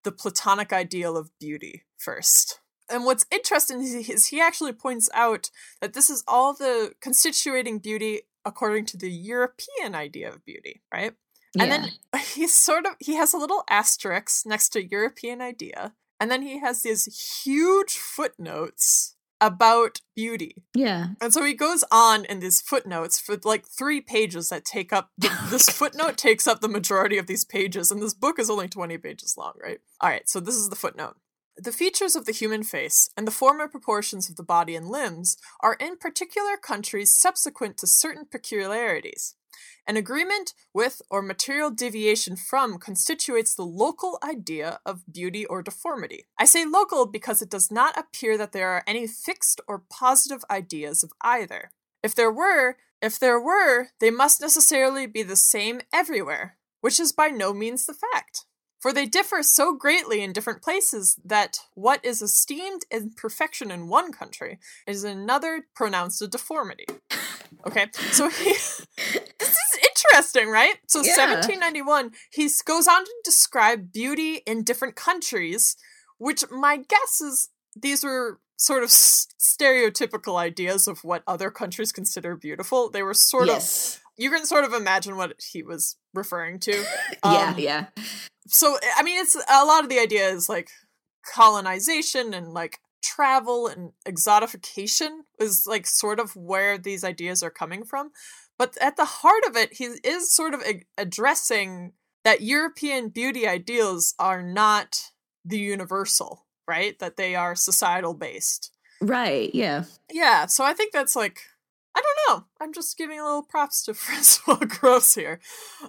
the 0.04 0.12
platonic 0.12 0.72
ideal 0.72 1.18
of 1.18 1.30
beauty 1.38 1.84
first. 1.98 2.60
And 2.90 3.04
what's 3.04 3.26
interesting 3.30 3.82
is 3.82 4.26
he 4.26 4.40
actually 4.40 4.72
points 4.72 5.10
out 5.12 5.50
that 5.82 5.92
this 5.92 6.08
is 6.08 6.24
all 6.26 6.54
the 6.54 6.94
constituting 7.02 7.78
beauty 7.78 8.22
according 8.46 8.86
to 8.86 8.96
the 8.96 9.10
European 9.10 9.94
idea 9.94 10.30
of 10.30 10.44
beauty, 10.46 10.80
right? 10.92 11.12
And 11.58 11.70
then 11.70 11.90
he's 12.34 12.54
sort 12.54 12.86
of 12.86 12.92
he 12.98 13.14
has 13.14 13.32
a 13.32 13.38
little 13.38 13.64
asterisk 13.70 14.46
next 14.46 14.70
to 14.70 14.84
European 14.84 15.40
idea, 15.40 15.92
and 16.20 16.30
then 16.30 16.42
he 16.42 16.58
has 16.60 16.82
these 16.82 17.42
huge 17.44 17.96
footnotes 17.96 19.14
about 19.40 20.00
beauty. 20.16 20.64
yeah. 20.74 21.08
And 21.20 21.32
so 21.32 21.44
he 21.44 21.54
goes 21.54 21.84
on 21.92 22.24
in 22.24 22.40
these 22.40 22.60
footnotes 22.60 23.20
for 23.20 23.36
like 23.44 23.66
three 23.68 24.00
pages 24.00 24.48
that 24.48 24.64
take 24.64 24.92
up 24.92 25.10
the, 25.16 25.30
this 25.48 25.68
footnote 25.68 26.16
takes 26.16 26.48
up 26.48 26.60
the 26.60 26.68
majority 26.68 27.18
of 27.18 27.26
these 27.26 27.44
pages, 27.44 27.90
and 27.90 28.02
this 28.02 28.14
book 28.14 28.38
is 28.38 28.50
only 28.50 28.68
20 28.68 28.98
pages 28.98 29.36
long, 29.38 29.52
right? 29.62 29.78
All 30.00 30.10
right, 30.10 30.28
so 30.28 30.40
this 30.40 30.56
is 30.56 30.68
the 30.68 30.76
footnote. 30.76 31.16
The 31.56 31.72
features 31.72 32.14
of 32.14 32.24
the 32.24 32.32
human 32.32 32.62
face 32.62 33.10
and 33.16 33.26
the 33.26 33.32
form 33.32 33.60
and 33.60 33.70
proportions 33.70 34.30
of 34.30 34.36
the 34.36 34.44
body 34.44 34.76
and 34.76 34.88
limbs 34.88 35.36
are 35.60 35.74
in 35.74 35.96
particular 35.96 36.56
countries 36.56 37.12
subsequent 37.12 37.76
to 37.78 37.86
certain 37.86 38.26
peculiarities. 38.30 39.34
An 39.86 39.96
agreement 39.96 40.54
with 40.74 41.02
or 41.10 41.22
material 41.22 41.70
deviation 41.70 42.36
from 42.36 42.78
constitutes 42.78 43.54
the 43.54 43.64
local 43.64 44.18
idea 44.22 44.80
of 44.84 45.02
beauty 45.10 45.46
or 45.46 45.62
deformity. 45.62 46.26
I 46.38 46.44
say 46.44 46.64
local 46.64 47.06
because 47.06 47.42
it 47.42 47.50
does 47.50 47.70
not 47.70 47.98
appear 47.98 48.36
that 48.38 48.52
there 48.52 48.70
are 48.70 48.84
any 48.86 49.06
fixed 49.06 49.60
or 49.66 49.82
positive 49.90 50.44
ideas 50.50 51.02
of 51.02 51.12
either. 51.22 51.70
If 52.02 52.14
there 52.14 52.32
were, 52.32 52.76
if 53.00 53.18
there 53.18 53.40
were, 53.40 53.88
they 54.00 54.10
must 54.10 54.40
necessarily 54.40 55.06
be 55.06 55.22
the 55.22 55.36
same 55.36 55.80
everywhere, 55.92 56.56
which 56.80 57.00
is 57.00 57.12
by 57.12 57.28
no 57.28 57.52
means 57.52 57.86
the 57.86 57.94
fact. 57.94 58.44
For 58.80 58.92
they 58.92 59.06
differ 59.06 59.42
so 59.42 59.74
greatly 59.74 60.22
in 60.22 60.32
different 60.32 60.62
places 60.62 61.18
that 61.24 61.58
what 61.74 62.04
is 62.04 62.22
esteemed 62.22 62.82
in 62.90 63.10
perfection 63.10 63.70
in 63.70 63.88
one 63.88 64.12
country 64.12 64.58
is 64.86 65.02
in 65.02 65.18
another 65.18 65.66
pronounced 65.74 66.22
a 66.22 66.28
deformity. 66.28 66.86
Okay, 67.66 67.86
so 68.12 68.28
he, 68.30 68.54
interesting, 70.18 70.50
right? 70.50 70.76
So 70.86 71.00
Yeah. 71.02 71.16
1791, 71.16 72.12
he 72.30 72.50
goes 72.64 72.86
on 72.86 73.04
to 73.04 73.12
describe 73.24 73.92
beauty 73.92 74.42
in 74.46 74.64
different 74.64 74.96
countries, 74.96 75.76
which 76.18 76.44
my 76.50 76.78
guess 76.78 77.20
is 77.20 77.50
these 77.74 78.02
were 78.04 78.40
sort 78.56 78.82
of 78.82 78.90
stereotypical 78.90 80.36
ideas 80.36 80.88
of 80.88 81.04
what 81.04 81.22
other 81.26 81.50
countries 81.50 81.92
consider 81.92 82.36
beautiful. 82.36 82.90
They 82.90 83.02
were 83.02 83.14
sort 83.14 83.48
of 83.48 84.00
you 84.16 84.30
can 84.30 84.44
sort 84.44 84.64
of 84.64 84.72
imagine 84.72 85.16
what 85.16 85.40
he 85.52 85.62
was 85.62 85.96
referring 86.12 86.58
to. 86.60 86.72
yeah. 87.24 87.50
Um, 87.50 87.58
Yeah. 87.58 87.86
So 88.48 88.76
I 88.96 89.02
mean, 89.02 89.20
it's 89.20 89.36
a 89.36 89.64
lot 89.64 89.84
of 89.84 89.90
the 89.90 90.00
idea 90.00 90.28
is 90.28 90.48
like 90.48 90.70
colonization 91.24 92.34
and 92.34 92.52
like 92.52 92.78
travel 93.02 93.68
and 93.68 93.92
exotification 94.06 95.20
is 95.38 95.64
like 95.66 95.86
sort 95.86 96.18
of 96.18 96.34
where 96.34 96.78
these 96.78 97.04
ideas 97.04 97.42
are 97.42 97.50
coming 97.50 97.84
from. 97.84 98.10
But 98.58 98.76
at 98.80 98.96
the 98.96 99.04
heart 99.04 99.44
of 99.46 99.56
it, 99.56 99.74
he 99.74 99.84
is 100.04 100.32
sort 100.32 100.54
of 100.54 100.62
a- 100.62 100.84
addressing 100.96 101.92
that 102.24 102.42
European 102.42 103.08
beauty 103.08 103.46
ideals 103.46 104.14
are 104.18 104.42
not 104.42 105.12
the 105.44 105.58
universal, 105.58 106.46
right? 106.66 106.98
That 106.98 107.16
they 107.16 107.34
are 107.34 107.54
societal 107.54 108.14
based. 108.14 108.72
Right. 109.00 109.54
Yeah. 109.54 109.84
Yeah, 110.10 110.46
so 110.46 110.64
I 110.64 110.74
think 110.74 110.92
that's 110.92 111.14
like 111.14 111.42
I 111.98 112.00
don't 112.00 112.28
know. 112.28 112.44
I'm 112.60 112.72
just 112.72 112.96
giving 112.96 113.18
a 113.18 113.24
little 113.24 113.42
props 113.42 113.82
to 113.84 113.94
Francois 113.94 114.64
Grose 114.68 115.16
here. 115.16 115.40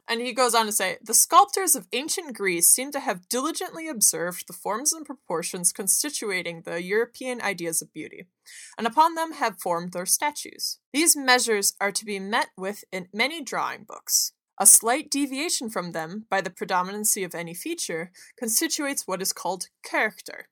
And 0.07 0.19
he 0.19 0.33
goes 0.33 0.55
on 0.55 0.65
to 0.65 0.71
say 0.71 0.97
The 1.03 1.13
sculptors 1.13 1.75
of 1.75 1.87
ancient 1.93 2.35
Greece 2.35 2.67
seem 2.67 2.91
to 2.93 2.99
have 2.99 3.29
diligently 3.29 3.87
observed 3.87 4.47
the 4.47 4.53
forms 4.53 4.91
and 4.91 5.05
proportions 5.05 5.71
constituting 5.71 6.63
the 6.63 6.81
European 6.81 7.41
ideas 7.41 7.83
of 7.83 7.93
beauty, 7.93 8.25
and 8.75 8.87
upon 8.87 9.13
them 9.13 9.33
have 9.33 9.61
formed 9.61 9.93
their 9.93 10.07
statues. 10.07 10.79
These 10.93 11.15
measures 11.15 11.73
are 11.79 11.91
to 11.91 12.05
be 12.05 12.17
met 12.17 12.49
with 12.57 12.83
in 12.91 13.09
many 13.13 13.43
drawing 13.43 13.83
books. 13.83 14.33
A 14.59 14.65
slight 14.65 15.11
deviation 15.11 15.69
from 15.69 15.91
them, 15.91 16.25
by 16.27 16.41
the 16.41 16.49
predominancy 16.49 17.23
of 17.23 17.35
any 17.35 17.53
feature, 17.53 18.11
constitutes 18.37 19.03
what 19.05 19.21
is 19.21 19.31
called 19.31 19.67
character, 19.83 20.49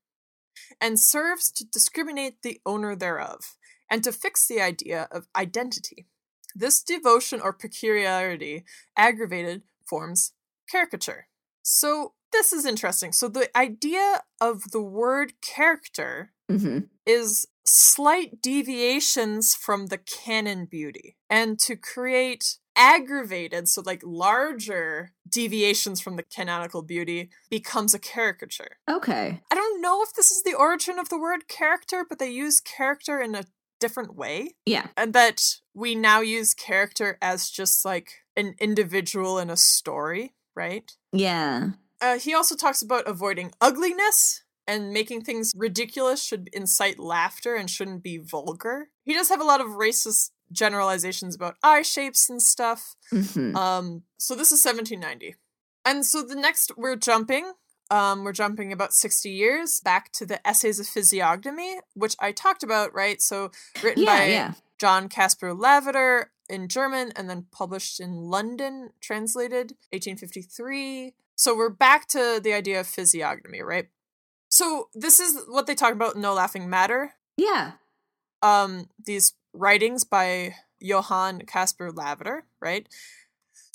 and 0.80 1.00
serves 1.00 1.52
to 1.54 1.66
discriminate 1.66 2.44
the 2.44 2.62
owner 2.64 2.96
thereof 2.96 3.57
and 3.90 4.04
to 4.04 4.12
fix 4.12 4.48
the 4.48 4.62
idea 4.62 5.08
of 5.12 5.28
identity. 5.36 6.08
This 6.56 6.82
devotion 6.82 7.40
or 7.42 7.54
peculiarity 7.54 8.66
aggravated 8.98 9.62
forms 9.88 10.34
caricature. 10.70 11.28
So, 11.62 12.14
this 12.34 12.52
is 12.52 12.66
interesting. 12.66 13.14
So, 13.14 13.28
the 13.30 13.56
idea 13.58 14.22
of 14.42 14.72
the 14.72 14.82
word 14.82 15.34
character 15.42 16.32
hmm 16.50 16.80
is 17.06 17.48
slight 17.66 18.42
deviations 18.42 19.56
from 19.56 19.88
the 19.88 19.98
canon 19.98 20.66
beauty 20.66 21.16
and 21.30 21.58
to 21.60 21.76
create 21.76 22.58
aggravated 22.76 23.68
so 23.68 23.82
like 23.86 24.02
larger 24.06 25.14
deviations 25.30 26.00
from 26.00 26.16
the 26.16 26.24
canonical 26.24 26.82
beauty 26.82 27.30
becomes 27.50 27.94
a 27.94 28.00
caricature 28.00 28.78
Okay. 28.90 29.42
i 29.52 29.56
don't 29.56 29.82
know 29.82 30.02
if 30.04 30.14
this 30.14 30.32
is 30.32 30.44
the 30.44 30.54
origin 30.54 31.00
of 31.00 31.10
the 31.10 31.18
word 31.20 31.48
character 31.48 32.06
but 32.08 32.20
they 32.20 32.30
use 32.30 32.62
character 32.62 33.20
in 33.22 33.36
a 33.36 33.44
different 33.80 34.16
way 34.16 34.56
Yeah. 34.66 34.88
and 34.98 35.14
that 35.14 35.44
we 35.74 35.96
now 35.96 36.22
use 36.22 36.54
character 36.54 37.18
as 37.22 37.50
just 37.50 37.86
like 37.86 38.10
an 38.36 38.56
individual 38.60 39.40
in 39.40 39.50
a 39.50 39.58
story 39.58 40.34
right 40.56 40.92
Yeah. 41.14 41.70
uh, 42.02 42.18
he 42.20 42.34
also 42.34 42.56
talks 42.56 42.82
about 42.82 43.08
avoiding 43.08 43.52
ugliness 43.62 44.44
and 44.68 44.92
making 44.92 45.22
things 45.24 45.54
ridiculous 45.56 46.22
should 46.24 46.50
incite 46.52 47.00
laughter 47.00 47.56
and 47.56 47.70
shouldn't 47.70 48.04
be 48.04 48.18
vulgar. 48.18 48.90
He 49.06 49.14
does 49.14 49.30
have 49.30 49.40
a 49.40 49.46
lot 49.46 49.62
of 49.62 49.68
racist 49.68 50.32
generalizations 50.52 51.36
about 51.36 51.56
eye 51.64 51.84
shapes 51.84 52.30
and 52.30 52.42
stuff. 52.42 52.96
hmm 53.10 53.56
Um, 53.56 54.04
so 54.18 54.36
this 54.36 54.52
is 54.52 54.60
1790. 54.64 55.36
And 55.86 56.06
so 56.06 56.22
the 56.22 56.36
next 56.36 56.72
we're 56.78 56.98
jumping, 56.98 57.54
um, 57.90 58.24
we're 58.24 58.34
jumping 58.34 58.72
about 58.74 58.94
60 58.94 59.30
years 59.30 59.80
back 59.80 60.12
to 60.14 60.26
the 60.26 60.46
Essays 60.48 60.80
of 60.80 60.88
Physiognomy, 60.88 61.78
which 61.94 62.16
I 62.20 62.32
talked 62.32 62.64
about, 62.64 62.94
right? 62.94 63.22
So 63.22 63.52
written 63.84 64.04
Yeah. 64.04 64.18
by 64.18 64.26
Yeah. 64.28 64.54
John 64.78 65.10
Caspar 65.10 65.54
Lavater 65.54 66.32
in 66.50 66.68
German 66.68 67.12
and 67.16 67.30
then 67.30 67.48
published 67.52 68.00
in 68.00 68.14
London, 68.30 68.92
translated 69.02 69.76
1853. 69.92 71.14
So 71.36 71.56
we're 71.56 71.70
back 71.70 72.08
to 72.10 72.40
the 72.44 72.54
idea 72.54 72.80
of 72.80 72.88
physiognomy, 72.88 73.62
right? 73.62 73.90
So 74.50 74.90
this 74.94 75.20
is 75.20 75.44
what 75.48 75.68
they 75.68 75.76
talk 75.76 75.94
about 75.94 76.16
in 76.16 76.22
No 76.22 76.34
Laughing 76.34 76.70
Matter. 76.70 77.14
Yeah. 77.36 77.74
Um, 78.42 78.90
these 79.04 79.34
writings 79.54 80.04
by 80.04 80.56
Johann 80.80 81.42
Caspar 81.46 81.92
Lavater, 81.92 82.46
right? 82.62 82.88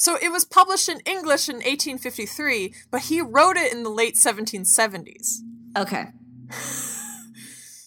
So 0.03 0.19
it 0.21 0.33
was 0.33 0.45
published 0.45 0.89
in 0.89 0.99
English 1.07 1.49
in 1.49 1.59
1853, 1.59 2.75
but 2.91 3.03
he 3.03 3.21
wrote 3.21 3.57
it 3.57 3.73
in 3.73 3.85
the 3.85 3.89
late 3.89 4.17
1770s. 4.17 5.37
Okay. 5.79 6.07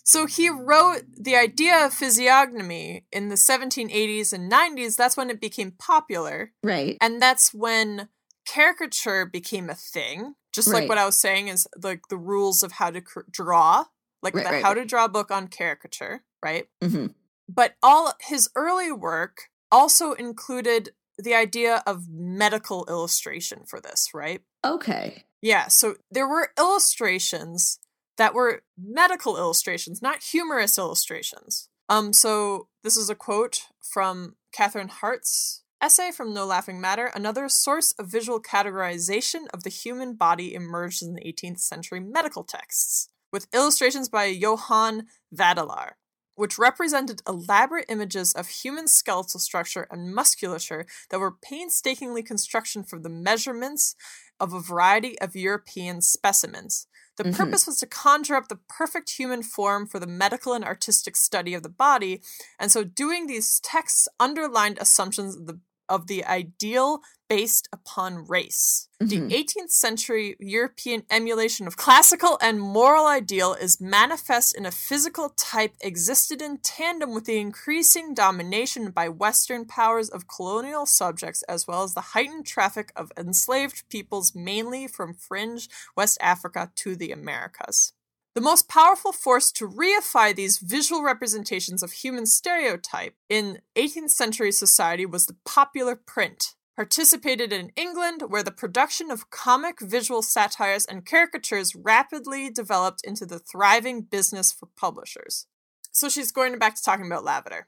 So 0.07 0.28
he 0.28 0.49
wrote 0.49 1.01
the 1.18 1.36
idea 1.36 1.84
of 1.84 1.91
physiognomy 1.91 3.05
in 3.11 3.30
the 3.30 3.36
1780s 3.36 4.34
and 4.34 4.51
90s. 4.51 4.95
That's 4.95 5.18
when 5.18 5.32
it 5.32 5.41
became 5.41 5.72
popular. 5.72 6.51
Right. 6.63 6.95
And 7.01 7.20
that's 7.20 7.51
when 7.55 8.09
caricature 8.45 9.26
became 9.26 9.68
a 9.68 9.74
thing. 9.74 10.36
Just 10.53 10.72
like 10.72 10.88
what 10.88 10.99
I 10.99 11.05
was 11.07 11.16
saying 11.16 11.47
is 11.47 11.68
like 11.82 12.01
the 12.11 12.18
rules 12.18 12.61
of 12.61 12.74
how 12.74 12.91
to 12.91 13.01
cr- 13.01 13.22
draw, 13.32 13.86
like 14.22 14.36
Right, 14.36 14.45
the 14.45 14.51
right, 14.51 14.63
how 14.63 14.74
right. 14.74 14.82
to 14.82 14.86
draw 14.86 15.07
book 15.07 15.32
on 15.32 15.47
caricature, 15.47 16.24
right? 16.43 16.68
hmm 16.84 17.07
But 17.49 17.74
all 17.82 18.13
his 18.22 18.47
early 18.55 18.91
work 18.91 19.49
also 19.72 20.13
included 20.13 20.91
the 21.18 21.36
idea 21.36 21.84
of 21.86 22.09
medical 22.09 22.86
illustration 22.89 23.63
for 23.66 23.80
this, 23.80 24.09
right? 24.13 24.41
Okay. 24.63 25.24
Yeah, 25.41 25.68
so 25.68 25.95
there 26.11 26.28
were 26.28 26.51
illustrations 26.57 27.80
that 28.18 28.34
were 28.34 28.63
medical 28.78 29.38
illustrations, 29.38 30.01
not 30.01 30.24
humorous 30.24 30.78
illustrations. 30.78 31.70
Um, 31.89 32.13
so 32.13 32.68
this 32.84 32.97
is 32.97 33.09
a 33.09 33.16
quote 33.16 33.68
from 33.82 34.36
Catherine 34.51 34.88
Hart's 34.88 35.63
essay 35.82 36.11
from 36.11 36.34
No 36.34 36.45
Laughing 36.45 36.82
Matter. 36.82 37.11
Another 37.13 37.47
source 37.49 37.91
of 37.99 38.11
visual 38.11 38.41
categorization 38.41 39.45
of 39.53 39.63
the 39.63 39.70
human 39.70 40.16
body 40.16 40.53
emerged 40.53 41.03
in 41.03 41.13
the 41.13 41.22
18th 41.22 41.59
century 41.59 41.99
medical 41.99 42.43
texts, 42.43 43.09
with 43.32 43.47
illustrations 43.53 44.09
by 44.09 44.26
Johann 44.26 45.07
Vadelar, 45.34 45.91
which 46.36 46.57
represented 46.57 47.21
elaborate 47.27 47.86
images 47.89 48.33
of 48.33 48.47
human 48.47 48.88
skeletal 48.88 49.39
structure 49.39 49.88
and 49.91 50.13
musculature 50.13 50.86
that 51.09 51.19
were 51.19 51.31
painstakingly 51.31 52.23
constructed 52.23 52.88
from 52.88 53.01
the 53.01 53.09
measurements 53.09 53.95
of 54.39 54.53
a 54.53 54.59
variety 54.59 55.17
of 55.19 55.36
European 55.36 56.01
specimens. 56.01 56.88
The 57.17 57.23
Mhm. 57.23 57.31
purpose 57.38 57.65
was 57.65 57.77
to 57.79 57.88
conjure 57.88 58.36
up 58.36 58.49
the 58.49 58.59
perfect 58.67 59.11
human 59.11 59.41
form 59.43 59.88
for 59.88 59.99
the 59.99 60.07
medical 60.07 60.53
and 60.53 60.65
artistic 60.65 61.15
study 61.15 61.53
of 61.53 61.63
the 61.63 61.69
body, 61.69 62.21
and 62.59 62.71
so 62.71 62.83
doing 62.83 63.27
these 63.27 63.59
texts 63.61 64.07
underlined 64.19 64.77
assumptions 64.79 65.36
of 65.36 65.47
the 65.47 65.59
of 65.88 66.07
the 66.07 66.25
ideal 66.25 67.01
based 67.28 67.67
upon 67.71 68.26
race. 68.26 68.88
Mhm. 69.01 69.09
The 69.09 69.36
18th 69.36 69.71
century 69.71 70.36
European 70.39 71.05
emulation 71.09 71.67
of 71.67 71.78
classical 71.78 72.38
and 72.41 72.61
moral 72.61 73.05
ideal 73.05 73.53
is 73.53 73.82
manifest 73.82 74.55
in 74.55 74.65
a 74.65 74.71
physical 74.71 75.30
type 75.30 75.76
existed 75.82 76.41
in 76.41 76.59
tandem 76.59 77.13
with 77.13 77.26
the 77.26 77.38
increasing 77.38 78.13
domination 78.13 78.91
by 78.91 79.09
Western 79.09 79.65
powers 79.65 80.09
of 80.09 80.28
colonial 80.28 80.86
subjects, 80.86 81.41
as 81.43 81.67
well 81.67 81.84
as 81.84 81.93
the 81.93 82.13
heightened 82.13 82.45
traffic 82.45 82.91
of 82.95 83.11
enslaved 83.17 83.88
peoples, 83.89 84.34
mainly 84.36 84.88
from 84.88 85.13
fringe 85.13 85.69
West 85.95 86.17
Africa 86.21 86.71
to 86.76 86.95
the 86.95 87.11
Americas. 87.11 87.93
The 88.36 88.41
most 88.41 88.67
powerful 88.67 89.13
force 89.13 89.49
to 89.53 89.67
reify 89.67 90.36
these 90.36 90.57
visual 90.57 91.01
representations 91.01 91.82
of 91.82 91.93
human 91.93 92.26
stereotype 92.26 93.15
in 93.30 93.61
18th 93.78 94.11
century 94.11 94.51
society 94.51 95.05
was 95.05 95.26
the 95.26 95.38
popular 95.45 95.95
print, 95.95 96.53
participated 96.76 97.53
in 97.53 97.71
England, 97.76 98.23
where 98.28 98.43
the 98.43 98.51
production 98.51 99.09
of 99.09 99.30
comic 99.30 99.80
visual 99.80 100.21
satires 100.21 100.86
and 100.86 101.05
caricatures 101.05 101.76
rapidly 101.76 102.49
developed 102.49 103.01
into 103.05 103.26
the 103.26 103.39
thriving 103.39 104.01
business 104.01 104.51
for 104.51 104.67
publishers. 104.78 105.47
So 105.91 106.09
she's 106.09 106.32
going 106.32 106.57
back 106.59 106.76
to 106.76 106.84
talking 106.84 107.05
about 107.05 107.23
Lavater. 107.23 107.67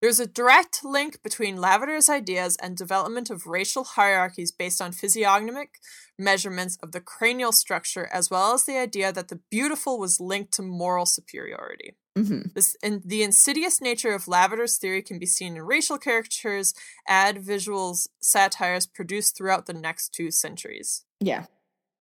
There's 0.00 0.20
a 0.20 0.26
direct 0.26 0.84
link 0.84 1.22
between 1.24 1.60
Lavater's 1.60 2.08
ideas 2.08 2.56
and 2.62 2.76
development 2.76 3.30
of 3.30 3.46
racial 3.46 3.82
hierarchies 3.82 4.52
based 4.52 4.80
on 4.80 4.92
physiognomic 4.92 5.70
measurements 6.16 6.78
of 6.82 6.92
the 6.92 7.00
cranial 7.00 7.50
structure, 7.50 8.08
as 8.12 8.30
well 8.30 8.54
as 8.54 8.64
the 8.64 8.78
idea 8.78 9.12
that 9.12 9.28
the 9.28 9.40
beautiful 9.50 9.98
was 9.98 10.20
linked 10.20 10.52
to 10.52 10.62
moral 10.62 11.04
superiority. 11.04 11.96
Hmm 12.24 12.40
This 12.54 12.76
and 12.82 13.02
the 13.04 13.22
insidious 13.22 13.80
nature 13.80 14.12
of 14.14 14.26
Lavater's 14.28 14.78
theory 14.78 15.02
can 15.02 15.18
be 15.18 15.26
seen 15.26 15.56
in 15.56 15.62
racial 15.62 15.98
caricatures, 15.98 16.74
ad 17.06 17.36
visuals, 17.36 18.08
satires 18.20 18.86
produced 18.86 19.36
throughout 19.36 19.66
the 19.66 19.72
next 19.72 20.14
two 20.14 20.30
centuries. 20.30 21.04
Yeah. 21.20 21.44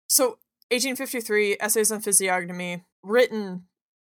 So, 0.09 0.37
1853, 0.71 1.57
Essays 1.59 1.91
on 1.91 2.01
Physiognomy, 2.01 2.83
written 3.03 3.65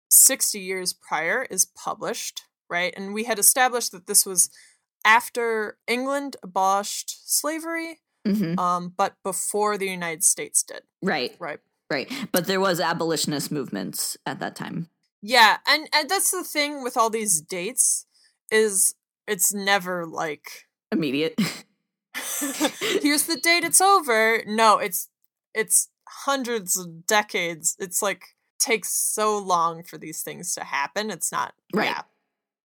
60 0.09 0.59
years 0.59 0.93
prior, 0.93 1.43
is 1.49 1.65
published, 1.65 2.43
right? 2.69 2.93
And 2.95 3.13
we 3.13 3.23
had 3.25 3.39
established 3.39 3.91
that 3.91 4.07
this 4.07 4.25
was 4.25 4.49
after 5.05 5.77
England 5.87 6.37
abolished 6.43 7.09
slavery, 7.31 7.99
hmm 8.25 8.57
um, 8.59 8.93
but 8.95 9.15
before 9.23 9.77
the 9.77 9.89
United 9.89 10.23
States 10.23 10.61
did, 10.63 10.83
Right. 11.01 11.35
right? 11.39 11.59
Right. 11.89 12.09
But 12.31 12.45
there 12.45 12.59
was 12.61 12.79
abolitionist 12.79 13.51
movements 13.51 14.15
at 14.25 14.39
that 14.39 14.55
time. 14.55 14.87
Yeah, 15.21 15.57
and, 15.67 15.87
and 15.93 16.09
that's 16.09 16.31
the 16.31 16.43
thing 16.43 16.83
with 16.83 16.97
all 16.97 17.09
these 17.09 17.41
dates 17.41 18.05
is 18.51 18.95
it's 19.27 19.53
never 19.53 20.05
like 20.05 20.67
Immediate. 20.91 21.35
here's 22.15 23.25
the 23.27 23.39
date 23.41 23.63
it's 23.63 23.79
over. 23.81 24.43
No, 24.45 24.77
it's 24.77 25.07
it's 25.53 25.89
hundreds 26.07 26.77
of 26.77 27.05
decades. 27.07 27.75
It's 27.79 28.01
like 28.01 28.23
takes 28.59 28.91
so 28.93 29.37
long 29.37 29.83
for 29.83 29.97
these 29.97 30.21
things 30.21 30.53
to 30.55 30.63
happen. 30.63 31.09
It's 31.09 31.31
not 31.31 31.53
Right. 31.73 31.85
yeah. 31.85 32.01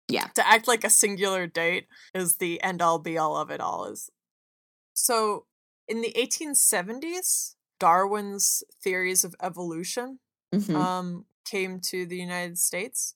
Yeah. 0.08 0.26
To 0.34 0.46
act 0.48 0.68
like 0.68 0.84
a 0.84 0.90
singular 0.90 1.46
date 1.46 1.86
is 2.14 2.36
the 2.36 2.62
end 2.62 2.80
all 2.80 2.98
be 2.98 3.18
all 3.18 3.36
of 3.36 3.50
it 3.50 3.60
all 3.60 3.86
is. 3.86 4.10
So 4.94 5.46
in 5.88 6.00
the 6.00 6.12
1870s, 6.16 7.54
Darwin's 7.78 8.62
theories 8.82 9.24
of 9.24 9.34
evolution 9.42 10.20
Mhm. 10.54 10.74
um, 10.74 11.26
came 11.46 11.80
to 11.80 12.04
the 12.04 12.16
United 12.18 12.58
States. 12.58 13.14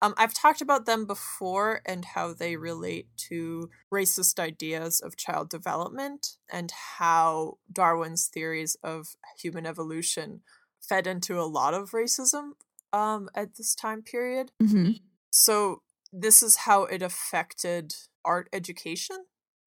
Um, 0.00 0.14
I've 0.16 0.34
talked 0.34 0.60
about 0.60 0.86
them 0.86 1.06
before 1.06 1.80
and 1.84 2.04
how 2.04 2.32
they 2.32 2.56
relate 2.56 3.08
to 3.28 3.68
racist 3.92 4.38
ideas 4.38 5.00
of 5.00 5.16
child 5.16 5.50
development 5.50 6.36
and 6.52 6.70
how 6.98 7.58
Darwin's 7.72 8.28
theories 8.28 8.76
of 8.82 9.16
human 9.40 9.66
evolution 9.66 10.42
fed 10.80 11.06
into 11.06 11.40
a 11.40 11.50
lot 11.50 11.74
of 11.74 11.90
racism 11.90 12.52
um, 12.92 13.28
at 13.34 13.56
this 13.56 13.74
time 13.74 14.02
period. 14.02 14.52
Mhm. 14.62 15.00
So, 15.30 15.82
this 16.12 16.42
is 16.42 16.58
how 16.58 16.84
it 16.84 17.02
affected 17.02 17.94
art 18.24 18.48
education. 18.52 19.26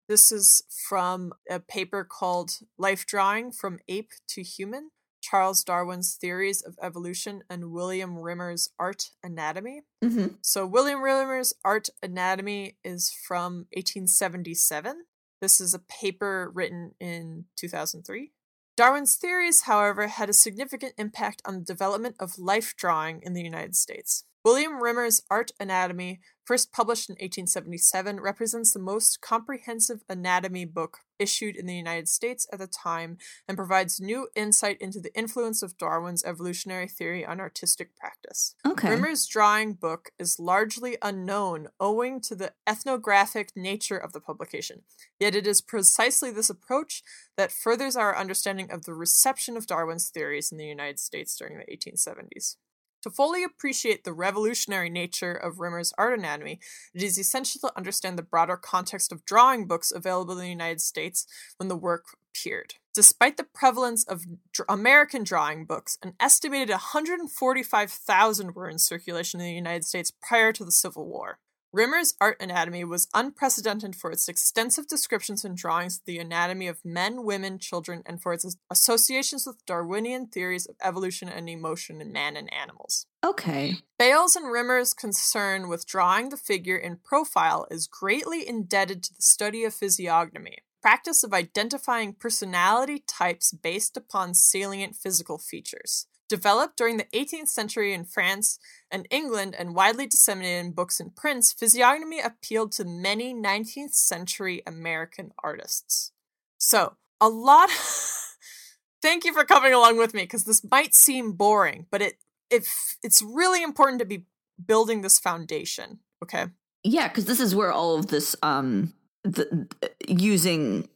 This 0.07 0.31
is 0.31 0.63
from 0.87 1.33
a 1.49 1.59
paper 1.59 2.03
called 2.03 2.59
Life 2.77 3.05
Drawing 3.05 3.51
from 3.51 3.79
Ape 3.87 4.11
to 4.29 4.43
Human 4.43 4.91
Charles 5.29 5.63
Darwin's 5.63 6.15
Theories 6.15 6.61
of 6.61 6.77
Evolution 6.81 7.43
and 7.49 7.71
William 7.71 8.17
Rimmer's 8.17 8.69
Art 8.79 9.11
Anatomy. 9.23 9.83
hmm 10.01 10.27
So, 10.41 10.65
William 10.65 11.01
Rimmer's 11.01 11.53
Art 11.63 11.89
Anatomy 12.01 12.77
is 12.83 13.11
from 13.27 13.67
1877. 13.73 15.05
This 15.41 15.61
is 15.61 15.73
a 15.73 15.79
paper 15.79 16.51
written 16.53 16.91
in 16.99 17.45
2003. 17.57 18.31
Darwin's 18.75 19.15
theories, 19.15 19.61
however, 19.61 20.07
had 20.07 20.29
a 20.29 20.33
significant 20.33 20.93
impact 20.97 21.41
on 21.45 21.59
the 21.59 21.65
development 21.65 22.15
of 22.19 22.39
life 22.39 22.73
drawing 22.75 23.21
in 23.21 23.33
the 23.33 23.43
United 23.43 23.75
States. 23.75 24.23
William 24.43 24.81
Rimmer's 24.81 25.21
Art 25.29 25.51
Anatomy, 25.59 26.21
first 26.49 26.71
published 26.71 27.11
in 27.11 27.13
1877, 27.13 28.19
represents 28.19 28.73
the 28.73 28.79
most 28.79 29.21
comprehensive 29.21 30.01
anatomy 30.09 30.65
book 30.65 31.01
issued 31.19 31.55
in 31.55 31.67
the 31.67 31.75
United 31.75 32.09
States 32.09 32.47
at 32.51 32.57
the 32.57 32.65
time 32.65 33.19
and 33.47 33.55
provides 33.55 34.01
new 34.01 34.29
insight 34.35 34.81
into 34.81 34.99
the 34.99 35.15
influence 35.15 35.61
of 35.61 35.77
Darwin's 35.77 36.23
evolutionary 36.23 36.87
theory 36.87 37.23
on 37.23 37.39
artistic 37.39 37.95
practice. 37.95 38.55
Okay. 38.65 38.89
Rimmer's 38.89 39.27
drawing 39.27 39.73
book 39.73 40.09
is 40.17 40.39
largely 40.39 40.97
unknown 41.03 41.67
owing 41.79 42.19
to 42.21 42.33
the 42.33 42.53
ethnographic 42.65 43.51
nature 43.55 43.97
of 43.99 44.13
the 44.13 44.19
publication. 44.19 44.81
Yet 45.19 45.35
it 45.35 45.45
is 45.45 45.61
precisely 45.61 46.31
this 46.31 46.49
approach 46.49 47.03
that 47.37 47.51
furthers 47.51 47.95
our 47.95 48.17
understanding 48.17 48.71
of 48.71 48.85
the 48.85 48.95
reception 48.95 49.55
of 49.55 49.67
Darwin's 49.67 50.09
theories 50.09 50.51
in 50.51 50.57
the 50.57 50.65
United 50.65 50.99
States 50.99 51.37
during 51.37 51.59
the 51.59 51.71
1870s. 51.71 52.55
To 53.03 53.09
fully 53.09 53.43
appreciate 53.43 54.03
the 54.03 54.13
revolutionary 54.13 54.89
nature 54.89 55.33
of 55.33 55.59
Rimmer's 55.59 55.93
art 55.97 56.17
anatomy, 56.17 56.59
it 56.93 57.01
is 57.01 57.17
essential 57.17 57.61
to 57.61 57.77
understand 57.77 58.17
the 58.17 58.23
broader 58.23 58.57
context 58.57 59.11
of 59.13 59.23
drawing 59.23 59.67
books 59.67 59.91
available 59.91 60.33
in 60.33 60.39
the 60.39 60.49
United 60.49 60.81
States 60.81 61.25
when 61.57 61.69
the 61.69 61.77
work 61.77 62.05
appeared. 62.29 62.73
Despite 62.93 63.37
the 63.37 63.45
prevalence 63.45 64.03
of 64.03 64.25
American 64.67 65.23
drawing 65.23 65.65
books, 65.65 65.97
an 66.03 66.13
estimated 66.19 66.69
145,000 66.69 68.55
were 68.55 68.69
in 68.69 68.79
circulation 68.79 69.39
in 69.39 69.45
the 69.45 69.53
United 69.53 69.85
States 69.85 70.11
prior 70.21 70.51
to 70.51 70.65
the 70.65 70.71
Civil 70.71 71.07
War. 71.07 71.39
Rimmer's 71.71 72.15
art 72.19 72.37
anatomy 72.39 72.83
was 72.83 73.07
unprecedented 73.13 73.95
for 73.95 74.11
its 74.11 74.27
extensive 74.27 74.87
descriptions 74.87 75.45
and 75.45 75.55
drawings 75.55 75.97
of 75.97 76.05
the 76.05 76.17
anatomy 76.17 76.67
of 76.67 76.83
men, 76.83 77.23
women, 77.23 77.59
children, 77.59 78.01
and 78.07 78.19
for 78.19 78.33
its 78.33 78.57
associations 78.71 79.45
with 79.45 79.63
Darwinian 79.67 80.27
theories 80.27 80.65
of 80.65 80.75
evolution 80.83 81.29
and 81.29 81.47
emotion 81.47 82.01
in 82.01 82.11
man 82.11 82.35
and 82.35 82.51
animals. 82.51 83.05
Okay. 83.23 83.75
Bales 83.99 84.35
and 84.35 84.51
Rimmer's 84.51 84.95
concern 84.95 85.69
with 85.69 85.85
drawing 85.85 86.29
the 86.29 86.37
figure 86.37 86.77
in 86.77 86.97
profile 87.03 87.67
is 87.69 87.85
greatly 87.85 88.47
indebted 88.47 89.03
to 89.03 89.13
the 89.13 89.21
study 89.21 89.63
of 89.63 89.73
physiognomy, 89.75 90.57
practice 90.81 91.23
of 91.23 91.33
identifying 91.35 92.13
personality 92.13 93.03
types 93.07 93.51
based 93.51 93.95
upon 93.95 94.33
salient 94.33 94.95
physical 94.95 95.37
features. 95.37 96.07
Developed 96.29 96.77
during 96.77 96.97
the 96.97 97.07
18th 97.11 97.47
century 97.47 97.91
in 97.91 98.05
France 98.05 98.59
and 98.91 99.07
England 99.09 99.55
and 99.57 99.75
widely 99.75 100.05
disseminated 100.05 100.65
in 100.65 100.71
books 100.71 100.99
and 100.99 101.15
prints, 101.15 101.51
physiognomy 101.51 102.19
appealed 102.21 102.71
to 102.73 102.85
many 102.85 103.33
19th 103.33 103.95
century 103.95 104.61
American 104.67 105.31
artists. 105.43 106.11
So, 106.59 106.97
a 107.19 107.27
lot. 107.27 107.69
Thank 109.01 109.25
you 109.25 109.33
for 109.33 109.43
coming 109.43 109.73
along 109.73 109.97
with 109.97 110.13
me 110.13 110.23
because 110.23 110.43
this 110.43 110.63
might 110.69 110.93
seem 110.93 111.33
boring, 111.33 111.87
but 111.89 112.01
it 112.01 112.17
if 112.49 112.97
it's 113.03 113.21
really 113.21 113.63
important 113.63 113.99
to 113.99 114.05
be 114.05 114.25
building 114.63 115.01
this 115.01 115.19
foundation. 115.19 115.99
Okay. 116.23 116.45
Yeah, 116.83 117.07
because 117.07 117.25
this 117.25 117.39
is 117.39 117.55
where 117.55 117.71
all 117.71 117.97
of 117.97 118.07
this 118.07 118.35
um 118.43 118.93
the, 119.23 119.67
using 120.07 120.87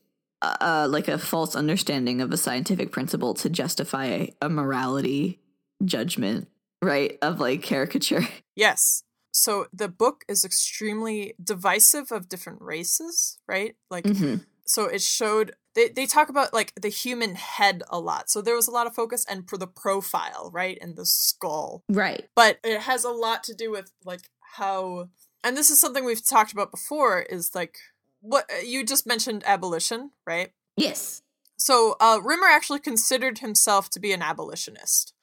uh, 0.44 0.88
like 0.90 1.08
a 1.08 1.18
false 1.18 1.56
understanding 1.56 2.22
of 2.22 2.32
a 2.32 2.38
scientific 2.38 2.92
principle 2.92 3.34
to 3.36 3.50
justify 3.50 4.28
a 4.42 4.50
morality 4.50 5.40
judgment, 5.84 6.48
right? 6.82 7.18
Of 7.22 7.40
like 7.40 7.62
caricature. 7.62 8.28
Yes. 8.56 9.02
So 9.32 9.66
the 9.74 9.88
book 9.88 10.26
is 10.28 10.46
extremely 10.46 11.34
divisive 11.44 12.12
of 12.12 12.30
different 12.30 12.62
races, 12.62 13.40
right? 13.48 13.74
Like 13.90 14.06
hmm 14.06 14.36
so 14.66 14.86
it 14.86 15.02
showed 15.02 15.56
they, 15.76 15.90
they 15.90 16.06
talk 16.06 16.30
about 16.30 16.54
like 16.54 16.74
the 16.80 16.90
human 16.90 17.36
head 17.36 17.84
a 17.90 18.00
lot. 18.00 18.30
So 18.30 18.42
there 18.42 18.56
was 18.56 18.68
a 18.68 18.72
lot 18.72 18.88
of 18.88 18.96
focus 18.96 19.26
and 19.30 19.50
for 19.50 19.58
the 19.58 19.68
profile, 19.68 20.52
right? 20.54 20.78
And 20.82 20.96
the 20.96 21.06
skull. 21.06 21.84
Right. 21.90 22.28
But 22.36 22.60
it 22.64 22.82
has 22.82 23.04
a 23.04 23.10
lot 23.10 23.44
to 23.46 23.54
do 23.54 23.72
with 23.72 23.92
like 24.06 24.30
how 24.58 25.10
and 25.44 25.58
this 25.58 25.70
is 25.70 25.80
something 25.80 26.06
we've 26.06 26.26
talked 26.26 26.54
about 26.54 26.72
before 26.72 27.22
is 27.22 27.54
like 27.54 27.78
what 28.24 28.50
you 28.66 28.86
just 28.86 29.06
mentioned 29.06 29.44
abolition, 29.46 30.12
right? 30.26 30.52
Yes. 30.78 31.22
So 31.58 31.96
uh, 32.00 32.20
Rimmer 32.24 32.48
actually 32.48 32.80
considered 32.80 33.40
himself 33.40 33.90
to 33.92 34.00
be 34.00 34.14
an 34.14 34.22
abolitionist. 34.22 35.14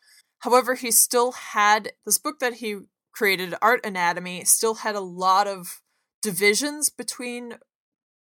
However, 0.40 0.74
he 0.74 0.90
still 0.90 1.32
had 1.32 1.92
this 2.04 2.18
book 2.18 2.38
that 2.38 2.54
he 2.54 2.76
created, 3.12 3.54
Art 3.60 3.84
Anatomy, 3.84 4.44
still 4.44 4.76
had 4.76 4.94
a 4.94 5.00
lot 5.00 5.46
of 5.46 5.80
divisions 6.22 6.90
between 6.90 7.56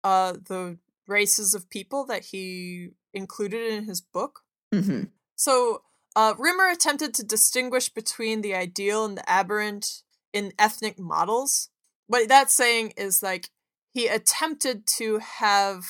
uh, 0.05 0.33
the 0.33 0.79
races 1.07 1.55
of 1.55 1.71
people 1.71 2.07
that 2.07 2.27
he 2.27 2.91
included 3.13 3.73
in 3.73 3.85
his 3.85 4.01
book. 4.01 4.41
hmm 4.73 5.05
So 5.37 5.83
uh, 6.15 6.35
Rimmer 6.39 6.69
attempted 6.69 7.15
to 7.15 7.25
distinguish 7.25 7.89
between 7.89 8.41
the 8.43 8.55
ideal 8.55 9.05
and 9.05 9.19
the 9.19 9.29
aberrant 9.29 10.03
in 10.33 10.53
ethnic 10.59 10.99
models. 10.99 11.71
What 12.07 12.29
that's 12.29 12.55
saying 12.55 12.95
is 12.97 13.23
like 13.23 13.51
he 13.93 14.07
attempted 14.07 14.87
to 14.99 15.19
have 15.19 15.85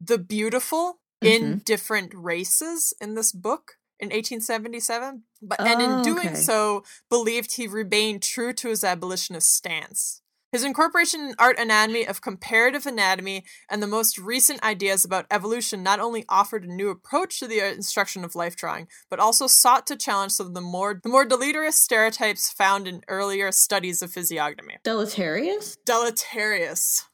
the 0.00 0.18
beautiful 0.18 1.00
in 1.20 1.42
mm-hmm. 1.42 1.58
different 1.58 2.12
races 2.14 2.94
in 3.00 3.14
this 3.14 3.32
book 3.32 3.72
in 3.98 4.06
1877, 4.06 5.24
but 5.42 5.60
and 5.60 5.82
in 5.82 5.90
Oh, 5.90 6.04
doing 6.04 6.28
okay. 6.28 6.34
so 6.34 6.84
believed 7.10 7.54
he 7.54 7.66
remained 7.66 8.22
true 8.22 8.52
to 8.52 8.68
his 8.68 8.84
abolitionist 8.84 9.52
stance. 9.52 10.22
His 10.50 10.64
incorporation 10.64 11.20
in 11.20 11.34
art 11.38 11.58
anatomy 11.58 12.06
of 12.06 12.22
comparative 12.22 12.86
anatomy 12.86 13.44
and 13.68 13.82
the 13.82 13.86
most 13.86 14.16
recent 14.16 14.62
ideas 14.62 15.04
about 15.04 15.26
evolution 15.30 15.82
not 15.82 16.00
only 16.00 16.24
offered 16.26 16.64
a 16.64 16.72
new 16.72 16.88
approach 16.88 17.38
to 17.40 17.46
the 17.46 17.60
uh, 17.60 17.66
instruction 17.66 18.24
of 18.24 18.34
life 18.34 18.56
drawing, 18.56 18.88
but 19.10 19.20
also 19.20 19.46
sought 19.46 19.86
to 19.88 19.96
challenge 19.96 20.32
some 20.32 20.46
of 20.46 20.54
the 20.54 20.62
more 20.62 20.98
the 21.02 21.10
more 21.10 21.26
deleterious 21.26 21.76
stereotypes 21.76 22.50
found 22.50 22.88
in 22.88 23.02
earlier 23.08 23.52
studies 23.52 24.00
of 24.00 24.10
physiognomy. 24.10 24.78
Deleterious? 24.84 25.76
Deleterious. 25.84 27.04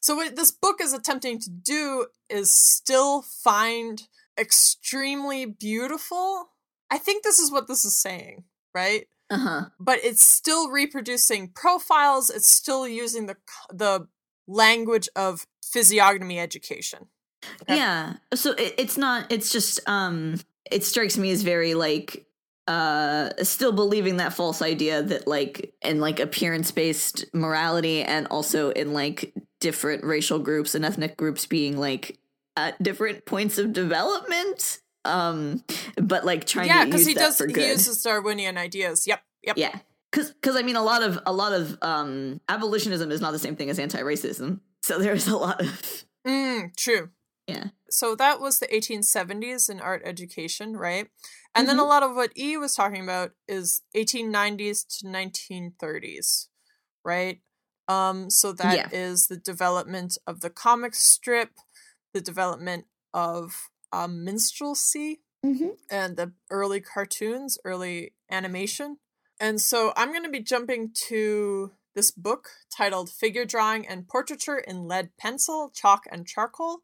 So 0.00 0.16
what 0.16 0.36
this 0.36 0.50
book 0.50 0.80
is 0.80 0.92
attempting 0.92 1.40
to 1.40 1.50
do 1.50 2.06
is 2.28 2.52
still 2.52 3.22
find 3.22 4.02
extremely 4.38 5.44
beautiful. 5.44 6.50
I 6.90 6.98
think 6.98 7.22
this 7.22 7.38
is 7.38 7.52
what 7.52 7.68
this 7.68 7.84
is 7.84 7.94
saying, 7.94 8.44
right? 8.74 9.06
Uh 9.32 9.38
huh. 9.38 9.64
but 9.78 10.00
it's 10.02 10.24
still 10.24 10.70
reproducing 10.72 11.50
profiles 11.50 12.30
it's 12.30 12.48
still 12.48 12.88
using 12.88 13.26
the 13.26 13.36
the 13.72 14.08
language 14.48 15.08
of 15.14 15.46
physiognomy 15.62 16.40
education 16.40 17.06
Okay. 17.62 17.76
Yeah. 17.76 18.14
So 18.34 18.52
it, 18.52 18.74
it's 18.78 18.96
not. 18.96 19.30
It's 19.30 19.52
just. 19.52 19.80
Um. 19.88 20.36
It 20.70 20.84
strikes 20.84 21.18
me 21.18 21.30
as 21.30 21.42
very 21.42 21.74
like. 21.74 22.26
Uh, 22.66 23.30
still 23.42 23.72
believing 23.72 24.18
that 24.18 24.32
false 24.32 24.62
idea 24.62 25.02
that 25.02 25.26
like 25.26 25.72
in 25.82 25.98
like 25.98 26.20
appearance 26.20 26.70
based 26.70 27.24
morality 27.34 28.02
and 28.02 28.28
also 28.28 28.70
in 28.70 28.92
like 28.92 29.34
different 29.60 30.04
racial 30.04 30.38
groups 30.38 30.74
and 30.74 30.84
ethnic 30.84 31.16
groups 31.16 31.46
being 31.46 31.76
like 31.78 32.18
at 32.56 32.82
different 32.82 33.24
points 33.26 33.58
of 33.58 33.72
development. 33.72 34.80
Um, 35.04 35.64
but 35.96 36.24
like 36.26 36.46
trying 36.46 36.66
yeah 36.68 36.80
to 36.80 36.86
because 36.86 37.00
use 37.02 37.08
he 37.08 37.14
that 37.14 37.20
does 37.20 37.36
for 37.38 37.46
he 37.46 37.52
good. 37.54 37.68
uses 37.68 38.02
darwinian 38.02 38.58
ideas 38.58 39.06
yep 39.06 39.22
yep 39.42 39.56
Yeah. 39.56 39.78
Cause, 40.12 40.34
cause 40.42 40.56
I 40.56 40.62
mean, 40.62 40.74
a 40.76 40.82
lot 40.82 41.02
of, 41.04 41.20
a 41.24 41.32
lot 41.32 41.52
of, 41.52 41.78
um, 41.82 42.40
abolitionism 42.48 43.10
is 43.12 43.20
not 43.20 43.30
the 43.30 43.38
same 43.38 43.54
thing 43.54 43.70
as 43.70 43.78
anti-racism. 43.78 44.58
So 44.82 44.98
there's 44.98 45.28
a 45.28 45.36
lot 45.36 45.60
of, 45.60 46.04
mm, 46.26 46.74
true 46.76 47.10
yeah. 47.46 47.68
so 47.90 48.14
that 48.16 48.40
was 48.40 48.58
the 48.58 48.66
1870s 48.66 49.70
in 49.70 49.80
art 49.80 50.02
education 50.04 50.76
right 50.76 51.08
and 51.54 51.66
then 51.68 51.78
a 51.78 51.82
Mhm. 51.82 51.88
lot 51.88 52.02
of 52.02 52.14
what 52.16 52.32
e 52.36 52.56
was 52.56 52.74
talking 52.74 53.02
about 53.02 53.32
is 53.48 53.82
1890s 53.94 54.84
to 54.98 55.06
1930s 55.06 56.48
right 57.04 57.40
um 57.90 58.30
so 58.30 58.46
that 58.52 58.92
is 58.92 59.26
Yeah. 59.30 59.34
the 59.36 59.40
development 59.52 60.10
of 60.26 60.34
the 60.44 60.50
comic 60.64 60.94
strip 60.94 61.50
the 62.14 62.20
development 62.20 62.82
of 63.12 63.68
um, 63.92 64.24
minstrelsy 64.26 65.10
Mm-hmm. 65.44 65.70
and 65.90 66.18
the 66.18 66.28
early 66.50 66.80
cartoons, 66.82 67.56
early 67.64 68.12
animation. 68.30 68.98
And 69.46 69.58
so 69.58 69.78
I'm 69.96 70.10
going 70.14 70.28
to 70.30 70.38
be 70.38 70.42
jumping 70.52 70.90
to 71.08 71.72
this 71.94 72.10
book 72.10 72.42
titled 72.76 73.08
Figure 73.08 73.46
Drawing 73.46 73.88
and 73.88 74.06
Portraiture 74.06 74.58
in 74.58 74.86
Lead 74.86 75.06
Pencil, 75.18 75.70
Chalk, 75.74 76.02
and 76.12 76.26
Charcoal, 76.26 76.80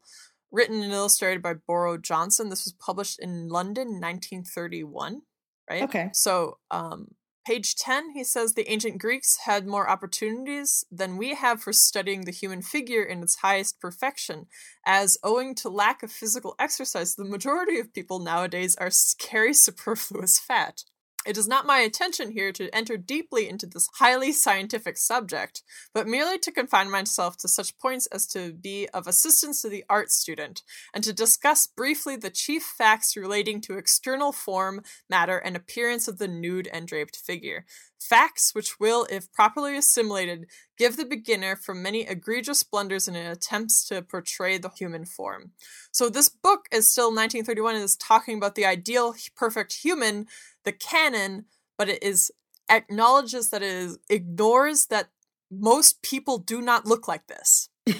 written 0.51 0.81
and 0.81 0.91
illustrated 0.91 1.43
by 1.43 1.53
Borough 1.53 1.99
Johnson. 1.99 2.49
This 2.49 2.65
was 2.65 2.73
published 2.73 3.19
in 3.19 3.47
London 3.47 3.87
1931, 4.01 5.21
right? 5.69 5.83
Okay. 5.83 6.09
So 6.13 6.57
um, 6.71 7.09
Page 7.47 7.75
10, 7.75 8.09
he 8.09 8.25
says 8.25 8.55
the 8.55 8.69
ancient 8.69 8.97
Greeks 8.97 9.37
had 9.45 9.65
more 9.65 9.89
opportunities 9.89 10.83
than 10.91 11.15
we 11.15 11.33
have 11.33 11.61
for 11.61 11.71
studying 11.71 12.25
the 12.25 12.31
human 12.31 12.61
figure 12.61 13.03
in 13.03 13.23
its 13.23 13.37
highest 13.37 13.79
perfection, 13.79 14.47
as 14.85 15.17
owing 15.23 15.55
to 15.55 15.69
lack 15.69 16.03
of 16.03 16.11
physical 16.11 16.55
exercise, 16.59 17.15
the 17.15 17.23
majority 17.23 17.79
of 17.79 17.93
people 17.93 18.19
nowadays 18.19 18.75
are 18.75 18.91
carry 19.17 19.53
superfluous 19.53 20.37
fat. 20.37 20.83
It 21.27 21.37
is 21.37 21.45
not 21.45 21.65
my 21.65 21.79
intention 21.79 22.31
here 22.31 22.53
to 22.53 22.73
enter 22.73 22.95
deeply 22.95 23.49
into 23.49 23.65
this 23.65 23.89
highly 23.95 24.31
scientific 24.31 24.97
subject, 24.97 25.61
but 25.93 26.07
merely 26.07 26.39
to 26.39 26.53
confine 26.53 26.89
myself 26.89 27.35
to 27.39 27.49
such 27.49 27.77
points 27.77 28.07
as 28.07 28.25
to 28.27 28.53
be 28.53 28.87
of 28.93 29.07
assistance 29.07 29.61
to 29.61 29.67
the 29.67 29.83
art 29.89 30.09
student, 30.09 30.63
and 30.93 31.03
to 31.03 31.11
discuss 31.11 31.67
briefly 31.67 32.15
the 32.15 32.29
chief 32.29 32.63
facts 32.63 33.17
relating 33.17 33.59
to 33.59 33.77
external 33.77 34.31
form, 34.31 34.83
matter, 35.09 35.37
and 35.37 35.57
appearance 35.57 36.07
of 36.07 36.17
the 36.17 36.29
nude 36.29 36.69
and 36.71 36.87
draped 36.87 37.17
figure. 37.17 37.65
Facts 37.99 38.53
which 38.53 38.79
will, 38.79 39.07
if 39.09 39.31
properly 39.31 39.75
assimilated, 39.75 40.47
give 40.77 40.97
the 40.97 41.05
beginner 41.05 41.55
from 41.55 41.81
many 41.81 42.01
egregious 42.01 42.63
blunders 42.63 43.07
in 43.07 43.15
attempts 43.15 43.85
to 43.87 44.01
portray 44.01 44.57
the 44.57 44.69
human 44.69 45.05
form. 45.05 45.51
So 45.91 46.09
this 46.09 46.29
book 46.29 46.67
is 46.71 46.91
still 46.91 47.07
1931 47.07 47.75
and 47.75 47.83
is 47.83 47.95
talking 47.95 48.37
about 48.37 48.55
the 48.55 48.65
ideal 48.65 49.15
perfect 49.35 49.73
human, 49.73 50.27
the 50.63 50.71
canon, 50.71 51.45
but 51.77 51.89
it 51.89 52.03
is 52.03 52.31
acknowledges 52.69 53.49
that 53.49 53.63
it 53.63 53.71
is 53.71 53.97
ignores 54.09 54.87
that 54.87 55.09
most 55.49 56.01
people 56.01 56.37
do 56.37 56.61
not 56.61 56.85
look 56.85 57.07
like 57.07 57.27
this. 57.27 57.69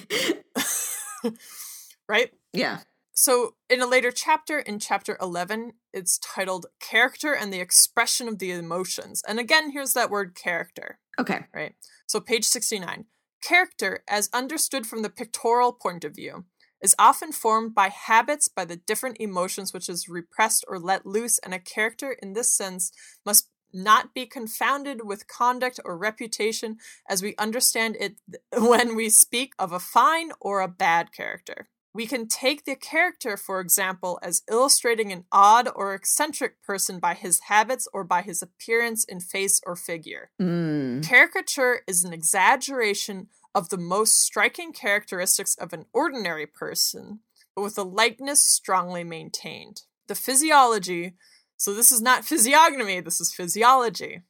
right? 2.07 2.32
Yeah. 2.53 2.80
So, 3.19 3.56
in 3.68 3.81
a 3.81 3.88
later 3.88 4.11
chapter, 4.11 4.60
in 4.60 4.77
chapter 4.77 5.18
11, 5.19 5.73
it's 5.91 6.19
titled 6.19 6.68
Character 6.80 7.34
and 7.34 7.52
the 7.52 7.60
Expression 7.60 8.27
of 8.27 8.38
the 8.38 8.52
Emotions. 8.52 9.23
And 9.27 9.39
again, 9.39 9.72
here's 9.72 9.94
that 9.94 10.11
word 10.11 10.35
character, 10.35 10.99
Okay. 11.18 11.39
right? 11.52 11.73
So, 12.06 12.19
page 12.19 12.45
69. 12.45 13.06
Character, 13.41 14.03
as 14.07 14.30
understood 14.34 14.85
from 14.85 15.02
the 15.02 15.10
pictorial 15.10 15.73
point 15.73 16.03
of 16.03 16.15
view, 16.15 16.45
is 16.80 16.94
often 16.99 17.31
formed 17.31 17.73
by 17.73 17.89
habits 17.89 18.49
by 18.49 18.65
the 18.65 18.76
different 18.76 19.18
emotions 19.19 19.73
which 19.73 19.89
is 19.89 20.07
repressed 20.07 20.64
or 20.68 20.77
let 20.77 21.07
loose, 21.07 21.39
and 21.39 21.56
a 21.56 21.60
character 21.60 22.15
in 22.22 22.34
this 22.34 22.53
sense 22.53 22.91
must 23.26 23.49
not 23.73 24.14
be 24.14 24.27
confounded 24.27 25.06
with 25.06 25.27
conduct 25.27 25.80
or 25.84 25.98
reputation 25.98 26.77
as 27.10 27.23
we 27.23 27.34
understand 27.39 27.98
it 27.99 28.18
when 28.56 28.95
we 28.95 29.10
speak 29.10 29.53
of 29.57 29.72
a 29.72 29.80
fine 29.80 30.34
or 30.39 30.61
a 30.61 30.68
bad 30.68 31.11
character. 31.11 31.68
We 31.98 32.06
can 32.06 32.28
take 32.28 32.65
the 32.65 32.76
character, 32.76 33.38
for 33.38 33.60
example, 33.60 34.19
as 34.22 34.44
illustrating 34.48 35.11
an 35.11 35.26
odd 35.32 35.68
or 35.76 35.95
eccentric 35.95 36.61
person 36.61 36.99
by 36.99 37.15
his 37.15 37.40
habits 37.48 37.88
or 37.91 38.03
by 38.03 38.22
his 38.22 38.44
appearance 38.44 39.03
in 39.03 39.19
face 39.19 39.60
or 39.65 39.76
figure. 39.76 40.30
Mm. 40.40 41.03
Caricature 41.03 41.82
is 41.88 42.03
an 42.03 42.14
exaggeration 42.14 43.30
of 43.56 43.69
the 43.69 43.80
most 43.80 44.19
striking 44.19 44.74
characteristics 44.74 45.56
of 45.56 45.74
an 45.74 45.86
ordinary 45.91 46.45
person, 46.45 47.22
but 47.56 47.64
with 47.64 47.80
a 47.80 47.84
likeness 47.84 48.44
strongly 48.44 49.03
maintained. 49.03 49.82
The 50.06 50.14
physiology, 50.14 51.15
so 51.57 51.74
this 51.74 51.91
is 51.91 51.99
not 51.99 52.26
physiognomy, 52.32 52.99
this 52.99 53.19
is 53.19 53.34
physiology 53.34 54.22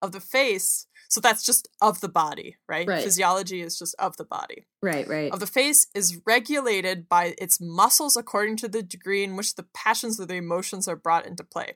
of 0.00 0.12
the 0.12 0.20
face. 0.20 0.86
So 1.08 1.20
that's 1.20 1.44
just 1.44 1.68
of 1.80 2.00
the 2.00 2.08
body, 2.08 2.56
right? 2.68 2.86
Right. 2.86 3.02
Physiology 3.02 3.60
is 3.60 3.78
just 3.78 3.94
of 3.98 4.16
the 4.16 4.24
body 4.24 4.66
Right, 4.82 5.06
right. 5.08 5.32
of 5.32 5.40
the 5.40 5.46
face 5.46 5.86
is 5.94 6.20
regulated 6.26 7.08
by 7.08 7.34
its 7.38 7.60
muscles 7.60 8.16
according 8.16 8.56
to 8.58 8.68
the 8.68 8.82
degree 8.82 9.24
in 9.24 9.36
which 9.36 9.54
the 9.54 9.66
passions 9.74 10.20
or 10.20 10.26
the 10.26 10.34
emotions 10.34 10.88
are 10.88 10.96
brought 10.96 11.26
into 11.26 11.44
play. 11.44 11.74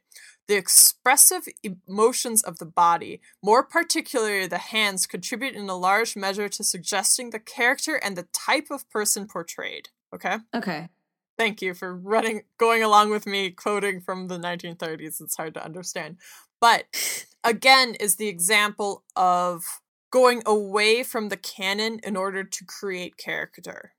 The 0.48 0.56
expressive 0.56 1.44
emotions 1.62 2.42
of 2.42 2.58
the 2.58 2.66
body, 2.66 3.20
more 3.42 3.62
particularly 3.62 4.46
the 4.46 4.58
hands, 4.58 5.06
contribute 5.06 5.54
in 5.54 5.68
a 5.68 5.76
large 5.76 6.16
measure 6.16 6.48
to 6.48 6.64
suggesting 6.64 7.30
the 7.30 7.38
character 7.38 7.96
and 7.96 8.16
the 8.16 8.26
type 8.32 8.66
of 8.70 8.88
person 8.90 9.26
portrayed. 9.28 9.90
Okay? 10.14 10.38
okay. 10.54 10.88
Thank 11.38 11.62
you 11.62 11.72
for 11.72 11.96
running 11.96 12.42
going 12.58 12.82
along 12.82 13.08
with 13.08 13.26
me 13.26 13.50
quoting 13.50 14.02
from 14.02 14.28
the 14.28 14.38
1930s. 14.38 15.22
It's 15.22 15.36
hard 15.36 15.54
to 15.54 15.64
understand. 15.64 16.16
But 16.60 17.26
again 17.44 17.94
is 17.94 18.16
the 18.16 18.28
example 18.28 19.04
of 19.16 19.80
going 20.10 20.42
away 20.44 21.02
from 21.02 21.28
the 21.28 21.36
canon 21.36 22.00
in 22.02 22.16
order 22.16 22.44
to 22.44 22.64
create 22.64 23.16
character, 23.16 23.92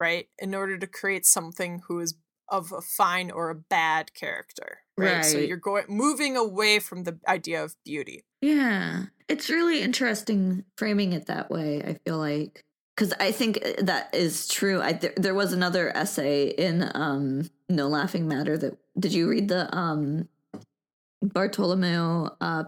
right? 0.00 0.28
In 0.38 0.54
order 0.54 0.78
to 0.78 0.86
create 0.86 1.26
something 1.26 1.82
who 1.88 2.00
is 2.00 2.14
of 2.48 2.72
a 2.72 2.80
fine 2.80 3.30
or 3.30 3.50
a 3.50 3.54
bad 3.54 4.14
character, 4.14 4.78
right? 4.96 5.24
So 5.24 5.38
you're 5.38 5.56
going 5.58 5.84
moving 5.88 6.36
away 6.36 6.78
from 6.78 7.04
the 7.04 7.18
idea 7.28 7.62
of 7.62 7.76
beauty. 7.84 8.24
Yeah. 8.40 9.04
It's 9.28 9.50
really 9.50 9.82
interesting 9.82 10.64
framing 10.76 11.12
it 11.12 11.26
that 11.26 11.50
way, 11.50 11.82
I 11.82 11.94
feel 12.04 12.16
like. 12.18 12.64
Because 12.96 13.12
I 13.20 13.30
think 13.30 13.58
uh, 13.64 13.82
that 13.82 14.12
is 14.14 14.48
true. 14.48 14.80
I 14.80 14.94
there, 14.94 15.12
there 15.16 15.34
was 15.34 15.52
another 15.52 15.94
essay 15.96 16.48
in 16.48 16.90
um 16.94 17.50
No 17.68 17.86
Laughing 17.86 18.26
Matter 18.26 18.56
that 18.58 18.78
did 18.98 19.12
you 19.12 19.28
read 19.28 19.48
the 19.48 19.72
um 19.76 20.28
Bartolomeo 21.22 22.36
uh, 22.40 22.64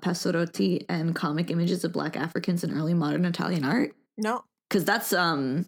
and 0.89 1.15
comic 1.15 1.51
images 1.51 1.85
of 1.85 1.93
black 1.93 2.17
Africans 2.17 2.65
in 2.65 2.73
early 2.77 2.95
modern 2.95 3.25
Italian 3.25 3.65
art? 3.65 3.95
No. 4.17 4.45
Because 4.69 4.85
that's 4.85 5.13
um 5.13 5.67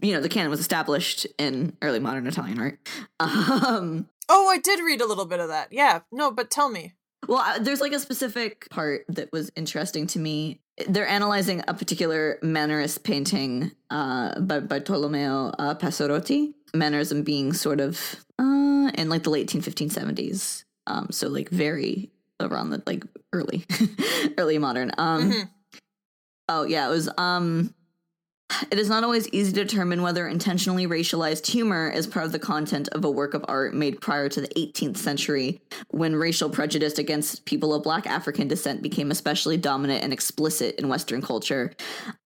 you 0.00 0.14
know, 0.14 0.20
the 0.20 0.28
canon 0.28 0.50
was 0.50 0.60
established 0.60 1.26
in 1.38 1.76
early 1.82 1.98
modern 1.98 2.26
Italian 2.26 2.60
art. 2.60 2.78
Um 3.20 4.08
Oh, 4.28 4.48
I 4.48 4.58
did 4.58 4.80
read 4.80 5.00
a 5.00 5.06
little 5.06 5.26
bit 5.26 5.40
of 5.40 5.48
that. 5.48 5.68
Yeah. 5.70 6.00
No, 6.10 6.32
but 6.32 6.50
tell 6.50 6.68
me. 6.68 6.94
Well, 7.28 7.38
uh, 7.38 7.58
there's 7.58 7.80
like 7.80 7.92
a 7.92 7.98
specific 7.98 8.68
part 8.70 9.04
that 9.08 9.30
was 9.32 9.50
interesting 9.56 10.06
to 10.08 10.18
me. 10.18 10.60
They're 10.88 11.06
analyzing 11.06 11.62
a 11.66 11.74
particular 11.74 12.38
mannerist 12.42 13.02
painting 13.02 13.72
uh, 13.90 14.40
by 14.40 14.60
Bartolomeo 14.60 15.52
uh. 15.58 15.74
Mannerism 16.74 17.22
being 17.22 17.52
sort 17.52 17.80
of 17.80 18.16
uh, 18.38 18.90
in 18.94 19.08
like 19.08 19.22
the 19.22 19.30
late 19.30 19.48
181570s. 19.48 20.64
Um, 20.86 21.08
so 21.10 21.28
like 21.28 21.48
very 21.48 22.10
around 22.40 22.70
the 22.70 22.82
like 22.86 23.04
early, 23.32 23.64
early 24.38 24.58
modern. 24.58 24.92
Um, 24.98 25.32
Mhm. 25.32 25.50
Oh 26.48 26.62
yeah, 26.64 26.86
it 26.86 26.90
was. 26.90 27.08
Um, 27.18 27.74
it 28.70 28.78
is 28.78 28.88
not 28.88 29.02
always 29.02 29.28
easy 29.30 29.52
to 29.52 29.64
determine 29.64 30.02
whether 30.02 30.28
intentionally 30.28 30.86
racialized 30.86 31.46
humor 31.48 31.90
is 31.90 32.06
part 32.06 32.26
of 32.26 32.30
the 32.30 32.38
content 32.38 32.88
of 32.92 33.04
a 33.04 33.10
work 33.10 33.34
of 33.34 33.44
art 33.48 33.74
made 33.74 34.00
prior 34.00 34.28
to 34.28 34.40
the 34.40 34.46
18th 34.56 34.96
century, 34.96 35.60
when 35.90 36.14
racial 36.14 36.48
prejudice 36.48 36.98
against 36.98 37.44
people 37.44 37.74
of 37.74 37.82
Black 37.82 38.06
African 38.06 38.46
descent 38.46 38.82
became 38.82 39.10
especially 39.10 39.56
dominant 39.56 40.04
and 40.04 40.12
explicit 40.12 40.76
in 40.76 40.88
Western 40.88 41.20
culture. 41.20 41.72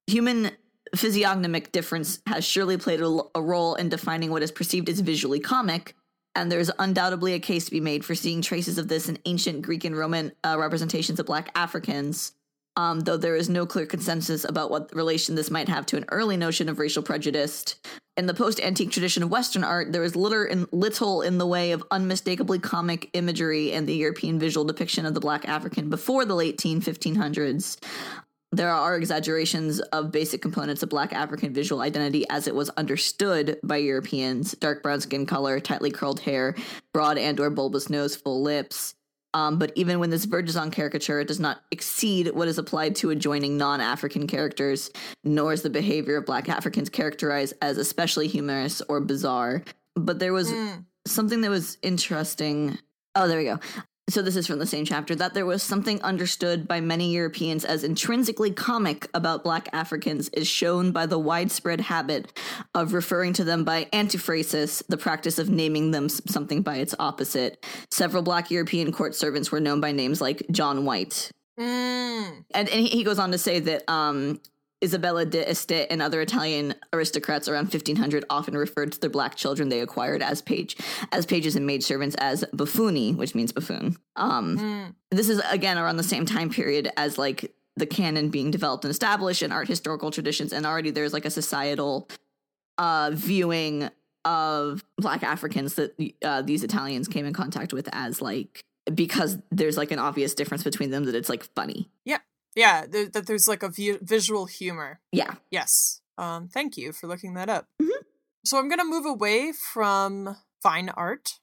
Human 0.09 0.51
physiognomic 0.95 1.73
difference 1.73 2.21
has 2.27 2.45
surely 2.45 2.77
played 2.77 3.01
a, 3.01 3.23
a 3.35 3.41
role 3.41 3.75
in 3.77 3.89
defining 3.89 4.31
what 4.31 4.43
is 4.43 4.53
perceived 4.53 4.91
as 4.91 5.01
visually 5.01 5.41
comic. 5.41 5.95
And 6.35 6.51
there's 6.51 6.71
undoubtedly 6.79 7.35
a 7.35 7.41
case 7.41 7.65
to 7.65 7.71
be 7.71 7.81
made 7.81 8.05
for 8.05 8.15
seeing 8.15 8.41
traces 8.41 8.79
of 8.79 8.89
this 8.89 9.09
in 9.09 9.19
ancient 9.25 9.63
Greek 9.63 9.85
and 9.85 9.97
Roman 9.97 10.33
uh, 10.45 10.57
representations 10.59 11.19
of 11.19 11.27
Black 11.27 11.51
Africans, 11.55 12.33
um, 12.77 13.01
though 13.01 13.17
there 13.17 13.37
is 13.37 13.49
no 13.49 13.67
clear 13.67 13.87
consensus 13.87 14.45
about 14.45 14.71
what 14.71 14.95
relation 14.95 15.35
this 15.35 15.51
might 15.51 15.69
have 15.69 15.87
to 15.87 15.97
an 15.97 16.05
early 16.11 16.37
notion 16.37 16.69
of 16.69 16.79
racial 16.79 17.03
prejudice. 17.03 17.75
In 18.17 18.27
the 18.27 18.35
post 18.35 18.61
antique 18.61 18.91
tradition 18.91 19.23
of 19.23 19.31
Western 19.31 19.65
art, 19.65 19.93
there 19.93 20.05
is 20.05 20.15
little 20.15 20.45
in, 20.45 20.67
little 20.73 21.23
in 21.23 21.39
the 21.39 21.47
way 21.47 21.73
of 21.73 21.85
unmistakably 21.91 22.59
comic 22.59 23.09
imagery 23.13 23.73
in 23.73 23.87
the 23.87 23.95
European 23.95 24.39
visual 24.39 24.65
depiction 24.65 25.07
of 25.07 25.15
the 25.15 25.21
Black 25.21 25.49
African 25.49 25.91
before 25.91 26.25
the 26.25 26.35
late 26.35 26.59
teen 26.59 26.81
1500s. 26.81 27.79
There 28.53 28.71
are 28.71 28.97
exaggerations 28.97 29.79
of 29.81 30.11
basic 30.11 30.43
components 30.43 30.83
of 30.83 30.89
Black 30.89 31.13
African 31.13 31.53
visual 31.55 31.81
identity 31.83 32.25
as 32.29 32.49
it 32.49 32.55
was 32.55 32.69
understood 32.71 33.61
by 33.63 33.77
Europeans: 33.77 34.53
dark 34.53 34.83
brown 34.83 35.01
skin 35.01 35.25
color, 35.25 35.61
tightly 35.61 35.91
curled 35.93 36.21
hair, 36.21 36.57
broad 36.93 37.17
and/or 37.17 37.51
bulbous 37.51 37.89
nose, 37.89 38.17
full 38.17 38.43
lips. 38.43 38.95
Um, 39.33 39.61
but 39.61 39.71
even 39.77 40.01
when 40.01 40.11
this 40.11 40.25
verges 40.25 40.57
on 40.57 40.73
caricature, 40.73 41.21
it 41.21 41.29
does 41.29 41.39
not 41.39 41.61
exceed 41.71 42.33
what 42.35 42.49
is 42.49 42.59
applied 42.59 42.97
to 42.97 43.11
adjoining 43.11 43.57
non-African 43.57 44.27
characters, 44.27 44.91
nor 45.23 45.53
is 45.53 45.63
the 45.63 45.71
behavior 45.71 46.17
of 46.17 46.27
Black 46.27 46.49
Africans 46.49 46.89
characterized 46.89 47.55
as 47.63 47.79
especially 47.79 48.27
humorous 48.27 48.83
or 48.89 49.01
bizarre. 49.01 49.63
But 49.95 50.19
there 50.19 50.33
was 50.33 50.51
Mm. 50.51 50.85
something 51.07 51.43
that 51.43 51.51
was 51.51 51.79
interesting. 51.83 52.79
Oh, 53.15 53.29
there 53.29 53.39
we 53.39 53.45
go. 53.45 53.61
So 54.11 54.23
this 54.23 54.35
is 54.35 54.47
from 54.47 54.59
the 54.59 54.67
same 54.67 54.85
chapter 54.85 55.15
that 55.15 55.35
there 55.35 55.47
was 55.47 55.63
something 55.63 56.03
understood 56.03 56.67
by 56.67 56.81
many 56.81 57.13
Europeans 57.13 57.65
as 57.65 57.85
intrinsically 57.85 58.51
comic 58.51 59.09
about 59.15 59.45
black 59.45 59.69
Africans 59.73 60.29
is 60.31 60.49
shown 60.49 60.91
by 60.91 61.07
the 61.07 61.19
widespread 61.19 61.81
habit 61.81 62.37
of 62.75 62.93
referring 62.93 63.33
to 63.35 63.45
them 63.45 63.63
by 63.63 63.85
antiphrasis, 63.93 64.83
the 64.89 64.97
practice 64.97 65.39
of 65.39 65.49
naming 65.49 65.93
them 65.93 66.09
something 66.09 66.63
by 66.63 66.77
its 66.77 66.95
opposite. 66.99 67.65
Several 67.93 68.23
black 68.23 68.51
European 68.51 68.91
court 68.91 69.15
servants 69.15 69.53
were 69.53 69.61
known 69.61 69.81
by 69.81 69.93
names 69.93 70.21
like 70.21 70.45
John 70.51 70.85
White. 70.85 71.31
Mm. 71.59 72.45
And, 72.53 72.69
and 72.69 72.81
he- 72.81 72.89
he 72.89 73.05
goes 73.05 73.19
on 73.19 73.31
to 73.31 73.39
say 73.39 73.61
that 73.61 73.89
um 73.89 74.41
Isabella 74.83 75.25
d'Este 75.27 75.87
and 75.91 76.01
other 76.01 76.21
Italian 76.21 76.75
aristocrats 76.93 77.49
around 77.49 77.65
1500 77.65 78.25
often 78.31 78.57
referred 78.57 78.93
to 78.93 79.01
their 79.01 79.11
black 79.11 79.37
children 79.37 79.69
they 79.69 79.81
acquired 79.81 80.23
as 80.23 80.41
page 80.43 80.77
as 81.13 81.27
pages 81.27 81.57
and 81.57 81.67
maidservants 81.67 82.17
as 82.17 82.45
buffoni, 82.53 83.13
which 83.13 83.35
means 83.35 83.53
buffoon. 83.53 83.97
Um, 84.17 84.57
Mm, 84.59 84.95
this 85.11 85.29
is 85.29 85.41
again 85.51 85.79
around 85.79 85.97
the 85.97 86.03
same 86.03 86.27
time 86.27 86.51
period 86.51 86.91
as 86.97 87.19
like 87.19 87.55
the 87.77 87.87
canon 87.87 88.31
being 88.31 88.51
developed 88.51 88.85
and 88.85 88.91
established 88.91 89.43
and 89.43 89.53
art 89.53 89.69
historical 89.69 90.11
traditions 90.11 90.53
and 90.53 90.67
already 90.67 90.91
there's 90.91 91.13
like 91.13 91.25
a 91.25 91.31
societal 91.31 92.09
uh 92.79 93.11
viewing 93.15 93.89
of 94.25 94.85
black 94.99 95.23
africans 95.23 95.75
that 95.77 95.95
uh, 96.23 96.43
these 96.43 96.63
italians 96.63 97.09
came 97.09 97.25
in 97.25 97.33
contact 97.33 97.73
with 97.73 97.89
as 97.93 98.21
like 98.21 98.65
because 98.95 99.39
there's 99.51 99.77
like 99.77 99.91
an 99.91 99.99
obvious 99.99 100.35
difference 100.35 100.63
between 100.63 100.91
them 100.91 101.05
that 101.05 101.15
it's 101.15 101.29
like 101.29 101.45
funny. 101.55 101.89
Yeah, 102.05 102.19
there, 102.57 103.07
that 103.09 103.27
there's 103.27 103.49
like 103.49 103.63
a 103.63 103.71
visual 104.03 104.47
humor. 104.47 105.01
yeah 105.13 105.35
Yes. 105.51 106.01
Um, 106.19 106.49
thank 106.49 106.77
you 106.77 106.93
for 106.93 107.07
looking 107.07 107.35
that 107.35 107.49
up. 107.49 107.69
Mhm. 107.81 107.89
So 108.45 108.59
I'm 108.59 108.69
gonna 108.69 108.85
move 108.85 109.07
away 109.07 109.53
from 109.53 110.37
fine 110.63 110.89
art, 110.91 111.39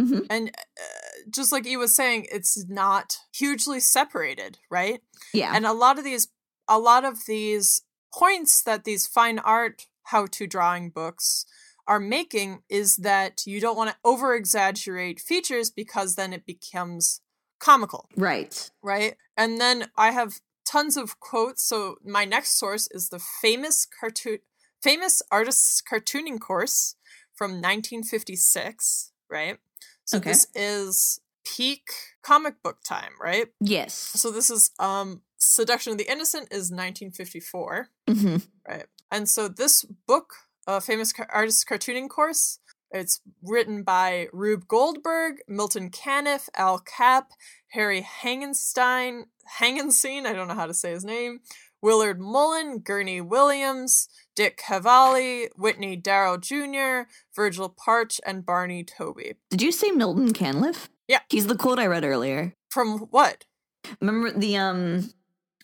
Mhm. 0.00 0.26
and 0.30 0.50
uh, 0.56 0.82
just 1.30 1.50
like 1.52 1.66
you 1.66 1.78
was 1.78 1.94
saying, 1.94 2.26
it's 2.32 2.64
not 2.68 3.18
hugely 3.34 3.80
separated, 3.80 4.58
right? 4.70 5.02
yeah 5.32 5.52
And 5.54 5.66
a 5.66 5.72
lot 5.72 5.98
of 5.98 6.04
these, 6.04 6.28
a 6.68 6.78
lot 6.78 7.04
of 7.04 7.26
these 7.26 7.82
points 8.12 8.62
that 8.62 8.84
these 8.84 9.06
fine 9.06 9.38
art 9.40 9.86
how-to 10.04 10.46
drawing 10.46 10.90
books 10.90 11.44
are 11.86 12.00
making 12.00 12.62
is 12.68 12.96
that 12.96 13.46
you 13.46 13.60
don't 13.60 13.76
want 13.76 13.90
to 13.90 13.96
over 14.04 14.34
exaggerate 14.34 15.20
features 15.20 15.70
because 15.70 16.14
then 16.14 16.32
it 16.32 16.44
becomes 16.46 17.20
comical 17.58 18.08
right 18.16 18.70
right? 18.82 19.16
And 19.36 19.60
then 19.60 19.90
I 19.96 20.10
have 20.12 20.40
tons 20.70 20.96
of 20.96 21.18
quotes. 21.20 21.62
So 21.62 21.96
my 22.04 22.24
next 22.24 22.58
source 22.58 22.88
is 22.90 23.08
the 23.08 23.18
famous 23.18 23.86
cartoon 23.86 24.38
famous 24.82 25.20
artists 25.30 25.82
cartooning 25.82 26.40
course 26.40 26.94
from 27.34 27.60
1956, 27.60 29.12
right? 29.28 29.58
So 30.04 30.18
Okay. 30.18 30.30
this 30.30 30.46
is 30.54 31.20
peak 31.44 31.90
comic 32.22 32.62
book 32.62 32.78
time, 32.84 33.12
right? 33.20 33.48
yes 33.60 33.92
So 33.94 34.30
this 34.30 34.50
is 34.50 34.70
um 34.78 35.22
Seduction 35.42 35.92
of 35.92 35.98
the 35.98 36.10
Innocent 36.10 36.48
is 36.52 36.70
1954, 36.70 37.88
hmm 38.08 38.36
right? 38.68 38.86
And 39.10 39.28
so 39.28 39.48
this 39.48 39.84
book, 40.06 40.34
uh, 40.66 40.80
famous 40.80 41.12
car- 41.12 41.28
artist 41.32 41.66
cartooning 41.66 42.08
course, 42.08 42.60
it's 42.90 43.20
written 43.42 43.82
by 43.82 44.28
Rube 44.32 44.66
Goldberg, 44.68 45.36
Milton 45.48 45.90
Caniff, 45.90 46.48
Al 46.56 46.78
Capp, 46.78 47.30
Harry 47.68 48.02
Hangenstein, 48.22 49.24
Hangenstein, 49.58 50.26
I 50.26 50.32
don't 50.32 50.48
know 50.48 50.54
how 50.54 50.66
to 50.66 50.74
say 50.74 50.90
his 50.90 51.04
name, 51.04 51.40
Willard 51.82 52.20
Mullin, 52.20 52.78
Gurney 52.80 53.20
Williams, 53.20 54.08
Dick 54.34 54.56
Cavalli, 54.58 55.48
Whitney 55.56 55.96
Darrow 55.96 56.36
Jr., 56.36 57.08
Virgil 57.34 57.68
Parch, 57.68 58.20
and 58.26 58.44
Barney 58.44 58.84
Tobey. 58.84 59.34
did 59.50 59.62
you 59.62 59.72
say 59.72 59.90
milton 59.90 60.32
Caniff? 60.32 60.88
Yeah. 61.08 61.20
he's 61.28 61.46
the 61.46 61.56
quote 61.56 61.78
i 61.78 61.86
read 61.86 62.04
earlier 62.04 62.54
From 62.70 62.98
what? 63.10 63.44
Remember 64.00 64.30
the 64.30 64.56
um 64.56 65.10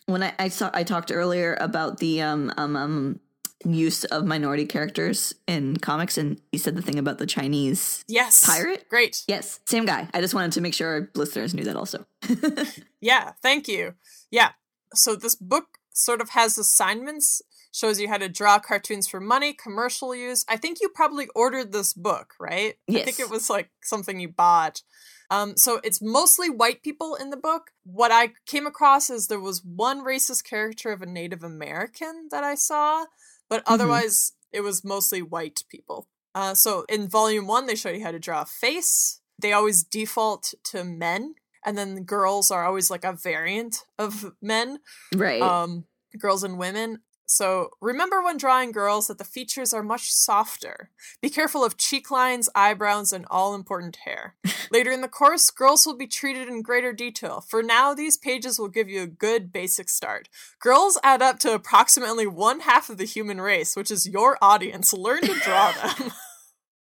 when 0.07 0.23
I 0.23 0.33
I 0.39 0.47
saw 0.49 0.69
I 0.73 0.83
talked 0.83 1.11
earlier 1.11 1.55
about 1.61 1.99
the 1.99 2.21
um 2.21 2.51
um 2.57 2.75
um 2.75 3.19
use 3.65 4.03
of 4.05 4.25
minority 4.25 4.65
characters 4.65 5.33
in 5.47 5.77
comics 5.77 6.17
and 6.17 6.39
he 6.51 6.57
said 6.57 6.75
the 6.75 6.81
thing 6.81 6.99
about 6.99 7.17
the 7.17 7.25
Chinese 7.25 8.03
Yes. 8.07 8.45
pirate? 8.45 8.87
Great. 8.89 9.23
Yes, 9.27 9.59
same 9.65 9.85
guy. 9.85 10.07
I 10.13 10.21
just 10.21 10.33
wanted 10.33 10.51
to 10.53 10.61
make 10.61 10.73
sure 10.73 10.87
our 10.89 11.09
listeners 11.15 11.53
knew 11.53 11.63
that 11.63 11.75
also. 11.75 12.05
Yeah, 13.01 13.33
thank 13.43 13.67
you. 13.67 13.93
Yeah. 14.31 14.51
So 14.95 15.15
this 15.15 15.35
book 15.35 15.77
sort 15.93 16.19
of 16.21 16.29
has 16.29 16.57
assignments, 16.57 17.41
shows 17.71 17.99
you 17.99 18.07
how 18.09 18.17
to 18.17 18.27
draw 18.29 18.57
cartoons 18.59 19.07
for 19.07 19.19
money, 19.19 19.53
commercial 19.53 20.15
use. 20.15 20.43
I 20.49 20.57
think 20.57 20.79
you 20.81 20.89
probably 20.89 21.27
ordered 21.35 21.71
this 21.71 21.93
book, 21.93 22.33
right? 22.39 22.75
yes. 22.87 23.01
I 23.01 23.05
think 23.05 23.19
it 23.19 23.29
was 23.29 23.49
like 23.49 23.69
something 23.83 24.19
you 24.19 24.29
bought. 24.29 24.81
Um, 25.29 25.57
so 25.57 25.79
it's 25.83 26.01
mostly 26.01 26.49
white 26.49 26.81
people 26.83 27.13
in 27.15 27.29
the 27.29 27.37
book. 27.37 27.71
What 27.83 28.11
I 28.11 28.31
came 28.45 28.65
across 28.65 29.09
is 29.09 29.27
there 29.27 29.39
was 29.39 29.63
one 29.63 30.03
racist 30.03 30.43
character 30.45 30.91
of 30.91 31.01
a 31.01 31.05
Native 31.05 31.43
American 31.43 32.29
that 32.31 32.43
I 32.43 32.55
saw, 32.55 33.05
but 33.49 33.61
Mhm. 33.65 33.73
otherwise 33.73 34.33
it 34.51 34.61
was 34.61 34.83
mostly 34.83 35.21
white 35.21 35.63
people. 35.69 36.07
Uh, 36.35 36.53
so 36.53 36.85
in 36.87 37.07
volume 37.07 37.47
one, 37.47 37.65
they 37.65 37.75
show 37.75 37.89
you 37.89 38.03
how 38.03 38.11
to 38.11 38.19
draw 38.19 38.41
a 38.41 38.45
face. 38.45 39.21
They 39.39 39.53
always 39.53 39.83
default 39.83 40.53
to 40.65 40.83
men, 40.83 41.35
and 41.65 41.77
then 41.77 41.95
the 41.95 42.01
girls 42.01 42.51
are 42.51 42.65
always 42.65 42.89
like 42.89 43.03
a 43.03 43.13
variant 43.13 43.85
of 43.97 44.33
men, 44.41 44.79
right. 45.15 45.41
um, 45.41 45.85
girls 46.17 46.43
and 46.43 46.57
women. 46.57 47.01
So 47.29 47.71
remember 47.81 48.23
when 48.23 48.37
drawing 48.37 48.71
girls 48.71 49.07
that 49.07 49.17
the 49.17 49.25
features 49.25 49.73
are 49.73 49.83
much 49.83 50.11
softer. 50.11 50.89
Be 51.21 51.29
careful 51.29 51.63
of 51.63 51.77
cheek 51.77 52.09
lines, 52.09 52.49
eyebrows, 52.55 53.11
and 53.11 53.25
all 53.29 53.53
important 53.53 53.97
hair. 54.05 54.35
Later 54.71 54.91
in 54.91 55.01
the 55.01 55.09
course, 55.09 55.49
girls 55.51 55.85
will 55.85 55.97
be 55.97 56.07
treated 56.07 56.47
in 56.47 56.61
greater 56.61 56.93
detail. 56.93 57.41
For 57.41 57.61
now, 57.61 57.93
these 57.93 58.15
pages 58.15 58.57
will 58.57 58.69
give 58.69 58.87
you 58.87 59.01
a 59.01 59.07
good 59.07 59.51
basic 59.51 59.89
start. 59.89 60.29
Girls 60.59 60.97
add 61.03 61.21
up 61.21 61.37
to 61.39 61.53
approximately 61.53 62.25
one 62.27 62.61
half 62.61 62.89
of 62.89 62.97
the 62.97 63.03
human 63.05 63.41
race, 63.41 63.75
which 63.75 63.91
is 63.91 64.07
your 64.07 64.37
audience. 64.41 64.93
Learn 64.93 65.21
to 65.21 65.33
draw 65.41 65.71
them. 65.97 66.11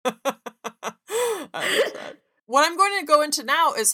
I 1.55 1.77
like 1.85 1.95
that. 1.95 2.17
What 2.47 2.67
I'm 2.67 2.77
going 2.79 2.99
to 3.01 3.07
go 3.07 3.21
into 3.21 3.45
now 3.45 3.75
is 3.75 3.93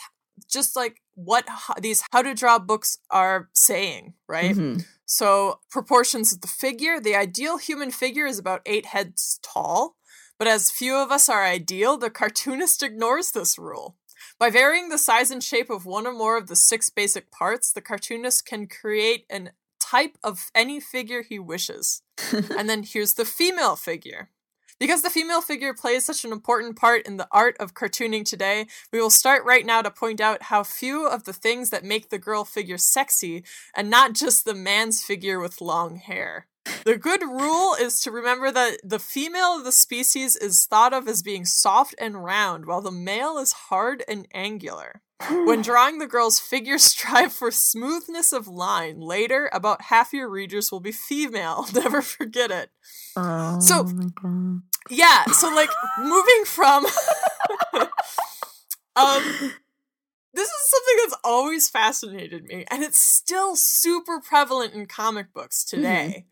just 0.48 0.76
like 0.76 1.02
what 1.14 1.44
these 1.80 2.04
how 2.12 2.22
to 2.22 2.32
draw 2.34 2.60
books 2.60 2.98
are 3.10 3.48
saying, 3.54 4.14
right? 4.28 4.54
Mhm. 4.54 4.86
So, 5.10 5.60
proportions 5.70 6.34
of 6.34 6.42
the 6.42 6.48
figure. 6.48 7.00
The 7.00 7.16
ideal 7.16 7.56
human 7.56 7.90
figure 7.90 8.26
is 8.26 8.38
about 8.38 8.60
eight 8.66 8.84
heads 8.84 9.40
tall, 9.42 9.96
but 10.38 10.46
as 10.46 10.70
few 10.70 10.96
of 10.96 11.10
us 11.10 11.30
are 11.30 11.46
ideal, 11.46 11.96
the 11.96 12.10
cartoonist 12.10 12.82
ignores 12.82 13.30
this 13.30 13.58
rule. 13.58 13.96
By 14.38 14.50
varying 14.50 14.90
the 14.90 14.98
size 14.98 15.30
and 15.30 15.42
shape 15.42 15.70
of 15.70 15.86
one 15.86 16.06
or 16.06 16.12
more 16.12 16.36
of 16.36 16.46
the 16.46 16.56
six 16.56 16.90
basic 16.90 17.30
parts, 17.30 17.72
the 17.72 17.80
cartoonist 17.80 18.44
can 18.44 18.66
create 18.66 19.24
an 19.30 19.52
type 19.80 20.18
of 20.22 20.50
any 20.54 20.78
figure 20.78 21.22
he 21.22 21.38
wishes. 21.38 22.02
and 22.32 22.68
then 22.68 22.82
here's 22.82 23.14
the 23.14 23.24
female 23.24 23.76
figure. 23.76 24.28
Because 24.78 25.02
the 25.02 25.10
female 25.10 25.40
figure 25.40 25.74
plays 25.74 26.04
such 26.04 26.24
an 26.24 26.30
important 26.30 26.76
part 26.76 27.06
in 27.06 27.16
the 27.16 27.26
art 27.32 27.56
of 27.58 27.74
cartooning 27.74 28.24
today, 28.24 28.66
we 28.92 29.00
will 29.00 29.10
start 29.10 29.44
right 29.44 29.66
now 29.66 29.82
to 29.82 29.90
point 29.90 30.20
out 30.20 30.44
how 30.44 30.62
few 30.62 31.06
of 31.06 31.24
the 31.24 31.32
things 31.32 31.70
that 31.70 31.84
make 31.84 32.10
the 32.10 32.18
girl 32.18 32.44
figure 32.44 32.78
sexy 32.78 33.44
and 33.74 33.90
not 33.90 34.12
just 34.12 34.44
the 34.44 34.54
man's 34.54 35.02
figure 35.02 35.40
with 35.40 35.60
long 35.60 35.96
hair. 35.96 36.46
The 36.84 36.96
good 36.96 37.22
rule 37.22 37.74
is 37.74 38.00
to 38.02 38.10
remember 38.10 38.50
that 38.50 38.78
the 38.84 38.98
female 38.98 39.56
of 39.58 39.64
the 39.64 39.72
species 39.72 40.36
is 40.36 40.64
thought 40.66 40.92
of 40.92 41.06
as 41.08 41.22
being 41.22 41.44
soft 41.44 41.94
and 41.98 42.22
round, 42.24 42.66
while 42.66 42.80
the 42.80 42.90
male 42.90 43.38
is 43.38 43.52
hard 43.52 44.02
and 44.08 44.26
angular. 44.32 45.02
When 45.28 45.62
drawing 45.70 45.98
the 45.98 46.06
girl's 46.06 46.38
figure, 46.40 46.78
strive 46.92 47.32
for 47.32 47.50
smoothness 47.50 48.32
of 48.32 48.46
line. 48.48 49.00
Later, 49.00 49.50
about 49.52 49.82
half 49.82 50.12
your 50.12 50.28
readers 50.28 50.70
will 50.72 50.80
be 50.80 50.92
female. 50.92 51.66
Never 51.74 52.02
forget 52.02 52.50
it. 52.50 52.70
So- 53.60 53.84
Yeah, 54.90 55.24
so 55.26 55.48
like 55.54 55.70
moving 55.98 56.44
from 56.46 56.86
um 58.96 59.22
this 60.34 60.48
is 60.48 60.70
something 60.70 60.96
that's 61.02 61.16
always 61.24 61.68
fascinated 61.68 62.44
me 62.44 62.64
and 62.70 62.82
it's 62.82 62.98
still 62.98 63.56
super 63.56 64.20
prevalent 64.20 64.72
in 64.74 64.86
comic 64.86 65.32
books 65.34 65.64
today. 65.64 66.26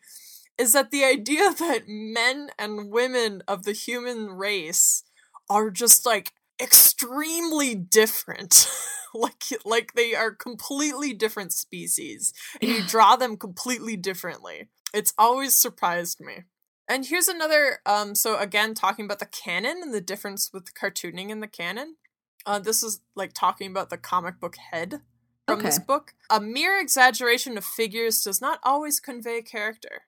Is 0.58 0.72
that 0.72 0.90
the 0.90 1.04
idea 1.04 1.52
that 1.58 1.84
men 1.88 2.50
and 2.58 2.90
women 2.90 3.42
of 3.46 3.64
the 3.64 3.72
human 3.72 4.30
race 4.30 5.04
are 5.48 5.70
just 5.70 6.06
like 6.06 6.32
extremely 6.60 7.74
different. 7.74 8.68
like 9.14 9.44
like 9.64 9.94
they 9.94 10.14
are 10.14 10.30
completely 10.30 11.12
different 11.12 11.52
species 11.52 12.32
and 12.60 12.70
you 12.70 12.82
draw 12.82 13.16
them 13.16 13.36
completely 13.36 13.96
differently. 13.96 14.68
It's 14.92 15.14
always 15.16 15.54
surprised 15.54 16.20
me. 16.20 16.44
And 16.88 17.06
here's 17.06 17.28
another 17.28 17.80
um 17.86 18.14
so 18.14 18.38
again 18.38 18.74
talking 18.74 19.04
about 19.04 19.18
the 19.18 19.26
canon 19.26 19.80
and 19.82 19.94
the 19.94 20.00
difference 20.00 20.50
with 20.52 20.74
cartooning 20.74 21.30
in 21.30 21.40
the 21.40 21.46
canon. 21.46 21.96
Uh 22.44 22.58
this 22.58 22.82
is 22.82 23.00
like 23.14 23.32
talking 23.32 23.70
about 23.70 23.90
the 23.90 23.96
comic 23.98 24.38
book 24.38 24.56
head 24.70 25.00
from 25.46 25.62
this 25.62 25.78
book. 25.78 26.12
A 26.28 26.40
mere 26.40 26.78
exaggeration 26.78 27.56
of 27.56 27.64
figures 27.64 28.20
does 28.22 28.40
not 28.40 28.58
always 28.64 29.00
convey 29.00 29.42
character. 29.42 30.02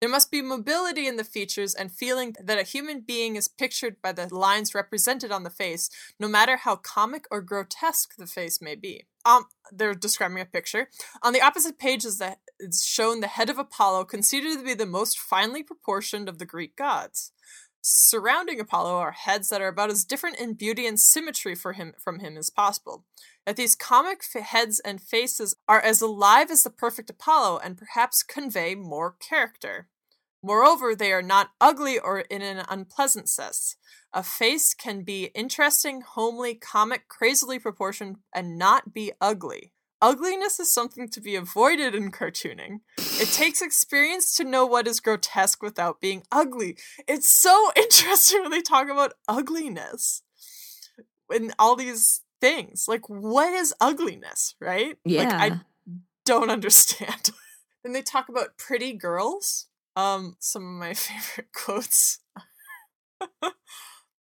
There 0.00 0.08
must 0.08 0.30
be 0.30 0.40
mobility 0.40 1.06
in 1.06 1.16
the 1.16 1.24
features 1.24 1.74
and 1.74 1.92
feeling 1.92 2.34
that 2.42 2.58
a 2.58 2.62
human 2.62 3.00
being 3.00 3.36
is 3.36 3.48
pictured 3.48 4.00
by 4.00 4.12
the 4.12 4.34
lines 4.34 4.74
represented 4.74 5.30
on 5.30 5.42
the 5.42 5.50
face, 5.50 5.90
no 6.18 6.26
matter 6.26 6.56
how 6.56 6.76
comic 6.76 7.26
or 7.30 7.42
grotesque 7.42 8.16
the 8.16 8.26
face 8.26 8.62
may 8.62 8.74
be. 8.74 9.04
Um, 9.26 9.44
they're 9.70 9.94
describing 9.94 10.40
a 10.40 10.46
picture. 10.46 10.88
On 11.22 11.34
the 11.34 11.42
opposite 11.42 11.78
page 11.78 12.06
is 12.06 12.18
the 12.18 12.36
is 12.58 12.84
shown 12.84 13.20
the 13.20 13.26
head 13.26 13.50
of 13.50 13.58
Apollo, 13.58 14.04
considered 14.06 14.58
to 14.58 14.64
be 14.64 14.74
the 14.74 14.86
most 14.86 15.18
finely 15.18 15.62
proportioned 15.62 16.28
of 16.28 16.38
the 16.38 16.46
Greek 16.46 16.76
gods. 16.76 17.32
surrounding 17.82 18.60
Apollo 18.60 18.96
are 18.96 19.12
heads 19.12 19.48
that 19.48 19.62
are 19.62 19.68
about 19.68 19.90
as 19.90 20.04
different 20.04 20.38
in 20.38 20.54
beauty 20.54 20.86
and 20.86 21.00
symmetry 21.00 21.54
for 21.54 21.72
him 21.72 21.94
from 21.98 22.20
him 22.20 22.36
as 22.36 22.50
possible. 22.50 23.04
That 23.46 23.56
these 23.56 23.74
comic 23.74 24.22
f- 24.34 24.42
heads 24.42 24.80
and 24.80 25.00
faces 25.00 25.54
are 25.66 25.80
as 25.80 26.02
alive 26.02 26.50
as 26.50 26.62
the 26.62 26.70
perfect 26.70 27.10
Apollo 27.10 27.60
and 27.64 27.78
perhaps 27.78 28.22
convey 28.22 28.74
more 28.74 29.16
character. 29.18 29.88
Moreover, 30.42 30.94
they 30.94 31.12
are 31.12 31.22
not 31.22 31.50
ugly 31.60 31.98
or 31.98 32.20
in 32.20 32.42
an 32.42 32.64
unpleasant 32.68 33.28
sense. 33.28 33.76
A 34.12 34.22
face 34.22 34.74
can 34.74 35.02
be 35.02 35.26
interesting, 35.34 36.00
homely, 36.00 36.54
comic, 36.54 37.08
crazily 37.08 37.58
proportioned, 37.58 38.16
and 38.34 38.58
not 38.58 38.92
be 38.92 39.12
ugly. 39.20 39.72
Ugliness 40.02 40.58
is 40.58 40.72
something 40.72 41.08
to 41.10 41.20
be 41.20 41.36
avoided 41.36 41.94
in 41.94 42.10
cartooning. 42.10 42.80
It 42.96 43.28
takes 43.28 43.60
experience 43.60 44.34
to 44.36 44.44
know 44.44 44.64
what 44.64 44.88
is 44.88 44.98
grotesque 44.98 45.62
without 45.62 46.00
being 46.00 46.22
ugly. 46.32 46.78
It's 47.06 47.28
so 47.28 47.70
interesting 47.76 48.42
when 48.42 48.50
they 48.50 48.62
talk 48.62 48.88
about 48.88 49.12
ugliness 49.28 50.22
and 51.30 51.52
all 51.58 51.76
these 51.76 52.22
things. 52.40 52.86
Like, 52.88 53.08
what 53.08 53.52
is 53.52 53.74
ugliness, 53.80 54.54
right? 54.58 54.96
Yeah. 55.04 55.24
Like, 55.24 55.32
I 55.52 55.60
don't 56.24 56.50
understand. 56.50 57.30
then 57.84 57.92
they 57.92 58.02
talk 58.02 58.28
about 58.28 58.56
pretty 58.56 58.94
girls. 58.94 59.66
Um, 59.96 60.36
some 60.38 60.62
of 60.64 60.70
my 60.80 60.94
favorite 60.94 61.52
quotes. 61.52 62.18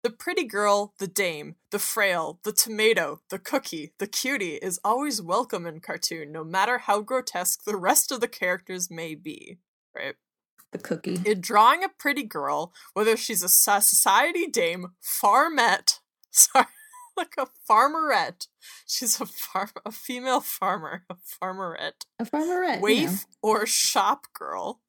The 0.05 0.11
pretty 0.11 0.45
girl, 0.45 0.95
the 1.01 1.09
dame, 1.09 1.57
the 1.73 1.81
frail, 1.81 2.39
the 2.45 2.53
tomato, 2.53 3.21
the 3.31 3.39
cookie, 3.39 3.93
the 3.99 4.07
cutie 4.07 4.55
is 4.55 4.79
always 4.85 5.21
welcome 5.21 5.67
in 5.67 5.81
cartoon, 5.81 6.31
no 6.31 6.45
matter 6.45 6.79
how 6.79 7.01
grotesque 7.01 7.65
the 7.65 7.77
rest 7.77 8.13
of 8.13 8.21
the 8.21 8.29
characters 8.29 8.91
may 8.91 9.15
be. 9.17 9.59
Right? 9.95 10.15
the 10.71 10.79
cookie. 10.79 11.19
In 11.27 11.41
drawing 11.41 11.83
a 11.83 11.89
pretty 11.89 12.23
girl, 12.23 12.73
whether 12.93 13.17
she's 13.17 13.43
a 13.43 13.49
society 13.49 14.47
dame, 14.47 14.93
farmette, 15.03 15.99
sorry, 16.31 16.67
like 17.17 17.35
a 17.37 17.49
farmerette, 17.69 18.47
she's 18.87 19.21
a 19.21 19.27
farm, 19.27 19.71
a 19.85 19.91
female 19.91 20.41
farmer, 20.41 21.05
a 21.11 21.17
farmerette, 21.17 22.05
A 22.21 22.25
farmerette. 22.25 22.81
waif 22.81 23.27
or 23.43 23.67
shop 23.67 24.27
girl. 24.33 24.81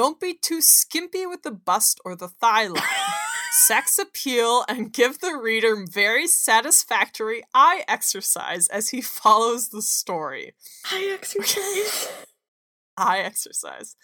Don't 0.00 0.18
be 0.18 0.32
too 0.32 0.62
skimpy 0.62 1.26
with 1.26 1.42
the 1.42 1.50
bust 1.50 2.00
or 2.06 2.16
the 2.16 2.26
thigh 2.26 2.68
line. 2.68 2.82
Sex 3.52 3.98
appeal 3.98 4.64
and 4.66 4.94
give 4.94 5.18
the 5.18 5.36
reader 5.36 5.84
very 5.86 6.26
satisfactory 6.26 7.42
eye 7.52 7.84
exercise 7.86 8.66
as 8.68 8.88
he 8.88 9.02
follows 9.02 9.68
the 9.68 9.82
story. 9.82 10.54
Eye 10.90 11.10
exercise. 11.12 12.08
Eye 12.96 13.18
exercise. 13.18 13.94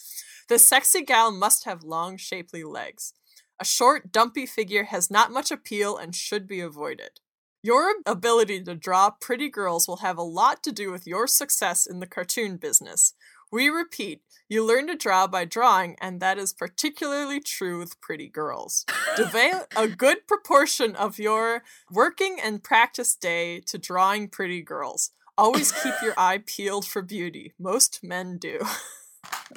The 0.51 0.59
sexy 0.59 1.01
gal 1.01 1.33
must 1.33 1.65
have 1.65 1.83
long, 1.83 2.19
shapely 2.19 2.63
legs. 2.63 3.15
A 3.59 3.65
short, 3.65 4.13
dumpy 4.13 4.45
figure 4.45 4.85
has 4.85 5.11
not 5.11 5.33
much 5.33 5.51
appeal 5.51 5.97
and 5.97 6.15
should 6.15 6.47
be 6.47 6.61
avoided. 6.61 7.21
Your 7.63 7.95
ability 8.05 8.63
to 8.65 8.75
draw 8.75 9.11
pretty 9.11 9.49
girls 9.49 9.89
will 9.89 9.97
have 9.97 10.19
a 10.19 10.23
lot 10.23 10.63
to 10.65 10.73
do 10.73 10.93
with 10.93 11.07
your 11.07 11.27
success 11.27 11.87
in 11.87 12.01
the 12.01 12.07
cartoon 12.07 12.59
business. 12.59 13.15
We 13.53 13.69
repeat, 13.69 14.23
you 14.49 14.65
learn 14.65 14.87
to 14.89 14.97
draw 14.97 15.27
by 15.27 15.45
drawing, 15.45 15.97
and 16.01 16.21
that 16.21 16.39
is 16.39 16.53
particularly 16.53 17.41
true 17.41 17.79
with 17.79 18.01
pretty 18.01 18.29
girls. 18.29 18.85
Devote 19.17 19.67
a 19.77 19.87
good 19.89 20.27
proportion 20.27 20.97
of 20.97 21.19
your 21.19 21.63
working 21.91 22.39
and 22.43 22.63
practice 22.63 23.15
day 23.15 23.61
to 23.67 23.79
drawing 23.79 24.29
pretty 24.29 24.63
girls. 24.63 25.11
Always 25.39 25.71
keep 25.71 25.95
your 26.03 26.15
eye 26.17 26.43
peeled 26.45 26.87
for 26.87 27.03
beauty. 27.03 27.53
Most 27.59 28.01
men 28.03 28.39
do. 28.39 28.61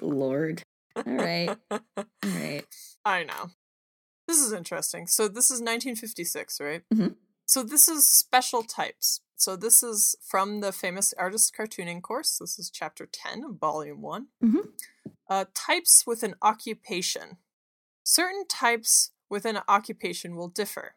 Lord. 0.01 0.63
All 0.95 1.03
right. 1.05 1.55
All 1.71 1.79
right. 2.25 2.65
I 3.05 3.23
know. 3.23 3.51
This 4.27 4.39
is 4.39 4.51
interesting. 4.53 5.07
So 5.07 5.27
this 5.27 5.45
is 5.45 5.59
1956, 5.61 6.59
right? 6.61 6.81
Mhm. 6.93 7.15
So 7.45 7.63
this 7.63 7.87
is 7.87 8.05
special 8.05 8.61
types. 8.63 9.21
So 9.39 9.55
this 9.55 9.81
is 9.81 10.17
from 10.21 10.59
the 10.59 10.73
famous 10.73 11.13
artist 11.13 11.55
cartooning 11.55 12.01
course. 12.01 12.37
This 12.39 12.59
is 12.59 12.69
chapter 12.69 13.05
10 13.05 13.45
of 13.45 13.55
volume 13.55 14.01
one 14.01 14.27
Mhm. 14.43 14.73
Uh, 15.29 15.45
types 15.53 16.05
with 16.05 16.23
an 16.23 16.35
occupation. 16.41 17.37
Certain 18.03 18.45
types 18.47 19.11
within 19.29 19.55
an 19.55 19.63
occupation 19.67 20.35
will 20.35 20.49
differ. 20.49 20.95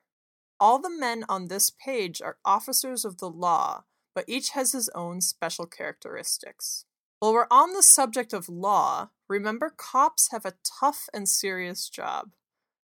All 0.59 0.81
the 0.81 0.91
men 0.91 1.25
on 1.29 1.47
this 1.47 1.71
page 1.71 2.21
are 2.21 2.39
officers 2.45 3.05
of 3.05 3.19
the 3.19 3.31
law, 3.31 3.85
but 4.13 4.25
each 4.29 4.51
has 4.51 4.73
his 4.73 4.89
own 4.89 5.21
special 5.21 5.67
characteristics. 5.67 6.85
While 7.21 7.35
we're 7.35 7.47
on 7.49 7.75
the 7.75 7.83
subject 7.83 8.33
of 8.33 8.49
law, 8.49 9.11
remember 9.29 9.71
cops 9.71 10.33
have 10.33 10.45
a 10.45 10.59
tough 10.65 11.09
and 11.15 11.29
serious 11.29 11.89
job. 11.89 12.33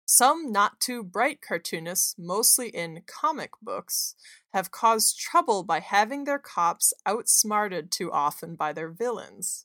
Some 0.06 0.52
not 0.52 0.78
too 0.78 1.02
bright 1.02 1.40
cartoonists, 1.42 2.14
mostly 2.16 2.68
in 2.68 3.02
comic 3.06 3.50
books, 3.60 4.14
have 4.54 4.70
caused 4.70 5.18
trouble 5.18 5.64
by 5.64 5.80
having 5.80 6.24
their 6.24 6.38
cops 6.38 6.94
outsmarted 7.04 7.90
too 7.90 8.12
often 8.12 8.54
by 8.54 8.72
their 8.72 8.88
villains. 8.88 9.64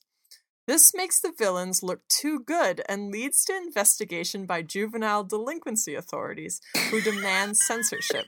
This 0.66 0.92
makes 0.94 1.20
the 1.20 1.32
villains 1.36 1.82
look 1.82 2.06
too 2.08 2.40
good 2.40 2.82
and 2.88 3.12
leads 3.12 3.44
to 3.44 3.56
investigation 3.56 4.44
by 4.44 4.62
juvenile 4.62 5.22
delinquency 5.22 5.94
authorities 5.94 6.60
who 6.90 7.00
demand 7.00 7.56
censorship. 7.56 8.26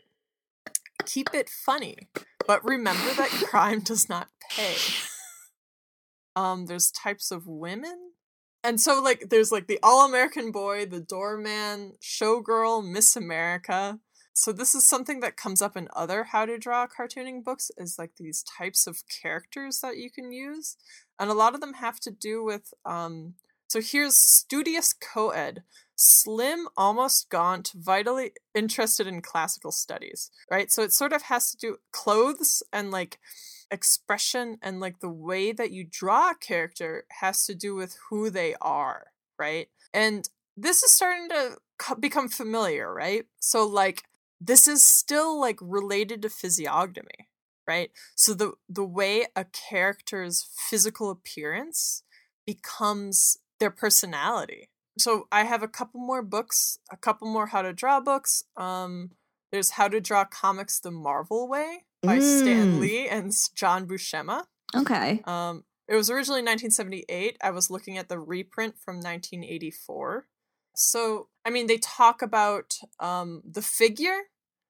Keep 1.05 1.35
it 1.35 1.49
funny, 1.49 2.09
but 2.47 2.65
remember 2.65 3.13
that 3.15 3.31
crime 3.31 3.81
does 3.85 4.09
not 4.09 4.29
pay. 4.51 4.77
Um, 6.37 6.67
there's 6.67 6.91
types 6.91 7.31
of 7.31 7.47
women. 7.47 8.04
And 8.65 8.81
so 8.81 9.01
like 9.03 9.29
there's 9.29 9.53
like 9.53 9.67
the 9.67 9.79
all-American 9.83 10.51
boy, 10.51 10.87
the 10.87 11.01
doorman, 11.01 11.93
showgirl, 12.03 12.85
Miss 12.85 13.15
America. 13.15 14.01
So 14.33 14.51
this 14.53 14.75
is 14.75 14.85
something 14.85 15.21
that 15.21 15.37
comes 15.37 15.63
up 15.63 15.77
in 15.77 15.87
other 15.95 16.25
how 16.25 16.47
to 16.47 16.59
draw 16.59 16.87
cartooning 16.89 17.45
books 17.45 17.71
is 17.77 17.99
like 17.99 18.13
these 18.17 18.43
types 18.43 18.87
of 18.87 19.05
characters 19.23 19.81
that 19.81 19.99
you 19.99 20.11
can 20.11 20.33
use. 20.33 20.77
And 21.21 21.31
a 21.31 21.35
lot 21.35 21.55
of 21.55 21.61
them 21.61 21.75
have 21.75 22.01
to 22.01 22.11
do 22.11 22.43
with 22.43 22.73
um 22.85 23.35
so 23.69 23.81
here's 23.81 24.15
studious 24.15 24.93
co-ed, 24.93 25.63
slim, 25.97 26.69
almost 26.77 27.29
gaunt, 27.29 27.73
vitally 27.75 28.33
interested 28.55 29.07
in 29.07 29.21
classical 29.21 29.73
studies, 29.73 30.31
right? 30.51 30.71
So 30.71 30.83
it 30.83 30.93
sort 30.93 31.13
of 31.13 31.23
has 31.23 31.51
to 31.51 31.57
do 31.57 31.77
clothes 31.91 32.63
and 32.73 32.91
like 32.91 33.19
expression 33.71 34.59
and 34.63 34.81
like 34.81 35.01
the 35.01 35.09
way 35.09 35.53
that 35.53 35.71
you 35.71 35.87
draw 35.89 36.31
a 36.31 36.35
character 36.35 37.07
has 37.21 37.45
to 37.47 37.55
do 37.55 37.75
with 37.75 37.97
who 38.09 38.31
they 38.31 38.55
are, 38.61 39.09
right? 39.39 39.69
And 39.93 40.29
this 40.57 40.83
is 40.83 40.93
starting 40.93 41.29
to 41.31 41.57
become 41.99 42.29
familiar, 42.29 42.93
right? 42.93 43.27
So 43.41 43.67
like 43.67 44.05
this 44.41 44.69
is 44.69 44.85
still 44.85 45.41
like 45.41 45.59
related 45.61 46.23
to 46.23 46.31
physiognomy, 46.31 47.29
right? 47.67 47.91
So 48.15 48.35
the 48.35 48.53
the 48.69 48.85
way 48.85 49.27
a 49.35 49.45
character's 49.45 50.49
physical 50.69 51.11
appearance 51.11 52.03
becomes 52.47 53.39
their 53.61 53.71
personality. 53.71 54.69
So 54.99 55.27
I 55.33 55.45
have 55.45 55.63
a 55.63 55.69
couple 55.69 56.01
more 56.01 56.23
books, 56.23 56.79
a 56.91 56.97
couple 56.97 57.27
more 57.29 57.47
how 57.47 57.63
to 57.63 57.73
draw 57.73 58.01
books. 58.01 58.45
Um 58.57 59.11
there's 59.55 59.71
How 59.71 59.87
to 59.87 60.01
Draw 60.01 60.25
Comics 60.25 60.81
the 60.81 60.91
Marvel 60.91 61.49
Way 61.49 61.85
by 62.07 62.19
Stan 62.19 62.75
Mm. 62.75 62.81
Lee 62.81 63.09
and 63.09 63.33
John 63.55 63.87
Buscema. 63.87 64.45
Okay. 64.75 65.23
Um, 65.25 65.65
it 65.89 65.95
was 65.95 66.11
originally 66.11 66.41
1978. 66.41 67.37
I 67.43 67.51
was 67.51 67.71
looking 67.71 67.99
at 67.99 68.09
the 68.09 68.19
reprint 68.19 68.77
from 68.79 68.97
1984. 68.97 70.27
So, 70.75 71.29
I 71.45 71.51
mean, 71.51 71.67
they 71.67 71.79
talk 71.79 72.23
about 72.23 72.79
um, 72.99 73.43
the 73.49 73.63
figure. 73.63 74.23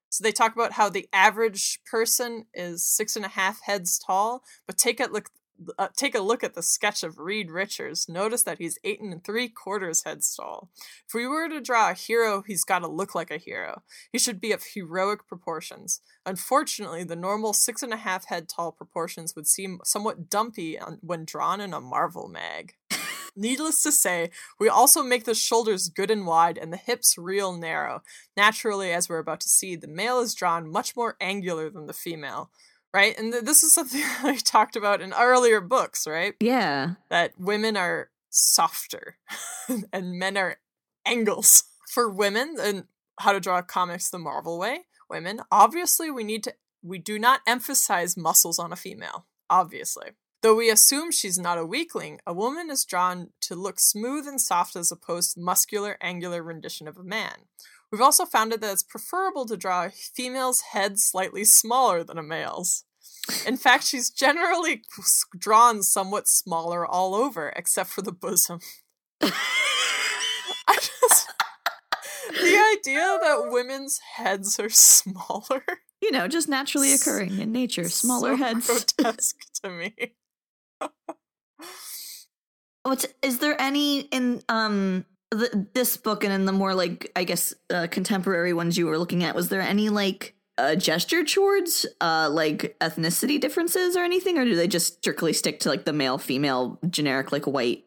So 0.09 0.23
they 0.23 0.31
talk 0.31 0.53
about 0.53 0.73
how 0.73 0.89
the 0.89 1.07
average 1.11 1.79
person 1.89 2.45
is 2.53 2.85
six 2.85 3.15
and 3.15 3.25
a 3.25 3.29
half 3.29 3.61
heads 3.63 3.99
tall, 3.99 4.43
but 4.67 4.77
take 4.77 4.99
a 4.99 5.05
look. 5.05 5.29
Uh, 5.77 5.87
take 5.95 6.15
a 6.15 6.21
look 6.21 6.43
at 6.43 6.53
the 6.53 6.61
sketch 6.61 7.03
of 7.03 7.19
Reed 7.19 7.49
Richards. 7.49 8.09
Notice 8.09 8.43
that 8.43 8.57
he's 8.57 8.79
eight 8.83 9.01
and 9.01 9.23
three 9.23 9.47
quarters 9.47 10.03
heads 10.03 10.35
tall. 10.35 10.69
If 11.07 11.13
we 11.13 11.27
were 11.27 11.47
to 11.47 11.61
draw 11.61 11.91
a 11.91 11.93
hero, 11.93 12.43
he's 12.45 12.63
got 12.63 12.79
to 12.79 12.87
look 12.87 13.15
like 13.15 13.31
a 13.31 13.37
hero. 13.37 13.83
He 14.11 14.19
should 14.19 14.41
be 14.41 14.51
of 14.51 14.63
heroic 14.73 15.27
proportions. 15.27 16.01
Unfortunately, 16.25 17.03
the 17.03 17.15
normal 17.15 17.53
six 17.53 17.81
and 17.81 17.93
a 17.93 17.97
half 17.97 18.25
head 18.25 18.49
tall 18.49 18.71
proportions 18.71 19.35
would 19.35 19.47
seem 19.47 19.79
somewhat 19.83 20.29
dumpy 20.29 20.77
when 21.01 21.25
drawn 21.25 21.61
in 21.61 21.73
a 21.73 21.79
Marvel 21.79 22.27
mag. 22.27 22.73
Needless 23.35 23.83
to 23.83 23.91
say, 23.91 24.31
we 24.59 24.69
also 24.69 25.03
make 25.03 25.25
the 25.25 25.35
shoulders 25.35 25.89
good 25.89 26.09
and 26.09 26.25
wide 26.25 26.57
and 26.57 26.71
the 26.71 26.77
hips 26.77 27.17
real 27.17 27.51
narrow. 27.51 28.01
Naturally, 28.37 28.93
as 28.93 29.09
we're 29.09 29.19
about 29.19 29.41
to 29.41 29.49
see, 29.49 29.75
the 29.75 29.87
male 29.87 30.19
is 30.19 30.33
drawn 30.33 30.71
much 30.71 30.95
more 30.95 31.17
angular 31.19 31.69
than 31.69 31.85
the 31.85 31.93
female, 31.93 32.49
right? 32.95 33.19
And 33.19 33.33
th- 33.33 33.43
this 33.43 33.61
is 33.61 33.73
something 33.73 34.01
we 34.23 34.37
talked 34.37 34.77
about 34.77 35.01
in 35.01 35.13
earlier 35.13 35.59
books, 35.59 36.07
right? 36.07 36.33
Yeah. 36.39 36.93
that 37.09 37.33
women 37.37 37.75
are 37.75 38.09
softer 38.29 39.17
and 39.93 40.13
men 40.17 40.37
are 40.37 40.57
angles. 41.05 41.65
For 41.93 42.09
women 42.09 42.55
and 42.59 42.85
how 43.19 43.31
to 43.31 43.39
draw 43.39 43.61
comics 43.61 44.09
the 44.09 44.17
Marvel 44.17 44.59
way, 44.59 44.85
women, 45.09 45.41
obviously 45.51 46.09
we 46.11 46.23
need 46.23 46.43
to 46.43 46.53
we 46.83 46.99
do 46.99 47.17
not 47.17 47.41
emphasize 47.47 48.17
muscles 48.17 48.59
on 48.59 48.71
a 48.71 48.75
female, 48.75 49.25
obviously. 49.49 50.11
Though 50.41 50.55
we 50.55 50.69
assume 50.69 51.11
she's 51.11 51.39
not 51.39 51.57
a 51.57 51.65
weakling, 51.65 52.19
a 52.27 52.33
woman 52.33 52.69
is 52.69 52.85
drawn 52.85 53.29
to 53.41 53.55
look 53.55 53.79
smooth 53.79 54.27
and 54.27 54.39
soft 54.39 54.75
as 54.75 54.91
opposed 54.91 55.33
to 55.33 55.39
muscular 55.39 55.97
angular 56.01 56.43
rendition 56.43 56.87
of 56.87 56.97
a 56.97 57.03
man. 57.03 57.47
We've 57.91 58.01
also 58.01 58.25
found 58.25 58.51
it 58.51 58.61
that 58.61 58.73
it's 58.73 58.83
preferable 58.83 59.45
to 59.45 59.57
draw 59.57 59.85
a 59.85 59.89
female's 59.89 60.61
head 60.73 60.99
slightly 60.99 61.43
smaller 61.43 62.03
than 62.03 62.17
a 62.17 62.23
male's. 62.23 62.83
In 63.45 63.57
fact, 63.57 63.85
she's 63.85 64.09
generally 64.09 64.83
drawn 65.37 65.81
somewhat 65.83 66.27
smaller 66.27 66.85
all 66.85 67.15
over, 67.15 67.49
except 67.55 67.89
for 67.89 68.01
the 68.01 68.11
bosom. 68.11 68.59
I 69.21 69.31
just. 70.75 71.27
The 72.29 72.75
idea 72.77 73.17
that 73.21 73.47
women's 73.49 73.99
heads 74.15 74.59
are 74.59 74.69
smaller 74.69 75.63
You 76.01 76.11
know, 76.11 76.27
just 76.27 76.47
naturally 76.47 76.93
occurring 76.93 77.39
in 77.39 77.51
nature, 77.51 77.89
smaller 77.89 78.37
so 78.37 78.43
heads. 78.43 78.67
grotesque 78.67 79.37
to 79.63 79.69
me. 79.69 79.95
What's 82.83 83.07
is 83.23 83.39
there 83.39 83.59
any 83.59 84.01
in 84.01 84.43
um 84.47 85.05
the, 85.31 85.67
this 85.73 85.97
book 85.97 86.23
and 86.23 86.31
in 86.31 86.45
the 86.45 86.51
more 86.51 86.75
like 86.75 87.11
I 87.15 87.23
guess 87.23 87.53
uh, 87.71 87.87
contemporary 87.89 88.53
ones 88.53 88.77
you 88.77 88.85
were 88.85 88.99
looking 88.99 89.23
at? 89.23 89.33
Was 89.33 89.49
there 89.49 89.61
any 89.61 89.89
like 89.89 90.34
uh, 90.57 90.75
gesture 90.75 91.23
towards 91.23 91.85
uh 92.01 92.29
like 92.31 92.77
ethnicity 92.79 93.39
differences 93.39 93.95
or 93.97 94.03
anything, 94.03 94.37
or 94.37 94.45
do 94.45 94.55
they 94.55 94.67
just 94.67 94.97
strictly 94.97 95.33
stick 95.33 95.59
to 95.61 95.69
like 95.69 95.85
the 95.85 95.93
male 95.93 96.17
female 96.17 96.79
generic 96.89 97.31
like 97.31 97.45
white 97.45 97.83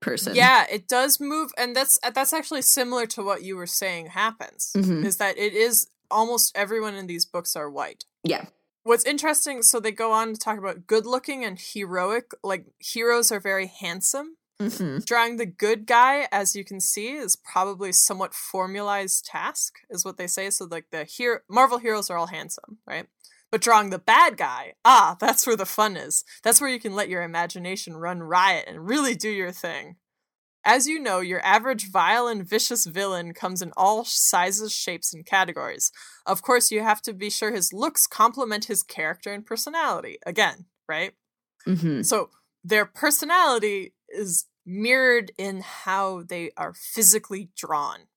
person? 0.00 0.34
Yeah, 0.34 0.66
it 0.70 0.86
does 0.88 1.18
move, 1.20 1.50
and 1.58 1.74
that's 1.74 1.98
that's 2.14 2.32
actually 2.32 2.62
similar 2.62 3.06
to 3.06 3.22
what 3.22 3.42
you 3.42 3.56
were 3.56 3.66
saying 3.66 4.06
happens. 4.08 4.72
Mhm. 4.76 5.04
Is 5.04 5.16
that 5.16 5.36
it 5.38 5.52
is 5.54 5.88
almost 6.10 6.52
everyone 6.56 6.94
in 6.94 7.06
these 7.06 7.24
books 7.26 7.56
are 7.56 7.70
white. 7.70 8.04
yeah, 8.22 8.44
What's 8.84 9.04
interesting, 9.04 9.62
so 9.62 9.78
they 9.78 9.92
go 9.92 10.10
on 10.12 10.34
to 10.34 10.38
talk 10.38 10.58
about 10.58 10.86
good 10.88 11.06
looking 11.06 11.44
and 11.44 11.56
heroic. 11.58 12.32
Like 12.42 12.66
heroes 12.80 13.30
are 13.30 13.38
very 13.40 13.66
handsome. 13.68 14.36
Hmm 14.70 14.98
Drawing 15.04 15.36
the 15.36 15.46
good 15.46 15.86
guy, 15.86 16.28
as 16.32 16.54
you 16.54 16.64
can 16.64 16.80
see, 16.80 17.12
is 17.12 17.36
probably 17.36 17.92
somewhat 17.92 18.34
formalized 18.34 19.24
task, 19.24 19.78
is 19.90 20.04
what 20.04 20.16
they 20.16 20.26
say. 20.26 20.50
So 20.50 20.66
like 20.70 20.86
the 20.90 21.04
hero 21.04 21.40
Marvel 21.48 21.78
heroes 21.78 22.10
are 22.10 22.18
all 22.18 22.26
handsome, 22.28 22.78
right? 22.86 23.06
But 23.50 23.60
drawing 23.60 23.90
the 23.90 23.98
bad 23.98 24.36
guy, 24.36 24.74
ah, 24.84 25.16
that's 25.20 25.46
where 25.46 25.56
the 25.56 25.66
fun 25.66 25.96
is. 25.96 26.24
That's 26.42 26.60
where 26.60 26.70
you 26.70 26.80
can 26.80 26.94
let 26.94 27.08
your 27.08 27.22
imagination 27.22 27.96
run 27.96 28.22
riot 28.22 28.64
and 28.68 28.88
really 28.88 29.14
do 29.14 29.28
your 29.28 29.52
thing. 29.52 29.96
As 30.64 30.86
you 30.86 31.00
know, 31.00 31.20
your 31.20 31.44
average 31.44 31.90
vile 31.90 32.28
and 32.28 32.48
vicious 32.48 32.86
villain 32.86 33.34
comes 33.34 33.62
in 33.62 33.72
all 33.76 34.04
sizes, 34.04 34.72
shapes, 34.72 35.12
and 35.12 35.26
categories. 35.26 35.90
Of 36.24 36.42
course, 36.42 36.70
you 36.70 36.82
have 36.82 37.02
to 37.02 37.12
be 37.12 37.30
sure 37.30 37.52
his 37.52 37.72
looks 37.72 38.06
complement 38.06 38.66
his 38.66 38.82
character 38.84 39.32
and 39.32 39.44
personality. 39.44 40.18
Again, 40.24 40.66
right? 40.88 41.14
hmm 41.64 42.02
So 42.02 42.30
their 42.64 42.86
personality 42.86 43.94
is 44.08 44.46
mirrored 44.66 45.32
in 45.38 45.60
how 45.62 46.22
they 46.22 46.50
are 46.56 46.74
physically 46.74 47.50
drawn. 47.56 48.08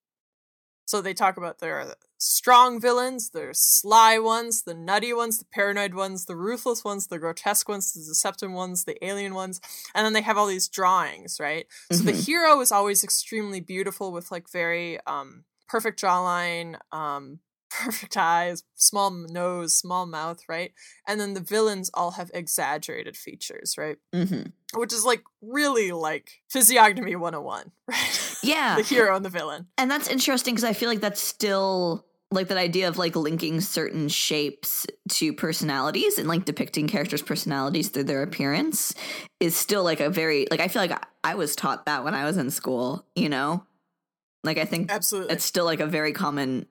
So 0.87 1.01
they 1.01 1.13
talk 1.15 1.37
about 1.37 1.59
their 1.59 1.95
strong 2.19 2.79
villains, 2.79 3.31
their 3.31 3.51
sly 3.53 4.19
ones, 4.19 4.63
the 4.63 4.75
nutty 4.75 5.13
ones, 5.13 5.39
the 5.39 5.45
paranoid 5.45 5.95
ones, 5.95 6.25
the 6.25 6.35
ruthless 6.35 6.83
ones, 6.83 7.07
the 7.07 7.17
grotesque 7.17 7.67
ones, 7.67 7.91
the 7.91 8.01
deceptive 8.01 8.51
ones, 8.51 8.83
the 8.85 9.03
alien 9.03 9.33
ones, 9.33 9.59
and 9.95 10.05
then 10.05 10.13
they 10.13 10.21
have 10.21 10.37
all 10.37 10.45
these 10.45 10.69
drawings, 10.69 11.39
right? 11.39 11.65
So 11.89 12.03
the 12.03 12.11
Mhm. 12.11 12.25
hero 12.25 12.59
is 12.61 12.71
always 12.71 13.03
extremely 13.03 13.61
beautiful 13.61 14.11
with 14.11 14.31
like 14.31 14.49
very 14.51 14.99
um 15.07 15.45
perfect 15.67 15.99
jawline, 15.99 16.77
um 16.91 17.39
perfect 17.83 18.17
eyes, 18.17 18.63
small 18.75 19.11
nose, 19.11 19.75
small 19.75 20.05
mouth, 20.05 20.41
right? 20.47 20.73
And 21.07 21.19
then 21.19 21.33
the 21.33 21.41
villains 21.41 21.89
all 21.93 22.11
have 22.11 22.31
exaggerated 22.33 23.17
features, 23.17 23.75
right? 23.77 23.97
hmm 24.13 24.43
Which 24.73 24.93
is 24.93 25.05
like 25.05 25.23
really 25.41 25.91
like 25.91 26.41
physiognomy 26.49 27.15
101, 27.15 27.71
right? 27.87 28.35
Yeah, 28.43 28.77
the 28.77 28.83
hero 28.83 29.15
and 29.15 29.25
the 29.25 29.29
villain. 29.29 29.67
And 29.77 29.89
that's 29.89 30.07
interesting 30.07 30.55
because 30.55 30.63
I 30.69 30.73
feel 30.73 30.89
like 30.89 31.01
that's 31.01 31.21
still 31.21 32.05
like 32.31 32.47
that 32.47 32.57
idea 32.57 32.87
of 32.87 32.97
like 32.97 33.15
linking 33.15 33.61
certain 33.61 34.09
shapes 34.09 34.85
to 35.09 35.31
personalities 35.33 36.17
and 36.17 36.27
like 36.27 36.43
depicting 36.43 36.87
characters' 36.87 37.21
personalities 37.21 37.89
through 37.89 38.03
their 38.03 38.23
appearance 38.23 38.93
is 39.39 39.55
still 39.55 39.83
like 39.83 39.99
a 39.99 40.09
very 40.09 40.47
like 40.51 40.59
I 40.59 40.67
feel 40.67 40.81
like 40.81 40.91
I, 40.91 41.31
I 41.31 41.35
was 41.35 41.55
taught 41.55 41.85
that 41.85 42.03
when 42.03 42.13
I 42.15 42.25
was 42.25 42.37
in 42.37 42.49
school, 42.51 43.05
you 43.15 43.29
know? 43.29 43.63
Like 44.43 44.57
I 44.57 44.65
think 44.65 44.91
Absolutely. 44.91 45.33
it's 45.33 45.45
still 45.45 45.65
like 45.65 45.79
a 45.79 45.87
very 45.87 46.13
common, 46.13 46.67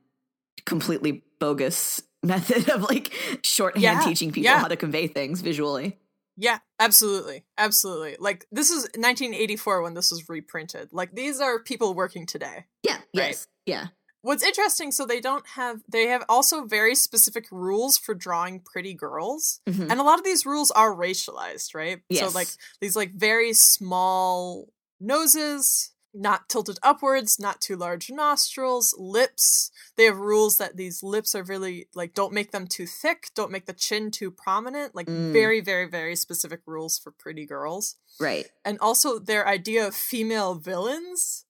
completely 0.66 1.24
bogus 1.40 2.02
method 2.22 2.68
of 2.70 2.82
like 2.82 3.12
shorthand 3.42 3.82
Yeah, 3.82 4.00
teaching 4.00 4.30
people 4.32 4.44
yeah. 4.44 4.58
how 4.60 4.68
to 4.68 4.76
convey 4.76 5.06
things 5.06 5.40
visually. 5.40 5.98
Yeah, 6.36 6.58
absolutely. 6.80 7.44
Absolutely. 7.58 8.16
Like 8.18 8.46
this 8.50 8.70
is 8.70 8.84
1984 8.96 9.82
when 9.82 9.94
this 9.94 10.10
was 10.10 10.28
reprinted. 10.28 10.88
Like 10.92 11.14
these 11.14 11.38
are 11.40 11.62
people 11.62 11.94
working 11.94 12.26
today. 12.26 12.64
Yeah. 12.82 12.98
Yes. 13.12 13.46
Yeah. 13.66 13.88
What's 14.22 14.42
interesting 14.42 14.90
so 14.90 15.04
they 15.06 15.20
don't 15.20 15.46
have 15.48 15.82
they 15.86 16.06
have 16.08 16.24
also 16.28 16.64
very 16.64 16.94
specific 16.94 17.44
rules 17.52 17.98
for 17.98 18.14
drawing 18.14 18.60
pretty 18.60 18.94
girls. 18.94 19.60
Mhm. 19.68 19.90
And 19.90 20.00
a 20.00 20.02
lot 20.02 20.18
of 20.18 20.24
these 20.24 20.44
rules 20.46 20.70
are 20.70 20.92
racialized, 20.94 21.74
right? 21.74 22.00
Yes. 22.08 22.32
So 22.32 22.36
like 22.36 22.48
these 22.80 22.96
like 22.96 23.12
very 23.14 23.52
small 23.52 24.72
noses, 24.98 25.90
not 26.14 26.48
tilted 26.48 26.78
upwards, 26.82 27.38
not 27.38 27.60
too 27.60 27.76
large 27.76 28.10
nostrils, 28.10 28.94
lips. 28.98 29.70
They 29.96 30.04
have 30.04 30.16
rules 30.18 30.58
that 30.58 30.76
these 30.76 31.02
lips 31.02 31.34
are 31.34 31.42
really 31.42 31.88
like 31.94 32.14
don't 32.14 32.32
make 32.32 32.52
them 32.52 32.66
too 32.66 32.86
thick, 32.86 33.30
don't 33.34 33.50
make 33.50 33.66
the 33.66 33.72
chin 33.72 34.10
too 34.10 34.30
prominent, 34.30 34.94
like 34.94 35.06
Mm. 35.08 35.32
very 35.32 35.60
very 35.60 35.88
very 35.88 36.16
specific 36.16 36.60
rules 36.66 36.98
for 36.98 37.10
pretty 37.10 37.46
girls. 37.46 37.96
Right. 38.20 38.46
And 38.64 38.78
also 38.78 39.18
their 39.18 39.46
idea 39.46 39.86
of 39.86 39.94
female 39.94 40.54
villains 40.54 41.44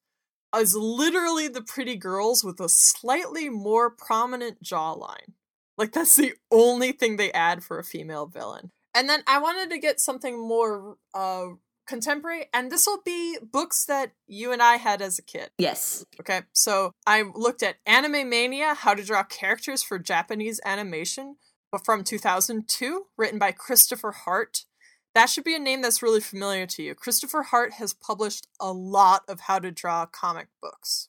is 0.56 0.74
literally 0.74 1.48
the 1.48 1.62
pretty 1.62 1.96
girls 1.96 2.42
with 2.44 2.60
a 2.60 2.68
slightly 2.68 3.48
more 3.48 3.90
prominent 3.90 4.62
jawline. 4.62 5.34
Like 5.76 5.92
that's 5.92 6.16
the 6.16 6.34
only 6.50 6.92
thing 6.92 7.16
they 7.16 7.32
add 7.32 7.64
for 7.64 7.78
a 7.78 7.84
female 7.84 8.26
villain. 8.26 8.70
And 8.94 9.08
then 9.08 9.24
I 9.26 9.38
wanted 9.40 9.70
to 9.70 9.78
get 9.78 9.98
something 10.00 10.38
more 10.38 10.96
uh 11.12 11.46
contemporary 11.86 12.46
and 12.52 12.70
this 12.70 12.86
will 12.86 13.02
be 13.04 13.38
books 13.40 13.84
that 13.86 14.12
you 14.26 14.52
and 14.52 14.62
I 14.62 14.76
had 14.76 15.02
as 15.02 15.18
a 15.18 15.22
kid. 15.22 15.50
Yes. 15.58 16.04
Okay, 16.20 16.42
so 16.52 16.92
I 17.06 17.22
looked 17.34 17.62
at 17.62 17.76
Anime 17.86 18.28
Mania 18.28 18.74
How 18.74 18.94
to 18.94 19.04
Draw 19.04 19.24
Characters 19.24 19.82
for 19.82 19.98
Japanese 19.98 20.60
Animation 20.64 21.36
but 21.74 21.84
from 21.84 22.04
2002, 22.04 23.06
written 23.18 23.36
by 23.36 23.50
Christopher 23.50 24.12
Hart. 24.12 24.64
That 25.12 25.28
should 25.28 25.42
be 25.42 25.56
a 25.56 25.58
name 25.58 25.82
that's 25.82 26.04
really 26.04 26.20
familiar 26.20 26.66
to 26.66 26.84
you. 26.84 26.94
Christopher 26.94 27.42
Hart 27.42 27.72
has 27.72 27.92
published 27.92 28.46
a 28.60 28.72
lot 28.72 29.22
of 29.26 29.40
how 29.40 29.58
to 29.58 29.72
draw 29.72 30.06
comic 30.06 30.46
books. 30.62 31.08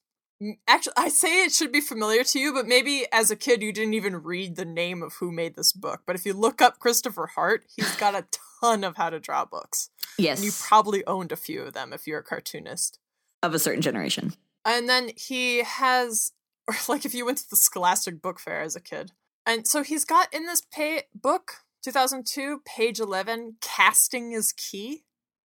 Actually, 0.67 0.93
I 0.97 1.09
say 1.09 1.45
it 1.45 1.53
should 1.53 1.71
be 1.71 1.79
familiar 1.81 2.23
to 2.25 2.39
you, 2.39 2.53
but 2.53 2.67
maybe 2.67 3.05
as 3.11 3.31
a 3.31 3.35
kid 3.35 3.61
you 3.61 3.71
didn't 3.71 3.93
even 3.93 4.21
read 4.21 4.55
the 4.55 4.65
name 4.65 5.01
of 5.01 5.13
who 5.15 5.31
made 5.31 5.55
this 5.55 5.71
book. 5.71 6.01
But 6.05 6.15
if 6.15 6.25
you 6.25 6.33
look 6.33 6.61
up 6.61 6.79
Christopher 6.79 7.27
Hart, 7.27 7.65
he's 7.73 7.95
got 7.95 8.15
a 8.15 8.25
ton 8.61 8.83
of 8.83 8.97
how 8.97 9.09
to 9.09 9.19
draw 9.19 9.45
books. 9.45 9.89
Yes. 10.17 10.39
And 10.39 10.45
you 10.45 10.51
probably 10.59 11.05
owned 11.07 11.31
a 11.31 11.37
few 11.37 11.61
of 11.63 11.73
them 11.73 11.93
if 11.93 12.05
you're 12.05 12.19
a 12.19 12.23
cartoonist. 12.23 12.99
of 13.43 13.53
a 13.53 13.59
certain 13.59 13.81
generation. 13.81 14.33
And 14.65 14.89
then 14.89 15.11
he 15.15 15.63
has, 15.63 16.31
or 16.67 16.75
like 16.89 17.05
if 17.05 17.13
you 17.13 17.25
went 17.25 17.37
to 17.39 17.49
the 17.49 17.55
Scholastic 17.55 18.21
Book 18.21 18.39
Fair 18.39 18.61
as 18.61 18.75
a 18.75 18.81
kid. 18.81 19.11
And 19.45 19.67
so 19.67 19.83
he's 19.83 20.05
got 20.05 20.33
in 20.33 20.47
this 20.47 20.61
pay- 20.61 21.03
book, 21.13 21.57
2002, 21.83 22.61
page 22.65 22.99
11, 22.99 23.57
casting 23.61 24.31
is 24.31 24.51
key, 24.53 25.03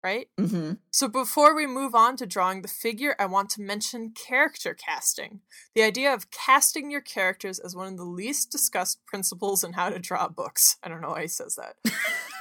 right? 0.02 0.28
hmm 0.39 0.72
So 0.90 1.09
before 1.09 1.55
we 1.55 1.66
move 1.66 1.94
on 1.94 2.16
to 2.16 2.27
drawing 2.27 2.62
the 2.62 2.68
figure, 2.68 3.14
I 3.18 3.27
want 3.27 3.51
to 3.51 3.62
mention 3.62 4.12
character 4.12 4.74
casting. 4.74 5.40
The 5.74 5.82
idea 5.82 6.12
of 6.12 6.31
casting 6.31 6.90
your 6.90 7.01
characters 7.01 7.59
is 7.59 7.77
one 7.77 7.89
of 7.89 7.97
the 7.97 8.05
least 8.05 8.51
discussed 8.51 9.05
principles 9.06 9.64
in 9.64 9.74
how 9.74 9.90
to 9.90 9.98
draw 9.98 10.28
books. 10.28 10.77
I 10.82 10.89
don't 10.89 11.01
know 11.01 11.10
why 11.10 11.22
he 11.22 11.28
says 11.28 11.56
that. 11.56 11.77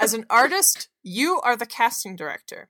As 0.02 0.14
an 0.14 0.26
artist, 0.30 0.90
you 1.03 1.41
are 1.41 1.57
the 1.57 1.65
casting 1.65 2.15
director. 2.15 2.69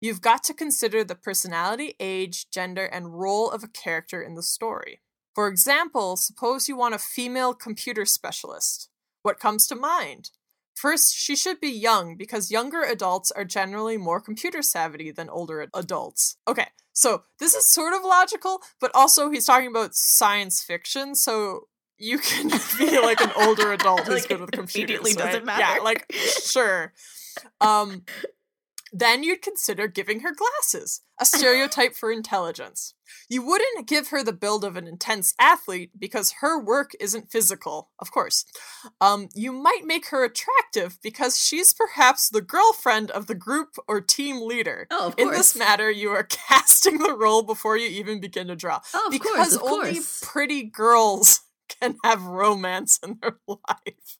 You've 0.00 0.20
got 0.20 0.44
to 0.44 0.54
consider 0.54 1.02
the 1.04 1.14
personality, 1.14 1.94
age, 1.98 2.50
gender, 2.50 2.84
and 2.84 3.18
role 3.18 3.50
of 3.50 3.64
a 3.64 3.68
character 3.68 4.22
in 4.22 4.34
the 4.34 4.42
story. 4.42 5.00
For 5.34 5.48
example, 5.48 6.16
suppose 6.16 6.68
you 6.68 6.76
want 6.76 6.94
a 6.94 6.98
female 6.98 7.54
computer 7.54 8.04
specialist. 8.04 8.90
What 9.22 9.40
comes 9.40 9.66
to 9.68 9.74
mind? 9.74 10.30
First, 10.76 11.14
she 11.16 11.34
should 11.34 11.58
be 11.58 11.70
young 11.70 12.16
because 12.16 12.50
younger 12.50 12.82
adults 12.82 13.30
are 13.32 13.44
generally 13.44 13.96
more 13.96 14.20
computer 14.20 14.60
savvy 14.62 15.10
than 15.10 15.28
older 15.30 15.66
adults. 15.74 16.36
Okay, 16.46 16.66
so 16.92 17.22
this 17.40 17.54
is 17.54 17.66
sort 17.66 17.94
of 17.94 18.02
logical, 18.04 18.60
but 18.80 18.90
also 18.94 19.30
he's 19.30 19.46
talking 19.46 19.68
about 19.68 19.94
science 19.94 20.62
fiction, 20.62 21.14
so 21.14 21.68
you 21.98 22.18
can 22.18 22.48
be 22.78 23.00
like 23.00 23.20
an 23.22 23.32
older 23.40 23.72
adult 23.72 24.00
who's 24.06 24.20
Like, 24.20 24.28
good 24.28 24.40
with 24.40 24.50
computers. 24.52 24.76
immediately 24.76 25.12
doesn't 25.14 25.46
matter. 25.46 25.62
Yeah, 25.62 25.82
like 25.82 26.04
sure. 26.12 26.92
Um 27.60 28.04
Then 28.92 29.22
you'd 29.24 29.42
consider 29.42 29.88
giving 29.88 30.20
her 30.20 30.32
glasses, 30.34 31.00
a 31.20 31.24
stereotype 31.26 31.94
for 31.94 32.10
intelligence. 32.12 32.94
You 33.28 33.44
wouldn't 33.44 33.88
give 33.88 34.08
her 34.08 34.22
the 34.22 34.32
build 34.32 34.64
of 34.64 34.76
an 34.76 34.86
intense 34.86 35.34
athlete 35.40 35.90
because 35.98 36.34
her 36.40 36.58
work 36.62 36.92
isn't 37.00 37.30
physical, 37.30 37.90
of 37.98 38.12
course. 38.12 38.44
Um, 39.00 39.28
you 39.34 39.50
might 39.52 39.82
make 39.84 40.06
her 40.08 40.24
attractive 40.24 40.98
because 41.02 41.38
she's 41.40 41.72
perhaps 41.72 42.28
the 42.28 42.40
girlfriend 42.40 43.10
of 43.10 43.26
the 43.26 43.34
group 43.34 43.76
or 43.88 44.00
team 44.00 44.40
leader. 44.46 44.86
Oh, 44.90 45.12
In 45.18 45.30
this 45.30 45.56
matter, 45.56 45.90
you 45.90 46.10
are 46.10 46.22
casting 46.28 46.98
the 46.98 47.14
role 47.16 47.42
before 47.42 47.76
you 47.76 47.88
even 47.88 48.20
begin 48.20 48.46
to 48.48 48.56
draw. 48.56 48.80
Oh, 48.94 49.06
of 49.06 49.10
because 49.12 49.56
course, 49.56 49.72
only 49.72 49.94
course. 49.94 50.20
pretty 50.24 50.62
girls 50.62 51.40
can 51.80 51.96
have 52.04 52.22
romance 52.22 52.98
in 53.02 53.18
their 53.20 53.38
life. 53.48 54.18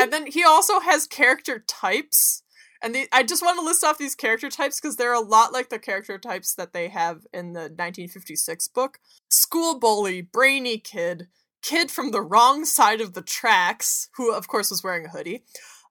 And 0.00 0.12
then 0.12 0.26
he 0.26 0.44
also 0.44 0.80
has 0.80 1.06
character 1.06 1.64
types. 1.66 2.42
And 2.82 2.94
the, 2.94 3.08
I 3.12 3.22
just 3.22 3.42
want 3.42 3.58
to 3.58 3.64
list 3.64 3.84
off 3.84 3.98
these 3.98 4.14
character 4.14 4.48
types 4.48 4.80
because 4.80 4.96
they're 4.96 5.12
a 5.12 5.20
lot 5.20 5.52
like 5.52 5.68
the 5.68 5.78
character 5.78 6.18
types 6.18 6.54
that 6.54 6.72
they 6.72 6.88
have 6.88 7.26
in 7.32 7.52
the 7.52 7.60
1956 7.60 8.68
book. 8.68 8.98
School 9.28 9.78
bully, 9.78 10.22
brainy 10.22 10.78
kid, 10.78 11.28
kid 11.62 11.90
from 11.90 12.10
the 12.10 12.22
wrong 12.22 12.64
side 12.64 13.00
of 13.00 13.12
the 13.12 13.22
tracks, 13.22 14.08
who 14.16 14.34
of 14.34 14.48
course 14.48 14.70
was 14.70 14.82
wearing 14.82 15.06
a 15.06 15.10
hoodie, 15.10 15.44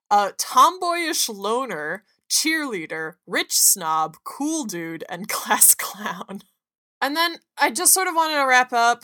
uh, 0.09 0.31
tomboyish 0.37 1.29
loner, 1.29 2.03
cheerleader, 2.29 3.13
rich 3.27 3.57
snob, 3.57 4.17
cool 4.23 4.65
dude, 4.65 5.03
and 5.09 5.27
class 5.29 5.75
clown. 5.75 6.41
And 7.01 7.15
then 7.15 7.37
I 7.57 7.71
just 7.71 7.93
sort 7.93 8.07
of 8.07 8.15
wanted 8.15 8.35
to 8.35 8.47
wrap 8.47 8.73
up 8.73 9.03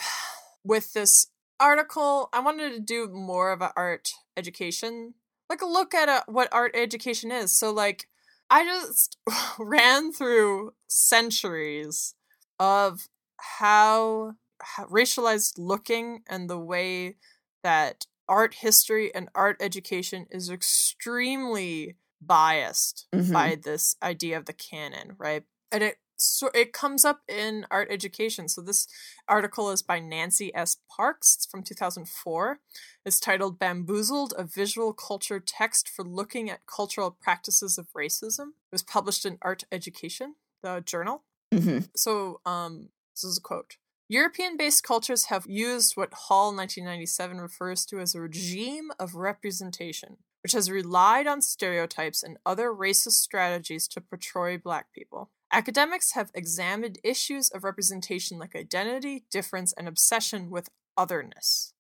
with 0.64 0.94
this 0.94 1.28
article. 1.60 2.30
I 2.34 2.40
wanted 2.40 2.74
to 2.74 2.80
do 2.80 3.08
more 3.10 3.52
of 3.52 3.62
an 3.62 3.72
art 3.76 4.10
education, 4.38 5.14
like 5.50 5.62
a 5.62 5.66
look 5.66 5.94
at 5.94 6.10
a, 6.10 6.24
what 6.32 6.50
art 6.52 6.72
education 6.76 7.32
is. 7.32 7.56
So, 7.58 7.72
like, 7.72 8.08
I 8.50 8.64
just 8.64 9.18
ran 9.60 10.12
through 10.12 10.74
centuries 10.88 12.16
of 12.60 13.08
how, 13.38 14.34
how 14.62 14.86
racialized 14.86 15.54
looking 15.58 16.24
and 16.28 16.50
the 16.50 16.60
way 16.60 17.16
that 17.64 18.06
art 18.28 18.56
history 18.56 19.14
and 19.14 19.30
art 19.36 19.58
education 19.60 20.26
is 20.32 20.50
extremely 20.50 21.96
biased 22.22 23.08
Mhm. 23.14 23.34
by 23.34 23.56
this 23.56 23.96
idea 24.02 24.38
of 24.38 24.46
the 24.46 24.54
canon, 24.54 25.16
right? 25.18 25.44
And 25.72 25.84
it 25.84 25.98
so 26.18 26.50
it 26.54 26.74
comes 26.74 27.04
up 27.04 27.22
in 27.28 27.66
art 27.70 27.88
education. 27.92 28.48
So 28.48 28.62
this 28.62 28.88
article 29.28 29.72
is 29.72 29.82
by 29.82 30.00
Nancy 30.00 30.54
S. 30.56 30.78
Parks. 30.96 31.36
It's 31.36 31.46
from 31.46 31.64
2004. 31.64 32.60
It's 33.06 33.20
titled 33.20 33.60
Bamboozled, 33.60 34.34
a 34.38 34.44
visual 34.44 34.94
culture 34.94 35.40
text 35.40 35.90
for 35.90 36.04
looking 36.04 36.50
at 36.50 36.66
cultural 36.66 37.12
practices 37.12 37.78
of 37.78 37.88
racism. 37.94 38.50
It 38.50 38.74
was 38.74 38.84
published 38.84 39.26
in 39.26 39.38
Art 39.42 39.64
Education, 39.72 40.36
the 40.64 40.82
journal. 40.86 41.24
hmm 41.54 41.80
So, 41.96 42.42
um, 42.46 42.90
this 43.14 43.24
is 43.24 43.38
a 43.38 43.42
quote. 43.42 43.78
European 44.08 44.56
based 44.56 44.84
cultures 44.84 45.26
have 45.26 45.48
used 45.48 45.98
what 45.98 46.14
Hall 46.14 46.56
1997 46.56 47.42
refers 47.42 47.86
to 47.88 48.00
as 48.00 48.14
a 48.14 48.22
regime 48.22 48.92
of 49.00 49.16
representation, 49.16 50.18
which 50.44 50.52
has 50.52 50.70
relied 50.70 51.26
on 51.26 51.42
stereotypes 51.42 52.22
and 52.22 52.38
other 52.46 52.72
racist 52.72 53.22
strategies 53.24 53.88
to 53.88 54.02
portray 54.02 54.58
black 54.58 54.94
people. 54.94 55.32
Academics 55.56 56.12
have 56.12 56.32
examined 56.34 57.00
issues 57.02 57.48
of 57.48 57.64
representation 57.64 58.38
like 58.38 58.58
identity, 58.58 59.24
difference, 59.32 59.72
and 59.72 59.88
obsession 59.88 60.50
with 60.50 60.68
otherness. 60.98 61.72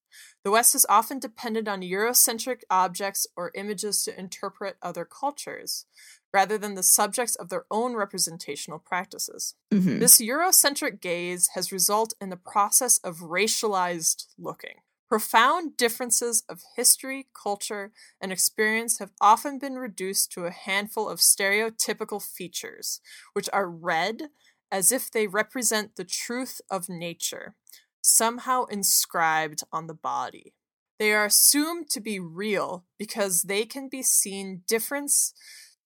The 0.45 0.51
West 0.51 0.71
has 0.71 0.85
often 0.87 1.19
depended 1.19 1.67
on 1.67 1.81
Eurocentric 1.81 2.61
objects 2.69 3.27
or 3.35 3.51
images 3.53 4.01
to 4.05 4.17
interpret 4.17 4.77
other 4.81 5.03
cultures, 5.03 5.87
rather 6.33 6.57
than 6.57 6.75
the 6.75 6.83
subjects 6.83 7.35
of 7.35 7.49
their 7.49 7.65
own 7.69 7.95
representational 7.95 8.79
practices. 8.79 9.55
hmm 9.73 9.99
This 9.99 10.21
Eurocentric 10.21 11.01
gaze 11.01 11.49
has 11.55 11.73
resulted 11.73 12.17
in 12.21 12.29
the 12.29 12.37
process 12.37 12.97
of 12.99 13.17
racialized 13.17 14.27
looking. 14.37 14.77
Profound 15.07 15.77
differences 15.77 16.43
of 16.49 16.63
history, 16.75 17.27
culture, 17.33 17.91
and 18.19 18.31
experience 18.31 18.97
have 18.99 19.11
often 19.21 19.59
been 19.59 19.75
reduced 19.75 20.31
to 20.31 20.45
a 20.45 20.51
handful 20.51 21.07
of 21.07 21.19
stereotypical 21.19 22.21
features, 22.21 22.99
which 23.33 23.47
are 23.53 23.69
read 23.69 24.29
as 24.71 24.91
if 24.91 25.11
they 25.11 25.27
represent 25.27 25.95
the 25.95 26.03
truth 26.03 26.59
of 26.71 26.89
nature, 26.89 27.55
somehow 28.01 28.65
inscribed 28.65 29.63
on 29.71 29.87
the 29.87 29.93
body. 29.93 30.53
They 30.97 31.13
are 31.13 31.25
assumed 31.25 31.89
to 31.91 31.99
be 31.99 32.19
real 32.19 32.85
because 32.97 33.43
they 33.43 33.65
can 33.65 33.89
be 33.89 34.01
seen 34.01 34.63
difference 34.67 35.33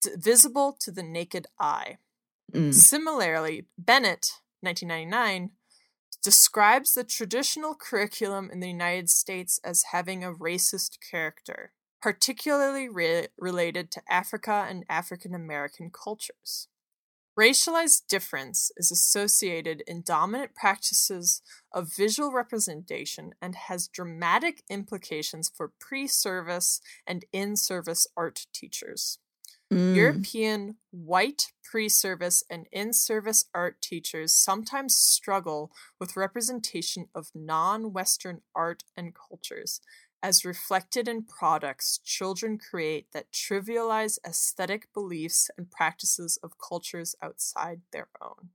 t- 0.02 0.12
visible 0.16 0.76
to 0.80 0.91
the 0.91 1.04
naked 1.04 1.48
eye. 1.60 1.98
Mm. 2.54 2.74
Similarly, 2.74 3.66
Bennett, 3.78 4.32
1999, 4.62 5.52
describes 6.30 6.93
the 6.93 7.03
traditional 7.03 7.73
curriculum 7.73 8.51
in 8.53 8.60
the 8.60 8.68
United 8.68 9.10
States 9.10 9.60
as 9.64 9.85
having 9.91 10.23
a 10.23 10.31
racist 10.31 10.99
character, 11.10 11.72
particularly 12.03 12.88
re- 12.88 13.30
related 13.35 13.89
to 13.89 14.03
Africa 14.07 14.68
and 14.69 14.85
African 14.88 15.34
American 15.34 15.89
cultures. 15.89 16.68
Racialized 17.35 18.06
difference 18.07 18.72
is 18.77 18.91
associated 18.91 19.81
in 19.88 20.03
dominant 20.03 20.53
practices 20.53 21.41
of 21.73 21.95
visual 21.95 22.31
representation 22.31 23.31
and 23.41 23.56
has 23.56 23.88
dramatic 23.88 24.61
implications 24.69 25.51
for 25.51 25.72
pre 25.80 26.06
service 26.06 26.80
and 27.07 27.26
in 27.34 27.56
service 27.56 28.06
art 28.15 28.45
teachers. 28.53 29.18
Mm. 29.72 29.96
European 29.96 30.78
white 30.91 31.52
pre 31.64 31.88
service 31.90 32.44
and 32.50 32.68
in 32.72 32.94
service 32.94 33.46
art 33.54 33.82
teachers 33.82 34.34
sometimes 34.34 34.96
struggle 34.96 35.72
with 36.00 36.18
representation 36.18 37.08
of 37.14 37.32
non 37.36 37.94
Western 37.94 38.41
art 38.56 38.84
and 38.98 39.14
cultures, 39.14 39.82
as 40.24 40.46
reflected 40.46 41.08
in 41.08 41.24
products 41.24 42.00
children 42.04 42.58
create 42.58 43.12
that 43.12 43.32
trivialize 43.32 44.18
aesthetic 44.26 44.91
beliefs 44.94 45.50
and 45.58 45.70
practices 45.72 46.38
of 46.41 46.58
cultures 46.58 47.16
outside 47.22 47.82
their 47.91 48.10
own. 48.22 48.50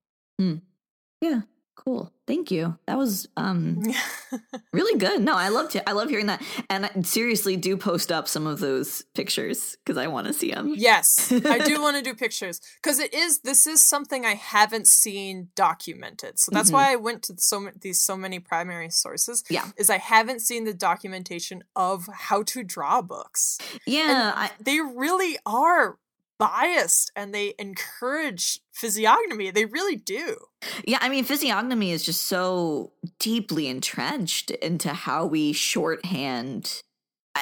Yeah, 1.21 1.43
cool. 1.75 2.13
Thank 2.27 2.51
you. 2.51 2.79
That 2.87 2.97
was 2.97 3.29
um 3.37 3.83
really 4.73 4.99
good. 4.99 5.21
No, 5.23 5.35
I 5.35 5.49
loved 5.51 5.77
it. 5.77 5.83
I 5.87 5.93
love 5.93 6.09
hearing 6.09 6.27
that. 6.27 6.43
And 6.71 6.87
I 6.87 7.03
seriously 7.03 7.57
do 7.57 7.77
post 7.77 8.11
up 8.11 8.29
some 8.29 8.47
of 8.47 8.61
those 8.61 9.03
pictures 9.15 9.77
because 9.85 9.99
I 9.99 10.07
want 10.07 10.27
to 10.27 10.33
see 10.33 10.51
them. 10.51 10.73
Yes, 10.75 11.31
I 11.31 11.59
do 11.59 11.81
want 11.83 11.97
to 11.97 12.03
do 12.03 12.15
pictures 12.15 12.61
because 12.83 12.99
it 12.99 13.13
is 13.13 13.41
this 13.41 13.67
is 13.67 13.83
something 13.85 14.25
I 14.25 14.35
haven't 14.35 14.87
seen 14.87 15.49
documented. 15.55 16.39
So 16.39 16.51
that's 16.53 16.71
Mhm. 16.71 16.75
why 16.75 16.93
I 16.93 16.97
went 16.97 17.23
to 17.25 17.35
so 17.39 17.61
ma- 17.61 17.71
these 17.79 18.01
so 18.01 18.17
many 18.17 18.39
primary 18.39 18.89
sources. 18.91 19.45
Yeah. 19.51 19.71
is 19.77 19.91
I 19.91 19.99
haven't 19.99 20.41
seen 20.41 20.65
the 20.65 20.75
documentation 20.75 21.65
of 21.77 22.09
how 22.13 22.43
to 22.45 22.63
draw 22.65 23.03
books. 23.03 23.59
Yeah, 23.87 24.33
I, 24.35 24.51
They 24.61 24.81
really 24.81 25.37
are 25.45 25.99
biased 26.45 27.11
and 27.17 27.35
they 27.35 27.55
encourage 27.59 28.61
physiognomy. 28.73 29.51
They 29.51 29.65
really 29.65 29.97
do. 29.97 30.37
yeah. 30.85 30.99
I 31.01 31.09
mean, 31.09 31.25
physiognomy 31.25 31.91
is 31.91 32.05
just 32.05 32.23
so 32.23 32.93
deeply 33.19 33.69
entrenched 33.69 34.51
into 34.51 34.91
how 34.91 35.27
we 35.27 35.53
shorthand. 35.53 36.83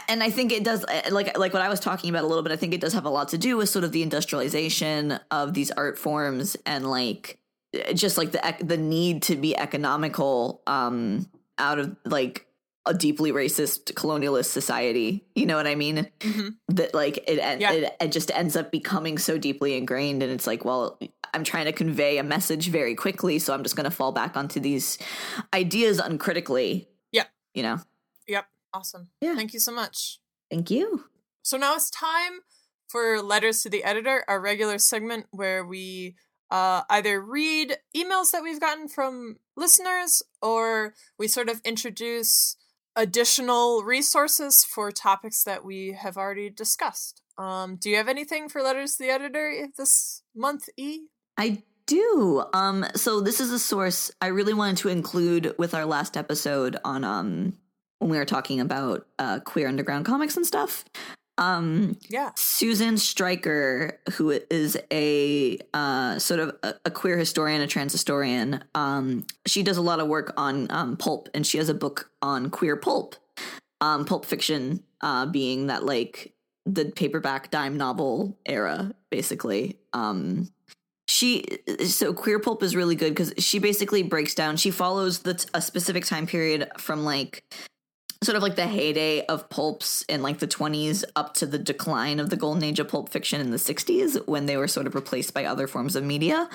And 0.08 0.22
I 0.22 0.30
think 0.30 0.52
it 0.52 0.64
does, 0.64 0.84
uh, 0.84 1.02
like 1.10 1.36
like 1.36 1.52
what 1.52 1.62
I 1.62 1.68
was 1.68 1.80
talking 1.80 2.08
about 2.08 2.24
a 2.24 2.26
little 2.26 2.42
bit. 2.42 2.52
I 2.52 2.56
think 2.56 2.72
it 2.72 2.80
does 2.80 2.94
have 2.94 3.04
a 3.04 3.10
lot 3.10 3.28
to 3.28 3.38
do 3.38 3.56
with 3.58 3.68
sort 3.68 3.84
of 3.84 3.92
the 3.92 4.02
industrialization 4.02 5.18
of 5.30 5.52
these 5.52 5.70
art 5.70 5.98
forms 5.98 6.56
and 6.64 6.90
like 6.90 7.38
uh, 7.74 7.92
just 7.92 8.16
like 8.16 8.32
the 8.32 8.56
the 8.64 8.78
need 8.78 9.22
to 9.24 9.36
be 9.36 9.56
economical 9.56 10.62
um, 10.66 11.28
out 11.58 11.78
of 11.78 11.96
like 12.06 12.46
a 12.84 12.92
deeply 12.94 13.30
racist 13.32 13.92
colonialist 13.94 14.46
society. 14.46 15.24
You 15.34 15.46
know 15.46 15.56
what 15.56 15.66
I 15.66 15.74
mean? 15.76 16.08
Mhm. 16.20 16.56
that 16.68 16.94
like 16.94 17.18
it, 17.28 17.38
Yeah. 17.60 17.72
it 17.72 17.96
it 18.00 18.08
just 18.12 18.30
ends 18.32 18.56
up 18.56 18.70
becoming 18.72 19.18
so 19.18 19.38
deeply 19.38 19.76
ingrained 19.76 20.22
and 20.22 20.32
it's 20.32 20.46
like 20.46 20.64
well 20.64 20.98
i'm 21.34 21.44
trying 21.44 21.66
to 21.66 21.72
convey 21.72 22.18
a 22.18 22.22
message 22.22 22.68
very 22.68 22.94
quickly 22.94 23.38
so 23.38 23.52
i'm 23.54 23.62
just 23.62 23.76
going 23.76 23.84
to 23.84 23.90
fall 23.90 24.10
back 24.12 24.36
onto 24.36 24.58
these 24.60 24.98
ideas 25.54 25.98
uncritically 25.98 26.88
Yeah. 27.12 27.24
you 27.54 27.62
know 27.62 27.78
Yep. 28.28 28.46
Awesome. 28.74 29.08
Yeah. 29.20 29.34
Thank 29.34 29.52
you 29.54 29.60
so 29.60 29.72
much. 29.72 30.18
thank 30.50 30.70
you 30.70 31.04
So 31.42 31.56
now 31.58 31.74
it's 31.74 31.90
time 31.90 32.40
for 32.88 33.20
letters 33.22 33.62
to 33.62 33.70
the 33.70 33.84
editor, 33.84 34.24
our 34.28 34.40
regular 34.40 34.78
segment 34.78 35.26
where 35.30 35.64
we 35.64 36.14
uh, 36.50 36.82
either 36.90 37.20
read 37.20 37.78
emails 37.96 38.30
that 38.32 38.42
we've 38.42 38.60
gotten 38.60 38.86
from 38.88 39.38
listeners 39.56 40.22
or 40.42 40.94
we 41.18 41.26
sort 41.26 41.48
of 41.48 41.60
introduce 41.64 42.56
additional 42.96 43.82
resources 43.82 44.64
for 44.64 44.90
topics 44.90 45.44
that 45.44 45.64
we 45.64 45.92
have 45.92 46.16
already 46.16 46.50
discussed. 46.50 47.22
Um, 47.38 47.76
do 47.76 47.88
you 47.90 47.96
have 47.96 48.08
anything 48.08 48.48
for 48.48 48.62
letters 48.62 48.96
to 48.96 49.04
the 49.04 49.10
editor 49.10 49.66
this 49.76 50.22
month, 50.34 50.68
E? 50.76 51.00
i 51.38 51.62
do 51.86 52.44
um 52.52 52.84
so 52.94 53.20
this 53.20 53.40
is 53.40 53.50
a 53.50 53.58
source 53.58 54.10
i 54.20 54.26
really 54.26 54.54
wanted 54.54 54.76
to 54.76 54.88
include 54.88 55.54
with 55.58 55.74
our 55.74 55.84
last 55.84 56.16
episode 56.16 56.76
on 56.84 57.04
um 57.04 57.52
when 57.98 58.10
we 58.10 58.18
were 58.18 58.24
talking 58.24 58.60
about 58.60 59.06
uh 59.18 59.40
queer 59.40 59.68
underground 59.68 60.04
comics 60.04 60.36
and 60.36 60.46
stuff 60.46 60.84
Um, 61.38 61.96
Yeah. 62.08 62.30
Susan 62.36 62.98
Stryker, 62.98 63.98
who 64.12 64.30
is 64.30 64.78
a 64.92 65.58
uh, 65.74 66.18
sort 66.18 66.40
of 66.40 66.56
a, 66.62 66.74
a 66.84 66.90
queer 66.90 67.18
historian, 67.18 67.60
a 67.62 67.66
trans 67.66 67.92
historian, 67.92 68.62
um, 68.74 69.26
she 69.46 69.62
does 69.62 69.76
a 69.76 69.82
lot 69.82 70.00
of 70.00 70.08
work 70.08 70.32
on 70.36 70.70
um, 70.70 70.96
pulp, 70.96 71.28
and 71.34 71.46
she 71.46 71.58
has 71.58 71.68
a 71.68 71.74
book 71.74 72.10
on 72.20 72.50
queer 72.50 72.76
pulp, 72.76 73.16
um, 73.80 74.04
pulp 74.04 74.24
fiction, 74.24 74.82
uh, 75.00 75.26
being 75.26 75.66
that 75.68 75.84
like 75.84 76.34
the 76.66 76.86
paperback 76.86 77.50
dime 77.50 77.76
novel 77.76 78.38
era, 78.46 78.92
basically. 79.10 79.78
Um, 79.92 80.48
she 81.08 81.44
so 81.84 82.12
queer 82.14 82.38
pulp 82.38 82.62
is 82.62 82.76
really 82.76 82.94
good 82.94 83.10
because 83.10 83.34
she 83.38 83.58
basically 83.58 84.02
breaks 84.02 84.34
down. 84.34 84.56
She 84.56 84.70
follows 84.70 85.20
the 85.20 85.34
t- 85.34 85.48
a 85.52 85.60
specific 85.60 86.04
time 86.04 86.26
period 86.26 86.70
from 86.78 87.04
like 87.04 87.44
sort 88.22 88.36
of 88.36 88.42
like 88.42 88.56
the 88.56 88.66
heyday 88.66 89.24
of 89.26 89.48
pulps 89.50 90.02
in 90.02 90.22
like 90.22 90.38
the 90.38 90.46
20s 90.46 91.04
up 91.16 91.34
to 91.34 91.46
the 91.46 91.58
decline 91.58 92.20
of 92.20 92.30
the 92.30 92.36
golden 92.36 92.62
age 92.62 92.78
of 92.78 92.88
pulp 92.88 93.08
fiction 93.08 93.40
in 93.40 93.50
the 93.50 93.56
60s 93.56 94.26
when 94.26 94.46
they 94.46 94.56
were 94.56 94.68
sort 94.68 94.86
of 94.86 94.94
replaced 94.94 95.34
by 95.34 95.44
other 95.44 95.66
forms 95.66 95.96
of 95.96 96.04
media. 96.04 96.48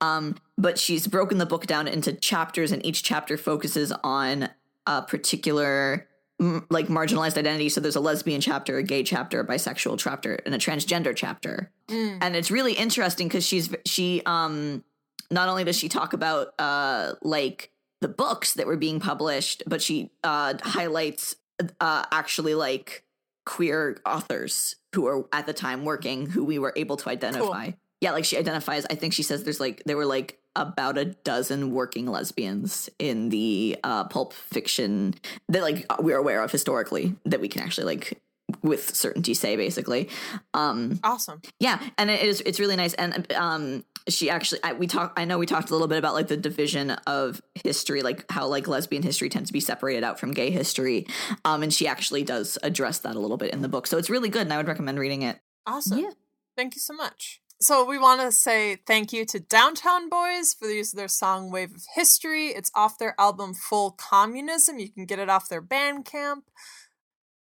Um, 0.00 0.36
but 0.58 0.78
she's 0.78 1.06
broken 1.06 1.38
the 1.38 1.46
book 1.46 1.66
down 1.66 1.88
into 1.88 2.12
chapters 2.12 2.72
and 2.72 2.84
each 2.84 3.02
chapter 3.02 3.36
focuses 3.36 3.92
on 4.04 4.48
a 4.86 5.02
particular 5.02 6.06
like 6.38 6.88
marginalized 6.88 7.38
identity. 7.38 7.70
So 7.70 7.80
there's 7.80 7.96
a 7.96 8.00
lesbian 8.00 8.42
chapter 8.42 8.76
a 8.76 8.82
gay 8.82 9.02
chapter 9.02 9.40
a 9.40 9.46
bisexual 9.46 9.98
chapter 9.98 10.34
and 10.44 10.54
a 10.54 10.58
transgender 10.58 11.16
chapter. 11.16 11.70
Mm. 11.88 12.18
and 12.20 12.36
it's 12.36 12.50
really 12.50 12.72
interesting 12.72 13.28
because 13.28 13.46
she's 13.46 13.74
she 13.86 14.20
um 14.26 14.84
not 15.30 15.48
only 15.48 15.64
does 15.64 15.78
she 15.78 15.88
talk 15.88 16.12
about 16.12 16.48
uh 16.58 17.12
like 17.22 17.70
the 18.00 18.08
books 18.08 18.54
that 18.54 18.66
were 18.66 18.76
being 18.76 19.00
published 19.00 19.62
but 19.66 19.80
she 19.82 20.10
uh 20.24 20.54
highlights 20.62 21.36
uh 21.80 22.04
actually 22.12 22.54
like 22.54 23.04
queer 23.44 23.98
authors 24.04 24.76
who 24.94 25.02
were 25.02 25.26
at 25.32 25.46
the 25.46 25.52
time 25.52 25.84
working 25.84 26.26
who 26.26 26.44
we 26.44 26.58
were 26.58 26.72
able 26.76 26.96
to 26.96 27.08
identify. 27.08 27.70
Yeah 28.00 28.12
like 28.12 28.24
she 28.24 28.36
identifies 28.36 28.84
i 28.90 28.94
think 28.94 29.14
she 29.14 29.22
says 29.22 29.44
there's 29.44 29.60
like 29.60 29.82
there 29.86 29.96
were 29.96 30.04
like 30.04 30.38
about 30.54 30.98
a 30.98 31.04
dozen 31.04 31.70
working 31.72 32.06
lesbians 32.06 32.88
in 32.98 33.30
the 33.30 33.76
uh 33.84 34.04
pulp 34.04 34.32
fiction 34.32 35.14
that 35.48 35.62
like 35.62 35.86
we're 36.00 36.18
aware 36.18 36.42
of 36.42 36.50
historically 36.50 37.14
that 37.24 37.40
we 37.40 37.48
can 37.48 37.62
actually 37.62 37.84
like 37.84 38.20
with 38.62 38.94
certainty 38.94 39.34
say 39.34 39.56
basically 39.56 40.08
um 40.54 40.98
Awesome. 41.04 41.40
yeah 41.60 41.80
and 41.98 42.10
it 42.10 42.22
is 42.22 42.42
it's 42.46 42.60
really 42.60 42.76
nice 42.76 42.94
and 42.94 43.32
um 43.34 43.84
she 44.08 44.30
actually 44.30 44.60
I, 44.62 44.72
we 44.74 44.86
talked 44.86 45.18
i 45.18 45.24
know 45.24 45.38
we 45.38 45.46
talked 45.46 45.70
a 45.70 45.72
little 45.72 45.88
bit 45.88 45.98
about 45.98 46.14
like 46.14 46.28
the 46.28 46.36
division 46.36 46.90
of 47.06 47.40
history 47.54 48.02
like 48.02 48.24
how 48.30 48.46
like 48.46 48.68
lesbian 48.68 49.02
history 49.02 49.28
tends 49.28 49.48
to 49.50 49.52
be 49.52 49.60
separated 49.60 50.04
out 50.04 50.20
from 50.20 50.32
gay 50.32 50.50
history 50.50 51.06
um 51.44 51.62
and 51.62 51.72
she 51.72 51.88
actually 51.88 52.22
does 52.22 52.58
address 52.62 52.98
that 53.00 53.16
a 53.16 53.18
little 53.20 53.36
bit 53.36 53.52
in 53.52 53.62
the 53.62 53.68
book 53.68 53.86
so 53.86 53.98
it's 53.98 54.10
really 54.10 54.28
good 54.28 54.42
and 54.42 54.52
i 54.52 54.56
would 54.56 54.68
recommend 54.68 54.98
reading 54.98 55.22
it 55.22 55.40
Awesome. 55.66 55.98
Yeah. 55.98 56.10
Thank 56.56 56.76
you 56.76 56.80
so 56.80 56.94
much. 56.94 57.40
So 57.60 57.84
we 57.84 57.98
want 57.98 58.20
to 58.20 58.30
say 58.30 58.76
thank 58.86 59.12
you 59.12 59.24
to 59.26 59.40
Downtown 59.40 60.08
Boys 60.08 60.54
for 60.54 60.68
the 60.68 60.74
use 60.74 60.92
of 60.92 60.96
their 60.96 61.08
song 61.08 61.50
Wave 61.50 61.72
of 61.74 61.82
History. 61.96 62.48
It's 62.50 62.70
off 62.74 62.98
their 62.98 63.14
album 63.18 63.52
Full 63.52 63.90
Communism. 63.90 64.78
You 64.78 64.90
can 64.92 65.06
get 65.06 65.18
it 65.18 65.28
off 65.28 65.48
their 65.48 65.60
Bandcamp. 65.62 66.42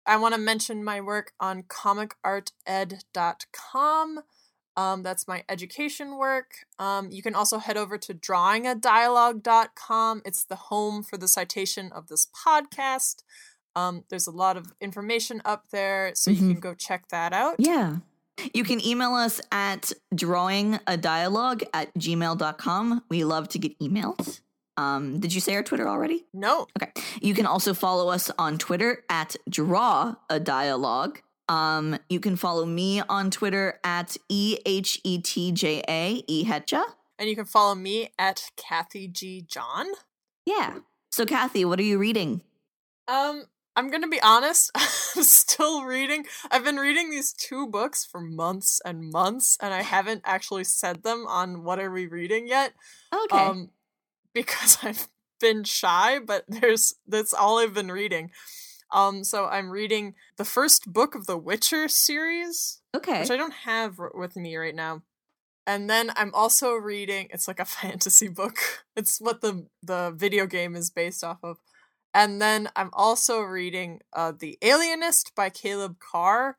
I 0.06 0.16
want 0.16 0.34
to 0.34 0.40
mention 0.40 0.84
my 0.84 1.00
work 1.00 1.32
on 1.40 1.64
comicarted.com. 1.64 4.20
Um, 4.74 5.02
that's 5.02 5.28
my 5.28 5.44
education 5.50 6.16
work. 6.16 6.64
Um, 6.78 7.10
you 7.10 7.22
can 7.22 7.34
also 7.34 7.58
head 7.58 7.76
over 7.76 7.98
to 7.98 8.14
drawingadialogue.com. 8.14 10.22
It's 10.24 10.44
the 10.44 10.56
home 10.56 11.02
for 11.02 11.18
the 11.18 11.28
citation 11.28 11.92
of 11.92 12.08
this 12.08 12.26
podcast. 12.46 13.22
Um, 13.76 14.04
there's 14.08 14.26
a 14.26 14.30
lot 14.30 14.56
of 14.56 14.72
information 14.80 15.42
up 15.44 15.66
there, 15.70 16.12
so 16.14 16.30
you 16.30 16.38
Mhm. 16.42 16.50
can 16.52 16.60
go 16.60 16.74
check 16.74 17.08
that 17.08 17.32
out. 17.32 17.56
yeah 17.58 17.96
you 18.54 18.64
can 18.64 18.84
email 18.84 19.14
us 19.14 19.40
at 19.52 19.92
drawing 20.14 20.80
a 20.86 20.96
dialogue 20.96 21.62
at 21.74 21.92
gmail.com 21.94 23.02
we 23.10 23.24
love 23.24 23.46
to 23.46 23.58
get 23.58 23.78
emails 23.78 24.40
um 24.76 25.20
did 25.20 25.34
you 25.34 25.40
say 25.40 25.54
our 25.54 25.62
twitter 25.62 25.88
already 25.88 26.24
No. 26.32 26.66
Okay. 26.80 26.92
You 27.20 27.34
can 27.34 27.46
also 27.46 27.74
follow 27.74 28.08
us 28.08 28.30
on 28.38 28.58
Twitter 28.58 29.04
at 29.08 29.36
Draw 29.48 30.14
a 30.30 30.40
Dialogue. 30.40 31.20
Um, 31.48 31.98
you 32.08 32.20
can 32.20 32.36
follow 32.36 32.64
me 32.64 33.02
on 33.08 33.30
Twitter 33.30 33.78
at 33.84 34.16
E 34.28 34.58
H 34.64 35.00
E 35.04 35.18
T 35.18 35.52
J 35.52 35.82
A 35.88 36.24
E 36.26 36.44
Hetja. 36.44 36.82
And 37.18 37.28
you 37.28 37.36
can 37.36 37.44
follow 37.44 37.74
me 37.74 38.10
at 38.18 38.50
Kathy 38.56 39.06
G. 39.08 39.42
John. 39.46 39.86
Yeah. 40.46 40.78
So 41.10 41.26
Kathy, 41.26 41.64
what 41.64 41.78
are 41.78 41.84
you 41.84 41.98
reading? 41.98 42.40
Um, 43.06 43.44
I'm 43.76 43.90
gonna 43.90 44.08
be 44.08 44.20
honest, 44.22 44.70
I'm 44.74 45.22
still 45.22 45.84
reading. 45.84 46.24
I've 46.50 46.64
been 46.64 46.76
reading 46.76 47.10
these 47.10 47.32
two 47.32 47.66
books 47.66 48.04
for 48.04 48.20
months 48.20 48.80
and 48.84 49.10
months, 49.10 49.58
and 49.60 49.74
I 49.74 49.82
haven't 49.82 50.22
actually 50.24 50.64
said 50.64 51.02
them 51.02 51.26
on 51.26 51.64
what 51.64 51.78
are 51.78 51.90
we 51.90 52.06
reading 52.06 52.46
yet. 52.48 52.72
Okay. 53.12 53.36
Um 53.36 53.70
because 54.34 54.78
I've 54.82 55.08
been 55.40 55.64
shy, 55.64 56.18
but 56.18 56.44
there's 56.48 56.94
that's 57.06 57.32
all 57.34 57.58
I've 57.58 57.74
been 57.74 57.90
reading. 57.92 58.30
Um, 58.92 59.24
so 59.24 59.46
I'm 59.46 59.70
reading 59.70 60.14
the 60.36 60.44
first 60.44 60.92
book 60.92 61.14
of 61.14 61.26
the 61.26 61.38
Witcher 61.38 61.88
series. 61.88 62.80
okay. 62.94 63.20
which 63.20 63.30
I 63.30 63.36
don't 63.38 63.54
have 63.64 63.98
r- 63.98 64.12
with 64.14 64.36
me 64.36 64.54
right 64.56 64.74
now. 64.74 65.02
And 65.66 65.88
then 65.88 66.10
I'm 66.16 66.34
also 66.34 66.74
reading. 66.74 67.28
It's 67.30 67.48
like 67.48 67.58
a 67.60 67.64
fantasy 67.80 68.28
book. 68.28 68.58
It's 68.96 69.18
what 69.20 69.40
the 69.40 69.66
the 69.82 70.12
video 70.14 70.46
game 70.46 70.76
is 70.76 70.90
based 70.90 71.24
off 71.24 71.38
of. 71.42 71.58
And 72.14 72.42
then 72.42 72.68
I'm 72.76 72.90
also 72.92 73.40
reading 73.40 74.00
uh, 74.12 74.32
The 74.38 74.58
Alienist 74.60 75.34
by 75.34 75.48
Caleb 75.48 75.96
Carr. 75.98 76.58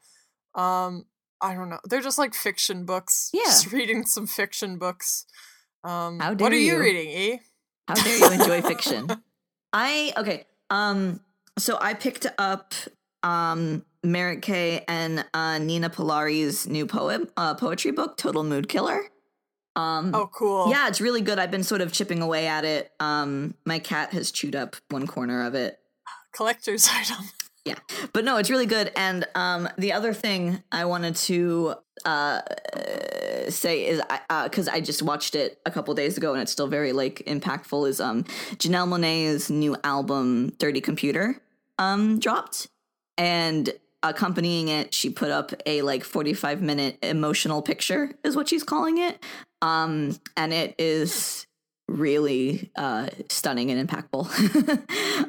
Um, 0.55 1.05
I 1.39 1.53
don't 1.53 1.69
know. 1.69 1.79
They're 1.83 2.01
just 2.01 2.17
like 2.17 2.33
fiction 2.33 2.85
books. 2.85 3.29
Yeah. 3.33 3.43
Just 3.43 3.71
reading 3.71 4.05
some 4.07 4.25
fiction 4.25 4.79
books. 4.79 5.27
Um, 5.83 6.19
How 6.19 6.33
what 6.33 6.51
are 6.51 6.55
you 6.57 6.73
you. 6.73 6.79
reading, 6.79 7.07
E? 7.11 7.39
How 7.87 7.95
dare 7.95 8.17
you 8.17 8.31
enjoy 8.31 8.61
fiction? 8.61 9.09
I 9.73 10.13
okay. 10.17 10.45
Um 10.69 11.19
so 11.57 11.77
I 11.79 11.93
picked 11.93 12.25
up 12.37 12.73
um 13.23 13.85
Merritt 14.03 14.41
K 14.41 14.83
and 14.87 15.25
uh 15.33 15.57
Nina 15.59 15.89
Polari's 15.89 16.67
new 16.67 16.85
poem 16.85 17.27
uh 17.37 17.55
poetry 17.55 17.91
book, 17.91 18.17
Total 18.17 18.43
Mood 18.43 18.69
Killer. 18.69 19.01
Um 19.75 20.13
Oh, 20.13 20.29
cool. 20.31 20.69
Yeah, 20.69 20.87
it's 20.87 21.01
really 21.01 21.21
good. 21.21 21.39
I've 21.39 21.51
been 21.51 21.63
sort 21.63 21.81
of 21.81 21.91
chipping 21.91 22.21
away 22.21 22.47
at 22.47 22.63
it. 22.63 22.91
Um, 22.99 23.55
my 23.65 23.79
cat 23.79 24.13
has 24.13 24.31
chewed 24.31 24.55
up 24.55 24.75
one 24.89 25.07
corner 25.07 25.43
of 25.43 25.55
it. 25.55 25.79
Collector's 26.31 26.87
item. 26.91 27.25
Yeah, 27.65 27.75
but 28.11 28.25
no, 28.25 28.37
it's 28.37 28.49
really 28.49 28.65
good. 28.65 28.91
And 28.95 29.25
um, 29.35 29.69
the 29.77 29.93
other 29.93 30.13
thing 30.13 30.61
I 30.71 30.83
wanted 30.83 31.15
to 31.15 31.75
uh, 32.05 32.41
say 33.47 33.85
is, 33.85 34.01
because 34.43 34.67
I, 34.67 34.81
just 34.81 35.01
watched 35.01 35.33
it 35.33 35.61
a 35.65 35.71
couple 35.71 35.93
days 35.93 36.17
ago 36.17 36.33
and 36.33 36.41
it's 36.41 36.51
still 36.51 36.67
very 36.67 36.91
like 36.91 37.23
impactful, 37.25 37.87
is 37.87 38.01
um, 38.01 38.23
Janelle 38.55 38.87
Monae's 38.89 39.49
new 39.49 39.77
album 39.85 40.49
"Dirty 40.59 40.81
Computer" 40.81 41.41
um, 41.79 42.19
dropped, 42.19 42.67
and 43.17 43.71
accompanying 44.01 44.67
it, 44.67 44.93
she 44.93 45.09
put 45.09 45.31
up 45.31 45.53
a 45.65 45.81
like 45.83 46.03
forty-five 46.03 46.61
minute 46.61 46.97
emotional 47.01 47.61
picture, 47.61 48.11
is 48.25 48.35
what 48.35 48.49
she's 48.49 48.63
calling 48.65 48.97
it, 48.97 49.23
um, 49.61 50.19
and 50.35 50.51
it 50.51 50.75
is 50.77 51.47
really 51.93 52.71
uh 52.75 53.07
stunning 53.29 53.71
and 53.71 53.87
impactful 53.87 54.23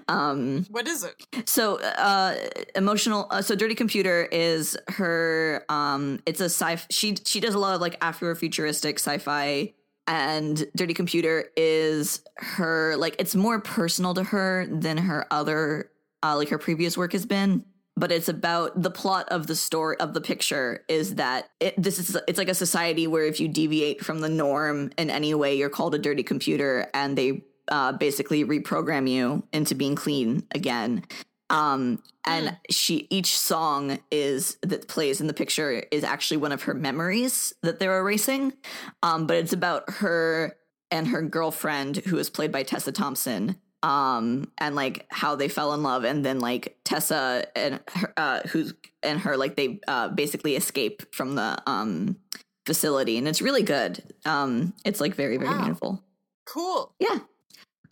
um 0.09 0.65
What 0.71 0.89
is 0.89 1.05
it? 1.05 1.49
so 1.49 1.79
uh 1.81 2.37
emotional 2.75 3.27
uh, 3.31 3.43
so 3.43 3.55
dirty 3.55 3.75
computer 3.75 4.25
is 4.33 4.77
her 4.89 5.65
um 5.69 6.21
it's 6.27 6.41
a 6.41 6.45
sci 6.49 6.77
she 6.91 7.17
she 7.25 7.41
does 7.41 7.55
a 7.55 7.59
lot 7.59 7.75
of 7.75 7.81
like 7.81 7.99
afrofuturistic 8.01 8.95
sci-fi 8.95 9.75
and 10.07 10.67
dirty 10.77 10.95
computer 10.95 11.47
is 11.57 12.23
her 12.37 12.97
like 12.97 13.17
it's 13.19 13.35
more 13.35 13.61
personal 13.61 14.15
to 14.15 14.23
her 14.25 14.67
than 14.71 14.97
her 14.99 15.27
other 15.31 15.91
uh 16.23 16.37
like 16.37 16.49
her 16.49 16.59
previous 16.59 16.97
work 16.97 17.13
has 17.13 17.27
been 17.27 17.65
but 17.97 18.11
it's 18.11 18.29
about 18.29 18.81
the 18.81 18.91
plot 18.91 19.29
of 19.29 19.47
the 19.47 19.55
story 19.55 19.97
of 19.99 20.15
the 20.15 20.21
picture 20.21 20.85
is 20.89 21.15
that 21.17 21.51
it, 21.61 21.75
this 21.81 21.99
is 21.99 22.17
it's 22.27 22.39
like 22.39 22.49
a 22.49 22.55
society 22.55 23.07
where 23.07 23.25
if 23.25 23.41
you 23.41 23.49
deviate 23.49 24.05
from 24.05 24.21
the 24.21 24.29
norm 24.29 24.91
in 24.99 25.11
any 25.11 25.35
way 25.35 25.55
you're 25.55 25.71
called 25.71 25.95
a 25.95 25.99
dirty 25.99 26.23
computer 26.23 26.89
and 26.93 27.17
they 27.17 27.45
uh, 27.69 27.93
basically 27.93 28.45
reprogram 28.45 29.09
you 29.09 29.43
into 29.53 29.75
being 29.75 29.95
clean 29.95 30.47
again. 30.53 31.05
Um 31.51 32.03
and 32.27 32.57
she 32.71 33.07
each 33.11 33.39
song 33.39 33.99
is 34.11 34.57
that 34.63 34.89
plays 34.89 35.21
in 35.21 35.27
the 35.27 35.35
picture 35.35 35.85
is 35.91 36.03
actually 36.03 36.39
one 36.39 36.53
of 36.53 36.63
her 36.63 36.75
memories 36.75 37.53
that 37.63 37.79
they're 37.79 37.99
erasing. 37.99 38.55
Um 39.03 39.27
but 39.27 39.37
it's 39.37 39.53
about 39.53 39.89
her 39.89 40.57
and 40.91 41.09
her 41.09 41.23
girlfriend 41.23 41.97
who 41.97 42.19
is 42.19 42.31
played 42.31 42.51
by 42.51 42.63
tessa 42.63 42.93
thompson 42.93 43.57
um 43.85 44.51
and 44.59 44.75
like 44.75 45.07
how 45.11 45.37
they 45.37 45.49
fell 45.49 45.75
in 45.75 45.83
love 45.83 46.05
and 46.05 46.25
then 46.25 46.39
like 46.41 46.77
tessa 46.85 47.45
and 47.55 47.81
her 47.95 48.13
uh 48.17 48.41
who's 48.49 48.73
and 49.03 49.21
her 49.21 49.37
like 49.37 49.57
they 49.57 49.79
uh 49.87 50.09
basically 50.09 50.57
escape 50.57 51.03
from 51.15 51.35
the 51.35 51.63
um 51.67 52.17
facility 52.65 53.19
and 53.19 53.29
it's 53.29 53.43
really 53.43 53.63
good 53.63 54.03
um 54.25 54.73
it's 54.87 55.01
like 55.01 55.15
very 55.15 55.37
very 55.37 55.51
Wow. 55.51 55.59
beautiful 55.65 56.03
Cool. 56.47 56.95
yeah 56.99 57.19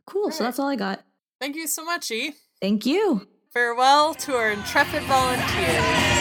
cool 0.07 0.31
so 0.31 0.45
that's 0.45 0.59
all 0.59 0.69
i 0.69 0.77
got 0.77 1.03
Thank 1.41 1.57
you 1.57 1.67
so 1.67 1.85
much, 1.85 2.11
E. 2.11 2.35
thank 2.61 2.87
you 2.87 3.27
Farewell 3.53 4.15
to 4.15 4.35
our 4.35 4.51
intrepid 4.53 5.03
volunteers. 5.03 6.12